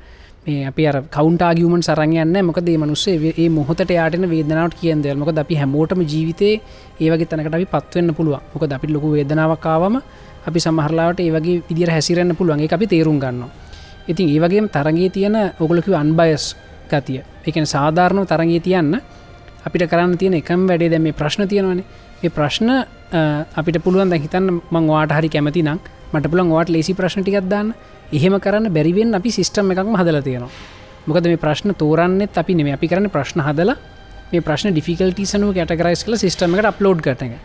මේ 0.46 0.66
අපි 0.66 0.88
කවන්ටාගියමන් 1.12 1.82
සරගයන්න 1.82 2.38
මොකදේ 2.46 2.78
මනුස්සේ 2.78 3.34
ඒ 3.34 3.50
මොහොතට 3.50 3.90
යාටන 3.90 4.30
වේදනාවට 4.30 4.80
කියන්ද 4.80 5.06
මොක 5.16 5.34
අපි 5.36 5.56
හැමෝටම 5.56 6.02
ජීවිතේ 6.04 6.56
ඒවගේ 7.00 7.26
තැනකට 7.26 7.54
අපි 7.54 7.68
පත්වවෙන්න 7.68 8.16
පුළුව 8.16 8.40
මොක 8.54 8.64
අපි 8.70 8.88
ලොකු 8.88 9.12
වේදනාවකාවම 9.18 10.02
අපි 10.48 10.60
සමහරලාට 10.60 11.20
ඒවගේ 11.20 11.62
විදිර 11.70 11.90
හැසිරන්න 11.90 12.36
පුළුවන්ගේ 12.36 12.74
අපි 12.74 12.88
තේරුම් 12.88 13.20
ගන්න 13.20 13.46
ඉතින් 14.08 14.30
ඒවගේ 14.30 14.68
තරගේ 14.70 15.10
තියෙන 15.10 15.36
ඔගලකි 15.60 15.94
අන්බයස් 15.94 16.56
ගතිය. 16.90 17.24
එකන 17.44 17.66
සාධාරණව 17.66 18.26
තරගේ 18.26 18.60
තියන්න 18.60 19.02
අපිට 19.66 19.90
කරන්න 19.90 20.18
තියෙන 20.18 20.34
එකම් 20.34 20.68
වැඩේ 20.68 20.90
දැම 20.90 21.14
ප්‍රශ්න 21.14 21.48
තියෙනවනේ. 21.48 21.86
ඒ 22.15 22.15
ප්‍රශ්න 22.30 22.70
අපිට 23.56 23.78
පුළුවන් 23.84 24.10
දැ 24.10 24.20
හිතන්න 24.20 24.62
මං 24.72 24.88
වාට 24.88 25.12
හරි 25.18 25.30
කැමති 25.30 25.64
නම් 25.64 25.80
මට 26.14 26.32
පුළන් 26.32 26.52
වාට 26.52 26.70
ලේසි 26.70 26.94
ප්‍රශ්නටිකක්දන්න 26.94 27.74
එහෙම 28.12 28.36
කරන්න 28.40 28.70
බැරිවෙන් 28.70 29.16
අපි 29.16 29.30
සිිස්ටම් 29.32 29.72
එකක්ම 29.72 29.96
හදල 29.96 30.22
තියෙනවා. 30.22 30.50
මොකද 31.08 31.26
මේ 31.26 31.38
ප්‍රශ්න 31.38 31.76
තෝරන්නෙත් 31.76 32.38
අපි 32.38 32.54
නෙම 32.54 32.72
අපි 32.74 32.88
කරන 32.88 33.10
ප්‍රශ්න 33.10 33.42
හදලා 33.42 33.78
මේ 34.32 34.42
ප්‍රශ්න 34.42 34.72
ඩිෆිකල්ටිසනුව 34.72 35.52
කටගරයිස් 35.54 36.04
කල 36.06 36.18
සිිටමකට 36.18 36.66
අප්ලෝඩ් 36.66 37.02
කරන 37.02 37.36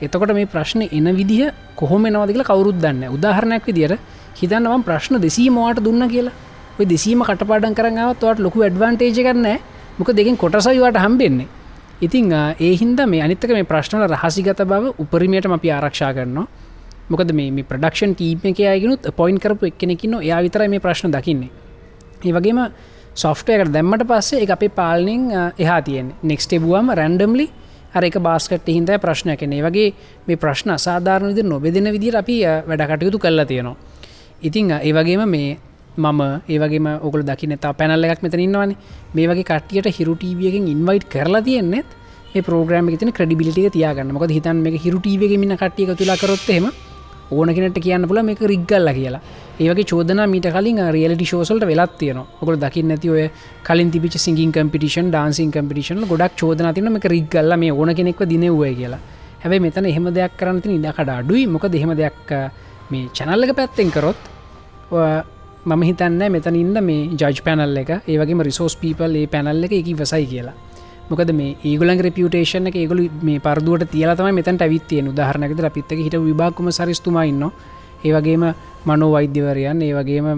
එතකොට 0.00 0.32
මේ 0.32 0.46
ප්‍රශ්න 0.46 0.82
එන 0.88 1.08
විදිහ 1.12 1.50
කොහොම 1.76 2.06
නවදිල 2.06 2.42
කවරුත් 2.42 2.78
දන්න 2.78 3.10
උදාහරණයක් 3.10 3.64
විදිර 3.66 3.98
හිතන්නම් 4.36 4.82
ප්‍රශ්න 4.82 5.18
දෙසී 5.18 5.50
මවාට 5.50 5.82
දුන්න 5.82 6.08
කියලා. 6.08 6.34
ඔය 6.78 6.86
දෙසීම 6.86 7.22
කටපාඩන් 7.22 7.74
කරන්නාවත්වට 7.74 8.38
ලොකු 8.38 8.62
ඇඩ්වන්ටේජ 8.62 9.18
කරන්න 9.18 9.58
මොක 9.98 10.10
දෙකින් 10.10 10.36
කොටසයිවට 10.36 10.96
හම්බෙන්නේ. 10.96 11.48
ඉතිං 12.00 12.30
ඒහින්ද 12.60 13.00
මේ 13.06 13.22
අනිත්තක 13.22 13.50
මේ 13.50 13.66
ප්‍රශ්නල 13.66 14.06
රහසිගත 14.06 14.60
බව 14.64 14.94
උපරිමයටම 14.98 15.52
අපි 15.52 15.70
ආරක්ෂා 15.70 16.12
කරනවා. 16.14 16.46
මොකද 17.10 17.32
මේ 17.32 17.64
ප්‍රඩක්ෂන් 17.64 18.14
ටීප 18.14 18.44
එක 18.44 18.60
අයගෙනුත් 18.72 19.08
පොයින් 19.16 19.38
කරපු 19.38 19.66
එක්කෙනෙකින්න 19.66 20.14
එයා 20.20 20.42
විතර 20.42 20.62
මේ 20.68 20.80
ප්‍රශ්න 20.80 21.10
දකින්නේ. 21.10 21.50
ඒ 22.24 22.32
වගේම 22.32 22.60
සොෆ්ටයකට 23.14 23.72
දැම්මට 23.72 24.06
පස්සේ 24.06 24.42
එක 24.44 24.50
අපේ 24.50 24.70
පාලනිං 24.70 25.24
එහා 25.58 25.80
තියෙන් 25.82 26.14
නෙක්ස්ට 26.22 26.54
බුවම 26.58 26.94
රැන්ඩම්ලි 26.94 27.46
අරක 27.94 28.16
බාස්කට 28.22 28.68
හින්ද 28.68 28.90
ප්‍රශ්න 29.02 29.34
කෙනේ 29.36 29.62
වගේ 29.66 29.88
මේ 30.26 30.36
ප්‍රශ්න 30.36 30.70
අසාධාරණ 30.70 31.34
විදි 31.34 31.42
නොබෙදෙන 31.42 31.90
විදිර 31.92 32.16
අපි 32.16 32.36
වැඩකටයුතු 32.68 33.18
කල්ලා 33.18 33.46
තියෙනවා. 33.46 33.76
ඉතිං 34.42 34.70
ඒ 34.70 34.92
වගේම 34.92 35.28
මේ 35.28 35.58
මම 35.98 36.20
ඒවගේම 36.48 36.86
ඔකල 37.06 37.22
දකි 37.30 37.46
නතා 37.52 37.72
පැනල්ල 37.78 38.04
එකක් 38.04 38.22
මෙතන 38.24 38.42
ඉන්නවන. 38.46 38.74
මේ 39.14 39.26
වගේ 39.30 39.48
කටියට 39.50 39.88
හිරුටීවියකින් 39.98 40.68
ඉන්වයිට් 40.74 41.08
කරලා 41.14 41.42
තියෙන්නෙත් 41.42 41.88
මේ 42.34 42.42
ප්‍රෝග්‍රම 42.42 42.88
තින 42.98 43.12
ක්‍රඩිබිලිටිය 43.12 43.70
තියාගන්න. 43.76 44.12
මොක 44.12 44.30
හිතන් 44.30 44.62
මේ 44.64 44.78
හිරුටීවගේ 44.84 45.38
මින්න 45.38 45.56
කටිය 45.56 45.94
තුලා 46.00 46.16
කරොත්තෙම 46.16 46.70
ඕන 47.30 47.54
කෙනට 47.54 47.78
කියන්න 47.84 48.08
පුල 48.08 48.22
මේක 48.22 48.40
රික්ගල්ල 48.52 48.88
කියලා. 48.98 49.20
ඒවගේ 49.60 49.88
චෝදන 49.90 50.22
මීට 50.32 50.48
කලින් 50.56 50.78
රියලටි 50.96 51.26
ශෝසල්ට 51.32 51.66
වෙලත් 51.70 51.98
තියන 52.00 52.18
ඔකල 52.42 52.56
දකින්න 52.64 52.94
ඇති 52.94 53.10
ඔය 53.10 53.24
කලින් 53.68 53.90
තිබිච 53.90 54.14
සිංගින් 54.24 54.52
කම්පිටිෂන් 54.52 55.10
ඩාන්සින් 55.10 55.50
කම්පිටිෂන් 55.50 56.06
ගොඩක් 56.12 56.38
චෝදන 56.40 56.70
තින 56.74 56.92
මේ 56.92 57.12
රික්ගල්ල 57.14 57.56
මේ 57.56 57.72
ඕන 57.72 57.94
කෙනෙක්ව 57.94 58.22
දිනවය 58.32 58.74
කියලා. 58.80 59.00
හැබයි 59.42 59.60
මෙතන 59.66 59.90
එහෙම 59.90 60.06
දෙයක් 60.14 60.38
කරන්න 60.38 60.62
තින 60.62 60.72
ඉඩකට 60.78 61.10
අඩුයි. 61.18 61.46
මොක 61.46 61.66
දෙහෙම 61.74 61.92
දෙයක් 62.02 62.30
මේ 62.90 63.10
චැනල්ලක 63.16 63.52
පැත්තෙන් 63.58 63.90
කරොත් 63.96 64.20
මම 65.68 65.82
හිතන්න 65.82 66.22
මෙතන 66.30 66.56
ඉන්න 66.56 66.76
මේ 66.82 67.08
ජජ් 67.12 67.42
පැනල් 67.44 67.76
එක. 67.76 67.90
ඒවගේ 68.06 68.44
රිසෝස් 68.44 68.76
පීපල් 68.76 69.16
ඒ 69.16 69.26
පැනල්ල 69.26 69.64
එක 69.64 69.72
එක 69.72 69.88
වසයි 69.94 70.26
කියලා. 70.26 70.54
මොකද 71.10 71.32
මේ 71.32 71.56
ඒගුලන් 71.62 72.00
රපියුටේෂන 72.00 72.68
එක 72.68 72.76
ඒගොල 72.76 73.00
මේ 73.22 73.40
පරදුවට 73.40 73.90
තියලතම 73.92 74.28
මෙතැට 74.32 74.62
ඇවිත්තිය 74.62 75.02
උදාහරනකද 75.04 75.64
අපිත්තක 75.64 75.98
හිට 75.98 76.16
විභාක්කම 76.20 76.70
සරිස්තුමයින්න 76.70 77.44
ඒවගේම 78.04 78.44
මනෝ 78.86 79.10
වෛද්‍යවරයන් 79.12 79.82
ඒවගේම 79.82 80.28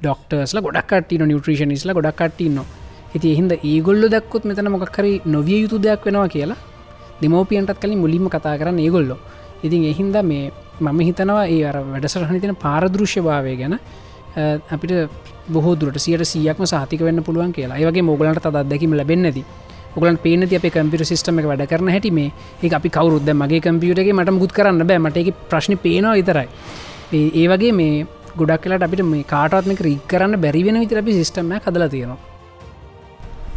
ඩොක්ටර්ස්ල 0.00 0.60
ගොඩක්ට 0.60 1.16
නිියට්‍රේෂනිස්ල 1.22 1.92
ගොඩක්ටන්න 1.92 2.58
ඇති 3.12 3.32
එහින්ද 3.34 3.52
ඒගොල්ල 3.62 4.08
දක්කොත් 4.08 4.44
මෙතන 4.44 4.70
මොකක්කරි 4.70 5.12
නොවිය 5.26 5.62
යුතු 5.62 5.78
දෙයක් 5.78 6.04
වෙනවා 6.06 6.28
කියලා 6.28 6.60
දෙමෝපියන්ටත් 7.22 7.80
කලින් 7.80 7.98
මුලින්ම 7.98 8.28
කතා 8.28 8.56
කරන්න 8.58 8.78
ඒගොල්ලො. 8.78 9.16
ඉතින් 9.62 9.84
එහින්ද 9.84 10.16
මේ 10.24 10.52
මම 10.80 11.00
හිතනවා 11.00 11.44
ඒ 11.46 11.64
අර 11.64 11.76
වැඩසරහනි 11.84 12.40
තින 12.40 12.54
පාරදෘශ්‍ය 12.56 13.20
භාවය 13.20 13.56
ගැන 13.56 13.74
අපිට 14.74 14.92
බොහෝදුරට 15.54 15.98
සියට 16.04 16.24
සියක්ම 16.32 16.64
සාතික 16.72 17.00
වෙන්න 17.08 17.24
පුළුවන් 17.26 17.52
කියලා. 17.56 17.80
ඒවගේ 17.82 18.06
මොගලන්ට 18.10 18.42
තත් 18.46 18.64
දැකීම 18.70 18.96
ලැබෙන්නද 19.00 19.42
ඔගලන් 19.96 20.18
පේන 20.24 20.42
අප 20.42 20.66
කම්පිට 20.76 21.04
සිස්ටම 21.12 21.40
එක 21.40 21.50
වැඩ 21.50 21.66
කරන 21.72 21.90
හැටි 21.94 22.10
මේ. 22.10 22.32
ඒ 22.62 22.74
අපි 22.78 22.88
කවරුද්ද 22.96 23.30
මගේ 23.42 23.60
කම්පියුටගේ 23.66 24.16
මට 24.18 24.36
මුත් 24.38 24.52
කරන්න 24.52 24.86
බෑ. 24.86 24.98
මට 24.98 25.16
එක 25.22 25.34
ප්‍රශ්න 25.50 25.76
පේනවා 25.84 26.16
විතරයි. 26.20 26.48
ඒ 27.12 27.46
වගේ 27.52 27.72
මේ 27.72 28.06
ගොඩක් 28.38 28.62
කලට 28.64 28.86
අපිට 28.88 29.06
මේ 29.12 29.24
කාටත්මක 29.34 29.80
රික් 29.86 30.02
කරන්න 30.10 30.40
බැරිවෙන 30.44 30.80
විතර 30.82 31.02
අපි 31.02 31.18
සිස්ටම 31.20 31.54
කදලා 31.66 31.88
තියෙනවා. 31.94 32.20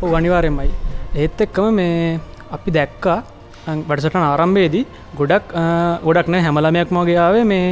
වනිවාරෙන්මයි 0.04 0.72
ඒත් 1.16 1.42
එක්කම 1.46 1.70
මේ 1.80 2.20
අපි 2.52 2.70
දැක්කා 2.78 3.18
වැඩසට 3.90 4.16
ආරම්භයේදී 4.20 4.86
ගොඩක් 5.20 5.54
ගොඩක් 6.06 6.28
නෑ 6.34 6.44
හැමලමයක් 6.46 6.90
මගේාවේ 6.98 7.46
මේ 7.52 7.68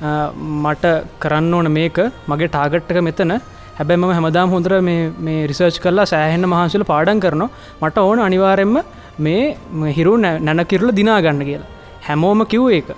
මට 0.00 0.84
කරන්න 1.20 1.54
ඕන 1.54 1.70
මේක. 1.70 1.98
මගේ 2.28 2.48
ටාගට්ටක 2.48 3.02
මෙතන. 3.02 3.32
හැබැම 3.78 4.08
හැමදාම් 4.10 4.50
හොඳර 4.50 4.80
මේ 4.80 5.46
රිසර්ච් 5.46 5.78
කරලා 5.80 6.06
සෑහෙන්න 6.06 6.46
මහන්සල 6.46 6.84
පාඩන් 6.84 7.20
කරනවා. 7.20 7.50
මට 7.82 7.98
ඕන 7.98 8.18
අනිවාරෙන්ම 8.20 8.76
මේ 9.18 9.92
හිරු 9.92 10.16
නැනකිරල 10.16 10.90
දිනාගන්න 10.92 11.44
කියලා. 11.44 11.70
හැමෝම 12.02 12.46
කිව් 12.46 12.68
ඒක. 12.70 12.90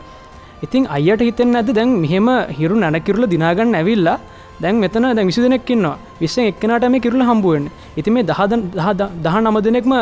ඉතින් 0.62 0.86
අයට 0.88 1.20
හිතෙන් 1.20 1.56
ඇද 1.56 1.74
දැන් 1.74 1.90
මෙහෙම 2.00 2.28
හිරු 2.50 2.76
නැනකිරල 2.76 3.26
දිනාගන්න 3.26 3.74
ඇවිල්ලා 3.74 4.18
දැන් 4.60 4.76
මෙතන 4.76 5.06
දැ 5.10 5.24
විසි 5.24 5.42
දෙනෙක්කින්නවා 5.42 5.96
විස්ස 6.20 6.38
එක්නට 6.40 6.86
මේ 6.88 7.00
කිරල 7.00 7.22
හම්බුවෙන් 7.22 7.66
ඉති 7.96 8.10
මේ 8.10 8.22
දහද 8.22 8.52
දහ 9.24 9.36
නම 9.40 9.58
දෙනෙක්ම 9.60 9.94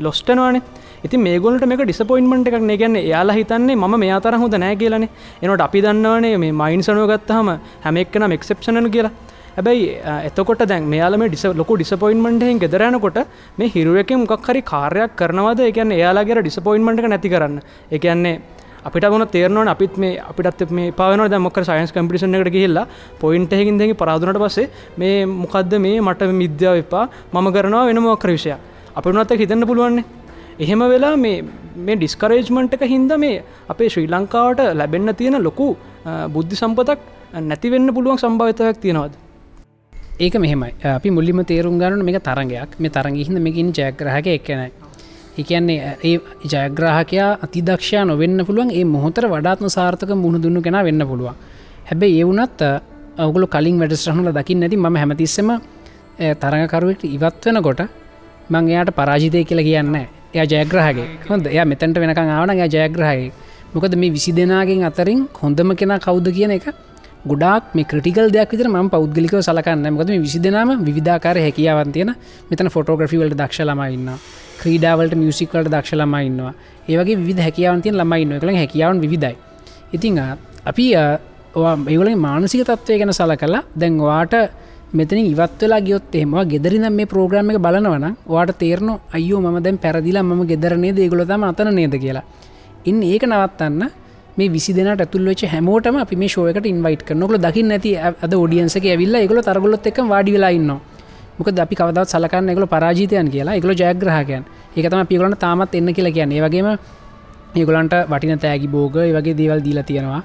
ලොස්ටනවානේ 0.00 0.62
ඉති 1.06 1.16
මේගොලට 1.26 1.64
මේ 1.66 1.78
ඩිස්පොයින්මට 1.82 2.48
එකක් 2.48 2.62
නැගන්න 2.70 2.96
යාලා 3.12 3.36
හිතන්නේ 3.38 3.76
ම 3.76 3.98
මේ 4.02 4.12
අතර 4.18 4.34
හොඳ 4.42 4.54
නෑ 4.62 4.76
කියලන. 4.76 5.08
එනට 5.42 5.66
අපි 5.66 5.80
දන්නවනේ 5.84 6.38
මේ 6.44 6.52
මයින් 6.62 6.82
සනුවගත්තහම 6.88 7.48
හැම 7.84 7.96
එක්කන 8.02 8.26
එක්සප්ෂන 8.38 8.90
කියලා. 8.96 9.12
හැබැයි 9.56 9.88
එතකොට 10.28 10.62
දැන් 10.70 10.86
මෙයාලම 10.94 11.24
ඩිස 11.26 11.44
ලොකු 11.60 11.76
ඩිසපොයින්මටෙන් 11.76 12.62
ගෙදරනකොට 12.64 13.18
මේ 13.58 13.72
හිරුවක 13.74 14.12
මොකක් 14.22 14.48
හරි 14.48 14.62
කාර්යක් 14.72 15.16
කරනවද? 15.20 15.60
එකන්න 15.70 15.92
එයාලාගේ 15.98 16.42
ඩිසපොයින්මට 16.42 17.08
නැති 17.14 17.32
කරන්න. 17.34 17.58
එකන්නේ 17.90 18.40
අපිට 18.84 19.04
ගුණ 19.12 19.26
තේරනවන 19.34 19.68
අපිත් 19.74 19.96
මේ 19.96 20.18
අපිටත් 20.30 20.70
මේ 20.70 20.92
පාවන 20.92 21.42
මොක 21.42 21.58
සයින්ස් 21.70 21.92
කම්පිටිෂන් 21.92 22.34
එකට 22.34 22.54
ගහිල්ලා 22.54 22.86
පොයින්ට 23.20 23.52
එකින් 23.52 23.78
දෙ 23.78 23.92
පරාදුනට 23.94 24.38
පස්සේ 24.38 24.70
මේ 24.96 25.26
මොකක්ද 25.26 25.78
මේ? 25.78 26.00
මට 26.00 26.32
මිද්‍යාව 26.42 26.82
එපා. 26.84 27.08
මම 27.34 27.52
කරනවා 27.52 27.86
වෙන 27.86 28.02
මොක්කර 28.02 28.30
විෂය 28.36 28.54
අපිනත් 28.96 29.38
හිතන්න 29.42 29.66
පුළුවන්නේ. 29.66 30.21
එහෙම 30.62 30.82
වෙලා 30.92 31.16
මේ 31.16 31.38
මේ 31.86 31.96
ඩිස්කරේජ්මන්ට් 31.96 32.74
එක 32.76 32.84
හින්ද 32.92 33.12
මේ 33.24 33.42
අපේ 33.72 33.88
ශ්‍රී 33.88 34.10
ලංකාවට 34.14 34.60
ලැබෙන්න 34.80 35.14
තියෙන 35.20 35.36
ලොකු 35.48 35.66
බුද්ධි 36.34 36.56
සම්පතක් 36.60 37.00
නැතිවෙන්න 37.40 37.94
පුළුවන් 37.96 38.18
සම්භාවිතයක් 38.18 38.80
තියෙනවද? 38.84 39.14
ඒක 40.20 40.34
මෙහෙමයි. 40.44 40.72
අපි 40.96 41.10
මුල්ලිම 41.10 41.40
තේරුම් 41.44 41.78
ගන්නන 41.80 42.04
මේ 42.04 42.20
තරගයක් 42.20 42.78
මේ 42.78 42.94
තරගහින්න 42.96 43.42
මේකින් 43.46 43.72
ජයග්‍රහක 43.72 44.26
එක්කනයි 44.36 44.70
එකන්නේ 45.38 45.96
ඒ 46.04 46.16
ජයග්‍රාහකයා 46.52 47.30
අතිදක්ෂයා 47.44 48.04
නොවෙන්න 48.04 48.46
පුළුවන් 48.46 48.70
ඒ 48.70 48.84
මොහොතර 48.84 49.26
වඩාත්ම 49.34 49.68
සාර්ථක 49.68 50.14
මුහුණ 50.14 50.42
දුන්නු 50.44 50.62
කෙන 50.62 50.78
වෙන්න 50.88 51.06
පුළුවන්. 51.10 51.36
හැබැයි 51.88 52.20
ඒ 52.20 52.26
වුනත් 52.26 52.62
ඔගුල 53.18 53.46
කලින් 53.46 53.78
වැඩස්රහල 53.80 54.32
දකිින් 54.38 54.60
නැති 54.60 54.76
ම 54.76 54.96
හැමතිස්සම 54.96 55.50
තරඟකරුවට 56.42 57.04
ඉවත් 57.16 57.46
වෙන 57.46 57.62
කොට 57.62 57.80
මං 58.50 58.68
එයාට 58.68 58.90
පරාජිතය 58.98 59.44
කියලා 59.44 59.70
කියන්න 59.70 60.20
එය 60.34 60.46
ජයග්‍රහගේ 60.46 61.08
හොඳ. 61.28 61.46
එය 61.48 61.64
මෙතැන්ට 61.64 61.98
වෙනකං 62.02 62.30
ආවන 62.30 62.50
එය 62.54 62.68
ජයග්‍රහගේ 62.68 63.32
මොකද 63.74 63.94
මේ 63.96 64.10
විසි 64.10 64.32
දෙනාගෙන් 64.32 64.84
අතරින් 64.84 65.20
හොඳම 65.42 65.70
කෙනා 65.74 65.98
කවුද 65.98 66.28
කියන 66.36 66.52
එක 66.58 66.66
ගොඩක් 67.24 67.74
මේ 67.74 67.84
ක්‍රටිකල් 67.84 68.26
දෙයක් 68.34 68.50
විතර 68.52 68.68
ම 68.68 68.88
පෞද්ගලිකව 68.90 69.38
සලකන්න 69.40 69.86
මොකද 69.94 70.08
විසිදනම 70.18 70.70
විධාකාර 70.88 71.36
හැකියාවන් 71.38 71.92
තියෙන 71.94 72.10
මෙතන 72.50 72.68
ෆොටෝග්‍රෆිවලට 72.68 73.36
දක්ෂ 73.40 73.66
ළමයින්න 73.68 74.08
ක්‍රීඩාවලට 74.60 75.14
මියසිකල්ට 75.14 75.70
දක්ෂ 75.74 75.94
ළමයින්නවා 76.00 76.52
ඒවගේ 76.88 77.16
විධ 77.28 77.42
හැකියාවන්තියන් 77.46 77.96
ළමයින්න 78.00 78.40
කළ 78.40 78.58
හැකියාවන් 78.62 79.00
විවිධයි. 79.04 79.36
ඉතිං 79.92 80.18
අපි 80.64 80.86
ඒවලින් 81.88 82.18
මානසික 82.18 82.64
තත්වය 82.64 82.98
ගැන 82.98 83.12
සල 83.12 83.34
කලා 83.36 83.62
දැන්වාට 83.74 84.34
මෙතන 84.92 85.18
ඉවත්වෙලා 85.18 85.80
ගියොත් 85.80 86.14
එෙම 86.14 86.32
ගෙදරිනම් 86.44 86.92
මේ 86.92 87.06
ප්‍රෝග්‍රම 87.06 87.50
එක 87.50 87.58
බලනවන 87.58 88.16
වාට 88.26 88.52
තේරන 88.58 88.88
අයෝ 89.12 89.40
ම 89.40 89.58
දැන් 89.62 89.78
පැරදිලා 89.78 90.22
ම 90.22 90.44
ගෙදරනේ 90.44 90.92
දේගොලතම 90.92 91.44
අතන 91.44 91.74
නේද? 91.74 91.94
කියලා. 91.94 92.24
ඉන්න 92.84 93.02
ඒක 93.02 93.24
නවත්තන්න 93.24 93.82
මේ 94.36 94.48
විසි 94.48 94.72
දෙනට 94.74 95.00
ඇතුල්ලවෙච 95.00 95.42
හැමෝටම 95.48 95.96
අපි 95.96 96.16
මේ 96.16 96.28
ශෝයකට 96.28 96.66
ඉන්වයිට 96.66 97.04
කරනකල 97.08 97.38
දකින්න 97.38 97.68
නැති 97.68 97.96
අද 97.96 98.32
ෝඩියන්සක 98.34 98.84
ඇවිල්ල 98.84 99.14
එකගල 99.16 99.40
තරගොලොත් 99.40 99.86
එක 99.86 99.98
වාඩි 100.04 100.34
වෙලාඉන්න 100.36 100.70
මොක 101.38 101.48
අපි 101.48 101.74
කවදත් 101.74 102.08
සලකන්න 102.08 102.52
එකගල 102.52 102.66
පරාජීතයන් 102.66 103.30
කියලා. 103.30 103.56
එකගල 103.56 103.72
ජයග්‍රහකයන්. 103.72 104.44
ඒකතම 104.76 105.06
පිගලන 105.06 105.36
තාමත් 105.36 105.74
එන්න 105.74 105.94
කියලා 105.94 106.12
කියන්නේ. 106.12 106.42
වගේම 106.44 106.68
ඒගොලන්ට 107.56 107.94
වටින 108.08 108.38
තෑගි 108.38 108.68
බෝග 108.68 108.96
වගේ 109.16 109.36
දේවල් 109.36 109.64
දීලා 109.64 109.84
තියෙනවා. 109.84 110.22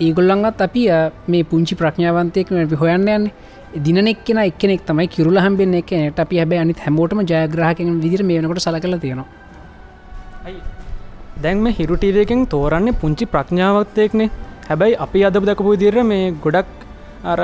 ඒගොල්ලන්ගත් 0.00 0.60
අපි 0.60 0.82
මේ 1.28 1.44
පුංචි 1.44 1.74
ප්‍රඥාවන්තයක 1.74 2.48
හොයන්න 2.80 3.08
යන්නේ. 3.08 3.32
දිනෙක් 3.74 4.24
කෙන 4.24 4.38
එක්නෙක් 4.38 4.86
තමයි 4.86 5.08
කිරුල 5.08 5.38
හම්බෙන් 5.44 5.74
එකනට 5.80 6.18
අපි 6.24 6.38
හැබ 6.38 6.52
අනිත් 6.52 6.78
හැමෝටම 6.86 7.20
ජයග්‍රහකෙන් 7.30 8.00
විදිර 8.04 8.22
මේනකට 8.22 8.62
සල 8.62 8.78
කල 8.78 8.98
තියෙනවා. 8.98 9.26
දැන් 11.42 11.58
මේ 11.58 11.74
හිරුටීවයකෙන් 11.78 12.46
තෝරන්නේ 12.46 12.98
පුංචි 13.00 13.26
ප්‍රඥාවත්තයෙක්නේ. 13.26 14.30
හැබැයි 14.68 14.96
අපි 15.04 15.24
අද 15.24 15.38
දකපු 15.48 15.76
දිර 15.78 16.02
මේ 16.02 16.30
ගොඩක් 16.44 16.68
අර 17.24 17.40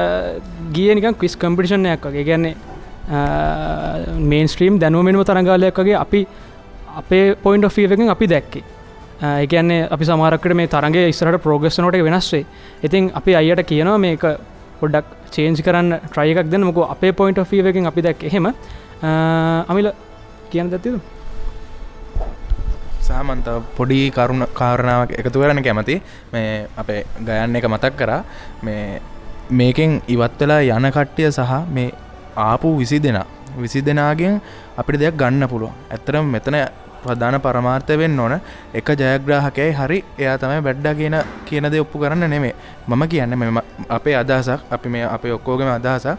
ගිය 0.75 0.95
නිකන් 0.95 1.15
කිස් 1.21 1.37
කම්පිටිෂන්යක් 1.37 2.07
වගේ. 2.07 2.25
ගැන්නේ 2.25 2.55
මේන් 4.31 4.49
ස්ට්‍රීම් 4.49 4.79
දැනුවමෙන්ම 4.81 5.25
තරගාලයක් 5.25 5.79
වගේ 5.83 5.99
අපි 6.05 6.27
අපේ 7.01 7.35
පොයින්ට 7.43 7.69
ෆීවකින් 7.77 8.11
අපි 8.15 8.27
දැක්කේ. 8.35 8.65
ඒකන්නේ 9.23 9.89
අපි 9.91 10.05
සමාරකට 10.05 10.55
මේ 10.55 10.67
තරගේ 10.67 11.09
ඉස්සරට 11.09 11.43
ප්‍රෝගෙස්සනොට 11.43 11.99
වෙනස්වේ 12.07 12.47
ඉතින් 12.83 13.11
අපි 13.15 13.37
අයියට 13.41 13.67
කියනවා 13.67 13.99
මේක 13.99 14.25
පොඩ්ඩක් 14.83 15.07
චේන්ජි 15.35 15.63
කරන්න 15.67 15.99
ට්‍රයිකක් 16.13 16.51
දෙන්න. 16.53 16.65
මොක 16.69 16.79
අපේ 16.95 17.13
පොයින්ට 17.19 17.41
ෆීවකින් 17.51 17.91
අපි 17.91 18.07
දැක් 18.07 18.25
එහෙම. 18.31 18.47
අමිල 19.71 19.89
කියන්න 20.53 20.71
දැතිද 20.73 21.01
සාමන්ත 23.07 23.49
පොඩි 23.77 24.01
කරුණ 24.17 24.47
කාරණාවක් 24.59 25.13
එකතු 25.21 25.43
කරන 25.43 25.63
කැමති. 25.67 25.97
මේ 26.33 26.67
අපේ 26.81 27.01
ගයන්න 27.27 27.57
එක 27.59 27.67
මතක් 27.73 27.95
කරා. 28.01 28.21
මේ 28.63 29.01
මේකෙන් 29.61 30.01
ඉවත් 30.15 30.41
වෙලා 30.41 30.61
යන 30.77 30.87
කට්ටිය 30.97 31.31
සහ 31.31 31.53
මේ 31.77 31.89
ආපු 32.37 32.69
විසි 32.81 32.99
දෙනා. 33.07 33.27
විසි 33.63 33.81
දෙනාගෙන් 33.87 34.41
අපිට 34.81 35.01
දෙයක් 35.03 35.17
ගන්න 35.21 35.49
පුළුවන්. 35.53 35.75
ඇත්තරම් 35.91 36.25
මෙතන 36.35 36.57
ප්‍රධාන 37.05 37.41
පරමාර්ථය 37.41 37.97
වෙන්න 37.97 38.21
ඕන. 38.21 38.35
එක 38.75 38.89
ජයග්‍රාහකයි 38.95 39.71
හරි 39.73 39.99
එයා 40.19 40.37
තමයි 40.39 40.61
බැඩ්ඩා 40.61 40.95
කියන 40.95 41.17
කියනද 41.47 41.75
ඔප්පු 41.77 41.99
කරන්න 41.99 42.31
නෙමේ 42.31 42.55
මම 42.89 43.03
කියන්න 43.09 43.39
මෙම 43.39 43.61
අපේ 43.89 44.17
අදහසක් 44.17 44.61
අපි 44.71 44.89
මේ 44.89 45.05
අපේ 45.07 45.33
ඔක්කෝගම 45.33 45.71
අදහසක්. 45.71 46.19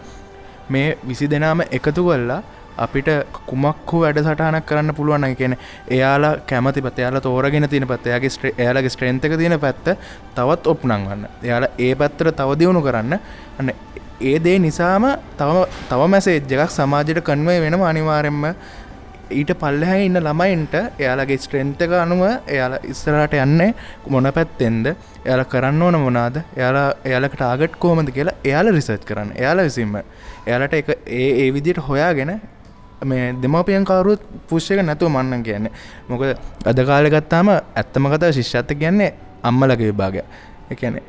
මේ 0.69 0.97
විසි 1.03 1.27
දෙනාම 1.27 1.61
එකතු 1.69 2.03
කොල්ලා 2.03 2.41
අපිට 2.77 3.09
කුමක් 3.45 3.91
හෝ 3.91 4.01
වැඩ 4.01 4.19
සටහනක් 4.19 4.65
කරන්න 4.65 4.95
පුළුවන් 4.95 5.35
කියෙන 5.35 5.55
එයාලා 5.89 6.33
කැමති 6.41 6.81
පත් 6.81 6.99
එයාලා 6.99 7.21
තෝරගෙන 7.21 7.69
තින 7.69 7.87
පත් 7.87 8.07
එයාගේ 8.07 8.29
ස්ට්‍රේ 8.29 8.53
එයාලගේ 8.57 8.89
ස්ට්‍රේන්තක 8.89 9.37
තියෙන 9.37 9.59
පැත්ත 9.59 9.89
තවත් 10.35 10.67
ඔප්නංවන්න 10.67 11.27
එයාලා 11.43 11.73
ඒ 11.79 11.95
පැත්තර 11.95 12.31
තව 12.33 12.59
දියුණු 12.59 12.81
කරන්න. 12.81 13.19
අන්න 13.59 13.69
ඒ 14.21 14.39
දේ 14.39 14.57
නිසාම 14.59 15.05
තව 15.37 15.65
තව 15.89 16.07
මැසේ 16.07 16.39
ජගක් 16.41 16.69
සමාජයට 16.69 17.21
කන්වේ 17.21 17.59
වෙනම 17.61 17.83
අනිවාරෙන්ම 17.83 18.41
ඊට 19.31 19.51
පල්ලහැ 19.59 20.05
ඉන්න 20.05 20.19
ළමයින්ට 20.19 20.73
එයාලගේ 20.99 21.37
ස්ට්‍රෙන්තක 21.37 21.93
අනුව 22.01 22.23
එයාල 22.47 22.77
ඉස්සරට 22.83 23.33
යන්නේ 23.33 23.73
මොන 24.07 24.29
පැත්තෙන්ද? 24.33 24.87
එයාල 25.25 25.43
කරන්න 25.45 25.81
ඕන 25.81 25.99
මොනාද? 25.99 26.41
එයාලා 26.57 26.87
එයාලකට 27.05 27.41
ආගට් 27.41 27.77
කෝමද 27.79 28.11
කියලා 28.11 28.35
එයාල 28.43 28.71
රිසර්ච් 28.71 29.05
කරන්න. 29.05 29.31
එයාල 29.35 29.63
විසින්ම. 29.63 29.95
එයාලට 30.47 30.73
එක 30.73 30.89
ඒ 31.07 31.29
ඒ 31.43 31.53
විදියට 31.53 31.79
හොයාගෙන 31.79 32.33
මේ 33.03 33.33
දෙමපියන් 33.35 33.85
කවරුත් 33.85 34.21
පුෂ්ක 34.49 34.81
නැතුව 34.81 35.09
මන්න 35.09 35.43
කියන්න. 35.43 35.69
මොකද 36.09 36.35
අද 36.65 36.85
කාලගත්තාම 36.85 37.49
ඇත්තම 37.49 38.09
කතා 38.13 38.31
ශිෂ්‍යත්ත 38.31 38.75
කියන්නේ 38.75 39.13
අම්මලගේ 39.43 39.91
විභාග 39.91 40.19
එකන 40.71 40.99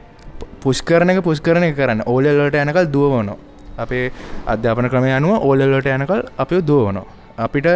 පුෂ්කරනක 0.61 1.23
පුෂ්කරණය 1.23 1.73
කරන්න. 1.73 2.07
ඕලල්ලට 2.07 2.57
යනකල් 2.57 2.87
දුවවනෝ 2.93 3.39
අපේ 3.79 4.13
අධ්‍යාපන 4.47 4.89
ක්‍රමය 4.89 5.13
අනුව 5.13 5.43
ඕලල්ලට 5.43 5.87
යනකල් 5.89 6.23
අප 6.39 6.51
දුවනෝ 6.67 7.07
අපිට 7.39 7.67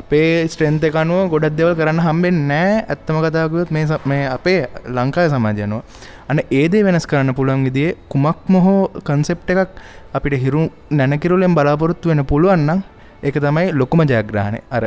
අපේ 0.00 0.46
ස්ට්‍රෙන්ත 0.48 0.84
එකනුව 0.88 1.30
ගොඩක් 1.32 1.56
දෙවල් 1.58 1.74
කරන්න 1.78 2.00
හම්බෙන් 2.06 2.36
නෑ. 2.50 2.74
ඇත්තම 2.92 3.16
කතාකුත් 3.24 3.70
මේ 3.74 3.86
මේ 4.10 4.22
අපේ 4.36 4.58
ලංකාය 4.96 5.28
සමාජයනවා 5.32 5.82
අන 6.30 6.40
ඒදේ 6.58 6.82
වෙනස් 6.86 7.06
කරන්න 7.10 7.34
පුළුවන් 7.38 7.64
විදිේ 7.68 7.96
කුමක් 8.12 8.38
මොහෝ 8.54 8.80
කන්සෙප් 9.08 9.50
එකක් 9.54 9.70
අපිට 10.16 10.36
හිරු 10.44 10.62
නැනකිරුලෙන් 10.98 11.54
බලාපොරොත්තු 11.58 12.12
වෙන 12.12 12.24
පුළුවන්නම් 12.32 12.82
එක 13.22 13.34
තමයි 13.44 13.72
ලොකුම 13.80 14.02
ජයග්‍රහණය. 14.10 14.60
අර 14.70 14.84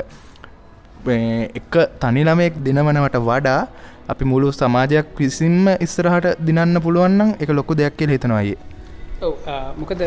එක 1.60 1.74
තනිළමෙක් 2.02 2.54
දිනවනවට 2.66 3.18
වඩා 3.30 3.60
අපි 4.12 4.24
මුළු 4.32 4.48
සමාජයක් 4.52 5.08
විසින්ම 5.20 5.68
ඉස්සරහට 5.86 6.40
දිනන්න 6.48 6.80
පුළුවන්නම් 6.86 7.36
එක 7.42 7.50
ලොකු 7.60 7.78
දෙයක් 7.82 7.98
කියල 8.00 8.16
හිතනවායේ 8.16 8.58
මොකද 9.80 10.02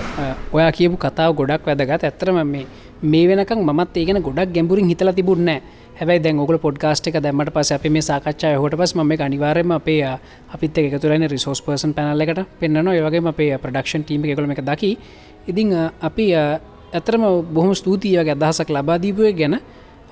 ඔයා 0.52 0.72
කියපු 0.78 0.97
කතාව 1.05 1.30
ගොඩක් 1.39 1.66
වැදගත්. 1.68 2.05
ඇත්තරම 2.05 2.39
මේ 2.47 2.66
මේ 3.02 3.26
වෙනක 3.28 3.50
මත් 3.50 3.96
ඒගෙන 3.96 4.22
ගොඩක් 4.22 4.52
ගැඹුරින් 4.52 4.88
හිතල 4.88 5.12
තිබුන්න 5.12 5.50
හැබයි 5.96 6.18
දැන් 6.18 6.38
ඔගල 6.38 6.58
පොඩ්කාස්ට 6.58 7.08
එක 7.08 7.16
දැමට 7.16 7.50
පස 7.50 7.72
අප 7.72 7.84
මේ 7.86 8.02
සාකච්ඡා 8.02 8.54
හොට 8.56 8.74
පස් 8.74 8.94
ම 8.94 9.10
අනිවාරම 9.18 9.70
අපේ 9.72 10.02
අපිත් 10.48 10.78
එකතුරන 10.78 11.26
රිසෝස් 11.28 11.60
පර්සන් 11.60 11.92
පැනල 11.92 12.20
එකට 12.20 12.40
පෙන්න්නන 12.60 12.88
ඒවගේ 12.88 13.22
අපේ 13.24 13.58
ප්‍රඩක්ෂන් 13.58 14.02
ටීම 14.02 14.24
එකකළම 14.24 14.50
එක 14.50 14.62
දකි. 14.62 14.90
ඉතිං 15.46 15.74
අපි 16.00 16.34
ඇතරම 16.34 17.22
බොහම 17.48 17.74
ස්තුතියගේ 17.74 18.30
අදහසක් 18.30 18.68
ලබාදීපුය 18.68 19.32
ගැන. 19.32 19.58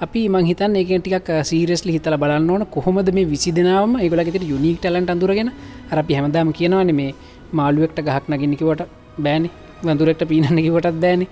අපි 0.01 0.29
මංහිතන් 0.29 0.77
ඒක 0.77 0.91
ටික් 0.97 1.29
සීරෙස්ලි 1.43 1.93
හිතල 1.93 2.17
බලන්න 2.17 2.51
ඕන. 2.51 2.67
කොහොමද 2.67 3.11
මේ 3.13 3.25
විසි 3.25 3.53
දෙනාවම 3.53 3.97
ඒගලගෙට 3.97 4.43
යුනික් 4.45 4.81
ටලන්ට 4.81 5.11
අඳුරගෙන? 5.11 5.51
අරපි 5.91 6.15
හැමදාම 6.15 6.53
කියනවන 6.53 6.95
මේ 6.95 7.15
මාළුවෙක්ට 7.53 7.99
ගහක් 8.01 8.25
නගින්නිකිවට 8.29 8.83
බෑනි. 9.19 9.51
වඳුරෙක්ට 9.83 10.23
පීනන්නකිවටත් 10.25 11.01
බෑන. 11.01 11.27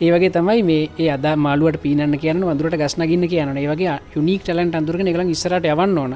ඒවගේ 0.00 0.30
තමයි 0.30 0.62
මේ 0.62 0.90
ඒ 0.98 1.08
අද 1.14 1.26
මාළුවට 1.36 1.82
පීනන්න 1.82 2.16
කියන්න 2.18 2.40
වඳුරට 2.42 2.76
ගස්නගන්න 2.82 3.28
කියන්න 3.28 3.56
ඒවගේ 3.56 3.96
යුනික් 4.14 4.42
ටලන්ට 4.42 4.78
අඳුරගෙන 4.78 5.10
එකලා 5.10 5.28
ඉස්සරට 5.28 5.66
යවන්න 5.66 5.98
ඕන. 5.98 6.14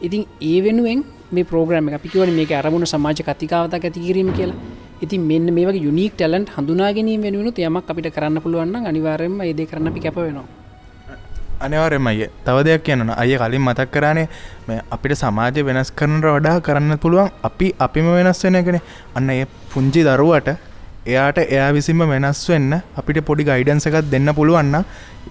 ඉතින් 0.00 0.22
ඒ 0.42 0.58
වෙනුවෙන් 0.64 1.04
මේ 1.30 1.44
ප්‍රෝග්‍රම 1.44 1.88
එක 1.88 2.02
පිකිවන 2.02 2.32
මේ 2.32 2.56
අරමුණ 2.60 2.86
සමාජ 2.86 3.20
කතිකාවතක් 3.22 3.84
ඇතිකිරීම 3.84 4.30
කියලා. 4.32 4.60
ඉතින් 5.02 5.20
මෙන්න 5.22 5.52
මේ 5.54 5.66
වගේ 5.68 5.84
යුනික් 5.84 6.14
ටලන්ට 6.14 6.54
හඳුනාගැනීම 6.56 7.22
වෙනුණු 7.22 7.52
යමක් 7.58 7.90
අපිට 7.90 8.08
කරන්න 8.14 8.40
පුළුවන්න 8.40 8.86
අනිවාරෙන්ම 8.86 9.40
ඒද 9.42 9.60
කරන්න 9.70 9.88
අපි 9.88 10.00
කැප 10.00 10.16
වෙනවා. 10.18 10.48
අනිවාර්යම 11.60 12.06
අය 12.06 12.30
තව 12.44 12.56
දෙයක් 12.64 12.82
කියන්න 12.84 13.12
අය 13.12 13.36
කලින් 13.36 13.62
මතක් 13.62 13.90
කරනේ 13.90 14.28
මේ 14.68 14.80
අපිට 14.90 15.16
සමාජය 15.16 15.64
වෙනස් 15.64 15.92
කරනට 15.92 16.24
වඩා 16.28 16.56
කරන්න 16.60 16.98
පුළුවන් 16.98 17.28
අපි 17.42 17.68
අපිම 17.78 18.08
වෙනස් 18.10 18.44
වෙන 18.44 18.58
කෙනෙ 18.64 18.80
අන්න 19.14 19.30
ඒ 19.30 19.46
පුංචි 19.72 20.02
දරුවට 20.02 20.48
එයාට 21.06 21.38
එයා 21.44 21.70
විසිම 21.76 22.02
වෙනස් 22.12 22.42
වෙන්න 22.50 22.72
අපිට 23.00 23.20
පොඩි 23.28 23.48
ගයිඩන්ස 23.50 23.88
එකත් 23.90 24.10
දෙන්න 24.14 24.34
පුළුවන්න 24.38 24.76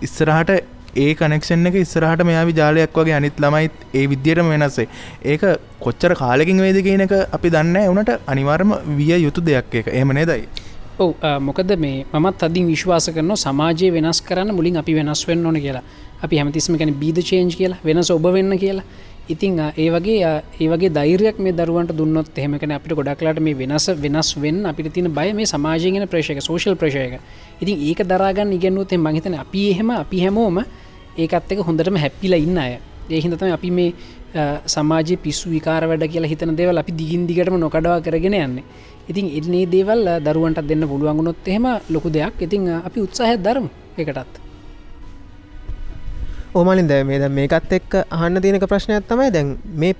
ඉස්සරහට 0.07 0.51
ඒ 0.95 1.09
කනෙක්ෂන් 1.21 1.69
එක 1.69 1.77
ඉස්සරහට 1.83 2.21
මෙයා 2.29 2.43
විජාලයක් 2.49 2.99
වගේ 2.99 3.17
අනිත් 3.19 3.41
ළමයිත් 3.43 3.81
ඒ 3.93 4.05
විද්‍යයටම 4.11 4.51
වෙනස්සේ 4.53 4.87
ඒක 5.31 5.43
කොච්චර 5.79 6.13
කාලකින් 6.21 6.63
වේද 6.65 6.79
කියන 6.85 7.07
එක 7.07 7.15
අපි 7.37 7.55
දන්න 7.55 7.81
එවනට 7.81 8.13
අනිවාර්ම 8.33 8.71
විය 8.99 9.11
යුතු 9.17 9.47
දෙයක් 9.49 9.81
එක 9.81 9.91
එහමනේ 9.99 10.29
දයි 10.31 10.45
ඔව 10.97 11.13
මොකද 11.41 11.71
මේ 11.77 12.05
මත් 12.13 12.43
අදින් 12.43 12.67
විශ්වාස 12.67 13.07
කරන 13.15 13.35
සමාජය 13.37 13.91
වෙනස් 13.91 14.21
කරන්න 14.21 14.55
මුලින් 14.55 14.77
අපි 14.77 14.93
වෙනස් 14.93 15.27
වෙන්න 15.27 15.45
ඕන 15.45 15.59
කියලා. 15.59 15.83
අපි 16.23 16.37
හැමතිස්ම 16.37 16.77
ගැන 16.77 16.93
බීද 16.93 17.17
චේන්ජ් 17.21 17.55
කියලා. 17.59 17.79
වෙනස 17.83 18.11
ඔබ 18.11 18.23
වෙන්න 18.23 18.57
කියලා. 18.57 18.85
ඉතිං 19.27 19.59
ඒ 19.59 19.89
වගේ 19.89 20.31
ඒවගේ 20.59 20.89
දෛරයක් 20.89 21.37
මේ 21.39 21.53
දරුවන්ට 21.53 21.97
දුන්නොත් 21.99 22.37
එහෙමකන 22.37 22.71
අපිට 22.71 22.93
ගොඩක්ලාට 22.93 23.39
මේ 23.39 23.55
වෙනස 23.55 23.87
වෙනස් 24.03 24.29
වෙන් 24.37 24.65
අපිට 24.65 24.93
තින 24.93 25.09
බය 25.11 25.29
මේ 25.33 25.45
සමාජයගෙන 25.45 26.07
ප්‍රේෂක 26.07 26.41
සෝශල් 26.41 26.75
ප්‍රශයක 26.75 27.19
ඉතින් 27.61 27.75
ඒක 27.89 27.99
දරාගන්න 28.03 28.51
ඉගැන්නුවතේ 28.53 28.99
මහිතන 28.99 29.39
අපි 29.43 29.61
එහෙම 29.71 29.89
අපි 29.91 30.19
හැමෝම 30.19 30.59
ඒකත් 31.17 31.51
එක 31.51 31.59
හොඳටම 31.59 31.97
හැපිලා 31.97 32.39
ඉන්න 32.39 32.57
අය. 32.57 32.77
ඒහිතම 33.09 33.53
අපි 33.53 33.71
මේ 33.71 33.93
සමාජ 34.67 35.17
පිස්සු 35.17 35.49
විකාර 35.49 35.87
වැඩ 35.87 36.05
කියලා 36.05 36.29
හිතන 36.29 36.55
දේවල් 36.55 36.77
අපි 36.77 36.91
දිගින් 36.91 37.27
දිගටම 37.27 37.57
නොකඩවා 37.57 38.01
කරගෙන 38.01 38.35
යන්න. 38.35 38.63
ඉතින් 39.09 39.25
එන්නේ 39.39 39.65
දේවල් 39.65 40.01
දරුවන්ට 40.21 40.67
දෙන්න 40.67 40.87
පුළුවන්ගුණොත් 40.87 41.47
එහෙම 41.47 41.67
ලොකු 41.89 42.09
දෙයක්. 42.09 42.41
ඉතින් 42.41 42.67
අපි 42.87 42.99
උත්සාහ 42.99 43.37
දරමු 43.37 43.69
එකටත් 43.97 44.44
ඕමලින් 46.55 46.87
දැ 46.87 47.03
මේ 47.03 47.19
ද 47.19 47.27
මේකත් 47.29 47.71
එක්ක 47.77 47.93
අහන්න 48.09 48.39
තියෙනක 48.43 48.65
ප්‍රශ්නයක් 48.65 49.07
තමයි 49.07 49.29
දැන් 49.29 49.47
මේ 49.75 49.93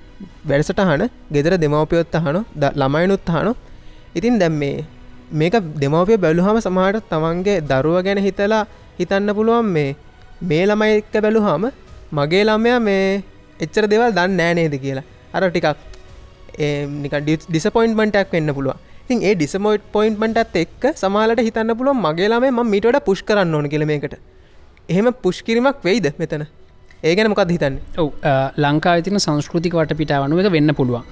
වැඩසටහන 0.44 1.02
ගෙදර 1.30 1.54
දෙමවපියොත් 1.62 2.14
අහනු 2.18 2.40
ද 2.54 2.70
ළමයිනුත් 2.72 3.32
හනු 3.34 3.52
ඉතින් 4.14 4.38
දැම් 4.38 4.54
මේ 4.54 4.84
මේක 5.32 5.56
දෙමවපිය 5.76 6.16
බැලුහම 6.16 6.58
සමහට 6.58 7.10
තමන්ගේ 7.10 7.56
දරුව 7.62 7.96
ගැන 8.06 8.20
හිතලා 8.26 8.62
හිතන්න 8.98 9.34
පුළුවන් 9.38 9.68
මේ 9.68 9.90
මේ 10.42 10.62
ළමයි 10.66 10.94
එක්ක 11.00 11.16
බැලුහම 11.18 11.66
මගේ 12.12 12.44
ළමයා 12.44 12.78
මේ 12.80 13.02
එච්චර 13.60 13.84
දෙවල් 13.86 14.10
දන්න 14.10 14.38
නෑනේද 14.38 14.76
කියලා. 14.78 15.04
අර 15.34 15.42
ටිකක් 15.44 15.66
නික 17.02 17.14
ඩිසපොයින්ට්මටක් 17.50 18.32
වෙන්න 18.32 18.54
පුළුව 18.56 18.76
ඉතින් 19.04 19.20
ඒ 19.22 19.34
ඩිසමෝයිට් 19.34 19.84
පොයින්ට්මටත් 19.92 20.56
එක් 20.56 20.88
සමාලට 20.94 21.44
හිතන්න 21.48 21.76
පුළුව 21.78 21.96
මගේ 21.98 22.32
ළමේ 22.32 22.54
ම 22.54 22.64
මිට 22.66 23.04
පුෂ් 23.04 23.22
කරන්න 23.22 23.54
ඕන 23.54 23.68
කෙළමේකට 23.68 24.16
එහෙම 24.88 25.06
පුෂ්කිරීමක් 25.22 25.78
වෙයිද 25.84 26.06
මෙතන? 26.18 26.46
ඒ 27.02 27.14
ගැන 27.16 27.28
මොකක් 27.30 27.42
හිතන්න? 27.50 27.78
ඔව 27.98 28.08
ලංකා 28.56 29.02
තින 29.02 29.18
සංස්කෘතික 29.18 29.74
වට 29.74 29.96
පිටාවනුව 29.96 30.40
එක 30.40 30.52
වෙන්න 30.52 30.74
පුළුවන්. 30.74 31.02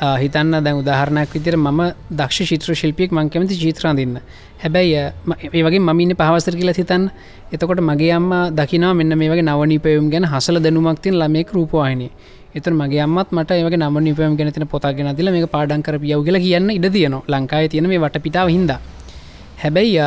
ආ, 0.00 0.16
හිතන්න 0.16 0.52
දැන් 0.64 0.76
උදාහරණයක් 0.82 1.32
විදිර 1.34 1.56
ම 1.56 1.80
දක්ෂ 2.10 2.48
චිත්‍ර 2.50 2.74
ශිල්පියෙක් 2.74 3.12
මං 3.12 3.28
කැමති 3.30 3.54
චිත්‍රාඳන්න 3.56 4.16
හැබැයි 4.62 4.96
අ, 4.96 5.12
ම- 5.26 5.38
ඒ 5.52 5.62
වගේ 5.62 5.78
මමින්න 5.78 6.14
පහවසර 6.16 6.56
කියලා 6.56 6.76
හිතන්න. 6.76 7.10
එතකොට 7.52 7.80
මගේ 7.80 8.12
අම්ම 8.12 8.32
දකිනා 8.56 8.94
මෙන්න 8.94 9.18
මේ 9.18 9.28
වගේ 9.28 9.42
නවනීපයුම් 9.42 10.10
ගැන 10.10 10.24
හසල 10.24 10.58
දැනුමක් 10.58 11.00
තින් 11.02 11.14
ළමෙක් 11.14 11.52
රූපවාහිනය. 11.52 12.08
එතන 12.54 12.74
මගේ 12.74 13.00
අම්මත් 13.00 13.30
මට 13.32 13.50
ඒවගේ 13.50 13.76
නම 13.78 13.98
නිපයම් 14.00 14.36
ගැන 14.36 14.52
තින 14.52 14.66
පොතාගෙන 14.66 15.12
දිල 15.16 15.30
මේ 15.30 15.46
පාඩන්කර 15.46 15.98
පියව් 15.98 16.24
කියලා 16.24 16.40
කියන්න 16.40 16.70
ඉඩ 16.70 16.86
තියනවා 16.92 17.22
ලංකායි 17.28 17.68
තියෙන 17.68 17.88
මේ 17.88 17.98
වට 17.98 18.22
පිටාව 18.22 18.48
හින්දා. 18.48 18.80
හැබැයි 19.62 19.98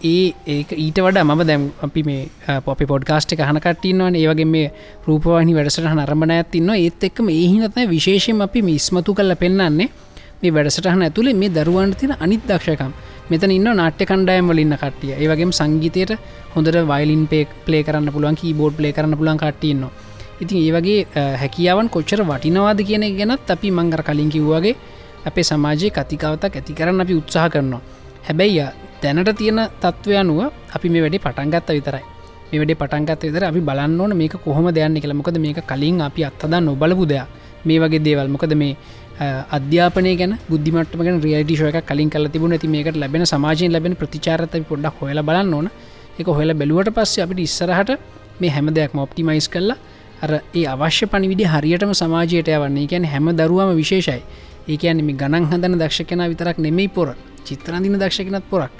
ආ, 0.00 0.08
ඒ 0.10 0.32
ඒක 0.46 0.72
ඊට 0.72 0.98
වඩා 0.98 1.24
මම 1.24 1.42
දැම් 1.46 1.64
අපි 1.82 2.02
මේ 2.02 2.28
පොපි 2.64 2.86
පොඩ්කාස්ට් 2.86 3.32
එක 3.32 3.40
හනකටන්නවන 3.40 4.14
ඒවගේ 4.16 4.44
මේ 4.46 4.72
රූපවාහනි 5.06 5.54
වැඩසට 5.54 5.84
නරඹන 5.90 6.30
ඇතින්න 6.30 6.70
ඒත් 6.76 7.04
එක්ම 7.04 7.28
ඒහිනත 7.30 7.76
විශේෂයෙන් 7.90 8.40
අපි 8.42 8.62
මේ 8.62 8.74
ඉස්මතු 8.74 9.14
කල්ල 9.14 9.34
පෙන්න්නන්නේ 9.36 9.88
මේ 10.42 10.52
වැඩසටහන 10.52 11.02
ඇතුළේ 11.02 11.34
මේ 11.34 11.50
දරුවන්ට 11.50 11.98
තින 11.98 12.12
අනිත් 12.18 12.44
දක්ෂකම්. 12.48 12.92
මෙතන 13.30 13.50
ඉන්න 13.50 13.68
නාට්‍ය 13.76 14.04
කණ්ඩායම් 14.06 14.48
වලින්න 14.48 14.74
කට්ටිය. 14.74 15.12
ඒවගේ 15.14 15.52
සංගීතයට 15.52 16.12
හොඳට 16.54 16.78
වයිලින් 16.88 17.26
පේක් 17.28 17.48
පලේ 17.66 17.82
කරන්න 17.82 18.12
පුළුවන් 18.12 18.36
කීබෝඩ් 18.36 18.74
පලේ 18.76 18.92
කරන්න 18.92 19.16
පුලන් 19.16 19.38
කට්ටියන්නවා 19.38 19.92
ඉතින් 20.40 20.58
ඒ 20.58 20.72
වගේ 20.72 21.00
අ, 21.12 21.36
හැකියාවන් 21.36 21.88
කොච්චර 21.90 22.22
වටිනවාද 22.24 22.80
කියන 22.82 23.02
එක 23.02 23.14
ගැනත් 23.18 23.50
අපි 23.50 23.70
මංගර 23.70 24.02
කලින් 24.02 24.30
කිව්වාගේ 24.30 24.74
අපේ 25.26 25.44
සමාජයේ 25.44 25.90
කතිකාවතක් 25.92 26.56
ඇති 26.56 26.72
කරන්න 26.74 27.00
අපි 27.00 27.14
උත්සාහ 27.14 27.48
කරනවා. 27.50 27.80
හැබැයි 28.26 28.60
අ, 28.60 28.72
දැනට 29.02 29.30
තියෙන 29.38 29.60
තත්ත්වය 29.82 30.16
අනුව 30.22 30.40
අපි 30.76 30.88
මේ 30.88 31.02
වැඩි 31.02 31.18
පටන්ගත්ත 31.18 31.70
විතරයි. 31.76 32.02
මේ 32.52 32.58
වැඩේ 32.60 32.78
පටන්ගත් 32.80 33.22
විතර 33.24 33.44
අපි 33.44 33.60
බලන්න 33.60 34.00
ඕන 34.00 34.16
මේක 34.16 34.34
කොහොම 34.44 34.66
දෙයන්න 34.74 35.00
කියලා. 35.00 35.18
මොකද 35.20 35.38
මේක 35.38 35.60
කලින් 35.66 36.00
අපි 36.00 36.24
අත්තදා 36.24 36.60
නොබලපු 36.60 37.06
දෙයක්. 37.06 37.26
මේ 37.64 37.78
වගේ 37.78 38.02
දේවල්. 38.06 38.28
මොකද 38.28 38.54
මේ 38.54 38.76
අ, 39.20 39.44
අධ්‍යාපනය 39.56 40.16
ගැන 40.16 40.32
බුද්ධිමටම 40.48 41.02
ගැන 41.06 41.20
රියටි 41.22 41.56
ශෝක 41.56 41.76
කලින් 41.86 42.10
කල 42.10 42.26
තිබුණ 42.28 42.52
ඇති 42.52 42.68
මේකට 42.68 42.96
ලැබෙන 42.96 43.26
සමාජයෙන් 43.26 43.72
ලැබෙන 43.72 43.96
ප්‍රතිචාරත 43.96 44.54
පොඩ්ඩක් 44.68 45.00
හොල 45.00 45.22
බලන්න 45.22 45.54
ඕන. 45.54 45.70
එක 46.18 46.26
හොල 46.26 46.52
බැලුවට 46.54 46.92
පස්සේ 46.96 47.24
අපිට 47.24 47.38
ඉස්සරහට 47.38 47.90
මේ 48.40 48.50
හැම 48.50 48.68
දෙයක් 48.74 48.92
මොප්ටිමයිස් 48.94 49.48
කරලා 49.48 49.76
අර 50.22 50.30
ඒ 50.54 50.66
අවශ්‍ය 50.66 51.06
පනිවිඩි 51.06 51.44
හරියටම 51.44 51.92
සමාජයට 51.92 52.48
යවන්නේ. 52.48 52.86
ගැන 52.86 53.04
හැම 53.04 53.26
දරුවම 53.36 53.74
විශේෂයි. 53.76 54.22
ඒකයන්න 54.68 55.04
මේ 55.04 55.16
ගණන් 55.20 55.48
හදන 55.50 55.78
දක්ෂකෙන 55.80 56.22
විතරක් 56.32 56.58
නෙමෙයි 56.58 56.88
පොර. 56.88 57.14
චිත්‍රන්දින 57.44 57.98
දක්ෂකනත් 57.98 58.44
පොරක්. 58.50 58.72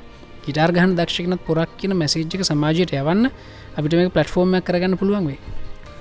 ගිටාර් 0.44 0.72
ගහන 0.72 0.94
දක්ෂකනත් 0.94 1.42
පොරක් 1.46 1.72
කියන 1.78 1.94
මැසේජ්ක 1.94 2.44
සමාජයට 2.44 2.94
යවන්න 2.94 3.30
අපිට 3.76 3.94
මේ 3.94 4.10
පලට්ෆෝර්ම්යක් 4.10 4.64
කරගන්න 4.64 4.96
පුළුවන් 4.96 5.26
වේ 5.26 5.40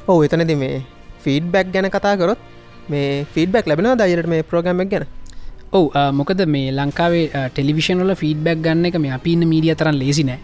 ඔහු 0.07 0.21
එතනති 0.25 0.55
මේ 0.55 0.77
ෆීඩ්බැක් 1.23 1.67
ගැන 1.71 1.87
කතා 1.89 2.15
කරොත් 2.17 2.39
මේ 2.89 3.25
ෆීඩබැක් 3.25 3.65
ලැබෙන 3.65 3.89
දයිරට 3.95 4.27
මේ 4.27 4.43
ප්‍රෝගමක් 4.43 4.89
ගැන? 4.89 5.05
ඔව 5.71 5.85
මොකද 6.13 6.41
මේ 6.47 6.71
ලංකාවේ 6.71 7.25
ටෙලිවිෂන්ල 7.49 8.13
ෆීඩබැක් 8.15 8.61
ගන්න 8.61 8.85
එක 8.85 8.97
මේ 8.97 9.11
අපින්න 9.11 9.43
මීඩිය 9.45 9.75
තරන් 9.75 9.95
ලේසි 9.95 10.23
නෑ. 10.23 10.39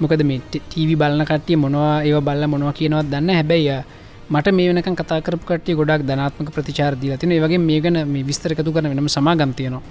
මොකද 0.00 0.22
මේ 0.24 0.40
ටීවි 0.46 0.94
බලන්න 0.96 1.24
කට්ටිය 1.24 1.56
මොනවා 1.56 1.96
ඒව 2.02 2.18
බල්ල 2.20 2.46
මොනවා 2.46 2.72
කියනවත් 2.72 3.10
දන්න 3.10 3.30
හැබැයි 3.32 3.76
මට 4.30 4.52
මේ 4.52 4.68
වෙනක 4.70 4.88
කතාකරපු 5.00 5.44
කටිය 5.44 5.74
ගොඩක් 5.74 6.06
ධනාත්මක 6.08 6.50
ප්‍රතිචාර 6.50 6.94
දී 6.96 7.16
තින 7.16 7.34
වගේ 7.36 7.60
මේ 7.60 7.80
ගැන 7.80 7.98
මේ 8.08 8.24
විස්තරකතු 8.24 8.72
කරන 8.72 8.88
වෙනම 8.90 9.08
සමාගම්තියනවා 9.08 9.82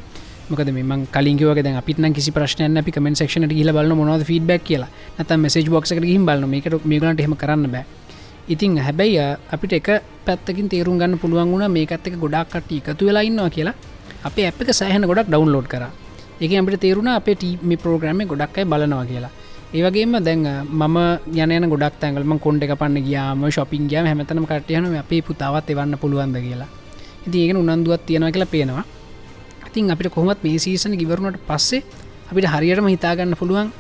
මොකද 0.52 0.70
මේ 0.78 0.98
කලින්කිවගේ 1.16 1.64
දැ 1.64 1.76
අපිට 1.82 2.00
කිසි 2.16 2.32
ප්‍රශ්නයන 2.32 2.78
අපි 2.78 2.92
කමෙන් 2.92 3.14
ක්ෂන 3.16 3.50
හිල 3.52 3.72
බල 3.72 3.94
මොනවද 3.96 4.24
ෆීඩබක් 4.30 4.64
කියලා. 4.64 4.90
නත 5.20 5.32
මෙසේජ් 5.38 5.70
බොක්ස 5.70 5.92
හිම් 6.14 6.26
බලන 6.26 6.50
මේකට 6.50 6.86
මේගලට 6.86 7.22
හෙම 7.26 7.36
කරන්න 7.36 7.72
බෑ. 7.72 7.86
ඉතින් 8.48 8.78
හැබැයි 8.78 9.18
අ, 9.20 9.38
අපිට 9.52 9.74
එක 9.74 9.88
පැත්තකින් 10.26 10.68
තේරුම් 10.70 10.98
ගන්න 11.00 11.18
පුළුවන් 11.18 11.52
වුණ 11.54 11.72
මේකත් 11.72 12.08
එක 12.08 12.16
ගොඩක් 12.20 12.50
කට 12.54 12.72
එකතු 12.90 13.06
වෙලා 13.06 13.24
ඉන්නවා 13.24 13.50
කියලා. 13.50 13.76
අපේ 14.24 14.48
අප 14.48 14.62
එක 14.62 14.74
සෑහන 14.74 15.06
ගොඩක් 15.06 15.30
ඩවන්ලෝඩ් 15.30 15.68
කර. 15.68 15.84
ඒක 16.42 16.52
අපට 16.60 16.80
තේරුණ 16.80 17.08
අපේ 17.08 17.36
ටීම 17.36 17.78
ප්‍රෝග්‍රම 17.78 18.22
ගොඩක්යි 18.28 18.66
බලනවා 18.66 19.06
කියලා. 19.06 19.32
ඒවගේම 19.74 20.18
දැන් 20.20 20.46
අ, 20.46 20.54
මම 20.64 20.98
යන 21.56 21.70
ගොඩක් 21.70 22.00
තැන්ගලම 22.00 22.40
කොන්ඩ 22.40 22.64
එක 22.64 22.74
පන්න 22.76 23.04
ගයාම 23.08 23.46
ශොපින් 23.50 23.88
ගයාම 23.88 24.06
හැමතනම 24.06 24.46
කටයන 24.46 24.96
අපේ 24.98 25.22
පුතාවත් 25.22 25.70
එවන්න 25.70 25.96
පුළුවන්ද? 25.98 26.36
කියලා. 26.38 26.68
ඉති 27.28 27.38
ඒගෙන 27.44 27.58
උනන්දුවත් 27.58 28.04
තියෙනවා 28.06 28.32
කියලා 28.32 28.52
පේනවා. 28.52 28.84
ඉතින් 29.72 29.88
අපිට 29.88 30.12
කොහොමත් 30.12 30.44
මේ 30.44 30.60
සීසන 30.60 30.94
ගිවරුණට 31.00 31.40
පස්සේ 31.48 31.84
අපිට 32.30 32.46
හරියටම 32.46 32.88
හිතාගන්න 32.92 33.36
පුළුවන් 33.40 33.72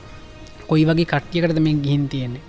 කොයි 0.67 0.85
වගේ 0.87 1.05
කට්ටියකටද 1.05 1.59
මේ 1.59 1.75
ගිහින් 1.75 2.07
තියෙන්නේ. 2.07 2.41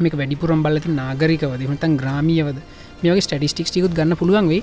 මේක 0.00 0.14
වැඩිපුරම් 0.18 0.62
බලති 0.62 0.90
නාගරිකවද? 0.90 1.62
මතන් 1.62 1.92
ග්‍රාමියවද? 1.96 2.58
මේගේ 3.02 3.22
ස්ටටිස්ටික්ස් 3.22 3.70
ටිකුත් 3.70 3.94
ගන්න 3.94 4.18
පුළුවන් 4.18 4.48
වේ 4.50 4.62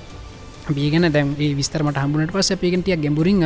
බේගෙන 0.69 1.07
දැම් 1.09 1.31
ඒ 1.39 1.55
විස්තරමට 1.55 1.95
හම්බුනට 1.95 2.35
පස්ස 2.35 2.59
පේකටිය 2.59 2.97
ගැඹුරින් 2.97 3.39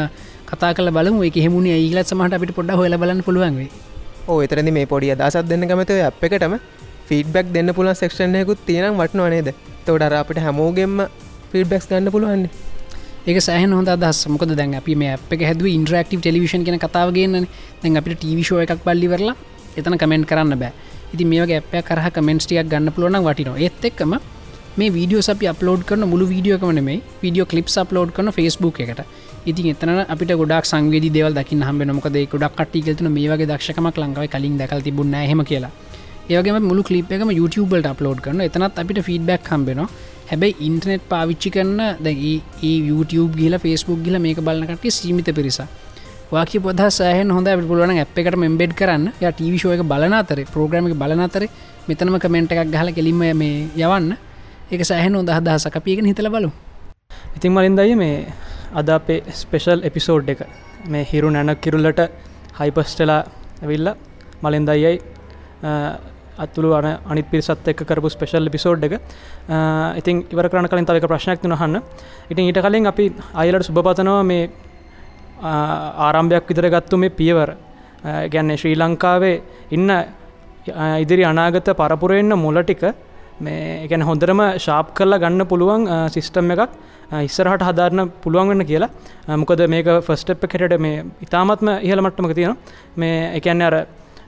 කතා 0.50 0.74
කල 0.74 0.90
බලමු. 0.90 1.22
එක 1.22 1.38
හෙමුණ 1.38 1.70
ඒගලත් 1.70 2.10
සමහට 2.10 2.34
අපිට 2.34 2.56
පොඩ 2.58 2.74
හොල 2.74 2.98
බලන්න 2.98 3.22
පුළුවන් 3.22 3.56
වේ 3.62 3.70
ඕ 4.28 4.42
එතරදි 4.42 4.72
මේ 4.72 4.90
පොඩි 4.90 5.14
අදසත් 5.14 5.46
දෙන්න 5.46 5.70
කමතව 5.70 6.02
අප 6.10 6.24
එකටම 6.26 6.58
ෆීඩබැක් 7.08 7.54
දෙන්න 7.54 7.70
පුළුවන් 7.78 8.00
සෙක්ෂණයකුත් 8.02 8.66
තියෙනම් 8.66 8.98
වටනවා 8.98 9.30
නේද? 9.30 9.54
තොඩර 9.86 10.14
අපිට 10.16 10.42
හැමෝගෙන්ම 10.42 11.02
ෆීඩබැක්ස් 11.52 11.88
ගන්න 11.90 12.10
පුළුවන්නේ. 12.10 12.73
ඒක 13.26 13.38
සෑහන 13.40 13.72
හොඳ 13.72 13.88
අදහස්. 13.88 14.18
මොකද 14.28 14.50
දැන් 14.60 14.74
අපි 14.80 14.94
මේ 15.02 15.12
අප 15.16 15.30
එක 15.34 15.44
හැදුව 15.50 15.68
ඉන්ටරක්ටව 15.70 16.20
ටෙලිවිෂන් 16.24 16.64
කෙන 16.68 16.76
කතාවගන්න 16.84 17.46
දැන් 17.82 18.00
අපිට 18.00 18.20
ටීවිශෝ 18.20 18.60
එකක් 18.64 18.84
බල්ලිවරලා 18.88 19.36
එතන 19.80 19.96
කමෙන්ට් 20.02 20.28
කරන්න 20.32 20.60
බෑ. 20.62 20.74
ඉති 21.14 21.26
මේක 21.32 21.54
අප 21.60 21.72
කරහ 21.90 22.08
කමෙන්ස්ටියක් 22.18 22.68
ගන්න 22.74 22.92
පුළුවන් 22.96 23.24
වටිනවා. 23.28 23.62
ඒත් 23.66 23.86
එක්කම 23.90 24.16
මේ 24.80 24.92
වීඩියෝ 24.98 25.24
අපි 25.36 25.48
අපලෝඩ් 25.54 25.88
කරන 25.90 26.04
මුළු 26.14 26.28
වීඩියෝකමන 26.34 26.84
මේ 26.90 27.00
වීඩියෝ 27.24 27.48
කලිප් 27.54 27.72
අප්ලෝඩ් 27.84 28.12
කරන 28.18 28.32
ෆස්බුක් 28.38 28.84
එකට. 28.86 29.02
ඉතින් 29.50 29.72
එතන 29.74 30.04
අපිට 30.14 30.36
ගොඩක් 30.42 30.68
සංවේද 30.74 31.08
දෙවල් 31.18 31.34
දකි 31.40 31.64
හම 31.70 31.82
මොකද 31.98 32.18
ගොඩක් 32.34 32.56
කටිගලතුන 32.62 33.12
මේ 33.18 33.30
වගේ 33.32 33.52
දක්ෂකමක් 33.52 33.98
ලංකාව 34.04 34.28
කලින් 34.36 34.58
දැකල් 34.62 34.84
තිබුණ 34.88 35.16
හෙම 35.32 35.46
කියලා. 35.52 35.72
ඒවගේ 36.30 36.60
මුළු 36.70 36.84
කලිප් 36.90 37.12
එකම 37.16 37.32
YouTubeබලට 37.40 37.88
අප්ලෝඩ් 37.94 38.20
කරන 38.26 38.42
එතනත් 38.48 38.82
අපිට 38.84 39.00
ෆීඩබැක් 39.08 39.48
හම්බෙනවා 39.54 39.88
හැබැයි 40.34 40.56
ඉන්ටනෙට් 40.68 41.04
පාවිච්චි 41.14 41.50
කරන්න 41.56 42.04
දැ 42.06 42.14
ඒ 42.70 42.76
YouTube 42.90 43.34
ගිල 43.40 43.56
ෆස්බුක් 43.64 44.00
ගිල 44.06 44.18
මේක 44.26 44.40
බලන්නකට 44.48 44.86
සීමිත 44.98 45.30
පිරිස 45.40 45.60
වාකි 46.34 46.60
පොද 46.66 46.82
සෑහන් 46.98 47.32
හොඳ 47.36 47.48
ඇ 47.48 47.56
පුළුවන් 47.72 47.94
ඇ් 47.94 48.06
එකට 48.22 48.38
මෙම්බෙඩ් 48.44 48.74
කරන්න. 48.80 49.06
ය 49.22 49.32
ටීවිශෝය 49.32 49.76
එක 49.78 49.84
බලනතර 49.92 50.40
ප්‍රෝග්‍රම 50.54 50.88
එක 50.90 50.96
බලනතර 51.02 51.44
මෙතනම 51.90 52.18
කමෙන්ට් 52.24 52.54
එකක් 52.54 52.72
ගහල 52.76 52.90
කෙලිම 52.98 53.22
මේ 53.42 53.70
යවන්න. 53.84 54.10
ඒක 54.72 54.82
සෑහන 54.92 55.20
හොඳ 55.20 55.30
අදහසක. 55.30 55.78
පියගෙන 55.86 56.10
හිතල 56.12 56.30
බලු 56.36 56.50
ඉතින් 57.38 57.54
මලින්දයි 57.58 57.96
මේ 57.96 58.18
අද 58.74 58.90
අපේ 58.90 59.22
ස්පෙෂල් 59.42 59.86
එපිසෝඩ් 59.90 60.34
එක. 60.34 60.42
මේ 60.92 61.04
හිරු 61.12 61.30
නැනක් 61.30 61.62
කිරුල්ලට 61.66 62.02
හයිපස්ටලා 62.60 63.22
ඇවිල්ල 63.62 63.94
මලින්දයියි 64.44 64.94
අත්තුළු 66.38 66.74
අන 66.74 67.00
අනිත් 67.10 67.30
පිරිසත් 67.30 67.68
එක් 67.68 67.78
කරපු 67.78 68.10
ස්පෙශල් 68.10 68.50
පිසෝඩ් 68.50 68.84
එක. 68.84 68.94
අ, 69.50 69.94
ඉතින් 69.98 70.26
ඉවර 70.32 70.50
කරන 70.50 70.68
කලින් 70.68 70.86
තවක 70.86 71.08
ප්‍රශ්නයක් 71.08 71.42
තුනහන්න 71.42 71.82
ඉතින් 72.30 72.46
ඊට 72.50 72.62
කලින් 72.62 72.88
අපි 72.88 73.14
අයිලට 73.36 73.66
සුභපතනවා 73.66 74.24
මේ 74.24 74.50
අ, 75.42 75.54
ආරම්භයක් 76.08 76.48
විතර 76.48 76.70
ගත්තු 76.70 76.98
මේ 76.98 77.10
පියවර. 77.10 77.50
අ, 78.04 78.28
ගැන්නේ 78.28 78.58
ශ්‍රී 78.58 78.76
ලංකාවේ 78.76 79.42
ඉන්න 79.72 79.90
අ, 79.90 80.04
ඉදිරි 81.00 81.24
අනාගත 81.24 81.70
පරපුරෙන්න්න 81.76 82.34
මුල 82.36 82.64
ටික 82.64 82.84
මේ 83.40 83.88
ගැන 83.88 84.02
හොඳරම 84.02 84.42
ශාප් 84.58 84.94
කරලා 84.94 85.20
ගන්න 85.20 85.46
පුළුවන් 85.46 85.86
සිිස්ටම් 86.10 86.52
එකක් 86.52 86.62
අ, 87.12 87.22
ඉස්සරහට 87.22 87.62
හදාරන්න 87.62 88.10
පුළුවන්ගන්න 88.24 88.66
කියලා. 88.66 88.90
අ, 89.28 89.38
මොකද 89.38 89.62
මේක 89.68 89.86
ෆස්ටප් 90.02 90.48
කෙට 90.48 90.80
මේ 90.80 91.04
ඉතාමත්ම 91.22 91.70
ඉහළ 91.82 92.02
මට්ටමක 92.02 92.34
තියෙන 92.34 92.58
මේ 92.96 93.36
එකන්නේ 93.38 93.68
අර 93.68 93.76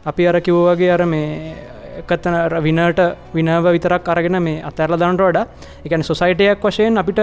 අපි 0.05 0.27
අර 0.27 0.37
කිව්වගේ 0.41 0.91
අර 0.93 1.05
මේ 1.05 1.55
එකත්තන 2.01 2.35
විනට 2.65 3.01
විනව 3.35 3.67
විතරක් 3.75 4.09
අරගෙන 4.13 4.37
මේ 4.47 4.63
අතැරල 4.69 4.97
දන්නට 5.01 5.23
වඩා 5.23 5.45
එකන 5.85 6.03
සොසයිටයක් 6.09 6.65
වශයෙන් 6.65 7.01
අපිට 7.03 7.21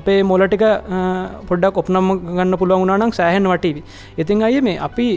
අපේ 0.00 0.20
මොලටික 0.22 0.64
පොඩ්ඩක් 1.48 1.80
ඔප්නම් 1.82 2.08
ගන්න 2.28 2.58
පුළුවන් 2.60 2.82
වුණනම් 2.84 3.12
සෑහන් 3.12 3.50
වටීවි. 3.52 3.82
ඉතින් 4.18 4.46
අය 4.48 4.60
මේ 4.60 4.78
අපි 4.88 5.08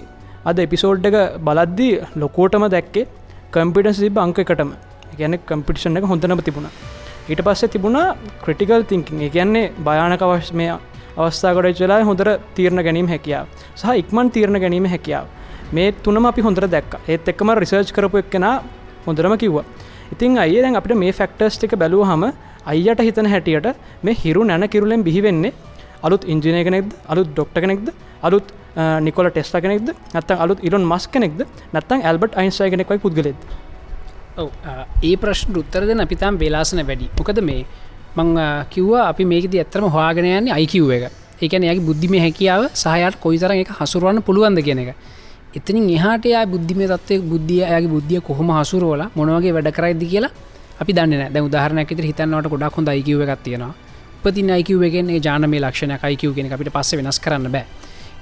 අද 0.45 0.59
එපිසෝඩ් 0.59 1.07
එක 1.09 1.17
බලද්දී 1.47 1.93
ලොකෝටම 2.15 2.65
දැක්කේ 2.75 3.05
කම්පිටස් 3.53 3.99
සිබ 3.99 4.17
අංක 4.17 4.39
එකටම. 4.43 4.71
ගැන 5.19 5.39
කම්පිටිෂන් 5.49 5.97
එක 5.99 6.07
හොඳනම 6.11 6.41
තිබුණ. 6.47 6.67
ඊට 7.29 7.41
පස්සේ 7.47 7.71
තිබුණා 7.75 8.07
ක්‍රටිකල් 8.43 8.83
තිංකින් 8.83 9.23
කියන්නේ 9.29 9.71
භයානක 9.87 10.21
අවශ 10.21 10.51
මේ 10.53 10.73
අවස්ථාකට 11.17 11.81
වෙලා 11.81 12.03
හොඳර 12.03 12.29
තීරණ 12.55 12.83
ගැනීම 12.87 13.07
හැකියාව. 13.07 13.45
සහ 13.75 13.85
ඉක්මන් 14.01 14.31
තීරණ 14.31 14.59
ගැනීම 14.63 14.87
හැකියාව. 14.87 15.25
මේ 15.71 15.91
තුනම 16.03 16.25
අපි 16.25 16.41
හොඳර 16.41 16.65
දැක් 16.67 16.91
ඒත් 17.07 17.27
එක්කම 17.27 17.49
රිසර්ච් 17.55 17.91
කරපු 17.91 18.17
එක්කෙන 18.17 18.45
හොඳරම 19.05 19.37
කිව්වා. 19.37 19.65
ඉතින් 20.13 20.37
අය 20.37 20.55
දැන් 20.57 20.75
අපිට 20.75 20.97
මේ 20.97 21.11
ෆෙක්ටර්ස් 21.11 21.57
ටික 21.57 21.75
බැලූ 21.75 22.03
හම 22.03 22.23
අයියට 22.65 23.01
හිතන 23.01 23.27
හැටියට 23.27 23.67
මේ 24.03 24.15
හිරු 24.15 24.43
නැන 24.43 24.67
කිරුලෙන් 24.67 25.03
බිහිවෙන්නේ 25.03 25.53
අලුත් 26.03 26.23
ඉංජිනය 26.25 26.63
කෙනෙක්ද 26.63 26.91
අලුත් 27.07 27.27
ඩොක්ට 27.29 27.57
කෙනෙක්ද 27.57 27.87
අලුත් 28.21 28.47
නිකොල 29.01 29.29
ටෙස්ට 29.29 29.57
කෙනෙක්ද 29.57 29.93
නත්තන් 30.13 30.37
අලුත් 30.37 30.59
ඉරොන් 30.61 30.85
මස් 30.85 31.07
කෙනෙක්ද 31.07 31.45
නත්තන් 31.73 31.99
ඇල්බට 32.01 32.33
අයින්සය 32.35 32.69
කෙනෙක්වයි 32.69 32.99
පුද්ගලෙද 32.99 33.39
ඔව් 34.37 34.49
ඒ 35.01 35.15
ප්‍රශ්න 35.15 35.55
උත්තරද 35.55 35.91
අපිතාම් 35.97 36.37
වෙලාසන 36.37 36.81
වැඩි. 36.81 37.07
මොකද 37.17 37.39
මේ 37.41 37.65
මං 38.15 38.31
කිව්වා 38.69 39.07
අපි 39.09 39.25
මේකද 39.25 39.53
ඇත්තරම 39.55 39.87
හවාගෙනයන්නේ 39.87 40.53
අයිකිව් 40.53 40.91
එක. 40.91 41.11
ඒකන 41.37 41.63
යගේ 41.63 41.85
බුද්ධිම 41.87 42.15
හැකියාව 42.19 42.67
සහයට 42.73 43.19
කොයිතර 43.19 43.51
එක 43.53 43.71
හසුරුවන්න 43.79 44.21
පුළුවන්ද 44.21 44.59
කියන 44.61 44.79
එක. 44.79 44.89
එතනින් 45.55 45.87
එහට 45.89 46.25
යා 46.27 46.43
බුද්ධිම 46.45 46.79
තත්වය 46.83 47.17
බුද්ධිය 47.31 47.63
ඇගේ 47.65 47.89
බුද්ධිය 47.89 48.19
කොහොම 48.21 48.49
හසුරුවල 48.51 49.03
මොනවගේ 49.15 49.53
වැඩ 49.55 49.69
කරයිද 49.77 50.01
කියලා 50.03 50.31
අපි 50.81 50.93
දන්න 50.93 51.31
දැ 51.33 51.43
උදාහරනැක 51.47 51.91
හිතන්නට 52.01 52.49
ගොඩක් 52.53 52.75
හොඳ 52.77 52.89
අයිකිව 52.89 53.21
එකක් 53.25 53.43
තියෙනවා. 53.45 53.73
උපතින් 54.17 54.51
අයිකිවගෙන 54.51 55.11
ජාන 55.19 55.49
මේ 55.49 55.61
ලක්ෂණ 55.61 55.93
අයිකිවගෙන 55.99 56.51
අපිට 56.51 56.71
පස්ස 56.75 56.97
වෙනස් 56.99 57.19
කරන්න 57.19 57.47
බෑ. 57.49 57.65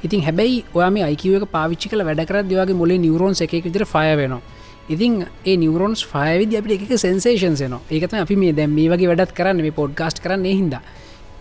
ඉතින් 0.05 0.22
හැබැයි 0.22 0.60
ඔයාම 0.76 0.99
අයිකිව 1.01 1.39
එක 1.39 1.45
පාවිච්චි 1.49 1.89
කල 1.89 2.05
වැඩකර 2.10 2.38
දවගේ 2.43 2.76
මොලේ 2.76 2.99
නිවරෝන් 2.99 3.34
එක 3.41 3.53
විදිර 3.65 3.85
ෆය 3.85 4.05
වෙනවා. 4.15 4.41
ඉතින් 4.89 5.26
ඒ 5.43 5.57
නිවරෝන්ස් 5.57 6.05
ෆයවිද 6.05 6.55
අපිට 6.55 6.85
එක 6.85 6.97
සෙන්සේෂන්සන 6.99 7.76
ඒකත 7.89 8.14
අපි 8.15 8.35
මේ 8.35 8.53
දැම් 8.53 8.72
මේ 8.72 8.89
වගේ 8.89 9.10
වැඩත් 9.11 9.34
කරන්න 9.34 9.65
මේ 9.65 9.77
පොඩ්ගස්ට 9.81 10.23
කරන්න 10.23 10.45
හිද 10.53 10.73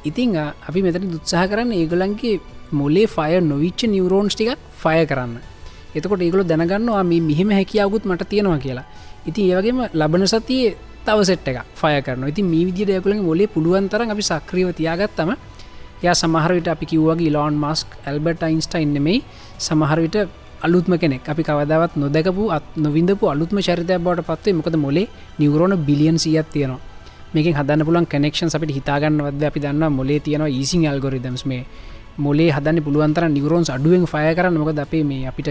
ඉතිං 0.05 0.36
අපි 0.40 0.81
මෙතන 0.82 1.09
දුත්සාහ 1.10 1.47
කරන්න 1.47 1.73
ඒගොලන්ගේ 1.74 2.36
මොලේ 2.73 3.09
ෆය 3.09 3.32
නොවිච්ච 3.44 3.81
නිවරෝන්ස් 3.89 4.35
ටිකක් 4.35 4.60
ෆය 4.82 5.01
කරන්න. 5.06 5.52
එතකොට 5.94 6.23
ඒගොල 6.23 6.44
දැනගන්නවා 6.44 7.05
මේ 7.05 7.20
මිහෙම 7.20 7.51
හැකියාවකුත් 7.51 8.05
මට 8.05 8.28
තියෙනවා 8.28 8.59
කියලා. 8.59 8.86
ඉතින් 9.28 9.44
ඒවගේම 9.51 9.78
ලබන 9.94 10.27
සතියේ 10.27 10.77
තව 11.06 11.19
සෙට් 11.24 11.48
එක 11.48 11.59
ෆය 11.74 11.94
කරන 12.02 12.28
ඉතින් 12.28 12.47
මේ 12.47 12.64
විදිට 12.66 12.90
යකුලින් 12.98 13.23
මොලේ 13.23 13.47
පුළුවන්තර 13.47 14.02
අපි 14.02 14.23
සක්‍රියව 14.23 14.69
තියාගත්තම 14.78 15.31
ය 16.02 16.14
සමහරවිට 16.14 16.69
අපි 16.69 16.85
කිව්වගේ 16.86 17.31
ලෝන් 17.31 17.55
මස්ක් 17.55 17.89
ඇල්බට 18.06 18.43
අයින්ස්ටයින් 18.43 18.94
නෙමෙයි. 18.94 19.23
සමහරවිට 19.59 20.16
අලුත්ම 20.62 20.94
කෙනෙක්. 20.98 21.28
අපි 21.28 21.43
කවදාවත් 21.43 21.97
නොදකපු 21.97 22.51
අත් 22.51 22.64
නොවිඳපු 22.77 23.24
අලුත්ම 23.27 23.59
චරිතය 23.59 23.98
බවට 23.98 24.27
පත්වේ 24.28 24.55
මොකද 24.55 24.77
මොලේ 24.77 25.06
නිවරෝණ 25.39 25.74
බිලියන් 25.86 26.19
සියත් 26.19 26.51
තියෙනවා. 26.52 26.81
මේක 27.35 27.47
හදන්න 27.56 27.85
පුලන් 27.86 28.06
කනෙක්ෂන් 28.06 28.51
අපිට 28.56 28.74
හිතාගන්නවද 28.78 29.43
අපි 29.51 29.60
දන්න 29.60 29.93
මොලේ 29.93 30.20
තියෙනවා 30.20 30.51
ඊසින් 30.51 30.86
අල්ගොරිදම්ස් 30.86 31.44
මේ 31.47 31.66
මොලේ 32.19 32.51
හදන්න 32.51 32.82
පුළුවන්තර 32.82 33.24
නිවරෝන්ස් 33.28 33.70
අඩුවෙන් 33.70 34.06
ෆය 34.06 34.35
කරන්න. 34.36 34.59
මොකද 34.59 34.78
අපේ 34.78 35.05
මේ 35.05 35.27
අපිට 35.31 35.48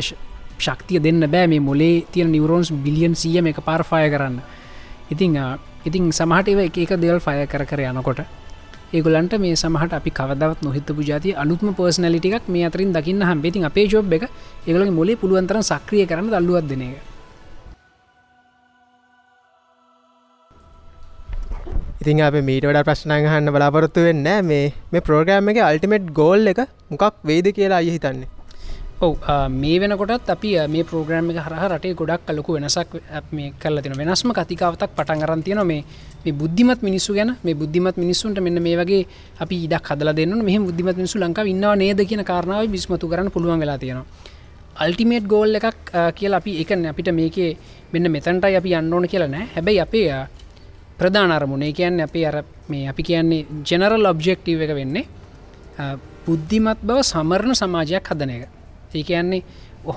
ශක්තිය 0.62 1.00
දෙන්න 1.00 1.24
බෑ 1.28 1.48
මේ 1.48 1.62
මොලේ 1.62 1.96
තියෙන 2.12 2.32
නිවරෝන්ස් 2.32 2.72
බිලියන් 2.84 3.16
සියම 3.16 3.48
එක 3.48 3.60
පාර 3.68 3.84
ෆය 3.84 4.06
කරන්න. 4.14 4.38
ඉතිං 5.12 5.36
ඉතින් 5.86 6.12
සමහටව 6.12 6.60
එක 6.62 6.94
දෙවල් 6.98 7.20
ෆය 7.20 7.40
කර 7.48 7.66
කර 7.66 7.82
යනකොට 7.90 8.22
ඒගොලන්ට 8.94 9.34
මේ 9.40 9.56
සමහට 9.56 9.94
අපි 9.94 10.12
කවදවත් 10.12 10.66
නොහිතපු 10.66 11.04
ජාති 11.04 11.30
අලුත්ම 11.34 11.70
පර්සනලිටික් 11.74 12.48
මේ 12.48 12.66
අතරින් 12.68 12.92
දකින්න 12.94 13.24
හම්බෙති 13.24 13.64
අපේ 13.64 13.88
ජොබ් 13.88 14.14
එක 14.14 14.26
ඒගලගේ 14.68 14.92
මොලේ 14.92 15.16
පුළුවන්තර 15.16 15.58
සක්‍රිය 15.64 16.06
කරන 16.06 16.28
දල්ලුවත් 16.28 16.68
දෙන 16.70 16.84
එක. 16.84 16.98
ඉතින් 22.02 22.22
අප 22.22 22.36
මීට 22.42 22.66
වඩ 22.66 22.84
ප්‍රශ්නයහන්න 22.84 23.54
බලාපොරොත්තු 23.56 24.04
වෙන්න 24.04 24.28
මේ 24.44 24.74
මේ 24.92 25.06
ප්‍රෝග්‍රෑම් 25.08 25.50
එක 25.52 25.58
අල්ටිමේට් 25.64 26.14
ගෝල් 26.14 26.52
එක 26.52 26.62
මොකක් 26.92 27.16
වේද 27.24 27.48
කියලා 27.58 27.80
අය 27.80 27.92
හිතන්නේ? 27.96 28.30
ඔව 29.02 29.18
මේ 29.49 29.80
වෙනකොටත් 29.82 30.30
අපි 30.30 30.49
මේ 30.69 30.84
ප්‍රෝග්‍රම් 30.84 31.30
එක 31.32 31.38
හර 31.41 31.53
රටේ 31.73 31.94
ගොඩක් 31.95 32.26
කලොකු 32.28 32.53
වෙනසක් 32.53 32.91
මේ 33.32 33.53
කල 33.60 33.82
තින 33.82 33.94
වෙනස්ම 33.98 34.30
කතිකාවතක් 34.32 34.94
පටන් 34.98 35.23
අරන් 35.26 35.41
තියෙන 35.44 35.65
මේ 35.65 35.84
මේ 36.23 36.34
බුද්ධිමත් 36.34 36.84
මිනිස්සු 36.84 37.15
ගැන 37.15 37.36
මේ 37.44 37.56
බුද්ධිමත් 37.56 37.98
මිනිස්සුන්ට 37.98 38.38
මෙන්න 38.40 38.61
මේ 38.61 38.78
වගේ 38.78 39.07
අපි 39.40 39.56
ඉඩක් 39.65 39.90
හදල 39.90 40.14
දෙන්න 40.14 40.44
මෙහ 40.45 40.60
බුද්ධිමත් 40.60 40.98
මිනිසු 40.98 41.18
ලංකා 41.18 41.45
ඉන්නවා 41.45 41.76
නේද 41.76 42.06
කියන 42.06 42.23
කාරණාව 42.23 42.69
බිස්මතු 42.69 43.10
කරන්න 43.10 43.32
පුළුවන් 43.32 43.60
වෙලා 43.60 43.78
තියෙනවා. 43.78 44.06
අල්ටිමේට් 44.76 45.26
ගෝල් 45.26 45.56
එකක් 45.56 45.90
කියලා 46.15 46.38
අපි 46.38 46.61
එකන 46.61 46.86
අපිට 46.86 47.10
මේකේ 47.11 47.57
මෙන්න 47.94 48.11
මෙතැන්ටයි 48.11 48.56
අපි 48.56 48.76
අන්න 48.76 48.94
ඕන 48.94 49.07
කියලා 49.07 49.28
නෑ. 49.28 49.49
හැබැයි 49.56 49.80
අපේ 49.80 50.07
ප්‍රධානරමුණේ 50.99 51.73
කියන්න 51.73 52.02
අපේ 52.02 52.28
අර 52.28 52.44
මේ 52.69 52.88
අපි 52.88 53.03
කියන්නේ 53.03 53.45
ජෙනරල් 53.65 54.06
ඔබ්ජෙක්ටීව 54.06 54.61
එක 54.61 54.78
වෙන්නේ 54.78 55.06
බුද්ධිමත් 56.26 56.80
බව 56.84 57.02
සමරණ 57.03 57.56
සමාජයක් 57.56 58.06
හදන 58.06 58.38
එක. 58.38 58.61
ඒ 58.95 59.03
කියන්නේ 59.03 59.43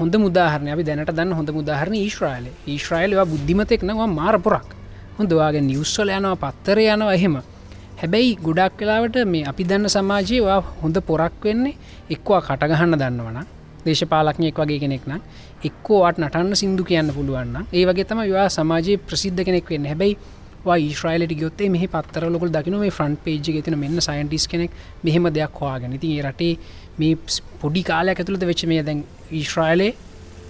හොඳ 0.01 0.15
මුදාහරන 0.17 0.69
අපි 0.69 0.85
දැනට 0.85 1.11
දන්න 1.11 1.33
හොඳ 1.33 1.51
මුදාහරන 1.51 1.95
ඊශ්‍රයිල 1.95 2.47
ඊශ්‍රයිලවා 2.67 3.27
බුද්ධිමතෙක් 3.27 3.83
නවා 3.83 4.07
මාර 4.09 4.39
පොරක්. 4.41 4.69
හොඳවාගේ 5.19 5.61
නිවස්සල 5.63 6.09
යනවා 6.11 6.37
පත්තර 6.37 6.79
යනවා 6.85 7.15
එහෙම. 7.15 7.37
හැබැයි 8.01 8.37
ගොඩක් 8.37 8.79
කලාවට 8.79 9.17
මේ 9.27 9.45
අපි 9.47 9.65
දන්න 9.65 9.89
සමාජයවා 9.89 10.61
හොඳ 10.83 10.97
පොරක් 11.09 11.45
වෙන්නේ 11.45 11.75
එක්වා 12.11 12.41
කටගහන්න 12.43 12.99
දන්නවන 13.01 13.39
දේශපාලක්ඥයෙක් 13.87 14.59
වගේ 14.59 14.79
කෙනෙක් 14.79 15.05
නම් 15.07 15.21
එක්කෝට 15.65 16.19
නටන්න 16.19 16.57
සිින්දු 16.57 16.85
කියන්න 16.85 17.13
පුළුවන්න 17.17 17.67
ඒ 17.73 17.85
වගේ 17.87 18.05
තම 18.05 18.25
වා 18.33 18.49
සමාජයේ 18.49 18.99
ප්‍රසිද්ධ 18.99 19.45
කෙනෙක් 19.45 19.71
වෙන්න. 19.71 19.87
හැබැයි 19.87 20.17
ඊශ්‍රයිලට 20.65 21.35
ගොත්තේ 21.41 21.69
මෙහි 21.69 21.87
පත්තර 21.87 22.25
ලොක 22.33 22.45
දකින 22.49 22.79
මේ 22.79 22.91
ෆ්‍රන්් 22.91 23.17
පේජ් 23.25 23.39
ගෙතන 23.47 23.79
මෙන්න 23.79 24.01
සයින්ටිස් 24.01 24.49
කෙනෙක් 24.49 24.71
මෙහෙම 25.03 25.29
දෙයක් 25.29 25.61
හවාගෙන 25.61 25.99
ති 26.01 26.23
රටේ 26.23 26.59
මේ 26.99 27.15
පොඩි 27.61 27.83
කාලයක් 27.91 28.21
ඇතුළට 28.21 28.47
වෙච්ච 28.51 28.65
මේ 28.73 28.83
දැන් 28.89 29.01
ඊශ්‍රයිලේ 29.33 29.93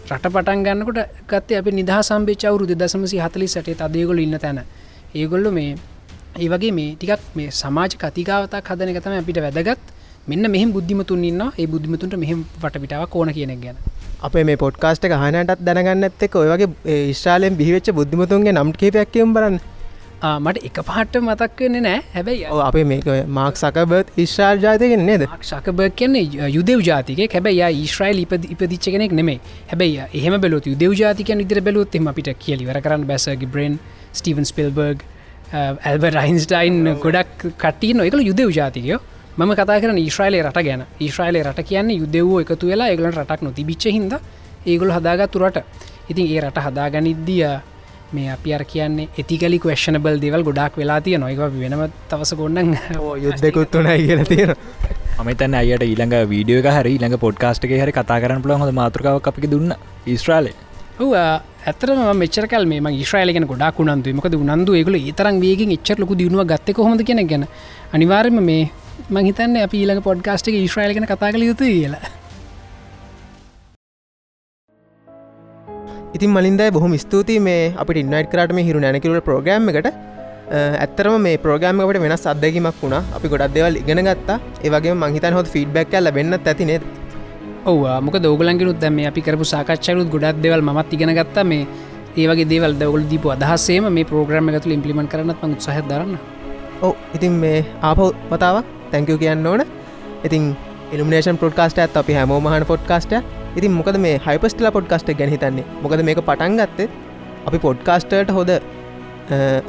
රට 0.08 0.30
පටන් 0.34 0.64
ගන්නකොට 0.66 1.00
ගත්තේ 1.30 1.58
අප 1.60 1.68
නිදහ 1.72 1.94
සම්බේචවරු 2.00 2.68
දෙදසමසි 2.72 3.20
හතලි 3.24 3.46
සටේ 3.48 3.76
අදේගොල 3.86 4.18
ඉන්න 4.18 4.38
තැන. 4.38 4.60
ඒගොල්ල 5.14 5.48
මේ 5.58 5.70
ඒ 6.36 6.48
වගේ 6.52 6.72
මේ 6.78 6.90
ටිකක් 6.94 7.22
මේ 7.38 7.50
සමාජ 7.60 7.92
කතිකාවතක් 8.02 8.70
හදන 8.70 8.92
එකතම 8.92 9.16
අපිට 9.18 9.40
වැදගත්. 9.46 9.84
මෙන්න 10.28 10.50
මෙහම 10.54 10.72
බුද්ධිමතුන් 10.76 11.24
ඉන්න 11.30 11.42
ඒ 11.46 11.66
බුද්ධිමතුන්ට 11.66 12.16
මෙහම 12.24 12.40
වටපිටාව 12.62 13.06
කෝන 13.14 13.32
කියනෙක් 13.36 13.60
ගැන. 13.64 13.76
අපේ 14.22 14.44
මේ 14.48 14.58
පොඩ්කාස්ට 14.64 15.06
හනටත් 15.14 15.64
දැනගන්නත් 15.68 16.26
එක් 16.26 16.36
ඔයගේ 16.42 16.98
ශ්‍රාලයෙන් 17.20 17.56
බිහිවෙච්ච 17.60 17.88
බුද්ධිමතුන්ගේ 18.00 18.56
නම් 18.56 18.72
කේපයක්කම් 18.82 19.32
බලන්න. 19.36 19.58
මට 20.22 20.64
එක 20.64 20.78
පහට 20.88 21.20
මතක් 21.20 21.60
වෙන්න 21.60 21.82
නෑ. 21.86 22.00
හැබැයි 22.14 22.44
අපේ 22.66 22.84
මේක 22.84 23.08
මාක් 23.38 23.56
සකබත් 23.56 24.12
ඉශ්‍රාල් 24.24 24.60
ජාතයගෙන් 24.64 25.04
නේද? 25.06 25.26
ශකබ 25.40 25.88
කියන්නේ 25.96 26.50
යුදෙව් 26.56 26.84
ජාතික 26.88 27.32
හැබැයි 27.38 27.70
ඊශ්‍රයිල් 27.80 28.22
ඉපද 28.24 28.46
ඉපදිච්ච 28.54 28.90
කෙනෙක් 28.94 29.12
නෙමේ 29.12 29.40
හැබැයි 29.72 30.06
එහෙම 30.20 30.40
බැලොත් 30.40 30.66
යුදෙව් 30.72 30.94
ජාතික 31.00 31.34
ඉදිර 31.34 31.60
බැලොත් 31.60 31.94
එම 31.94 32.08
අපිට 32.12 32.30
කියලිවර 32.44 32.80
කරන්න 32.84 33.04
බැසගේ 33.10 33.50
බ්‍රන් 33.56 33.78
ස්ටවන් 34.12 34.48
ස්පිල්බර්ග් 34.52 35.04
ඇල්බ 35.54 36.06
රයින්ස්ටයින් 36.18 36.78
ගොඩක් 37.02 37.44
කටී 37.64 37.92
නොකල 37.94 38.22
යුදෙව් 38.30 38.50
ජාතිකයෝ. 38.60 39.00
මම 39.36 39.52
කතා 39.58 39.80
කරන 39.82 39.98
ඊශ්‍රයිලේ 39.98 40.42
රට 40.46 40.62
ගැන. 40.62 40.82
ඊශ්‍රයිලේ 41.00 41.42
රට 41.42 41.66
කියන්නේ 41.68 42.00
යුදෙව්ෝ 42.02 42.40
එකතු 42.40 42.66
වෙලා 42.70 42.88
ඒගලන් 42.88 43.12
රටක් 43.12 43.42
නොතිබිච්ච 43.42 43.84
හිද 43.96 44.12
ඒගොල 44.66 44.92
හදාගත්තුරට 44.96 45.58
ඉතින් 46.10 46.26
ඒ 46.32 46.40
රට 46.40 46.58
හදාගනිද්දිය 46.66 47.44
මේ 48.16 48.28
අපි 48.34 48.54
අර 48.56 48.64
කියන්නේ 48.72 49.08
ඇතිකලි 49.14 49.58
කවේශනබල් 49.64 50.18
දෙවල් 50.24 50.46
ගොඩක් 50.48 50.80
වෙලා 50.82 51.00
තිය 51.06 51.16
නොයක 51.22 51.40
වෙනම 51.62 51.86
තවස 52.10 52.34
ගොන්නන් 52.40 52.76
යුද්ධකුත් 53.24 53.80
වනයි 53.80 53.96
කියලා 54.06 54.28
තියෙන 54.32 54.54
අමතන්න 55.20 55.58
අයට 55.62 55.88
ඊළඟ 55.88 56.14
වීඩියෝ 56.34 56.62
එක 56.62 56.70
හරි 56.76 56.94
ළඟ 56.98 57.24
පොඩ්කාස්ට් 57.24 57.66
එක 57.66 57.74
හරි 57.80 57.96
කතා 57.98 58.20
කරන්න 58.22 58.44
පුළ 58.44 58.60
හොඳ 58.60 58.78
මාතෘකාවක් 58.82 59.32
අපි 59.32 59.52
දුන්න 59.54 59.74
ස්ට්‍රාලේ 60.20 60.56
ඇතරම 61.66 62.00
මෙචරකල් 62.16 62.64
මේ 62.66 63.04
ශ්‍රාලගෙන 63.04 63.46
ගොඩක් 63.46 63.78
උනන්තු 63.80 64.12
මකද 64.14 64.34
උනන්දු 64.36 64.72
ඒකල 64.78 64.96
ඒතරන් 64.96 65.40
වේගෙන් 65.40 65.70
එච්චරලකු 65.76 66.14
දියුණුව 66.20 66.46
ගත්තක 66.46 66.78
හොඳ 66.78 67.02
කෙන 67.02 67.26
ගැන. 67.26 67.46
අනිවාර්ම 67.94 68.38
මේ 68.40 68.70
මහිතන්න 69.10 69.56
අපි 69.62 69.76
ඊළඟ 69.80 70.02
පොඩ්කාස්ට් 70.02 70.48
එක 70.48 70.56
ශ්‍රාලගෙන 70.72 71.06
කතා 71.06 71.32
කළ 71.32 71.46
යුතු 71.50 71.64
කියලා 71.64 72.23
ඉතින් 76.16 76.30
මලින්දයි 76.30 76.70
බොහොම 76.74 76.92
ස්තුතියි 77.04 77.40
මේ 77.46 77.62
අපිට 77.82 77.98
ඉන්නයිට 78.02 78.28
කරට 78.32 78.52
මේ 78.56 78.66
හිරු 78.68 78.80
නැනකිරුව 78.84 79.24
ප්‍රෝග්‍රම් 79.28 79.68
එකට. 79.70 79.88
ඇත්තරම 80.84 81.14
මේ 81.26 81.40
ප්‍රෝග්‍රම්මකට 81.44 82.02
වෙනස් 82.04 82.26
අදැකීමක් 82.32 82.76
වුණා. 82.82 83.02
අපි 83.16 83.26
ගොඩක් 83.32 83.54
දෙවල් 83.56 83.74
ඉගෙන 83.82 84.00
ගත්තා. 84.08 84.36
ඒවගේ 84.66 84.94
මංහිතන් 85.02 85.34
හොත් 85.38 85.48
ෆීඩ්බැක් 85.54 85.90
කල 85.92 86.10
වෙන්න 86.18 86.36
ඇතිනෙත් 86.36 86.82
ඔව 87.70 87.80
මොක 88.06 88.16
දෝගලන්ගෙනුත් 88.26 88.78
දැම 88.84 88.98
අපි 89.10 89.20
කරපු 89.26 89.44
සාකච්චරුත් 89.52 90.08
ගොඩක් 90.14 90.38
දෙවල් 90.44 90.62
මත් 90.68 90.92
ඉගෙන 90.96 91.12
ගත්තා. 91.18 91.44
මේ 91.50 91.66
ඒවගේ 92.22 92.48
දේවල් 92.52 92.72
දවල් 92.80 93.04
දීපු 93.12 93.34
අදහසේම 93.34 93.90
මේ 93.96 94.06
ප්‍රෝග්‍රම 94.10 94.48
එකතු 94.50 94.70
ඉම්පලිමට 94.76 95.10
කරනත් 95.12 95.42
මං 95.42 95.56
සහ 95.64 95.80
දරන්න. 95.90 96.14
ඔව. 96.86 96.94
ඉතින් 97.16 97.32
මේ 97.42 97.58
ආපෝ 97.88 98.08
පතාවක් 98.30 98.66
තැංකව 98.92 99.18
කියන්න 99.22 99.46
ඕන. 99.52 99.62
ඉතින් 100.26 100.44
ඉල්ිනේෂන් 100.94 101.38
පොඩ්කාස්ට 101.42 101.78
ඇත් 101.84 101.96
අපි 102.02 102.12
හැමෝමහන 102.18 102.66
පොඩ්කාස්ට 102.72 103.12
ඉතින් 103.58 103.72
මොකද 103.78 103.96
මේ 104.04 104.20
හයිපස්ටල 104.26 104.68
පොඩ්කාස්ට 104.76 105.10
ගැන 105.20 105.32
හිතන්නේ? 105.34 105.64
මොකද 105.82 106.02
මේක 106.08 106.20
පටන් 106.28 106.60
ගත්තේ? 106.60 106.88
අපි 107.48 107.58
පොඩ්කාස්ටට 107.66 108.30
හොද 108.36 108.50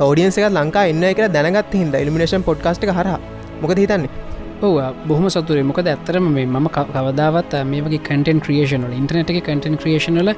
ෝඩියන්සක 0.05 0.45
ලංකා 0.57 0.85
එන්න 0.91 1.03
එක 1.13 1.19
දැනගත් 1.37 1.73
හිද 1.79 1.97
ඉල්ිනේෂන් 2.03 2.45
පොඩ්කාස්ට 2.49 2.85
හර 2.97 3.09
මොකද 3.63 3.77
හිතන්නේ? 3.83 4.11
ඔව 4.65 4.75
බොහම 5.09 5.25
සතුරේ 5.33 5.65
මොකද 5.69 5.87
ඇත්තරම 5.93 6.27
මේ 6.35 6.45
මම 6.45 6.67
කවදාවත් 6.75 7.53
මේ 7.71 7.81
වගේ 7.85 8.01
කටන් 8.07 8.39
ක්‍රියේෂනල 8.45 8.93
ඉන්ටනට 8.99 9.31
එක 9.33 9.41
කටන් 9.47 9.75
ක්‍රියේෂනල 9.81 10.31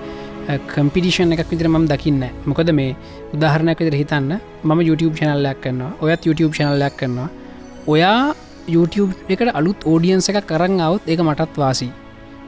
කම්පිටිෂන් 0.74 1.36
එකක් 1.36 1.52
විදිර 1.52 1.70
ම 1.70 1.86
දකින්න 1.92 2.24
මොකද 2.50 2.72
මේ 2.80 2.96
උදාහරණයක් 3.36 3.80
විදිර 3.84 3.98
හිතන්න 4.02 4.32
මම 4.64 4.80
YouTube 4.90 5.16
චනල්ලයක් 5.20 5.62
කරනවා. 5.64 5.92
ඔයත් 6.04 6.22
YouTube 6.28 6.54
චනල්ලයක් 6.58 6.96
කරනවා. 7.00 7.30
ඔයා 7.94 8.34
YouTube 8.76 9.14
එකට 9.34 9.50
අලුත් 9.60 9.80
ෝඩියන්ස 9.92 10.28
එක 10.32 10.40
කරන්න 10.52 10.82
අවුත් 10.88 11.04
එක 11.14 11.20
මටත් 11.26 11.58
වාසී 11.64 11.92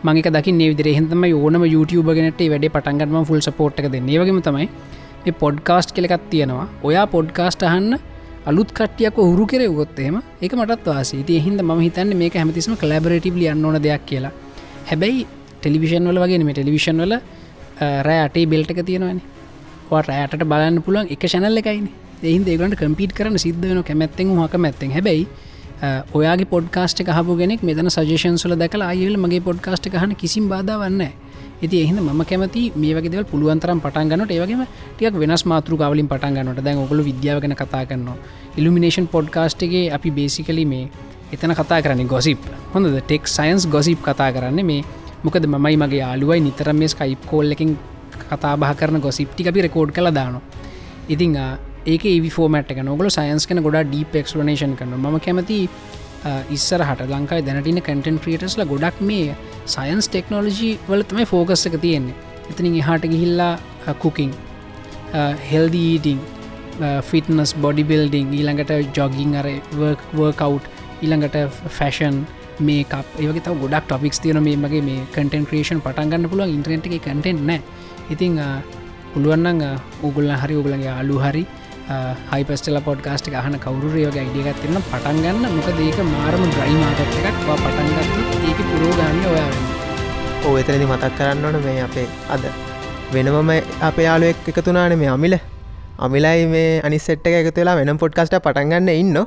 මක 0.04 0.28
දකි 0.36 0.52
විදර 0.72 0.88
හෙතම 0.98 1.24
ඕනම 1.40 1.64
YouTube 1.76 2.14
ගෙනට 2.18 2.42
වැඩ 2.54 2.68
පටන්ගම 2.76 3.26
ෆුල් 3.30 3.42
සපෝට් 3.48 3.80
එක 3.80 3.88
දෙන්නේ. 3.96 4.20
වගේම 4.22 4.42
තමයි 4.48 4.68
මේ 5.26 5.40
පොඩ්කාස්ට් 5.44 5.92
කෙලෙකත් 5.96 6.30
තියෙනවා. 6.32 6.68
ඔයා 6.88 7.06
පොඩ්කාස්ට 7.16 7.64
අහන්න 7.70 7.98
අලුත් 8.50 8.70
කටියක් 8.78 9.18
හුරු 9.18 9.46
කෙරෙවගොත්තේම 9.52 10.22
එක 10.46 10.54
මටත් 10.60 10.86
වාසේ 10.94 11.24
ති 11.28 11.40
හිද 11.46 11.62
ම 11.62 11.72
හිතන්න 11.88 12.16
මේක 12.22 12.36
හැමතිස්ම 12.42 12.76
කලබරටව 12.84 13.36
යන්න 13.54 13.66
ඕන 13.66 13.82
දෙයක් 13.88 14.06
කියලා. 14.10 14.32
හැබැයි 14.92 15.28
ටෙලිවිෂන් 15.62 16.08
වල 16.12 16.20
වගේ 16.24 16.44
මේ 16.48 16.56
ටෙලිවිෂන් 16.60 17.04
වල 17.04 17.20
රෑ 18.08 18.22
අටේ 18.28 18.46
බෙල්ට 18.54 18.72
එක 18.76 18.82
තියෙනවන. 18.92 19.20
රෑට 20.08 20.44
බලන්න 20.52 20.82
පුළුවන් 20.86 21.12
එක 21.14 21.24
ශනල්ල 21.32 21.60
එකයින. 21.62 21.86
එහින් 22.24 22.44
ඒගලට 22.54 22.80
කම්පිට 22.82 23.14
කරන 23.18 23.38
සිද්ධ 23.46 23.64
වෙන 23.70 23.84
කැමැත්තෙන් 23.90 24.32
හක 24.40 24.56
මැත්තෙන් 24.66 24.92
හැබයි 24.96 25.28
ඔයාගේ 26.14 26.52
පොඩ්කාස්ට 26.54 27.00
හබ 27.08 27.38
ගෙනෙක් 27.40 27.62
මෙතන 27.64 27.90
සජේෂන්සල 27.90 28.54
දැකලා 28.62 28.92
අයල් 28.94 29.16
මගේ 29.18 29.42
පොඩ්කාස්ට 29.48 29.86
හන 30.02 30.16
කිසිම් 30.22 30.48
බාධවන්න 30.52 31.02
ඇති 31.62 31.78
එහිද 31.84 32.00
ම 32.02 32.22
කැමති 32.30 32.64
මේ 32.76 32.94
වගේ 32.98 33.24
පුළුවන්තරම් 33.32 33.80
පටන් 33.86 34.10
ගන්නට 34.12 34.34
ඒවගේම 34.36 34.64
ටියක් 34.96 35.16
වෙනස් 35.24 35.44
මාතෘ 35.52 35.76
කවලින් 35.82 36.10
පටන් 36.12 36.36
ගන්නට 36.38 36.64
දැන් 36.66 36.82
ඔගොල 36.84 37.04
විද්‍යාවගෙන 37.10 37.56
කතා 37.62 37.84
කරනවා. 37.86 38.18
ඉල්ිමිනේෂන් 38.58 39.08
පොඩ්කාස්ටගේ 39.08 39.86
අපි 39.98 40.12
බේසිකලි 40.12 40.66
මේ 40.66 40.90
එතන 41.34 41.56
කතා 41.60 41.80
කරන්නේ 41.82 42.12
ගොසිප් 42.14 42.40
හොඳද? 42.74 43.00
ටෙක් 43.00 43.28
සයින්ස් 43.28 43.68
ගොසිප් 43.68 44.00
කතා 44.02 44.30
කරන්න 44.36 44.66
මේ 44.66 44.84
මොකද 45.24 45.48
මයි 45.48 45.76
මගේ 45.78 46.02
යාලුවයි 46.04 46.40
නිතර 46.42 46.74
මේ 46.74 46.88
ස්කයිප් 46.88 47.24
කෝල් 47.32 47.56
එකින් 47.56 47.78
කතා 48.24 48.54
බහ 48.58 48.76
කරන 48.80 49.00
ගොසිප්ටි 49.00 49.48
අපි 49.48 49.68
රෙකෝඩ් 49.68 49.96
කළ 49.96 50.12
දානවා. 50.20 50.44
ඉතිං 51.10 51.36
ඒක 51.86 52.04
ෆෝමට 52.38 52.72
එක 52.72 52.82
නොගල 52.84 53.10
සයන්ස් 53.10 53.48
කන 53.48 53.64
ගොඩා 53.68 53.84
ඩීප 53.84 54.16
එක්ස්ලනේෂන් 54.22 54.76
කරන 54.80 54.96
ම 55.00 55.20
කැමති 55.20 55.60
ඉස්සර 56.56 56.82
හට 56.84 57.08
ලංකායි 57.10 57.46
දැනටින 57.48 57.80
කටන් 57.82 58.18
ක්‍රියටස්ල 58.24 58.64
ගොඩක් 58.72 58.98
මේ 59.02 59.36
සයන්ස් 59.66 60.10
ටෙක්නෝලජී 60.10 60.74
වල 60.90 61.04
තමයි 61.04 61.26
ෆෝකස් 61.26 61.66
එක 61.70 61.78
තියෙන්නේ. 61.86 62.16
එතනින් 62.50 62.76
එහාට 62.82 63.06
ගිහිල්ලා 63.14 63.54
cooking 64.04 64.34
healthy eating 65.52 66.20
fitness 67.10 67.54
body 67.64 67.84
building 67.84 68.34
ඊළඟට 68.34 68.74
ජොගිං 68.98 69.36
අර 69.36 69.48
වර්කව් 69.80 70.60
ඊළඟට 71.02 71.38
ෆැෂන් 71.78 72.20
මේ 72.60 72.84
ඒක 72.84 73.40
තව 73.46 73.56
ගොඩක් 73.64 73.88
ටොපික්ස් 73.88 74.20
තියන 74.20 74.42
මේ 74.44 74.58
මගේ 74.58 74.84
මේ 74.90 75.06
කටන් 75.14 75.48
ක්‍රේෂන් 75.50 75.80
පටන්ගන්න 75.86 76.30
පුළුව 76.32 76.54
ඉන්ට්‍රට 76.56 76.92
එක 76.92 77.02
කටෙන්ට 77.08 77.48
නෑ. 77.50 77.62
ඉතිං 78.14 78.36
පුළුවන්න 79.14 79.64
උගුල්ල 80.04 80.32
හරි 80.44 80.56
උගලගේ 80.62 80.94
අලු 81.00 81.18
හරි 81.24 81.46
හයිපස්ටල 82.32 82.78
පොඩ්කාස්ට් 82.88 83.28
අහන 83.42 83.56
කවරුරයෝගේ 83.66 84.22
අයිඩියගත්තින්න 84.24 84.80
පටන්ගන්න 84.90 85.46
මොක 85.58 85.70
දේක 85.80 85.98
මාරම 86.14 86.44
්‍රයි 86.58 86.76
මාතක් 86.82 87.16
එකක්. 87.20 87.40
පටන්ගත්තු 87.48 88.22
ඒක 88.50 88.60
පුරෝගාමි 88.72 89.24
ඔයාවෙන්න 89.34 89.68
ඕ 90.48 90.54
එතනදි 90.62 90.86
මතක් 90.92 91.12
කරන්න 91.20 91.46
ඕන 91.50 91.58
මේ 91.68 91.80
අපේ 91.88 92.08
අද 92.36 92.46
වෙනමම 93.16 93.52
අප 93.90 93.98
යාලුවෙක් 94.08 94.50
එකතුනාන 94.54 94.96
මේ 95.02 95.12
අමිල. 95.16 95.36
අමිලයි 96.06 96.46
මේ 96.54 96.70
අනිසෙට් 96.88 97.28
එක 97.30 97.36
එකතු 97.42 97.60
වෙලා 97.62 97.78
වෙනම් 97.82 97.98
පොඩ්කාස්ට 98.04 98.36
පටන්ගන්න 98.46 98.90
ඉන්න. 99.02 99.18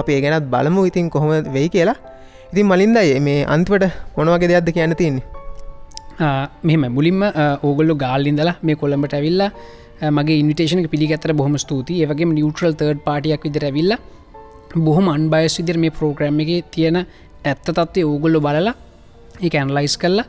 අපේ 0.00 0.18
ගැනත් 0.24 0.46
බලමු 0.54 0.82
ඉතින් 0.90 1.08
කොහොම 1.14 1.30
වෙයි 1.56 1.68
කියලා. 1.76 1.98
ඉතින් 2.52 2.66
මලින්දයි 2.72 3.20
මේ 3.28 3.40
අන්තිවට 3.54 3.88
මොනවගේ 4.16 4.50
දෙයක්ද 4.52 4.70
කියන්න 4.76 4.94
තියන්නේ? 5.00 5.24
මෙම 6.68 6.82
මුලින්ම 6.96 7.22
ඕගොල්ලු 7.66 7.94
ගාල්ලින්දලා 8.04 8.54
මේ 8.68 8.76
කොළඹට 8.82 9.14
ඇවිල්ලා 9.18 9.50
මගේ 10.10 10.38
ඉන්විටේෂන 10.42 10.88
පිළිගත්තර 10.88 11.32
බොහම 11.32 11.54
ස්තුති 11.56 12.02
ඒවගේ 12.02 12.26
නිියුට්‍රල් 12.28 12.74
තර්ඩ් 12.74 13.02
පාටියක් 13.04 13.44
විදිර 13.46 13.64
ඇවිල්ල 13.64 13.94
බොහොම 14.76 15.08
අන්බයස් 15.08 15.58
විදිර 15.60 15.78
මේ 15.78 15.90
ප්‍රෝග්‍රම් 15.90 16.40
එක 16.40 16.70
තියෙන 16.70 16.96
ඇත්ත 17.44 17.62
තත්වේ 17.68 18.04
ඕගොල්ලු 18.04 18.40
බලලා 18.40 18.74
ඒ 19.40 19.50
ඇන්ලයිස් 19.54 19.94
කල්ලා 19.96 20.26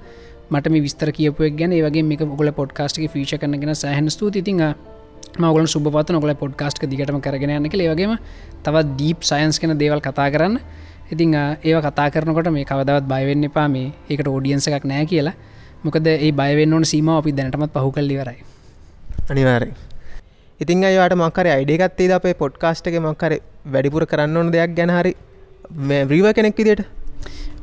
මට 0.51 0.69
මේ 0.69 0.81
විස්තර 0.81 1.11
කියපුවක් 1.11 1.57
ගැන 1.57 1.73
ඒවගේ 1.73 2.03
මේ 2.03 2.27
ඔගල 2.27 2.51
පොඩ්කාස්ට් 2.51 3.01
ෆීච 3.13 3.33
කනගෙන 3.35 3.73
සහන 3.73 4.09
ස්තුතිතිං 4.09 4.61
මගල 5.39 5.65
සුබපත 5.65 6.11
නොකල 6.11 6.35
පොඩ්කාස්ට් 6.35 6.85
දිගටම 6.85 7.17
කරගෙන 7.19 7.55
යන්න 7.57 7.69
ලේවගේම 7.73 8.15
තවත් 8.63 8.85
දීප් 8.95 9.23
සයින්ස් 9.23 9.59
කෙන 9.59 9.77
දේවල් 9.77 10.01
කතා 10.01 10.29
කරන්න. 10.29 10.59
ඉතිං 11.11 11.33
ඒව 11.33 11.81
කතා 11.81 12.07
කරනකොට 12.09 12.51
මේ 12.51 12.65
කවදවත් 12.65 13.09
බයවෙන්න 13.09 13.49
එපා. 13.49 13.67
මේ 13.67 13.91
ඒකට 14.09 14.27
ෝඩියන්ස 14.27 14.67
එකක් 14.69 14.85
නෑ 14.85 15.05
කියලා. 15.05 15.33
මොකද 15.83 16.07
ඒ 16.07 16.31
බයවෙන්න 16.31 16.73
ඕන 16.73 16.85
සීම 16.85 17.09
අපි 17.11 17.31
දැනටමත් 17.33 17.73
පහු 17.73 17.89
කල්ලිවරයි 17.91 18.52
අනිවාරෙන් 19.31 19.71
ඉතින් 20.59 20.83
අයට 20.83 21.13
මක්කර 21.15 21.47
අයිඩේගත්තේ 21.55 22.11
අපේ 22.15 22.33
පොඩ්කාස්ට් 22.41 22.87
එක? 22.87 22.95
මක්කර 22.99 23.33
වැඩිපුර 23.73 24.03
කරන්න 24.11 24.37
ඕන 24.37 24.51
දෙයක් 24.51 24.75
ගැන 24.75 24.91
හරි? 24.95 25.13
්‍රීව 26.09 26.27
කෙනෙක් 26.37 26.57
විදිට 26.59 26.81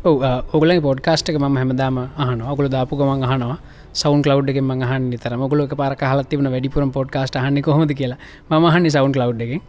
ඔගල 0.05 0.73
පොඩ්කාස්ට් 0.89 1.29
එක 1.31 1.37
ම 1.39 1.57
හැමදාම 1.61 1.99
අහන 2.17 2.41
ඔගුල 2.53 2.69
දාපු 2.77 2.97
ගමන් 3.01 3.25
අහනවා. 3.27 3.59
සවන් 3.93 4.23
කලව් 4.25 4.49
එක 4.53 4.61
ම 4.63 4.73
හන්න 4.91 5.19
තර 5.25 5.37
මොගල 5.37 5.67
පාර 5.81 5.93
හලත්තිවන 6.13 6.49
වැඩිපුර 6.55 6.87
පොඩ්කාස්ට 6.99 7.37
හන්න 7.37 7.63
කොහොද 7.63 7.93
කියලා. 8.01 8.19
මහන්න 8.51 8.91
සවන් 8.95 9.13
කලව් 9.17 9.43
එකෙන්. 9.47 9.61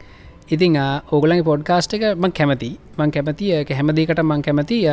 ඉතිං 0.53 0.77
ඕගලගේ 1.11 1.43
පොඩ්කාස්ට් 1.49 1.97
එක 1.97 2.03
මං 2.15 2.31
කැමති. 2.31 2.71
මං 2.97 3.11
කැමතිය 3.11 3.65
හැමදේකට 3.79 4.23
මං 4.23 4.41
කැමතිය 4.47 4.87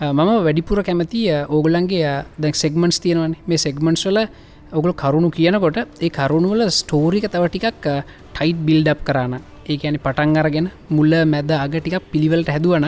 මම 0.00 0.30
වැඩිපුර 0.46 0.82
කැමතිය 0.84 1.32
ඕගලන්ගේ 1.48 2.12
දැ 2.38 2.52
සෙක්මන්ස් 2.52 3.00
තියෙනවන. 3.00 3.36
මේ 3.48 3.56
සෙක්මන්ස් 3.56 4.04
වල 4.08 4.28
ඔගුල 4.72 4.92
කරුණු 4.92 5.28
කියනකොට 5.30 5.76
ඒ 6.00 6.08
කරුණුවල 6.10 6.62
ස්ටෝරික 6.70 7.26
තව 7.26 7.44
ටිකක් 7.46 7.86
ටයිට් 8.34 8.58
බිල්ඩප් 8.66 9.00
කරන්න 9.04 9.34
ඒ 9.66 9.76
ඇනි 9.80 9.98
පටන් 9.98 10.36
අරගෙන 10.36 10.66
මුල්ල 10.88 11.12
මැද 11.24 11.50
අග 11.56 11.74
ටිකක් 11.76 12.08
පිළිවලට 12.12 12.48
හැදුවන 12.48 12.86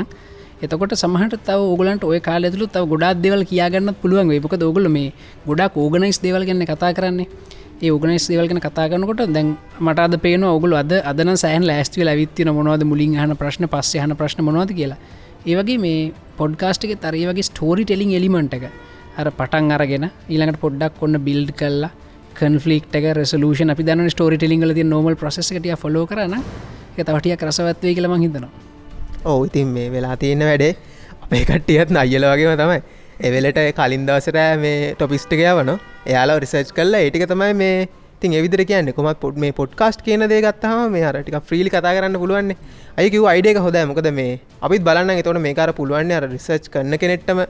එතකොට 0.61 0.95
සමහට 0.95 1.37
තව 1.41 1.61
ඔගලන්ට 1.75 2.05
ඔය 2.05 2.19
කාලෙතුළු 2.21 2.67
තව 2.67 2.83
ගොඩක් 2.93 3.23
දෙවල් 3.23 3.45
කියගන්න 3.45 3.95
පුළුවන් 3.95 4.33
වේපක 4.33 4.57
දෝගල 4.59 4.89
මේ 4.89 5.13
ගොඩක් 5.47 5.77
ඕගනයිස් 5.77 6.19
දේවල් 6.19 6.45
ගන්න 6.45 6.67
කතා 6.67 6.91
කරන්නේ. 6.93 7.29
ඒ 7.83 7.91
ඕගනයිස් 7.91 8.27
දේවල්ගෙන 8.27 8.59
කතාගනකොට 8.59 9.23
දැන් 9.29 9.55
මට 9.79 9.99
අද 9.99 10.15
පේන 10.19 10.45
ඔගුල 10.47 10.75
අද 10.75 10.93
අදන 11.05 11.31
සෑන් 11.37 11.67
ලෑස්ටිය 11.71 12.03
ලවිත්තින 12.03 12.51
මොනවද 12.51 12.83
මුලින් 12.85 13.15
හන 13.15 13.37
ප්‍රශ්න 13.37 13.69
පස්සේ 13.69 14.03
හන 14.03 14.17
ප්‍රශ්න 14.17 14.43
මොනවද 14.43 14.75
කියලා. 14.75 14.99
ඒවගේ 15.47 15.79
මේ 15.79 16.13
පොඩ්කාස්ට් 16.37 16.85
එක 16.85 16.99
තරේ 16.99 17.27
වගේ 17.31 17.49
ස්ටෝරි 17.51 17.85
ටෙලිං 17.85 18.11
එලිමෙන්ට් 18.19 18.59
එක 18.59 18.67
අර 19.19 19.28
පටන් 19.31 19.73
අරගෙන 19.74 20.05
ඊළඟට 20.09 20.61
පොඩ්ඩක් 20.61 21.03
ඔන්න 21.03 21.19
බිල්ඩ් 21.20 21.51
කල්ලා 21.55 21.90
කන්ෆලික් 22.36 22.85
එක 22.93 23.07
රෙසලූෂන් 23.19 23.73
අපි 23.73 23.86
දන්න 23.86 24.11
ස්ටෝරි 24.11 24.36
ටෙලිංගල 24.39 24.74
ති 24.74 24.85
නොමල් 24.85 25.16
ප්‍රසෙස්කටිය 25.16 25.74
ෆලෝ 25.77 26.05
කරන 26.07 26.36
එක 26.36 27.01
තවටිය 27.01 27.36
කරසවත්වය 27.36 27.95
කියලම 27.97 28.15
හිතනවා. 28.16 28.51
ඔවු 29.24 29.45
ඉතින් 29.45 29.69
මේ 29.69 29.90
වෙලා 29.90 30.16
තියෙන 30.16 30.43
වැඩේ 30.43 30.73
අපේ 31.19 31.43
කට්ටියත් 31.45 31.90
අයල 31.97 32.27
වගේම 32.28 32.55
තමයි. 32.57 32.81
එවෙලට 33.20 33.61
කලින් 33.74 34.07
දවසට 34.07 34.39
මේ 34.59 34.95
ටොපිස්ටිකය 34.95 35.47
වන 35.53 35.74
එයාලා 36.07 36.39
රිසර්ච් 36.39 36.70
කල්ලා 36.73 37.03
ඒටික 37.03 37.27
තමයි 37.28 37.55
මේ 37.57 37.89
තින් 38.20 38.32
එවිදර 38.35 38.62
කියන්න 38.65 38.95
කොමත් 38.95 39.20
පොඩ් 39.20 39.36
මේ 39.36 39.53
පොඩ්කාස්ට් 39.53 40.03
කියන 40.03 40.28
දේ 40.28 40.40
ගත්තහම 40.40 40.93
මේ 40.93 41.05
අරටික 41.05 41.39
්‍රීලි 41.45 41.70
කතා 41.70 41.93
කරන්න 41.93 42.16
පුළුවන්න්නේ 42.16 42.57
අයකිව 42.97 43.27
අයිඩේක 43.27 43.59
හොද 43.61 43.78
මොකද 43.86 44.11
මේ 44.12 44.39
අපිත් 44.62 44.85
බලන්න 44.85 45.16
එතොට 45.16 45.43
මේකාර 45.43 45.73
පුළුවන්න්නේ 45.74 46.16
අර 46.16 46.31
රිසර්ච් 46.31 46.70
කරන 46.70 46.95
කෙනෙට්ටම 46.97 47.49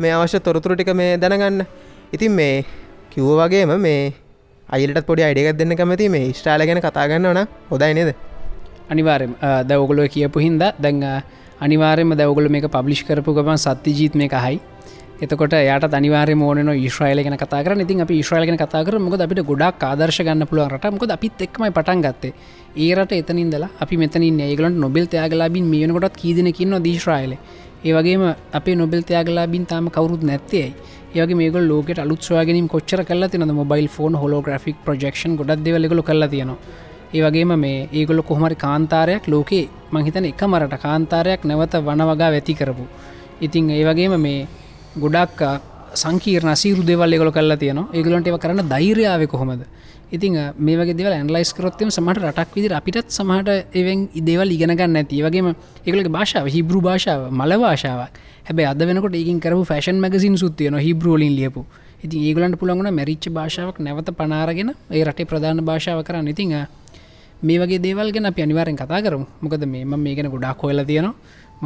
මේ 0.00 0.12
අවශ්‍ය 0.12 0.40
තොරතුරු 0.40 0.74
ටික 0.76 0.92
මේ 0.94 1.16
දැනගන්න. 1.16 1.66
ඉතින් 2.14 2.32
මේ 2.32 2.64
කිව්ව 3.12 3.30
වගේම 3.40 3.72
මේ 3.80 4.12
අයිලට 4.68 5.06
පොඩි 5.06 5.26
අයිඩියගත් 5.28 5.58
දෙන්න 5.60 5.76
කැමති 5.76 6.08
මේ 6.08 6.32
ස්ටාල 6.32 6.64
ගැන 6.68 6.80
කතාගන්න 6.80 7.28
වන 7.30 7.46
හොදයි 7.70 7.94
නේද? 7.98 8.10
අනිවාරෙන් 8.90 9.36
දැවගොලො 9.68 10.08
කියපු 10.08 10.38
හින්ද 10.40 10.64
දැන් 10.84 11.06
අනිවාරෙන්ම 11.60 12.16
දැවගොල 12.20 12.48
මේක 12.48 12.68
පබ්ලිෂ් 12.76 13.06
කරපු 13.08 13.36
ගමන් 13.38 13.64
සත්‍ය 13.66 13.96
ජීත් 13.98 14.14
මේ 14.14 14.28
හයි 14.44 14.60
එතකොට 15.24 15.52
යට 15.52 15.94
අනිවාර 15.94 16.30
මෝන 16.34 16.58
ශ්‍රයිල 16.88 17.20
ගෙන 17.24 17.36
කතර 17.36 17.74
ඉතින් 17.84 18.00
අපි 18.00 18.22
ශ්‍රයිලගෙන 18.22 18.56
කතාකර 18.56 18.96
මොක 18.98 19.14
අපිට 19.20 19.42
ගොඩක් 19.44 19.82
ආදර්ශ 19.84 20.20
ගන්න 20.24 20.46
පුළුව 20.48 20.72
රට 20.72 20.92
මොක 20.94 21.04
අපිත් 21.16 21.42
එක්මයි 21.46 21.70
පටන් 21.78 22.00
ගත්තේ. 22.06 22.32
ඒරට 22.76 23.12
එතනින්දලා 23.12 23.68
අපි 23.84 23.96
මෙතනින් 24.02 24.40
ඒගලට 24.40 24.78
නොබෙල් 24.84 25.06
යාගලාබින් 25.12 25.66
මියනකොටත් 25.72 26.16
කීදනකින්න 26.22 26.78
දීශ්‍රයිල 26.86 27.36
ඒවගේම 27.84 28.22
අපේ 28.52 28.76
නොබෙල් 28.76 29.02
යාගලාබින් 29.08 29.66
තාම 29.66 29.86
කවරුත් 29.88 30.22
නැත්තේයි 30.22 30.74
ඒගේ 31.12 31.34
මේක 31.34 31.54
ලෝකට 31.62 31.98
අලුත්වාගෙනින් 31.98 32.68
කොච්චර 32.68 33.00
කල 33.04 33.26
තින 33.28 33.44
මොබයිල් 33.54 33.88
ෆෝන් 33.88 34.14
හොලෝග්‍රෆික් 34.14 34.76
ප්‍රජෙක්ෂන් 34.84 35.36
ගොඩක් 35.36 35.64
දෙවලෙගල 35.64 36.02
කල්ලා 36.02 36.28
තියෙනවා. 36.28 36.58
ඒවගේම 37.14 37.52
මේ 37.58 37.88
ඒගොල 37.92 38.22
කොහමරි 38.22 38.56
කාන්තාරයක් 38.56 39.24
ලෝකේ 39.26 39.68
මහිතන 39.92 40.26
එක 40.26 40.42
මරට 40.42 40.76
කාන්තාරයක් 40.78 41.44
නැවත 41.44 41.74
වන 41.80 42.02
වගා 42.10 42.30
වැති 42.30 42.54
කරපු. 42.54 42.84
ඉතිං 43.40 43.70
ඒවගේම 43.70 44.14
මේ 44.20 44.46
ගොඩක් 44.96 45.40
සංකීරන 45.94 46.52
සීරු 46.56 46.82
දෙවල් 46.86 47.12
එගොල 47.12 47.32
කල්ලා 47.32 47.56
තියන 47.56 47.80
ඒගලන්ට 47.92 48.28
ඒව 48.28 48.38
කරන්න 48.38 48.68
දෛර්යාව 48.68 49.26
කොහොමද? 49.26 49.64
ඉතින් 50.12 50.54
මේ 50.58 50.76
වගේ 50.76 50.94
දෙවල් 50.94 51.12
ඇන්ලයිස් 51.12 51.52
කරොත්තම 51.54 51.90
සමට 51.90 52.22
රටක් 52.22 52.54
විදි 52.54 52.74
අපිටත් 52.74 53.10
සමහට 53.10 53.50
එවෙන් 53.72 54.08
ඉදේවල් 54.12 54.50
ඉගෙනගන්න 54.50 54.96
ඇති 54.96 55.22
වගේම 55.22 55.48
ඒකලක 55.86 56.08
භාෂාව 56.10 56.46
හිබ්‍රු 56.46 56.80
භාෂාව 56.80 57.30
මල 57.30 57.52
භාෂාවක්. 57.56 58.10
හැබැ 58.46 58.66
අද 58.66 58.80
වෙනකොට 58.80 59.14
ඒකින් 59.14 59.38
කරපු 59.40 59.64
ෆැෂන් 59.64 59.98
මගසින් 59.98 60.36
සුත්තියන 60.36 60.74
හිබ්‍රෝලින් 60.76 61.34
ලියපු. 61.36 61.64
ඉති 62.02 62.16
ඒගලන්ට 62.26 62.58
පුළඟන 62.58 62.90
මැරිච්ච 62.90 63.30
භාෂාවක් 63.30 63.78
නැවත 63.78 64.10
පනාරගෙන 64.12 64.74
ඒ 64.90 65.04
රටේ 65.04 65.24
ප්‍රධාන 65.24 65.62
භාෂාව 65.62 66.02
කරන්න. 66.02 66.28
ඉතිං 66.28 66.56
මේ 67.42 67.58
වගේ 67.58 67.78
දේවල්ගෙන 67.78 68.26
අපි 68.26 68.42
අනිවාරෙන් 68.42 68.76
කතා 68.76 69.00
කරමු. 69.00 69.26
මොකද 69.40 69.64
මේ 69.64 69.84
මේ 69.84 70.14
ගැන 70.14 70.28
ගොඩා 70.28 70.54
කොල 70.54 70.84
තියෙනවා. 70.84 71.14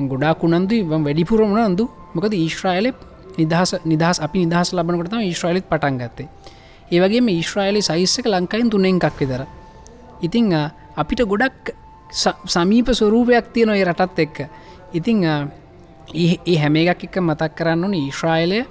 ගොඩා 0.05 0.35
කුණන්දු 0.35 0.77
වඩිපුරමුණන්දු 0.85 1.85
මොකද 2.15 2.33
ඊශ්‍රයිලෙ 2.35 2.93
නිදහස 3.39 3.71
නිදහස් 3.85 4.21
අපි 4.21 4.39
නිදහස් 4.45 4.69
ලබනකට 4.73 5.15
ඊශ්‍රයිලත් 5.23 5.66
පටන් 5.71 5.99
ගත්තේ. 5.99 6.29
ඒවගේ 6.90 7.20
මේ 7.20 7.35
ඊශ්‍රයිලි 7.35 7.82
සයිස්සක 7.82 8.27
ලංකායින් 8.27 8.70
තුනෙන් 8.70 8.97
එකක් 8.97 9.20
විතර. 9.20 9.47
ඉතිං 10.23 10.52
අ, 10.55 10.70
අපිට 10.97 11.20
ගොඩක් 11.24 11.70
ස- 12.12 12.39
සමීප 12.47 12.89
ස්වරූපයක් 12.93 13.52
තියන 13.52 13.70
ඔය 13.70 13.85
රටත් 13.85 14.19
එක්ක. 14.19 14.39
ඉතිං 14.93 15.24
අ, 15.24 15.47
ඒ 16.15 16.39
ඒ 16.47 16.56
හැම 16.59 16.77
එකක් 16.77 17.05
එක්ක 17.05 17.16
මතක් 17.20 17.55
කරන්න 17.55 17.85
ඕන 17.85 17.94
ඊශ්‍රයිලය 17.94 18.65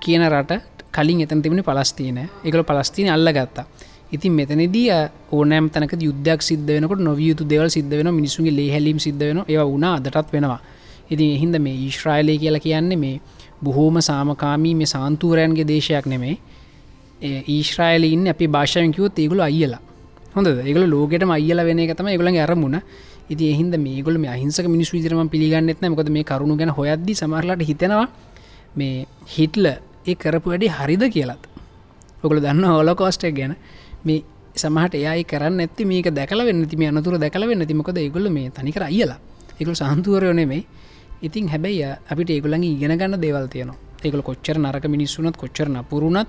කියන 0.00 0.22
රට 0.28 0.60
කලින් 0.92 1.20
එතන 1.22 1.40
තිබුණ 1.42 1.62
පලස්තින 1.62 2.18
එකල 2.44 2.62
පලස්තින 2.62 3.08
අල්ල 3.08 3.28
ගත්තා 3.32 3.64
ඉතින් 4.12 4.32
මෙතනදී 4.32 4.90
ඕනෑම් 5.32 5.70
තනක 5.70 5.96
යුද්ධයක් 6.02 6.42
සිද්ධ 6.42 6.66
වෙනකට 6.68 7.00
නොවියුතු 7.00 7.44
දෙවල් 7.48 7.70
සිද්ධ 7.70 7.94
වෙන 7.96 8.10
මිනිසුන්ගේ 8.14 8.52
ලේහැලීම් 8.52 8.98
සිද්ධ 9.00 9.24
වෙන 9.24 9.38
ඒ 9.48 9.56
වුණා 9.58 9.94
අදටත් 9.96 10.32
වෙනවා. 10.32 10.60
ඉතින් 11.10 11.30
එහින්ද 11.36 11.56
මේ 11.58 11.74
ඊශ්‍රයිලය 11.76 12.38
කියලා 12.38 12.60
කියන්නේ 12.60 12.96
මේ 12.96 13.20
බොහෝම 13.64 14.00
සාමකාමී 14.00 14.74
මේ 14.74 14.86
සාන්තූරයන්ගේ 14.86 15.64
දේශයක් 15.66 16.06
නෙමේ 16.06 16.36
ඊශ්‍රයිල 17.22 18.04
ඉන්න 18.04 18.26
අපි 18.28 18.46
භාෂාවකිවත් 18.46 19.18
ඒගුල 19.18 19.40
අයිලා 19.40 19.80
හොඳ 20.34 20.46
ඒගල 20.48 20.84
ලෝකට 20.86 21.22
අයිල 21.38 21.60
වෙන 21.68 21.78
එක 21.78 21.96
තම 21.96 22.08
ඒගල 22.08 22.28
අරමුණ. 22.38 22.82
ඉති 23.30 23.44
එහින්ද 23.52 23.74
මේගල 23.78 24.18
මේ 24.18 24.30
අහිංසක 24.30 24.66
මිනිස් 24.66 24.90
විදිරම 24.92 25.28
පිළිගන්නෙත්න 25.28 25.86
මොකද 25.92 26.10
මේ 26.10 26.24
කරුණු 26.24 26.56
ගැන 26.56 26.70
හොයද්දි 26.70 27.14
සමහරලට 27.14 27.62
හිතෙනවා 27.62 28.08
මේ 28.76 29.06
හිටල 29.36 29.66
ඒ 30.06 30.14
කරපු 30.14 30.50
වැඩි 30.50 30.68
හරිද 30.68 31.04
කියලත්. 31.14 31.42
ඔකළ 32.24 32.40
දන්න 32.40 32.64
හෝලකෝස්ටක් 32.64 33.34
ගැන. 33.34 33.56
මේ 34.04 34.22
සමහට 34.54 34.94
එයයි 34.94 35.24
කරන්න 35.24 35.60
ඇති 35.60 35.84
මේක 35.84 36.08
දැකල 36.10 36.44
වෙන්න 36.44 36.66
තිම 36.66 36.82
අනතුර 36.90 37.18
දැකල 37.18 37.46
වෙන්න 37.46 37.66
තිමකද 37.66 37.98
ඒගොල 37.98 38.28
මේ 38.30 38.50
තනිකර 38.50 38.84
අයිලා 38.90 39.18
එකකු 39.60 39.74
සහන්තුවරයනේ 39.74 40.46
මේ 40.46 40.64
ඉතින් 41.22 41.48
හැබැයි 41.48 41.96
අපිට 42.10 42.30
ඒගොලඟ 42.30 42.64
ඉගෙන 42.66 42.98
ගන්න 42.98 43.20
දේවල් 43.20 43.46
තියනවා. 43.48 43.78
ඒකල 44.04 44.22
කොච්චර 44.22 44.58
නරක 44.58 44.84
මිනිස්සුනත් 44.88 45.36
කොච්චර 45.36 45.68
නපුරුණත් 45.68 46.28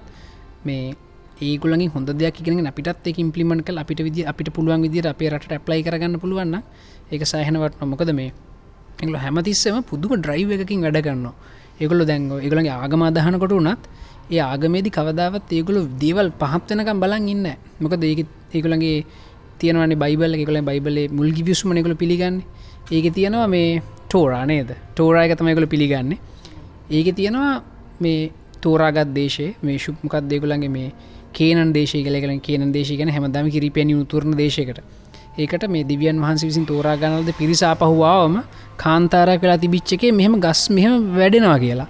මේ 0.66 0.96
ඒගුලගේ 1.42 1.90
හොඳ 1.90 2.10
දෙයක් 2.14 2.40
ඉගෙන 2.42 2.68
අපිටත් 2.68 3.08
එක 3.08 3.18
ඉම්පලිමට 3.18 3.66
කල් 3.66 3.78
අපිට 3.78 4.00
විදි 4.00 4.26
අපිට 4.26 4.50
පුළුවන් 4.50 4.82
විදිර 4.82 5.08
අපේ 5.08 5.30
රට 5.30 5.60
ප්ලයි 5.60 5.82
කරගන්න 5.82 6.20
පුළුවන්න 6.20 6.56
ඒක 7.12 7.24
සහනවට 7.24 7.82
නොමකද 7.82 8.14
මේ 8.14 8.32
එගල 9.00 9.18
හැමතිස්සම 9.18 9.82
පුදුම 9.84 10.16
ඩ්‍රයිව 10.16 10.56
එකකින් 10.56 10.86
වැඩගන්න 10.86 11.28
ඒගොල 11.80 12.06
දැන්ග 12.06 12.32
ඒගලගේ 12.38 12.74
ආගමාදහනකොට 12.78 13.54
වනත් 13.54 13.84
ඒ 14.30 14.42
ආගමේදි 14.42 14.90
කවදාවත් 14.90 15.52
ඒගොලු 15.52 15.82
දේවල් 16.00 16.30
පහත්වනකම් 16.42 16.98
බලන් 17.00 17.30
ඉන්න 17.30 17.48
මොක 17.80 17.94
ඒක 18.02 18.26
ඒගොලගේ 18.52 18.98
තියනවන්නේ 19.60 19.98
බයිබල් 19.98 20.36
එකකල 20.36 20.60
බයිබලේ 20.62 21.08
මුල්ගි 21.10 21.44
විස්මනකල 21.44 21.96
පිළිගන්න. 21.96 22.38
ඒක 22.92 23.06
තියෙනවා 23.14 23.48
මේ 23.48 23.82
ටෝරා 24.06 24.46
නේද? 24.46 24.70
ටෝරායක 24.94 25.34
තමයිකළ 25.38 25.68
පිළිගන්නේ. 25.68 26.20
ඒක 26.90 27.08
තියෙනවා 27.16 27.64
මේ 28.00 28.32
තෝරාගත් 28.64 29.14
දේශේ 29.14 29.52
මේ 29.62 29.78
ශුප්මකත් 29.78 30.26
දෙකුලන්ගේ 30.26 30.70
මේ 30.70 30.90
කේන 31.34 31.74
දේශය 31.74 32.04
කලකල 32.04 32.34
කියන 32.42 32.72
දේශය 32.72 32.98
ගැන 33.00 33.10
හැමදම 33.10 33.48
කිරිපැනි 33.50 33.96
උතුරන 33.96 34.36
දේශකට 34.36 34.80
ඒකට 35.36 35.64
මේ 35.68 35.84
දිවියන් 35.84 36.18
වහන්ස 36.20 36.44
විසින් 36.44 36.66
තෝරාගනලද 36.66 37.30
පිරිසාපහුවාවම 37.34 38.36
කාන්තාරය 38.78 39.38
කලා 39.40 39.58
තිබිච්චකේ 39.58 40.12
මෙහෙම 40.12 40.36
ගස් 40.40 40.62
මෙහම 40.70 40.94
වැඩෙනවා 41.12 41.60
කියලා. 41.60 41.88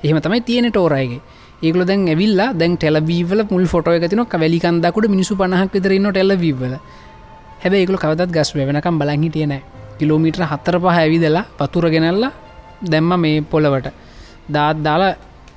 එහෙම 0.00 0.18
තමයි 0.20 0.40
තියෙන 0.42 0.68
ටෝරයගේ 0.68 1.20
ඒකල 1.62 1.82
දැන් 1.84 2.06
ඇවිල්ලා 2.08 2.48
දැන් 2.54 2.76
ටෙලවීවල 2.76 3.40
මුල් 3.50 3.66
ෆොටෝ 3.66 3.94
එකතිනොක් 3.98 4.34
වැලිකන්දකුට 4.34 5.08
මිනිසු 5.08 5.34
පණහක් 5.34 5.74
විතරන්න 5.74 6.08
ටෙලවීවල 6.10 6.74
හැබැ 7.62 7.80
ඒකල 7.80 7.96
කවදත් 7.96 8.30
ගස් 8.30 8.50
වෙනකම් 8.60 8.96
බලහි 9.00 9.30
තියෙන 9.30 9.54
කිලෝමිට්‍ර 9.98 10.42
හත්තර 10.44 10.76
පහ 10.78 10.94
ඇවිදලා 10.94 11.44
පතුර 11.58 11.86
ගෙනල්ලා 11.94 12.32
දැම්ම 12.84 13.12
මේ 13.18 13.42
පොලවට 13.44 13.88
දාත් 14.48 14.78
දාලා 14.80 15.12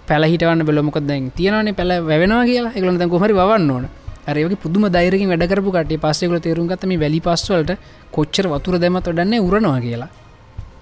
පැලහිටවන්න 0.09 0.65
බෙලොමක 0.69 0.99
දැන් 1.09 1.31
තියෙනවන 1.37 1.69
පැල 1.79 1.91
වැෙනවා 2.09 2.43
කියලා. 2.49 2.73
එකලන 2.77 2.99
දැන් 3.01 3.09
කොහරි 3.09 3.33
වන්න 3.33 3.71
ඕන. 3.71 3.87
අරයගේ 4.27 4.61
පුදුම 4.63 4.85
දෛරකින් 4.95 5.29
වැඩකරපු 5.33 5.71
කට 5.75 5.99
පස්සෙකල 6.03 6.39
තේරුම් 6.45 6.67
ගතම 6.71 6.93
වැලි 7.03 7.19
පස්වලට 7.19 7.71
කොච්චර 8.15 8.47
වතුර 8.53 8.75
දැමත් 8.83 9.07
වඩන්නේ 9.11 9.43
උරනවා 9.47 9.79
කියලා. 9.81 10.09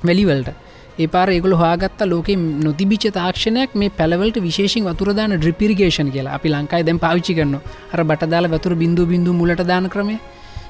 වැලිවලට 0.07 0.49
ඒ 0.97 1.07
පාර 1.07 1.27
ඒගොල 1.30 1.56
හාගත්ත 1.64 2.02
ලෝක 2.11 2.30
නොතිබිච 2.65 3.06
තාක්ෂණයක් 3.18 3.76
මේ 3.76 3.95
පැලවලට 3.99 4.38
විශේෂෙන් 4.47 4.85
වතුරදාන 4.89 5.35
ඩ්‍රිපිරිගේෂන් 5.35 6.10
කියලා. 6.15 6.35
අපි 6.38 6.49
ලංකායි 6.53 6.88
දැම් 6.88 6.99
පාවිච්චි 7.06 7.34
කරන්න 7.38 7.56
අර 7.93 8.02
බටදාල 8.03 8.47
වතුර 8.56 8.73
බිඳු 8.84 9.06
බිඳු 9.06 9.34
මුලට 9.34 9.64
දාන 9.72 9.88
ක්‍රමේ 9.89 10.19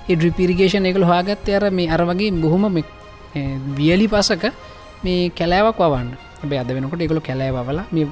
ඒ 0.10 0.15
ඩ්‍රිපිරිගේෂන් 0.15 0.86
එකල 0.91 1.06
හාගත්ත 1.11 1.49
අර 1.57 1.65
මේ 1.72 1.90
අර 1.90 2.02
වගේ 2.10 2.32
බොහොම 2.44 2.65
වියලි 3.77 4.07
පසක 4.07 4.44
මේ 5.06 5.30
කැලෑවක් 5.40 5.80
වන්න 5.86 6.10
බේ 6.49 6.60
අද 6.64 6.69
වෙනකොට 6.77 7.02
එකකු 7.02 7.22
කැලෑවල 7.30 7.80
මේ 7.95 8.07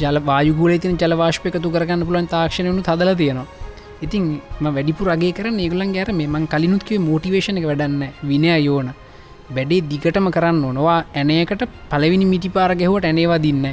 ජල 0.00 0.18
වායුගුල 0.28 0.72
තින 0.78 0.96
ජලවාශ්පයකතු 1.02 1.68
කරගන්න 1.74 2.06
පුලන් 2.08 2.26
තාක්ෂණයනු 2.34 2.82
හදල 2.88 3.12
තියෙනවා. 3.20 3.46
ඉතින් 4.04 4.24
ම 4.60 4.66
වැඩිපු 4.76 5.08
රගේ 5.10 5.32
කර 5.38 5.46
ඒගලන් 5.52 5.92
ගැර 5.96 6.08
මෙමන් 6.20 6.50
කලිනුත්කේ 6.52 6.98
මෝටිවේශන 7.08 7.58
එක 7.60 7.66
වැඩන්න 7.70 8.02
විනය 8.30 8.50
යෝන. 8.66 8.90
වැඩේ 9.56 9.80
දිගටම 9.90 10.28
කරන්න 10.36 10.64
ඕනවා 10.64 10.98
ඇනයකට 11.14 11.62
පලවිනි 11.90 12.26
මිටි 12.32 12.48
පාර 12.56 12.70
ගැහුවට 12.80 13.08
ඇනේවා 13.08 13.40
දින්න 13.46 13.64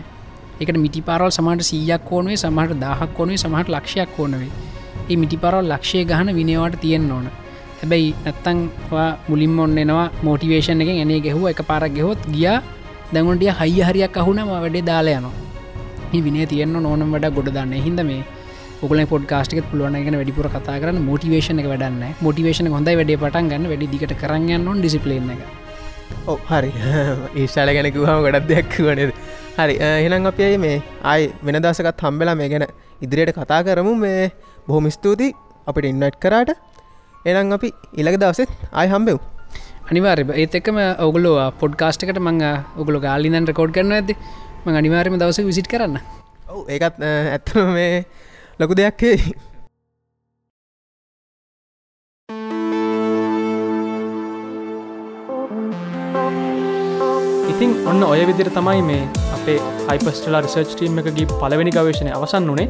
එකට 0.61 0.77
මිටි 0.85 1.01
පාරල් 1.01 1.31
සමට 1.31 1.67
සීයක් 1.69 2.11
ඕනුවේ 2.11 2.39
සමහට 2.43 2.79
දහක් 2.83 3.19
ඕනුවේ 3.19 3.43
සමහට 3.43 3.69
ලක්ෂයක් 3.75 4.19
ඕනවේ 4.19 4.51
ඒ 5.09 5.15
මිටි 5.15 5.37
පරල් 5.43 5.69
ලක්ෂය 5.73 6.03
ගහන 6.05 6.35
විනවාට 6.39 6.75
තියෙන් 6.81 7.11
ඕන. 7.11 7.29
හැබැයි 7.81 8.15
නැත්තංවා 8.25 9.09
මුලින් 9.29 9.59
ඔන්න 9.59 9.77
එනවා 9.77 10.07
මෝටිවේෂන් 10.23 10.81
එක 10.83 10.91
එනේ 11.03 11.19
ගැහුව 11.25 11.47
එක 11.53 11.61
පාරක් 11.69 11.93
ගෙහොත් 11.97 12.19
ගියා 12.33 12.57
දැගුන්ටිය 13.13 13.55
හයි 13.59 13.79
හරියක් 13.89 14.19
අහුනම 14.23 14.51
වැඩේ 14.55 14.87
දාලයනවා 16.09 16.25
විනේ 16.25 16.45
තියන්න 16.45 16.75
ඕනම් 16.75 17.11
වඩ 17.13 17.33
ගොඩ 17.35 17.49
දන්න. 17.49 17.73
හිද 17.77 17.99
මේ 18.03 18.23
ඔගල 18.81 18.99
පොඩ්කාස්ටික 19.05 19.63
පුළුවන්ගෙන 19.71 20.15
වැඩිපුර 20.15 20.47
කතා 20.47 20.79
කරන්න. 20.81 21.01
මෝටිවේෂන 21.01 21.59
එක 21.59 21.67
වැඩන්න 21.67 22.15
මෝටිවේෂන 22.21 22.67
හොඳයි 22.67 22.95
වැඩේ 22.95 23.17
පටන් 23.17 23.49
ගන්න. 23.49 23.67
වැඩි 23.67 23.87
දිට 23.87 24.13
කරන්න 24.21 24.65
නොන් 24.65 24.79
ඩිසිපලේන 24.79 25.29
එක. 25.29 25.41
ඔ 26.27 26.37
හරි. 26.49 26.71
ඒශාල 27.41 27.69
ගැනකුහම 27.69 28.23
ගොඩක් 28.25 28.47
දෙයක් 28.47 28.77
වනද 28.79 29.11
හරි. 29.57 29.75
එහෙනම් 29.79 30.25
අපේ 30.25 30.57
මේ 30.57 30.81
අයි 31.03 31.33
වෙන 31.43 31.61
දසකත් 31.61 32.01
හම්බෙලා 32.01 32.35
මේ 32.35 32.49
ගැන 32.49 32.67
ඉදිරියට 33.01 33.35
කතා 33.35 33.61
කරමු. 33.63 33.95
මේ 33.95 34.31
බොහොම 34.67 34.89
ස්තුතියි 34.89 35.35
අපිට 35.67 35.85
ඉන්නට් 35.85 36.19
කරාට. 36.19 36.55
එනම් 37.25 37.53
අපි 37.53 37.73
ඉලක 37.93 38.17
දවසෙත් 38.17 38.49
අයි 38.73 38.89
හම්බෙව් 38.89 39.19
අනිවාර්ය 39.91 40.23
ඒත් 40.33 40.53
එක්කම 40.55 40.77
ඔගුලෝ 40.99 41.37
පොඩ්කාස්ටකට 41.61 42.19
මං 42.19 42.43
ඔගුල 42.81 42.97
ගාලිනන් 42.99 43.49
රකෝඩ් 43.49 43.73
කරන 43.77 43.93
ඇද 43.93 44.11
ම 44.65 44.69
අනිවාර්යම 44.75 45.15
දවස 45.15 45.39
විසිට 45.45 45.67
කරන්න. 45.67 45.99
ඔව 46.49 46.65
ඒකත් 46.67 46.97
ඇත්තම 47.03 47.69
මේ 47.73 48.05
ලොකු 48.59 48.75
දෙයක්කේ 48.75 49.15
ඉතින් 57.51 57.71
ඔන්න 57.85 58.03
ඔය 58.03 58.21
විදිර 58.25 58.49
තමයි 58.49 58.81
මේ 58.81 59.03
අපේ 59.35 59.59
හයිපස්ටලා 59.89 60.41
රිසර්ච් 60.41 60.73
ටීම් 60.73 60.99
එකගේ 61.01 61.27
පලවෙනි 61.33 61.71
ගවේශණය 61.71 62.11
අවසන් 62.11 62.49
වනේ 62.51 62.67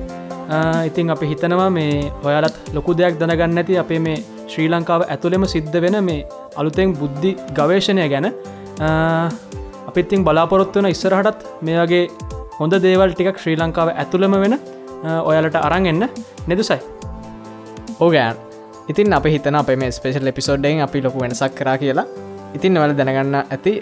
ඉතින් 0.85 1.09
අපි 1.09 1.31
හිතනවා 1.31 1.69
මේ 1.69 2.11
ඔයාලත් 2.23 2.73
ලොකු 2.73 2.97
දෙයක් 2.97 3.19
දැනගන්න 3.19 3.61
ඇති 3.61 3.77
අපේ 3.77 3.99
මේ 3.99 4.17
ශ්‍රී 4.47 4.69
ලංකාව 4.69 5.07
ඇතුළෙම 5.07 5.47
සිද්ධ 5.47 5.79
වෙන 5.81 5.97
මේ 6.03 6.25
අලුතෙන් 6.55 6.93
බුද්ධි 6.93 7.31
ගවේශණය 7.53 8.09
ගැන 8.13 8.29
අපිත්තිං 9.89 10.23
බලාපොරොත්තු 10.27 10.79
වන 10.79 10.89
ඉස්සරහටත් 10.95 11.47
මේ 11.65 11.79
වගේ 11.81 12.03
හොඳ 12.59 12.73
දේවල් 12.85 13.11
ටිකක් 13.15 13.37
ශ්‍රී 13.43 13.57
ලංකාව 13.61 13.89
ඇතුළම 13.95 14.35
වෙන 14.43 14.55
ඔයාලට 15.29 15.57
අරන් 15.67 15.85
එන්න 15.91 16.03
නෙදුසයි. 16.49 16.79
ඕගෑන් 17.99 18.37
ඉතින් 18.91 19.13
අප 19.13 19.25
හිතන 19.33 19.55
අප 19.55 19.69
මේ 19.81 19.91
ස්පේෂල් 19.97 20.31
එපිසෝඩ්ඩෙන් 20.31 20.81
අපි 20.87 21.01
ලොකු 21.05 21.21
වෙනසක් 21.23 21.53
කරා 21.59 21.77
කියලා. 21.77 22.07
ඉතින් 22.57 22.79
වල 22.81 22.93
දැනගන්න 22.99 23.35
ඇති 23.39 23.73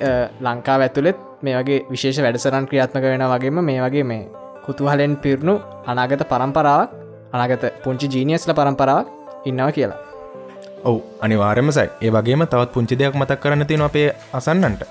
ලංකාව 0.45 0.81
ඇතුළෙත් 0.85 1.19
මේ 1.41 1.55
වගේ 1.59 1.79
විශේෂ 1.91 2.19
වැඩසරන් 2.25 2.67
ක්‍රියාත්මක 2.69 3.05
වෙන 3.13 3.23
වගේම 3.33 3.59
මේ 3.69 3.79
වගේ 3.85 4.03
මේ 4.11 4.23
කුතුහලෙන් 4.65 5.13
පිරුණු 5.23 5.55
අනාගත 5.85 6.23
පරම්පරාවක් 6.31 6.91
අනාගත 7.35 7.63
පුංචි 7.83 8.07
ජීනියස්ල 8.13 8.51
පරම්පරාවක් 8.59 9.07
ඉන්නවා 9.49 9.71
කියලා. 9.71 9.99
ඔවු 10.83 10.99
අනිවාර්යමසයි 11.25 11.87
ඒ 12.05 12.11
වගේම 12.15 12.43
තවත් 12.45 12.71
පුංචි 12.75 12.99
දෙයක් 13.01 13.15
මතක් 13.15 13.39
කරන්න 13.43 13.67
තියෙන 13.69 13.85
අපේ 13.89 14.07
අසන්නන්ට 14.39 14.81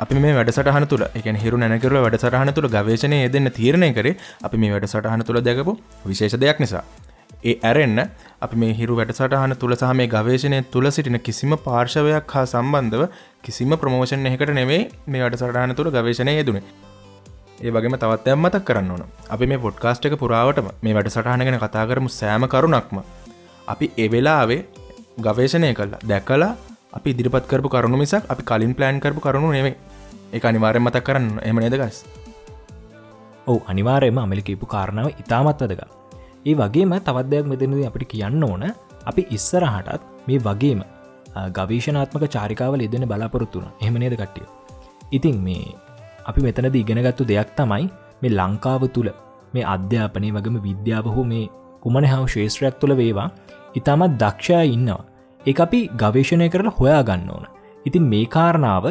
අපි 0.00 0.20
මේ 0.24 0.32
වැඩසටහන 0.36 0.84
තුළ 0.86 1.04
එක 1.10 1.26
හිරු 1.36 1.56
නැකරල 1.58 1.96
වැඩසටහන 1.98 2.50
තුළ 2.56 2.68
ගවේශනය 2.68 3.16
යෙදන්න 3.18 3.48
තීරණය 3.50 3.88
කරේ 3.92 4.14
අපි 4.42 4.56
මේ 4.56 4.72
වැඩසටහන 4.74 5.24
තුළ 5.28 5.40
දැකපු 5.40 5.72
විශේෂ 6.04 6.36
දෙයක් 6.36 6.60
නිසා. 6.60 6.84
ඒ 7.44 7.54
ඇරෙන්න්න 7.62 8.00
අපි 8.40 8.56
මේ 8.56 8.72
හිරු 8.72 8.96
වැඩසටහන 8.96 9.54
තුළ 9.62 9.74
සහ 9.74 9.92
මේ 9.92 10.08
ගවේශනය 10.08 10.60
තුළ 10.72 10.88
සිටින 10.90 11.18
කිසිම 11.20 11.52
පාර්ශවයක් 11.66 12.32
හා 12.34 12.46
සම්බන්ධව 12.46 13.02
කිසිම 13.44 13.76
ප්‍රමෝෂණ 13.82 14.30
එකට 14.30 14.54
නෙවේ 14.60 14.80
මේ 15.06 15.22
වැඩසටහන 15.22 15.76
තුළ 15.76 15.90
ගවේශනය 15.90 16.34
යෙදුනේ. 16.34 16.64
ඒ 17.60 17.70
වගේම 17.70 17.96
තවත් 17.96 18.26
ඇම්මතක් 18.28 18.64
කරන්න 18.64 18.90
ඕන. 18.90 19.04
අපි 19.30 19.46
මේ 19.46 19.60
පොඩ්කාස්ට් 19.66 20.08
එක 20.08 20.16
පුරාවටම 20.16 20.72
මේ 20.80 20.96
වැඩසටහන 20.96 21.46
ගැන 21.46 21.60
කතා 21.60 21.84
කරමු 21.84 22.08
සෑම 22.10 22.48
කරුණක්ම. 22.48 23.04
අපි 23.68 23.92
එවෙලාවේ 23.98 24.60
ගවේශනය 25.20 25.74
කල්ලා 25.74 26.04
දැකලා 26.06 26.52
අපි 26.92 27.10
ඉදිරිපත් 27.10 27.46
කරපු 27.46 27.68
කරුණු 27.68 27.96
මිසක් 27.96 28.24
අපි 28.28 28.42
කලින් 28.42 28.74
ප්ලෑන් 28.74 29.00
කරපු 29.00 29.20
කරුණු 29.20 29.52
නෙවේ 29.52 29.76
ඒ 30.32 30.42
අනිවාරය 30.44 30.78
මතක් 30.78 31.04
කරන්න 31.04 31.30
එම 31.42 31.56
නේදගස් 31.58 32.04
ඔවු 33.46 33.58
අනිවාරයම 33.66 34.18
අමලිකීපු 34.18 34.66
කාරණාව 34.66 35.08
ඉතාමත් 35.22 35.62
වදක 35.62 36.00
ඒ 36.42 36.54
වගේම 36.54 36.92
තවත්දයක් 36.98 37.46
මෙතනද 37.46 37.84
අපිට 37.84 38.08
කියන්න 38.08 38.42
ඕන. 38.42 38.62
අපි 39.02 39.22
ඉස්සරහටත් 39.30 40.02
මේ 40.26 40.38
වගේම 40.38 40.80
ගවේශනාත්මක 41.50 42.24
චාරිකාවල 42.26 42.80
එදෙන 42.80 43.04
බලාපොරොත්තුන 43.04 43.66
එහමනේද 43.80 44.14
කට්ටිය? 44.14 44.46
ඉතින් 45.10 45.36
මේ 45.38 45.74
අපි 46.24 46.40
මෙතනද 46.40 46.74
ඉගෙනගත්තු 46.74 47.24
දෙයක් 47.24 47.50
තමයි 47.56 47.84
මේ 48.22 48.32
ලංකාව 48.32 48.82
තුළ 48.88 49.10
මේ 49.54 49.64
අධ්‍යාපනය 49.66 50.28
වගම 50.32 50.56
විද්‍යාව 50.66 51.06
හෝ 51.06 51.24
මේ 51.24 51.50
කුමන 51.82 52.04
හව 52.04 52.24
ශේත්‍රයක් 52.26 52.74
තුළ 52.80 52.96
වේවා 52.96 53.28
ඉතාමත් 53.74 54.16
දක්ෂය 54.16 54.64
ඉන්නවා. 54.76 55.04
ඒ 55.46 55.54
අපි 55.64 55.80
ගවේශණය 56.02 56.48
කරලා 56.54 56.76
හොයා 56.78 57.02
ගන්න 57.08 57.30
ඕන. 57.30 57.44
ඉතින් 57.86 58.04
මේ 58.12 58.26
කාරණාව 58.34 58.86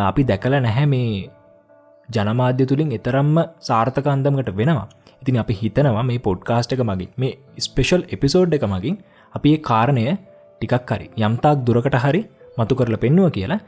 අපි 0.00 0.22
දැකල 0.30 0.54
නැහැ 0.66 0.86
මේ 0.94 1.28
ජනමාධ්‍ය 2.08 2.64
තුළින් 2.70 2.94
එතරම්ම 2.98 3.38
සාර්ථක 3.68 4.08
අන්දමකට 4.14 4.50
වෙනවා. 4.60 4.88
ඉතින් 5.22 5.40
අපි 5.42 5.54
හිතනවා 5.62 6.04
මේ 6.10 6.20
පොඩ්කාස්ට 6.26 6.74
එක 6.76 6.82
මගින් 6.90 7.10
මේ 7.22 7.32
ස්පෙෂල් 7.66 8.02
එපිසෝඩ් 8.16 8.56
එක 8.58 8.66
මගින් 8.74 8.96
අපි 9.34 9.54
ඒ 9.56 9.62
කාරණය 9.70 10.04
ටිකක් 10.60 10.92
හරි 10.92 11.06
යම්තාක් 11.28 11.64
දුරකට 11.68 11.96
හරි 12.04 12.22
මතු 12.58 12.78
කරල 12.80 12.96
පෙන්නුව 13.04 13.30
කියලා. 13.36 13.60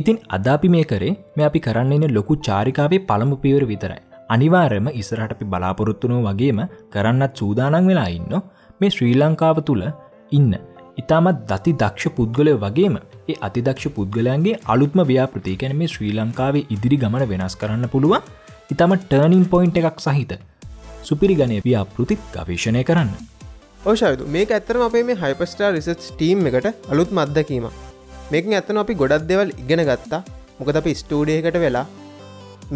ඉතින් 0.00 0.18
අදාපි 0.36 0.68
මේ 0.74 0.84
කරේ 0.84 1.14
මේ 1.36 1.46
අපි 1.50 1.64
කරන්නන්න 1.66 2.16
ලොකු 2.18 2.36
චාරිකාවේ 2.48 3.04
පළමු 3.08 3.36
පියවර 3.44 3.64
විතරයි. 3.72 4.00
අනිවාර්යම 4.34 4.86
ඉස්සරහට 5.00 5.34
අපි 5.36 5.50
බලාපොරොත්තුනෝ 5.54 6.20
වගේම 6.28 6.60
කරන්නත් 6.94 7.40
සූදානන් 7.40 7.88
වෙලා 7.90 8.10
ඉන්න. 8.18 8.34
මේ 8.80 8.92
ශ්‍රී 8.96 9.14
ලංකාව 9.14 9.58
තුළ 9.68 9.84
ඉන්න 10.32 10.52
ඉතාමත් 11.00 11.38
දති 11.50 11.72
දක්ෂ 11.80 12.14
පුද්ගලය 12.16 12.52
වගේම 12.64 12.96
ඒ 13.32 13.36
අතිදක්ෂ 13.46 13.92
පුද්ගලයන්ගේ 13.96 14.58
අලුත්ම 14.72 15.00
ව්‍යාපෘති 15.10 15.54
කැන 15.60 15.74
මේ 15.80 15.92
ශ්‍රී 15.92 16.12
ලංකාවේ 16.18 16.64
ඉදිරි 16.74 16.96
ගමන 17.02 17.24
වෙනස් 17.30 17.54
කරන්න 17.60 17.88
පුළුවන්. 17.94 18.20
ඉතාම 18.72 18.92
ටර්නින් 18.96 19.44
පොයින්් 19.52 19.72
එකක් 19.80 20.02
සහිත 20.06 20.32
සුපිරි 21.08 21.36
ගණය 21.38 21.60
ව්‍යාපෘතිත් 21.66 22.20
ගවේශණය 22.34 22.82
කරන්න 22.90 23.10
ඕෂයතු 23.86 24.28
මේ 24.34 24.44
ඇත්තරම 24.50 24.84
අපේ 24.88 25.04
මේ 25.08 25.18
හයිපස්ටා 25.22 25.72
රිසච් 25.76 26.04
ටීම් 26.10 26.46
එකට 26.50 26.68
අලුත් 26.92 27.16
මත්දකීම 27.18 27.66
මේක 28.32 28.52
ඇත්තන 28.52 28.82
අපි 28.84 28.98
ගොඩක් 29.02 29.26
දෙවල් 29.30 29.56
ඉගෙන 29.64 29.84
ගත්තා. 29.90 30.22
මොකද 30.58 30.76
අපි 30.82 30.94
ස්ටූඩියකට 31.00 31.58
වෙලා 31.64 31.86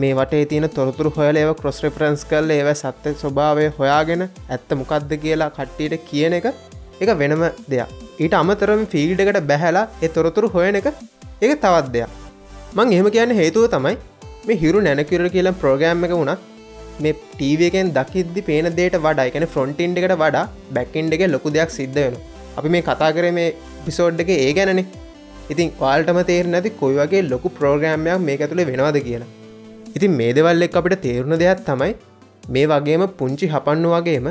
මේ 0.00 0.14
වටේ 0.18 0.44
තියෙන 0.50 0.68
තොරතුරු 0.78 1.12
හොයල 1.18 1.42
ඒව 1.42 1.52
කොස් 1.60 1.82
රෙෆරන්ස් 1.84 2.24
කල් 2.32 2.56
ඒව 2.56 2.72
සත්‍ය 2.82 3.14
ස්වභාවය 3.22 3.68
හොයාගෙන 3.78 4.26
ඇත්ත 4.26 4.76
මොකක්ද 4.80 5.14
කියලා 5.24 5.54
කට්ටියට 5.58 6.04
කියන 6.10 6.40
එක 6.40 6.52
එක 7.02 7.10
වෙනම 7.22 7.48
දෙයක්. 7.70 8.05
ඊට 8.24 8.34
අමතරම 8.40 8.82
ෆිල්ඩ 8.92 9.22
එකට 9.22 9.38
බැහැලා 9.50 9.86
එ 10.06 10.08
තොරතුරු 10.16 10.48
හොයන 10.54 10.78
එක 10.80 10.86
එක 11.46 11.50
තවත් 11.64 11.88
දෙයක්. 11.94 12.10
මං 12.76 12.92
එහෙම 12.96 13.08
කියන්න 13.14 13.32
හේතුව 13.40 13.64
තමයි 13.74 13.96
මේ 14.48 14.60
හිරු 14.62 14.80
නැනකිර 14.86 15.28
කියල 15.34 15.50
ප්‍රෝගෑම් 15.62 16.06
එක 16.08 16.14
වුණත් 16.18 16.44
මේ 17.04 17.14
ටීවකෙන් 17.32 17.92
දකිද්දි 17.98 18.46
පේන 18.48 18.68
දේට 18.78 18.96
වඩා 19.06 19.28
එකන 19.30 19.46
ෆ්‍රොන්ටින්් 19.54 19.98
එකට 20.00 20.16
වඩා 20.22 20.44
බැක්කින්ඩ 20.76 21.16
එක 21.16 21.24
ලොකු 21.34 21.54
දෙයක් 21.56 21.72
සිද්ධ 21.78 22.00
වෙන 22.04 22.16
අපි 22.58 22.74
මේ 22.74 22.86
කතා 22.88 23.10
කර 23.16 23.32
මේ 23.38 23.54
පිසෝඩ් 23.86 24.22
එක 24.24 24.32
ඒ 24.36 24.52
ගැනනේ. 24.58 24.86
ඉතින් 25.52 25.68
වාල්ටම 25.80 26.20
තේර 26.30 26.44
නැති 26.54 26.76
කොයි 26.82 26.98
වගේ 27.00 27.24
ලොකු 27.32 27.54
ප්‍රෝග්‍රෑම්යක් 27.58 28.26
මේක 28.28 28.44
ඇතුළ 28.44 28.66
වෙනවාද 28.70 28.98
කියලා. 29.08 29.32
ඉතින් 29.96 30.12
මේ 30.20 30.32
දෙවල්ලෙක් 30.38 30.78
අපිට 30.80 31.02
තේරුණ 31.06 31.40
දෙයක් 31.42 31.60
තමයි 31.68 31.92
මේ 32.54 32.66
වගේම 32.72 33.04
පුංචි 33.20 33.46
හපන්නු 33.54 33.90
වගේම 33.96 34.28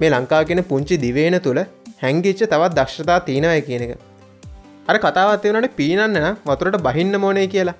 මේ 0.00 0.10
ලංකා 0.14 0.42
කියෙන 0.48 0.62
පුංචි 0.70 0.94
දිවේන 1.04 1.36
තුළ 1.46 1.60
හැංගිච්ච 2.02 2.42
තවත් 2.42 2.72
දක්ෂතා 2.78 3.18
තියෙනය 3.26 3.48
කියන 3.68 3.82
එක. 3.86 3.92
අර 4.88 4.96
කතාවත් 5.04 5.46
වනට 5.46 5.72
පීනන්න 5.78 6.18
වතුරට 6.48 6.76
බහින්න 6.86 7.14
මෝනේ 7.24 7.46
කියලා. 7.54 7.76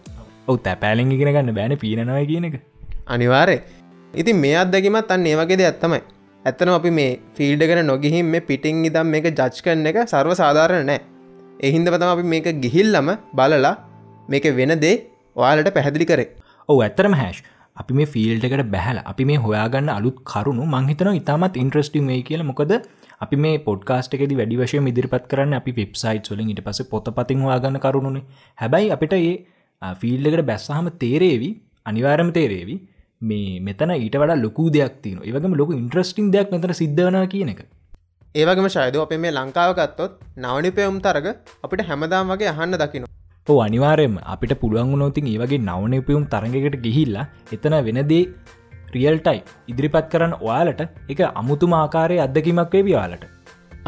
ඔව 0.48 0.56
තැපෑලිං 0.66 1.12
ඉගෙන 1.16 1.30
ගන්න 1.34 1.54
බෑන 1.58 1.76
පීනනව 1.84 2.18
කියන 2.30 2.48
එක. 2.48 2.56
අනිවාරය 3.06 3.56
ඉතින් 4.14 4.36
මේ 4.44 4.56
අත්දැකිමත් 4.62 5.12
අන්න 5.14 5.28
ඒ 5.30 5.36
වගේ 5.40 5.60
දෙයක් 5.60 5.78
තමයි. 5.84 6.00
ඇත්තන 6.44 6.72
අපි 6.74 6.90
මේ 6.98 7.12
ෆිල්ඩගෙන 7.36 7.80
නොගිහින් 7.92 8.26
මේ 8.34 8.46
පිටිං 8.50 8.84
ඉදම් 8.90 9.08
මේක 9.14 9.30
ජච් 9.30 9.64
කරන 9.64 9.86
එක 9.92 10.00
සර්ව 10.04 10.34
සාධාරණ 10.42 10.86
නෑ 10.90 11.00
එහින්ද 11.68 11.88
පතම 11.92 12.12
අපි 12.16 12.24
මේක 12.34 12.46
ගිහිල්ලම 12.64 13.08
බලලා 13.38 13.74
මේක 14.32 14.46
වෙන 14.60 14.74
දේ 14.84 14.94
ඔයාලට 15.36 15.72
පැහැදිලි 15.76 16.06
කරේ. 16.12 16.28
ඔව 16.68 16.78
ඇත්තරම 16.86 17.14
හැෂ් 17.22 17.42
අපි 17.80 17.92
මේ 17.98 18.12
ෆිල්ටකට 18.14 18.64
බැහල 18.76 18.98
අපි 19.10 19.24
මේ 19.30 19.42
හොයාගන්න 19.44 19.90
අලුත් 19.98 20.16
කරුණු 20.30 20.64
මංහිතන 20.74 21.12
ඉතාමත් 21.20 21.60
ඉන්ට්‍රස්ටිම් 21.64 22.10
වේ 22.12 22.22
කියල. 22.28 22.42
මොකද 22.50 22.72
අපි 23.20 23.36
මේ 23.44 23.56
පොඩ්කාස්ට 23.66 24.14
එකෙද 24.16 24.32
වැඩි 24.38 24.58
වශය 24.60 24.78
ඉදිරිපත් 24.90 25.24
කරන්න 25.30 25.56
අපි 25.58 25.72
වෙබ්සයිට් 25.78 26.30
වලින්. 26.32 26.52
ඉට 26.52 26.62
පස 26.66 26.80
පොත 26.92 27.08
පතින් 27.18 27.42
වාගන්න 27.48 27.80
කරුණුනේ. 27.84 28.24
හැබැයි 28.58 28.92
අපිට 28.96 29.14
ඒ 29.18 29.34
ෆිල්ඩකට 30.00 30.44
බැස්සහම 30.50 30.88
තේරේවි 31.02 31.50
අනිවාරම 31.86 32.30
තේරේවි 32.38 32.76
මේ 33.22 33.60
මෙතන 33.60 33.92
ඊට 33.96 34.16
වඩ 34.16 34.40
ලොකු 34.44 34.64
දෙයක් 34.76 34.96
තින 35.04 35.18
ඒවගේම 35.20 35.58
ලොකු 35.60 35.78
ඉන්ට්‍රස්ටිං 35.80 36.32
දෙයක් 36.34 36.54
මෙතන 36.54 36.74
සිද්ධවන 36.80 37.18
කියන 37.34 37.52
එක. 37.54 37.60
ඒවගේම 38.34 38.68
ශයද 38.68 38.96
අප 38.96 39.12
මේ 39.24 39.32
ලංකාවකත්තොත් 39.32 40.12
නවනිපයවුම් 40.38 40.98
තරග 41.06 41.26
අපිට 41.64 41.86
හැමදාම් 41.88 42.32
වගේ 42.32 42.52
අහන්න 42.54 42.78
දකින 42.82 43.06
අනිවාරයම 43.48 44.16
අපිට 44.26 44.54
පුළුවන් 44.62 44.96
නෝතින් 44.98 45.28
ඒවගේ 45.28 45.60
නවනපයුම් 45.60 46.24
තරගකට 46.32 46.80
ගිහිල්ලා 46.86 47.26
එතන 47.52 47.76
වෙනදේ 47.86 48.24
රියල්ටයි 48.96 49.40
ඉදිරිපත් 49.68 50.08
කරන්න 50.12 50.34
ඔයාලට 50.40 50.82
එක 51.12 51.20
අමුතුම 51.32 51.74
ආකාරය 51.74 52.16
අදකිමක් 52.26 52.74
වේ 52.78 52.94
යාලට 52.94 53.24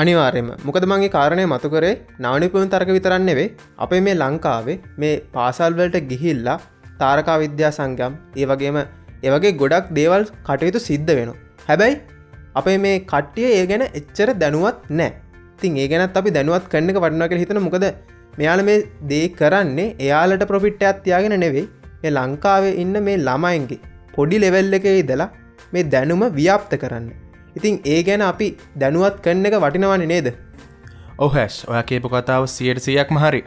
අනිවාර්යම 0.03 0.51
මොකද 0.67 0.87
මගේ 0.93 1.13
කාරණය 1.17 1.47
මතුකරේ 1.47 1.95
නානිපුන් 2.19 2.71
තරක 2.75 2.93
විතරන්නෙවේ 2.99 3.49
අපේ 3.79 4.03
මේ 4.07 4.15
ලංකාවේ 4.15 4.79
මේ 4.99 5.15
පාසල්වලට 5.35 5.99
ගිහිල්ලා 6.13 6.59
තාරකා 7.03 7.39
විද්‍යා 7.45 7.73
සංගම් 7.79 8.15
ඒ 8.37 8.49
වගේම 8.53 8.79
ඒවගේ 9.27 9.59
ගොඩක් 9.63 9.93
දේවල් 9.99 10.25
කටයුතු 10.49 10.87
සිද්ධ 10.89 11.13
වෙන 11.19 11.33
හැබැයි 11.69 12.01
අපේ 12.55 12.79
මේ 12.79 12.97
කට්ටිය 13.05 13.51
ඒ 13.59 13.67
ගැන 13.67 13.85
එච්චර 13.91 14.31
දැනුවත් 14.37 14.89
නෑ 14.93 15.13
තින් 15.61 15.77
ඒ 15.77 15.91
ගැනත් 15.93 16.19
අපි 16.21 16.37
දැනුවත් 16.39 16.67
කරන්න 16.73 16.93
එක 16.93 17.05
වටනාක 17.05 17.39
හිතන 17.43 17.63
මොකද 17.67 17.87
මෙයාල 18.39 18.63
මේ 18.65 18.81
දේ 19.05 19.25
කරන්නේ 19.31 19.95
එයාලට 19.99 20.45
ප්‍රොෆිට් 20.47 20.83
ඇත්තියාගෙන 20.83 21.37
නෙවෙයි. 21.41 21.65
ඒ 22.05 22.11
ලංකාවේ 22.11 22.77
ඉන්න 22.83 22.97
මේ 23.07 23.17
ළමයින්ගේ 23.19 23.81
පොඩි 24.15 24.41
ලෙවල් 24.45 24.79
එක 24.79 24.87
ඉදලා 24.93 25.29
මේ 25.73 25.85
දැනුම 25.85 26.23
ව්‍යාප්ත 26.39 26.73
කරන්න. 26.83 27.07
ඉතින් 27.59 27.81
ඒ 27.85 28.01
ගැන 28.03 28.25
අපි 28.31 28.49
දැනුවත් 28.77 29.21
කරන්න 29.25 29.47
එක 29.47 29.59
වටිනවන 29.65 30.07
නේද? 30.13 30.29
ඔහැස් 31.19 31.59
ඔය 31.69 31.83
කේප 31.91 32.09
කතාව 32.15 32.47
සියට 32.47 32.83
සියක් 32.87 33.11
මහරි 33.11 33.43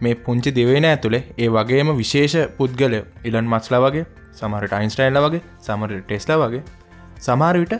මේ 0.00 0.18
පුංචි 0.26 0.50
දෙවෙන 0.58 0.88
ඇතුළේ 0.90 1.24
ඒ 1.38 1.48
වගේම 1.48 1.94
විශේෂ 1.96 2.36
පුද්ගලය 2.58 3.00
ඉලන් 3.24 3.46
මස්ලා 3.46 3.82
වගේ 3.86 4.04
සමහරට 4.32 4.76
අයින්ස්ටයිල්ල 4.80 5.22
වගේ 5.26 5.42
සමර 5.60 5.96
ටෙස්ලා 6.00 6.38
වගේ 6.42 6.62
සමාරවිට 7.20 7.74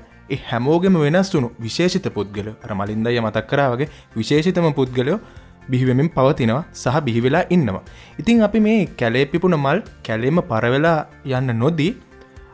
හැමෝගෙම 0.48 0.96
වෙනස් 1.04 1.30
වුණු 1.34 1.48
විශේෂිත 1.58 2.06
පුද්ගල 2.16 2.48
අර 2.64 2.72
මලින්දය 2.74 3.16
මතක් 3.20 3.46
කරාවගේ 3.46 3.88
විශේෂිතම 4.16 4.68
පුද්ගලයෝ 4.72 5.18
බිහිවෙමින් 5.70 6.08
පවතිනවා 6.10 6.62
සහ 6.72 7.00
බිහිවෙලා 7.06 7.44
ඉන්නවා. 7.50 7.82
ඉතින් 8.18 8.42
අපි 8.42 8.60
මේ 8.60 8.80
කැලේ 9.00 9.24
පිපුුණ 9.26 9.56
මල් 9.56 9.80
කැලේම 10.06 10.40
පරවෙලා 10.50 10.98
යන්න 11.30 11.58
නොදී 11.58 11.92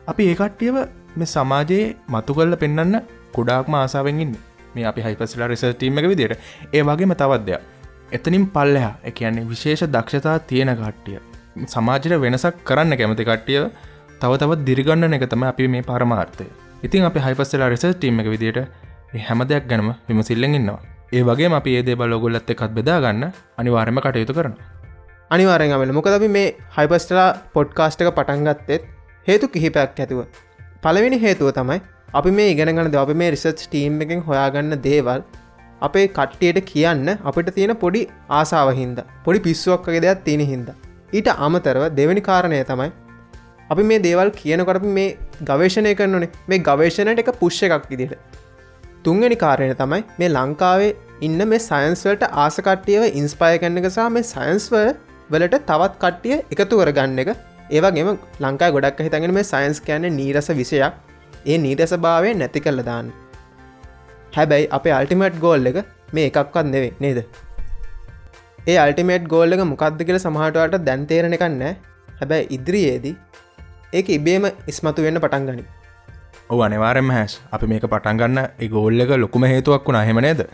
අපි 0.07 0.23
ඒකට්ටියව 0.31 0.75
මේ 1.19 1.27
සමාජයේ 1.27 1.85
මතු 2.09 2.33
කල්ල 2.33 2.53
පෙන්න්න 2.55 2.93
කුඩාක්ම 3.35 3.73
ආසාාවෙන්ගන්න 3.75 4.35
මේ 4.75 4.85
අපි 4.85 5.01
හයිපස්ලා 5.01 5.49
රිසර්ටීම 5.51 5.99
එක 5.99 6.07
විදියට. 6.11 6.35
ඒ 6.73 6.81
වගේම 6.81 7.13
තවත්දයක් 7.13 7.61
එතනින් 8.11 8.45
පල්ලෙහා 8.47 8.93
එකන්නේ 9.03 9.43
විශේෂ 9.49 9.83
දක්ෂතා 9.87 10.37
තියෙන 10.49 10.71
කට්ටිය 10.75 11.19
සමාජයට 11.67 12.17
වෙනසක් 12.23 12.63
කරන්න 12.63 12.97
කැමති 12.99 13.27
කට්ටිය 13.29 13.61
තව 14.21 14.31
තවත් 14.41 14.59
දිරිගන්න 14.67 15.17
එක 15.17 15.27
තම 15.29 15.43
අපි 15.43 15.67
මේ 15.67 15.83
පරමාර්ථය. 15.83 16.47
ඉතින් 16.83 17.09
අපි 17.09 17.19
හයිපස්සලා 17.19 17.69
රිසර් 17.69 17.93
ටීම 17.93 18.23
එක 18.23 18.29
විදියට 18.33 18.59
හැම 19.21 19.43
දෙයක් 19.43 19.67
ගැනම 19.69 19.89
විමසිල්ලෙන් 20.07 20.55
ඉන්නවා. 20.55 20.79
ඒ 21.13 21.23
වගේ 21.23 21.53
අපි 21.53 21.77
ඒදේ 21.77 21.95
බලොගොල්ලත් 21.95 22.49
එකත් 22.49 22.71
බෙදාගන්න 22.77 23.23
අනිවාර්ම 23.57 23.99
කටයුතු 23.99 24.33
කරන 24.33 24.55
අනිවාරෙන් 25.31 25.73
අමල. 25.73 25.91
මොකද 25.91 26.13
අපි 26.13 26.29
මේ 26.29 26.49
හයිපස්ටලා 26.77 27.29
පොඩ්කාස්ට 27.55 28.01
එක 28.01 28.15
පටන්ගත්තෙත් 28.15 28.93
හේතු 29.27 29.47
කිහිපයක් 29.53 30.01
ඇතිව. 30.03 30.19
පළවෙනි 30.83 31.17
හේතුව 31.23 31.49
තමයි 31.57 31.79
අපි 32.19 32.31
මේ 32.37 32.51
ඉගෙනගන 32.53 32.91
ද 32.93 32.99
අප 33.01 33.11
මේ 33.21 33.31
රිසර්ච් 33.35 33.61
ටීම් 33.63 33.97
එකෙන් 34.05 34.21
හොයාගන්න 34.27 34.75
දේවල් 34.87 35.23
අපේ 35.81 36.05
කට්ටියට 36.17 36.59
කියන්න 36.69 37.09
අපිට 37.31 37.49
තියෙන 37.57 37.73
පොඩි 37.83 38.03
ආසාාවහින්ද 38.39 38.99
පොඩි 39.25 39.43
පිස්සුවක් 39.47 39.89
වගේ 39.89 40.03
දෙයක් 40.05 40.23
තියෙන 40.27 40.43
හින්ද. 40.51 40.69
ඊට 41.13 41.29
අමතරව 41.47 41.83
දෙවැනි 41.99 42.23
කාරණය 42.29 42.61
තමයි 42.71 42.89
අපි 43.69 43.83
මේ 43.89 44.03
දේවල් 44.07 44.31
කියනකොට 44.39 44.87
මේ 44.97 45.09
ගවේශණය 45.49 45.93
කරනනේ. 46.01 46.31
මේ 46.49 46.63
ගවේශණයට 46.69 47.23
එක 47.23 47.31
පුෂ්ෂ 47.41 47.67
එකක් 47.67 47.91
ඉදිට 47.97 48.15
තුන්ගනි 49.05 49.37
කාරණය 49.43 49.75
තමයි 49.81 50.01
මේ 50.19 50.31
ලංකාවේ 50.37 50.93
ඉන්න 51.21 51.41
මේ 51.51 51.65
සයින්ස්වලට 51.67 52.25
ආසකට්ටියව 52.45 53.03
ඉන්ස්පය 53.11 53.53
කන්න 53.61 53.81
එක 53.81 53.89
සහ 53.89 54.09
මේ 54.15 54.29
සයින්ස්ව 54.31 54.73
වලට 55.29 55.61
තවත් 55.69 55.93
කට්ටිය 56.03 56.41
එකතු 56.53 56.81
කරගන්න 56.81 57.23
එක 57.23 57.31
ඒවගේම 57.75 58.09
ලංකා 58.43 58.69
ගොඩක් 58.75 59.01
හිතගෙන 59.05 59.33
මේ 59.37 59.47
සයින්ස් 59.51 59.79
කියන්න 59.87 60.07
නීරස 60.19 60.49
විෂයක්. 60.59 60.93
ඒ 61.45 61.57
නීරස 61.65 61.93
භාවය 62.05 62.33
නැති 62.41 62.63
කල්ල 62.65 62.81
දාන්න. 62.89 63.11
හැබැයි 64.35 64.71
අපේ 64.77 64.93
අල්ටිමට් 64.99 65.37
ගෝල් 65.45 65.69
එක 65.71 65.77
මේ 66.13 66.25
එකක්වත් 66.29 66.67
නෙවේ 66.73 66.93
නේද? 67.03 67.19
ඒ 68.67 68.77
අල්ටිමේට් 68.83 69.27
ගෝල්ල 69.33 69.55
එක 69.55 69.63
මොකක්ද 69.71 70.03
කියල 70.07 70.19
සමහටවට 70.19 70.85
දැන්තේරණ 70.87 71.37
එකන්න 71.37 71.65
හැබැයි 72.19 72.47
ඉදිරියේදී 72.55 73.15
ඒක 73.93 74.09
ඉබේම 74.17 74.47
ඉස්මතු 74.71 75.05
වෙන්න 75.05 75.21
පටන් 75.25 75.49
ගනි. 75.49 75.65
ඔ 76.51 76.61
අනිවාරෙන්ම 76.67 77.11
හැස්. 77.17 77.33
අපි 77.51 77.65
මේක 77.73 77.85
පටන්ගන්න 77.93 78.39
ඒ 78.45 78.67
ගෝල්ල 78.75 79.05
එක 79.05 79.13
ලොකුම 79.23 79.47
හේතුවක් 79.51 79.87
වුණ. 79.87 80.01
හෙමනේද 80.09 80.47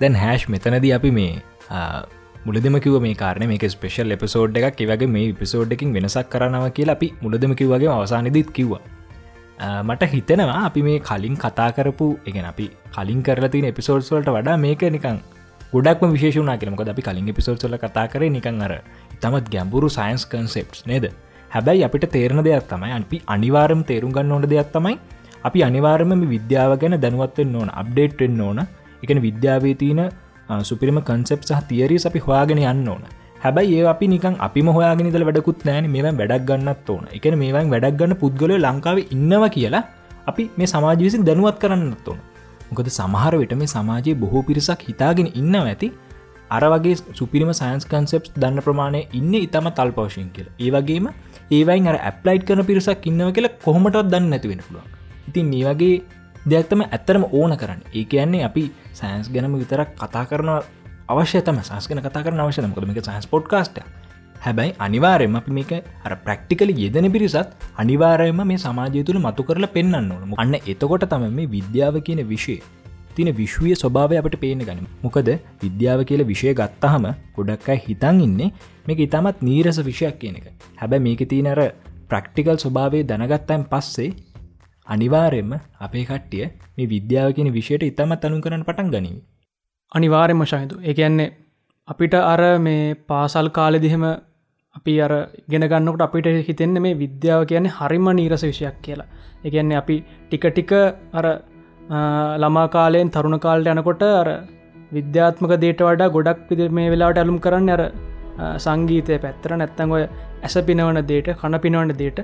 දැන් 0.00 0.20
හැෂ් 0.24 0.48
මෙතනද 0.54 0.90
අපි 0.98 1.10
මේ 1.18 1.32
මුලදම 2.46 2.76
කිව 2.84 2.96
මේ 3.04 3.14
කාරන 3.14 3.44
මේ 3.50 3.68
ස්පේෂල් 3.74 4.14
එපසෝඩ් 4.16 4.56
එකක්. 4.60 4.80
වගේ 4.90 5.08
මේ 5.08 5.32
පිසෝඩ් 5.32 5.72
එකින් 5.72 5.94
වෙනසක් 5.96 6.26
කරනවා 6.32 6.70
කියලා 6.78 6.96
අපි 6.98 7.08
මුලදම 7.22 7.52
කිවගේ 7.60 7.90
අවසානදිත් 7.94 8.50
කිව්වා. 8.52 8.82
මට 9.88 10.10
හිතනවා 10.14 10.58
අපි 10.68 10.82
මේ 10.82 10.98
කලින් 11.08 11.36
කතා 11.36 11.70
කරපු 11.76 12.08
එකන 12.26 12.46
අපි 12.50 12.66
කලින් 12.96 13.22
කරලතින 13.22 13.66
එපිසෝඩ්ස්වලට 13.70 14.28
වඩා 14.36 14.56
මේක 14.56 14.82
නිකං 14.96 15.18
ගොඩක්ම 15.72 16.10
විශේෂනා 16.16 16.56
කරමක 16.56 16.82
අපි 16.94 17.02
කලින් 17.02 17.28
එපිසෝඩ්සල 17.32 17.76
කතා 17.76 18.06
කරේ 18.12 18.32
නිකං 18.36 18.60
අර 18.66 18.72
ඉතමත් 19.14 19.48
ගැඹුරු 19.54 19.88
සයින්ස් 19.88 20.24
කන්සෙප්ස් 20.26 20.84
නේද? 20.90 21.06
හැබැයි 21.50 21.86
අපිට 21.88 22.04
තේරණ 22.16 22.42
දෙයක් 22.48 22.66
තමයි 22.72 22.92
අපි 22.98 23.22
අනිවාරම් 23.26 23.80
තේරුම් 23.90 24.12
ගන්න 24.12 24.34
ඕන 24.36 24.44
දෙයක් 24.52 24.68
තමයි 24.76 24.98
අපි 25.44 25.64
අනිවාර්ම 25.68 26.12
විද්‍යාව 26.34 26.74
ගැන 26.82 26.98
දැනුවත්වෙන් 27.04 27.56
ඕන 27.56 27.70
අප්ඩේට්ෙන් 27.72 28.40
ඕන. 28.40 28.60
එකන 29.02 29.20
විද්‍යාවේ 29.28 29.74
තියන 29.82 30.02
සුපිරිම 30.48 31.00
කන්සෙප් 31.00 31.42
සහ 31.48 31.60
තියරී 31.68 32.00
අපි 32.06 32.18
හවාගෙන 32.18 32.62
යන්න 32.62 32.88
ඕන. 32.88 33.02
හැබයි 33.40 33.74
ඒ 33.78 33.86
අපි 33.94 34.06
නිකන් 34.08 34.36
අපිම 34.38 34.68
හොයාගෙනදල 34.76 35.24
වැඩකුත් 35.28 35.64
නෑන 35.64 35.90
මේ 35.90 36.02
වැඩක් 36.02 36.46
ගන්නත් 36.48 36.90
ඕන. 36.90 37.04
එක 37.16 37.26
මේවන් 37.42 37.70
වැඩක් 37.74 37.98
ගන්න 38.00 38.16
පුද්ගලය 38.22 38.56
ලංකාව 38.58 38.98
ඉන්නවා 39.16 39.50
කියලා 39.56 39.84
අපි 40.26 40.50
මේ 40.56 40.66
සමාජවිසින් 40.66 41.26
දැනුවත් 41.28 41.58
කරන්නත් 41.58 42.08
ඕන. 42.08 42.18
මොකද 42.70 42.88
සමහර 42.88 43.34
විට 43.42 43.54
මේ 43.54 43.66
සමාජයේ 43.66 44.14
බොහෝ 44.14 44.42
පිරිසක් 44.42 44.80
හිතාගෙන 44.88 45.28
ඉන්න 45.34 45.54
ඇති 45.60 45.92
අර 46.50 46.64
වගේ 46.72 46.96
සුපිරිම 47.18 47.52
සයින්ස් 47.60 47.84
කන්සෙප්ස් 47.92 48.32
දන්න 48.36 48.64
ප්‍රමාණය 48.66 49.00
ඉන්න 49.12 49.34
ඉතම 49.34 49.68
තල් 49.78 49.92
පවශයෙන් 49.98 50.28
කියල. 50.34 50.48
ඒවගේම 50.58 51.06
ඒවයින් 51.50 51.88
අර 51.92 51.96
ඇප්ලයිට් 52.00 52.44
කන 52.48 52.64
පිරිසක් 52.70 53.08
ඉන්නව 53.10 53.32
කියලා 53.36 53.56
කොහොමටත් 53.64 54.00
දන්න 54.12 54.28
නැතිවෙන 54.32 54.62
පුළුවන්. 54.66 54.88
ඉතින් 55.28 55.46
මේ 55.52 55.64
වගේ 55.68 55.94
දෙයක්තම 56.46 56.80
ඇත්තරම 56.86 57.24
ඕන 57.32 57.56
කරන්න. 57.56 57.80
ඒ 57.94 58.04
කියන්නේ 58.04 58.44
අපි 58.44 58.64
සෑන්ස් 58.92 59.28
ගැනම 59.34 59.54
විතරක් 59.58 59.96
කතා 59.96 60.24
කරන 60.30 60.50
අවශ්‍යතම 61.08 61.60
සංස්කන 61.60 62.00
කතා 62.00 62.24
කරන 62.24 62.40
අවශ්‍යම 62.40 62.72
කොම 62.72 62.90
එක 62.90 63.00
සන්ස් 63.02 63.26
පොඩ්කාස්ට 63.26 63.80
හැබැයි 64.36 64.76
අනිවාරයම 64.78 65.36
අපි 65.36 65.52
මේක 65.58 65.72
අර 66.04 66.12
ප්‍රක්ටිකල 66.24 66.70
යෙදෙන 66.76 67.08
පිරිසත් 67.14 67.52
අනිවාරයම 67.82 68.40
මේ 68.50 68.58
සමාජය 68.58 69.04
තුළ 69.08 69.20
මතු 69.26 69.42
කරලා 69.42 69.74
පෙන්න්න 69.76 69.94
ඕන. 70.12 70.34
අන්න 70.36 70.54
එතකොට 70.72 71.06
තම 71.12 71.24
මේ 71.30 71.52
විද්‍යාව 71.56 71.96
කියන 72.06 72.20
විෂය 72.32 72.56
තින 73.16 73.30
විශ්වය 73.32 73.72
ස්වභාවය 73.74 74.18
අපට 74.20 74.36
පේන 74.44 74.60
ගනිම 74.68 74.86
මොකද 75.02 75.30
විද්‍යාව 75.62 76.00
කියල 76.08 76.22
විෂය 76.30 76.54
ගත්තහම 76.60 77.06
ගොඩක්කයි 77.36 77.78
හිතන් 77.86 78.20
ඉන්නේ 78.26 78.50
මේක 78.86 79.00
ඉතාමත් 79.06 79.42
නීරස 79.42 79.80
විෂයක් 79.88 80.20
කියන 80.20 80.36
එක. 80.40 80.46
හැබැ 80.76 81.00
මේක 81.06 81.24
තියනර 81.32 81.60
ප්‍රක්ටිකල් 82.10 82.56
ස්වභාවය 82.58 83.00
දැනගත්තයින් 83.10 83.64
පස්සේ 83.72 84.10
අනිවාරෙන්ම 84.86 85.54
අපේ 85.80 86.04
කට්ටිය 86.04 86.44
මේ 86.76 86.86
විද්‍යාව 86.86 87.30
කියන 87.32 87.50
විෂයට 87.52 87.84
ඉතාමත් 87.84 88.24
අනු 88.24 88.40
කරන 88.40 88.64
පටන් 88.64 88.90
ගනිවි 88.90 89.20
අනිවාරෙන්ම 89.92 90.44
ශහිතු 90.44 90.82
එකන්නේ 90.84 91.32
අපිට 91.88 92.14
අර 92.14 92.40
මේ 92.58 92.94
පාසල් 93.08 93.48
කාලෙදිහෙම 93.50 94.04
අපි 94.76 94.94
අර 95.00 95.12
ගෙන 95.48 95.64
ගන්නකට 95.64 96.02
අපිට 96.02 96.28
හිතෙන්න 96.48 96.76
මේ 96.80 96.94
විද්‍යාව 96.96 97.42
කියන්නේ 97.46 97.76
හරිම 97.78 98.06
නීරස 98.12 98.44
විෂයක් 98.44 98.78
කියලා. 98.82 99.10
එකන්නේ 99.44 99.80
අපි 99.82 99.96
ටික 100.28 100.46
ටික 100.48 100.72
අර 101.12 101.26
ළමා 102.42 102.66
කාලයෙන් 102.68 103.10
තරුණ 103.10 103.38
කාල්ට 103.38 103.70
යනකොට 103.72 104.02
අර 104.12 104.28
විද්‍යාත්මක 104.92 105.54
දේට 105.60 105.80
වඩා 105.80 106.14
ගොඩක් 106.16 106.40
පිද 106.48 106.60
මේ 106.70 106.90
වෙලාට 106.90 107.20
ඇලුම් 107.22 107.38
කරන්න 107.38 107.74
අර 107.76 107.82
සංගීතය 108.64 109.18
පැත්තර 109.24 109.56
නැත්තං 109.60 109.94
ඔය 109.96 110.04
ඇස 110.46 110.56
පිනවන 110.68 111.00
දේට 111.10 111.30
කණ 111.40 111.60
පිනවන 111.64 111.94
දේට 112.02 112.20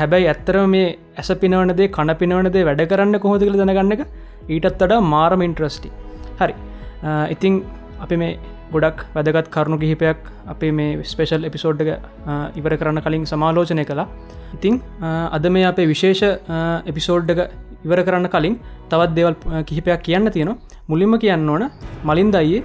හැබැයි 0.00 0.28
ඇත්තර 0.32 0.58
මේ 0.74 0.88
ඇස 1.20 1.30
පිනවන 1.42 1.74
දේ 1.80 1.88
කණ 1.96 2.18
පිනවන 2.22 2.50
දේ 2.56 2.64
වැඩ 2.68 2.82
කරන්න 2.92 3.22
කොහොද 3.26 3.44
කළ 3.46 3.60
දැනගන්න 3.62 3.94
එක 3.96 4.02
ඊටත් 4.48 4.82
වඩා 4.82 5.00
මාරම 5.14 5.46
ඉන්ට්‍රස්ටි 5.48 5.90
හරි. 6.40 6.54
ඉතිං 7.34 7.62
අපි 8.04 8.16
මේ 8.22 8.38
ගොඩක් 8.74 9.00
වැදගත් 9.16 9.48
කරුණු 9.54 9.78
කිහිපයක් 9.82 10.20
අපේ 10.52 10.72
මේ 10.78 11.02
ස්පේෂල් 11.12 11.48
එපිසෝඩ්ඩක 11.48 11.90
ඉවර 12.60 12.74
කරන්න 12.80 13.02
කලින් 13.06 13.24
සමාලෝචනය 13.32 13.84
කළා. 13.90 14.08
ඉතිං 14.56 14.80
අද 15.36 15.46
මේ 15.56 15.66
අපේ 15.72 15.86
විශේෂ 15.92 16.22
එපිසෝඩ්ඩක 16.90 17.40
ඉවර 17.86 18.00
කරන්න 18.06 18.28
කලින් 18.34 18.54
තවත් 18.90 19.10
දෙවල් 19.18 19.34
කිහිපයක් 19.68 20.02
කියන්න 20.08 20.32
තියෙනවා. 20.36 20.60
මුලින්ම 20.90 21.14
කියන්න 21.24 21.50
ඕන 21.54 21.64
මලින් 22.10 22.30
දයියේ 22.36 22.62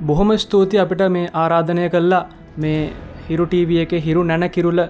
බොහොම 0.00 0.30
ස්තුති 0.36 0.76
අපිට 0.78 1.02
මේ 1.10 1.30
ආරාධනය 1.32 1.88
කල්ලා 1.88 2.28
මේ 2.58 2.92
හිරුටීව 3.28 3.70
එක 3.84 3.92
හිරු 4.06 4.22
නැන 4.24 4.44
කිරුල 4.50 4.80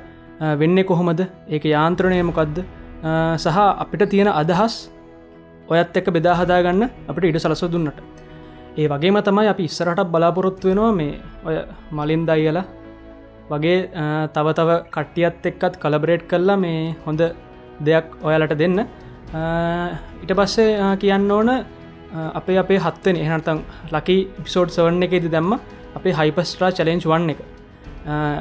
වෙන්න 0.61 0.79
කොහොමද? 0.85 1.21
ඒක 1.49 1.65
යාන්ත්‍රණයමකක්ද 1.65 2.59
සහ 3.39 3.59
අපිට 3.83 4.11
තියෙන 4.11 4.29
අදහස් 4.29 4.91
ඔයත් 5.69 5.97
එක 5.97 6.11
බෙදාහදාගන්න 6.11 6.83
අපට 7.09 7.25
ඉඩ 7.25 7.39
සලස 7.39 7.63
දුන්නට. 7.71 7.99
ඒ 8.77 8.89
වගේම 8.89 9.19
තමයි 9.23 9.49
අපි 9.53 9.65
ඉස්සරට 9.71 10.03
බලාපොරොත්තු 10.15 10.69
වෙනවා 10.71 10.93
මේ 10.93 11.21
ඔය 11.47 11.57
මලින් 11.93 12.27
දයියල 12.27 12.59
වගේ 13.51 13.79
තව 14.35 14.47
තව 14.59 14.71
කට්ටියත් 14.95 15.47
එක්කත් 15.51 15.79
කලබරේට් 15.83 16.27
කල්ලා 16.31 16.59
මේ 16.65 16.95
හොඳ 17.07 17.23
දෙයක් 17.87 18.07
ඔයාලට 18.27 18.59
දෙන්න. 18.59 18.79
ඉට 20.23 20.33
පස්සේ 20.39 20.97
කියන්න 21.01 21.31
ඕන 21.31 21.51
අපේ 22.39 22.59
අපේ 22.63 22.79
හත්වෙන. 22.85 23.17
එහනතම් 23.25 23.59
ලකි 23.95 24.17
පිසෝඩ් 24.45 24.71
සවන්න 24.77 25.03
එකෙති 25.07 25.29
දැම්ම 25.35 25.53
අපේ 25.99 26.15
හයිපස්ට්‍රා 26.19 26.71
චලෙන්ච් 26.79 27.05
වන්න 27.13 27.31
එක. 27.35 27.41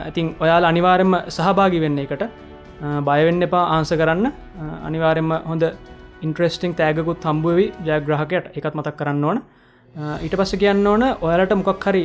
ඉතින් 0.10 0.28
ඔයාල 0.44 0.64
අනිවාරෙන්ම 0.72 1.14
සහභාගි 1.38 1.80
වෙන්න 1.86 2.00
එකට. 2.06 2.24
බයවෙන්න 3.08 3.46
එපා 3.48 3.66
ආන්ස 3.76 3.92
කරන්න. 4.02 4.28
අනිවාරෙන්ම 4.88 5.32
හොඳ 5.50 5.64
ඉන්ට්‍රස්ටිං 6.26 6.74
තෑගකුත් 6.80 7.26
හම්බුවවි 7.30 7.66
ජයග්‍රහකයට. 7.88 8.46
එකත් 8.58 8.76
මතක් 8.80 8.96
කරන්න 9.00 9.24
ඕන. 9.30 9.40
ඊට 10.24 10.36
පස්ස 10.40 10.60
කියන්න 10.62 10.88
ඕන 10.92 11.04
ඔයාලට 11.26 11.56
මොකක් 11.60 11.86
හරි 11.88 12.04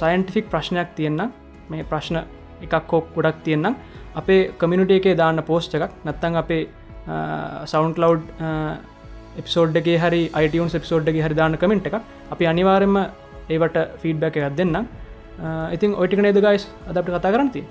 සයින්ටිෆික් 0.00 0.46
ප්‍රශ්නයක් 0.52 0.88
තියෙන්න්න 0.96 1.32
මේ 1.70 1.84
ප්‍රශ්න 1.90 2.16
එකක් 2.64 2.74
කෝක් 2.90 3.06
ගොඩක් 3.16 3.42
තියෙන්නම්. 3.46 3.74
අපේ 4.20 4.40
කමිනිට 4.60 4.90
එකේ 4.98 5.16
දාන්න 5.20 5.42
පෝස්ට 5.50 5.74
එකක්. 5.76 5.92
නැත්තං 6.06 6.36
අපේ 6.42 6.62
සවන්් 7.70 7.92
කලව් 7.96 8.20
එපිසෝඩ්ගේ 9.40 9.98
හරි 10.04 10.22
අයිටවන් 10.38 10.72
එපිසෝඩ්ගේ 10.80 11.24
හරි 11.26 11.38
දාන්න 11.40 11.60
කමෙන්ට් 11.62 11.86
එක 11.90 11.96
අපි 12.34 12.50
අනිවාරෙන්ම 12.52 12.98
ඒවට 13.54 13.78
ෆීඩ්බැක 14.02 14.36
එකක් 14.40 14.58
දෙන්න 14.58 14.76
ඉතින් 15.76 15.94
ඔටික 16.02 16.20
නේද 16.26 16.40
ගයිස් 16.46 16.66
අදට 16.88 17.08
කතා 17.08 17.32
කරනති 17.34 17.62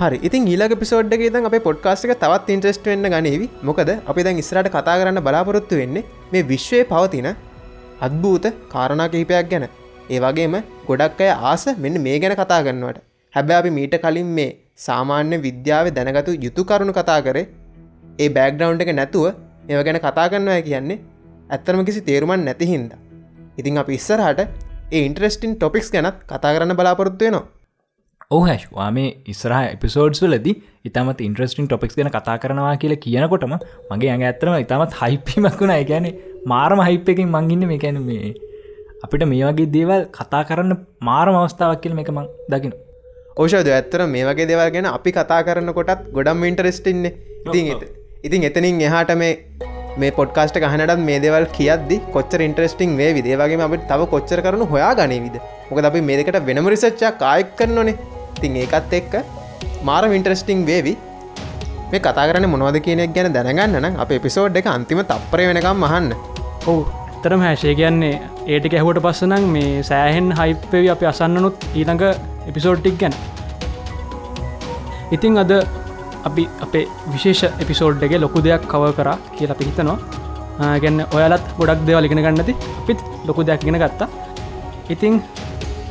හරි. 0.00 0.18
ඉතින් 0.26 0.48
ඊලක 0.52 0.74
පිසෝඩ්ගේ 0.82 1.30
ද 1.34 1.44
අප 1.48 1.56
පොඩ්කාස්ක 1.68 2.12
තවත් 2.22 2.54
ඉන්ට්‍රස්ට 2.54 2.86
වෙන්න 2.90 3.06
ගනීවි. 3.14 3.46
මොකද 3.62 3.90
අපි 4.10 4.20
දැන් 4.26 4.40
ඉස්රට 4.42 4.70
කතා 4.76 4.96
කරන්න 5.00 5.20
බලාපොරොත්තු 5.26 5.80
වෙන්නේ 5.82 6.06
මේ 6.32 6.46
විශ්වය 6.52 6.80
පවතින 6.92 7.28
අත්භූත 8.06 8.46
කාරණා 8.74 9.08
කිහිපයක් 9.14 9.50
ගැන. 9.52 9.66
ඒ 10.10 10.20
වගේම 10.24 10.56
ගොඩක් 10.88 11.20
අය 11.26 11.30
ආස 11.50 11.64
මෙන්න 11.84 12.02
මේ 12.06 12.18
ගැන 12.22 12.34
කතා 12.40 12.60
ගන්නවට 12.66 13.06
හැබැ 13.34 13.58
අපි 13.60 13.70
මීට 13.78 13.96
කලින් 14.04 14.30
මේ 14.38 14.50
සාමාන්‍ය 14.86 15.36
විද්‍යාව 15.46 15.86
දැනගතු 15.98 16.32
යුතු 16.46 16.64
කරුණු 16.70 16.94
කතා 16.98 17.20
කරේ 17.26 17.46
ඒ 18.20 18.28
බෑග්‍රවන්් 18.30 18.82
එක 18.84 18.92
නැතුව 18.94 19.26
ඒව 19.68 19.80
ගැන 19.86 20.00
කතා 20.00 20.26
කරන්නවා 20.32 20.62
කියන්නේ 20.62 20.98
ඇත්තරම 21.50 21.84
කිසි 21.84 22.00
තේරුමන් 22.02 22.44
නැතිහින්ද 22.46 22.90
ඉතිං 23.58 23.80
අප 23.82 23.88
ඉස්සරහට 23.90 24.40
ඒ 24.90 25.00
ඉන්ට්‍රස්ටින් 25.06 25.56
ටොපික්ස් 25.56 25.88
ගැනත් 25.94 26.20
කතා 26.26 26.52
කරන්න 26.54 26.76
බලාපොරොත්තුවනවා 26.76 27.46
ඕහැශ්වා 28.30 28.88
මේ 28.90 29.08
ඉස්රහ 29.26 29.60
එපිසෝඩ්ස් 29.68 30.20
වලදී 30.24 30.54
ඉතමත් 30.84 31.20
ඉන්ට්‍රස්ටින් 31.20 31.66
ටොපික්ස් 31.66 31.96
ගැන 31.98 32.10
කතා 32.10 32.36
කරනවා 32.42 32.74
කියලා 32.76 33.00
කියනකොටම 33.04 33.54
මගේ 33.90 34.10
ඇඟ 34.10 34.26
ඇතරම 34.26 34.54
ඉතමත් 34.56 34.94
හයිපීමක් 35.00 35.58
වුණ. 35.62 35.74
ගැන 35.84 36.06
මාරම 36.46 36.82
හයිප් 36.82 37.08
එකින් 37.08 37.28
මංගින්න 37.28 37.66
මේ 37.66 37.78
කැන 37.78 37.98
මේ 38.02 38.30
අපිට 39.04 39.24
මේ 39.26 39.42
වගේ 39.48 39.72
දේවල් 39.72 40.04
කතා 40.12 40.42
කරන්න 40.44 40.76
මාරම 41.02 41.36
අවස්ථාවක් 41.36 41.82
කියල 41.82 41.98
එක 41.98 42.12
මං 42.12 42.28
දකින 42.48 42.76
ඕෂද 43.36 43.70
ඇත්තර 43.70 44.06
මේ 44.08 44.24
වගේ 44.24 44.46
දෙවල් 44.46 44.70
ගැන 44.70 44.88
අපි 44.88 45.12
කතා 45.12 45.40
කරන්න 45.42 45.74
කොටත් 45.74 46.06
ගොඩම් 46.12 46.44
ඉන්ටරෙස්ටින්නේ 46.44 47.12
ඉතින් 47.46 47.99
ඉතින් 48.24 48.42
එතනින් 48.48 48.80
එහාට 48.86 49.12
මේ 49.20 49.32
මේ 50.00 50.10
පොඩ්කාස්ට 50.18 50.56
ගහනටත් 50.62 51.02
මේ 51.08 51.18
දෙවල් 51.24 51.46
කියද්දි 51.56 51.96
කොච්චර 52.14 52.40
ඉන්ට්‍රස්ටිං 52.46 52.90
වේ 52.98 53.10
විදේවගේ 53.16 53.60
අපට 53.66 53.86
තව 53.90 54.08
කොච්චර 54.14 54.40
කරනු 54.46 54.66
හොයා 54.72 54.92
ගනීවිද 54.98 55.36
මොක 55.68 55.80
අපි 55.90 56.02
මේකට 56.08 56.40
වෙනම 56.48 56.68
රිසච්චා 56.74 57.12
කායෙක් 57.22 57.56
කරනනේ. 57.56 57.96
තින් 58.40 58.56
ඒකත් 58.56 58.92
එක්ක 59.00 59.14
මාර 59.82 60.04
ඉන්ට්‍රස්ටිං 60.18 60.66
වේවි. 60.66 60.94
මේ 61.92 62.00
කතා 62.00 62.28
කරන 62.28 62.48
මොනවද 62.54 62.78
කියනෙක් 62.86 63.16
ගැන 63.16 63.32
දැනගන්න 63.32 64.00
අප 64.04 64.12
එපිසෝඩ් 64.18 64.60
එක 64.62 64.70
අන්තිම 64.76 65.02
තප්පර 65.02 65.40
වෙනකම් 65.50 65.84
මහන්න 65.84 66.12
ඔවු 66.66 66.80
තරම 67.24 67.42
හැශය 67.48 67.74
කියන්නේ 67.80 68.14
ඒට 68.46 68.72
ඇහුවට 68.72 69.04
පස්සනම් 69.06 69.44
මේ 69.56 69.82
සෑහෙන් 69.82 70.28
හයිප්පවි 70.38 70.88
අපි 70.94 71.12
අසන්නනුත් 71.12 71.68
ඊළඟ 71.74 72.04
එපිසෝඩ්ටික් 72.50 72.96
ගැන. 73.02 73.14
ඉතිං 75.10 75.42
අද 75.44 75.52
අපි 76.28 76.44
අපේ 76.66 76.84
විශේෂ 77.12 77.42
එපිසෝඩ් 77.62 78.02
එක 78.06 78.14
ලොකු 78.24 78.42
දෙයක් 78.46 78.64
කව 78.72 78.92
කරා 78.98 79.16
කියලා 79.36 79.56
අපි 79.58 79.68
හිතනවා. 79.68 79.98
ගැන්න 80.82 81.00
ඔයාලත් 81.16 81.44
ගොඩක් 81.58 81.84
දෙවල් 81.88 82.08
ඉගෙන 82.08 82.22
ගන්නති 82.26 82.54
පිත් 82.86 83.00
ලොකු 83.28 83.46
දෙයක් 83.50 83.62
ගෙන 83.68 83.78
ගත්තා. 83.82 84.08
ඉතිං 84.94 85.14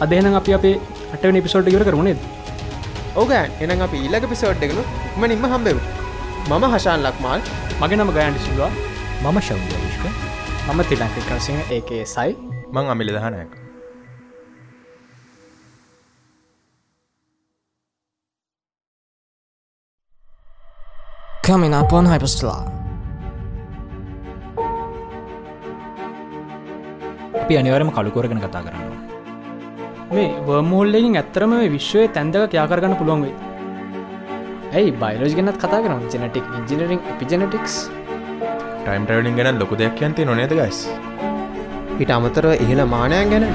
අදහෙන 0.03 0.35
අපි 0.41 0.57
අපේ 0.60 0.76
අටවන 1.14 1.41
පිසෝඩ් 1.45 1.72
ඉවර 1.72 1.85
කරුණේද 1.88 2.19
ඕගෑන් 3.22 3.51
එනම් 3.64 3.81
අපි 3.88 4.03
ඊල්ලක 4.06 4.27
පිසෝඩ් 4.34 4.68
එකනු 4.68 4.84
ම 5.19 5.23
නිම 5.31 5.47
හම්බෙව 5.53 5.77
මම 6.49 6.65
හශාන් 6.76 7.07
ලක්මාල්. 7.07 7.41
මගේ 7.81 7.97
නම 7.99 8.11
ගයන්ට 8.18 8.43
සිල්වා 8.45 8.72
මම 9.23 9.39
ශෞ්‍යවිශ්ක 9.47 10.06
මම 10.68 10.81
තිලංක 10.89 11.18
කරසිංහ 11.30 11.64
ඒකේ 11.77 12.03
සයි 12.15 12.38
මං 12.76 12.93
අමිලි 12.95 13.19
Coming 21.50 21.74
up 21.74 21.92
on 21.98 22.06
Hyperstellar. 22.12 22.60
අපි 27.42 27.54
අනිවරම 27.62 27.90
කළුකෝරගෙන 27.96 28.42
කතා 28.44 28.62
කරන්න 28.66 28.84
මේ 30.16 30.26
වර්මෝල්ලකින් 30.48 31.16
ඇත්තරම 31.22 31.54
මේ 31.54 31.70
විශ්වය 31.76 32.04
තැන්දක 32.18 32.54
යාකරගන්න 32.60 32.94
පුළුවන්වෙයි 33.00 33.34
ඇයි? 34.78 34.92
බයිලෝජ් 35.02 35.34
ගෙනත් 35.40 35.58
කතා 35.64 35.80
කරන 35.86 36.06
ජෙනටික් 36.16 36.46
ඉජිනරිං 36.60 37.02
පිජනටික්ස් 37.22 37.78
ටයිම් 38.84 39.04
ටවලින් 39.08 39.40
ගැන 39.40 39.60
ලොකු 39.64 39.80
දෙයක් 39.82 40.04
යන්ති 40.10 40.28
නොනේද 40.32 40.54
ගයිස් 40.60 40.80
ඉට 42.04 42.14
අමතරව 42.18 42.54
ඉහළ 42.66 42.84
මානයන් 42.96 43.34
ගැන 43.34 43.48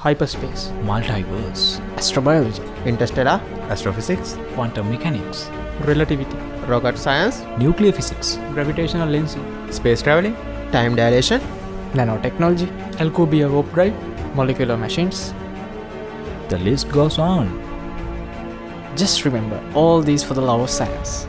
hyperspace, 0.00 0.68
multiverse, 0.88 1.78
astrobiology, 1.96 2.62
interstellar, 2.86 3.38
astrophysics, 3.68 4.38
quantum 4.54 4.88
mechanics, 4.90 5.50
relativity, 5.84 6.36
rocket 6.66 6.96
science, 6.96 7.42
nuclear 7.58 7.92
physics, 7.92 8.38
gravitational 8.54 9.06
lensing, 9.06 9.44
space 9.70 10.00
traveling, 10.00 10.34
time 10.72 10.96
dilation, 10.96 11.40
nanotechnology, 11.92 12.68
Alcubierre 12.98 13.50
warp 13.50 13.70
drive, 13.74 13.94
molecular 14.34 14.76
machines. 14.76 15.34
The 16.48 16.58
list 16.58 16.88
goes 16.90 17.18
on. 17.18 17.46
Just 18.96 19.26
remember 19.26 19.60
all 19.74 20.00
these 20.00 20.24
for 20.24 20.32
the 20.32 20.40
love 20.40 20.62
of 20.62 20.70
science. 20.70 21.26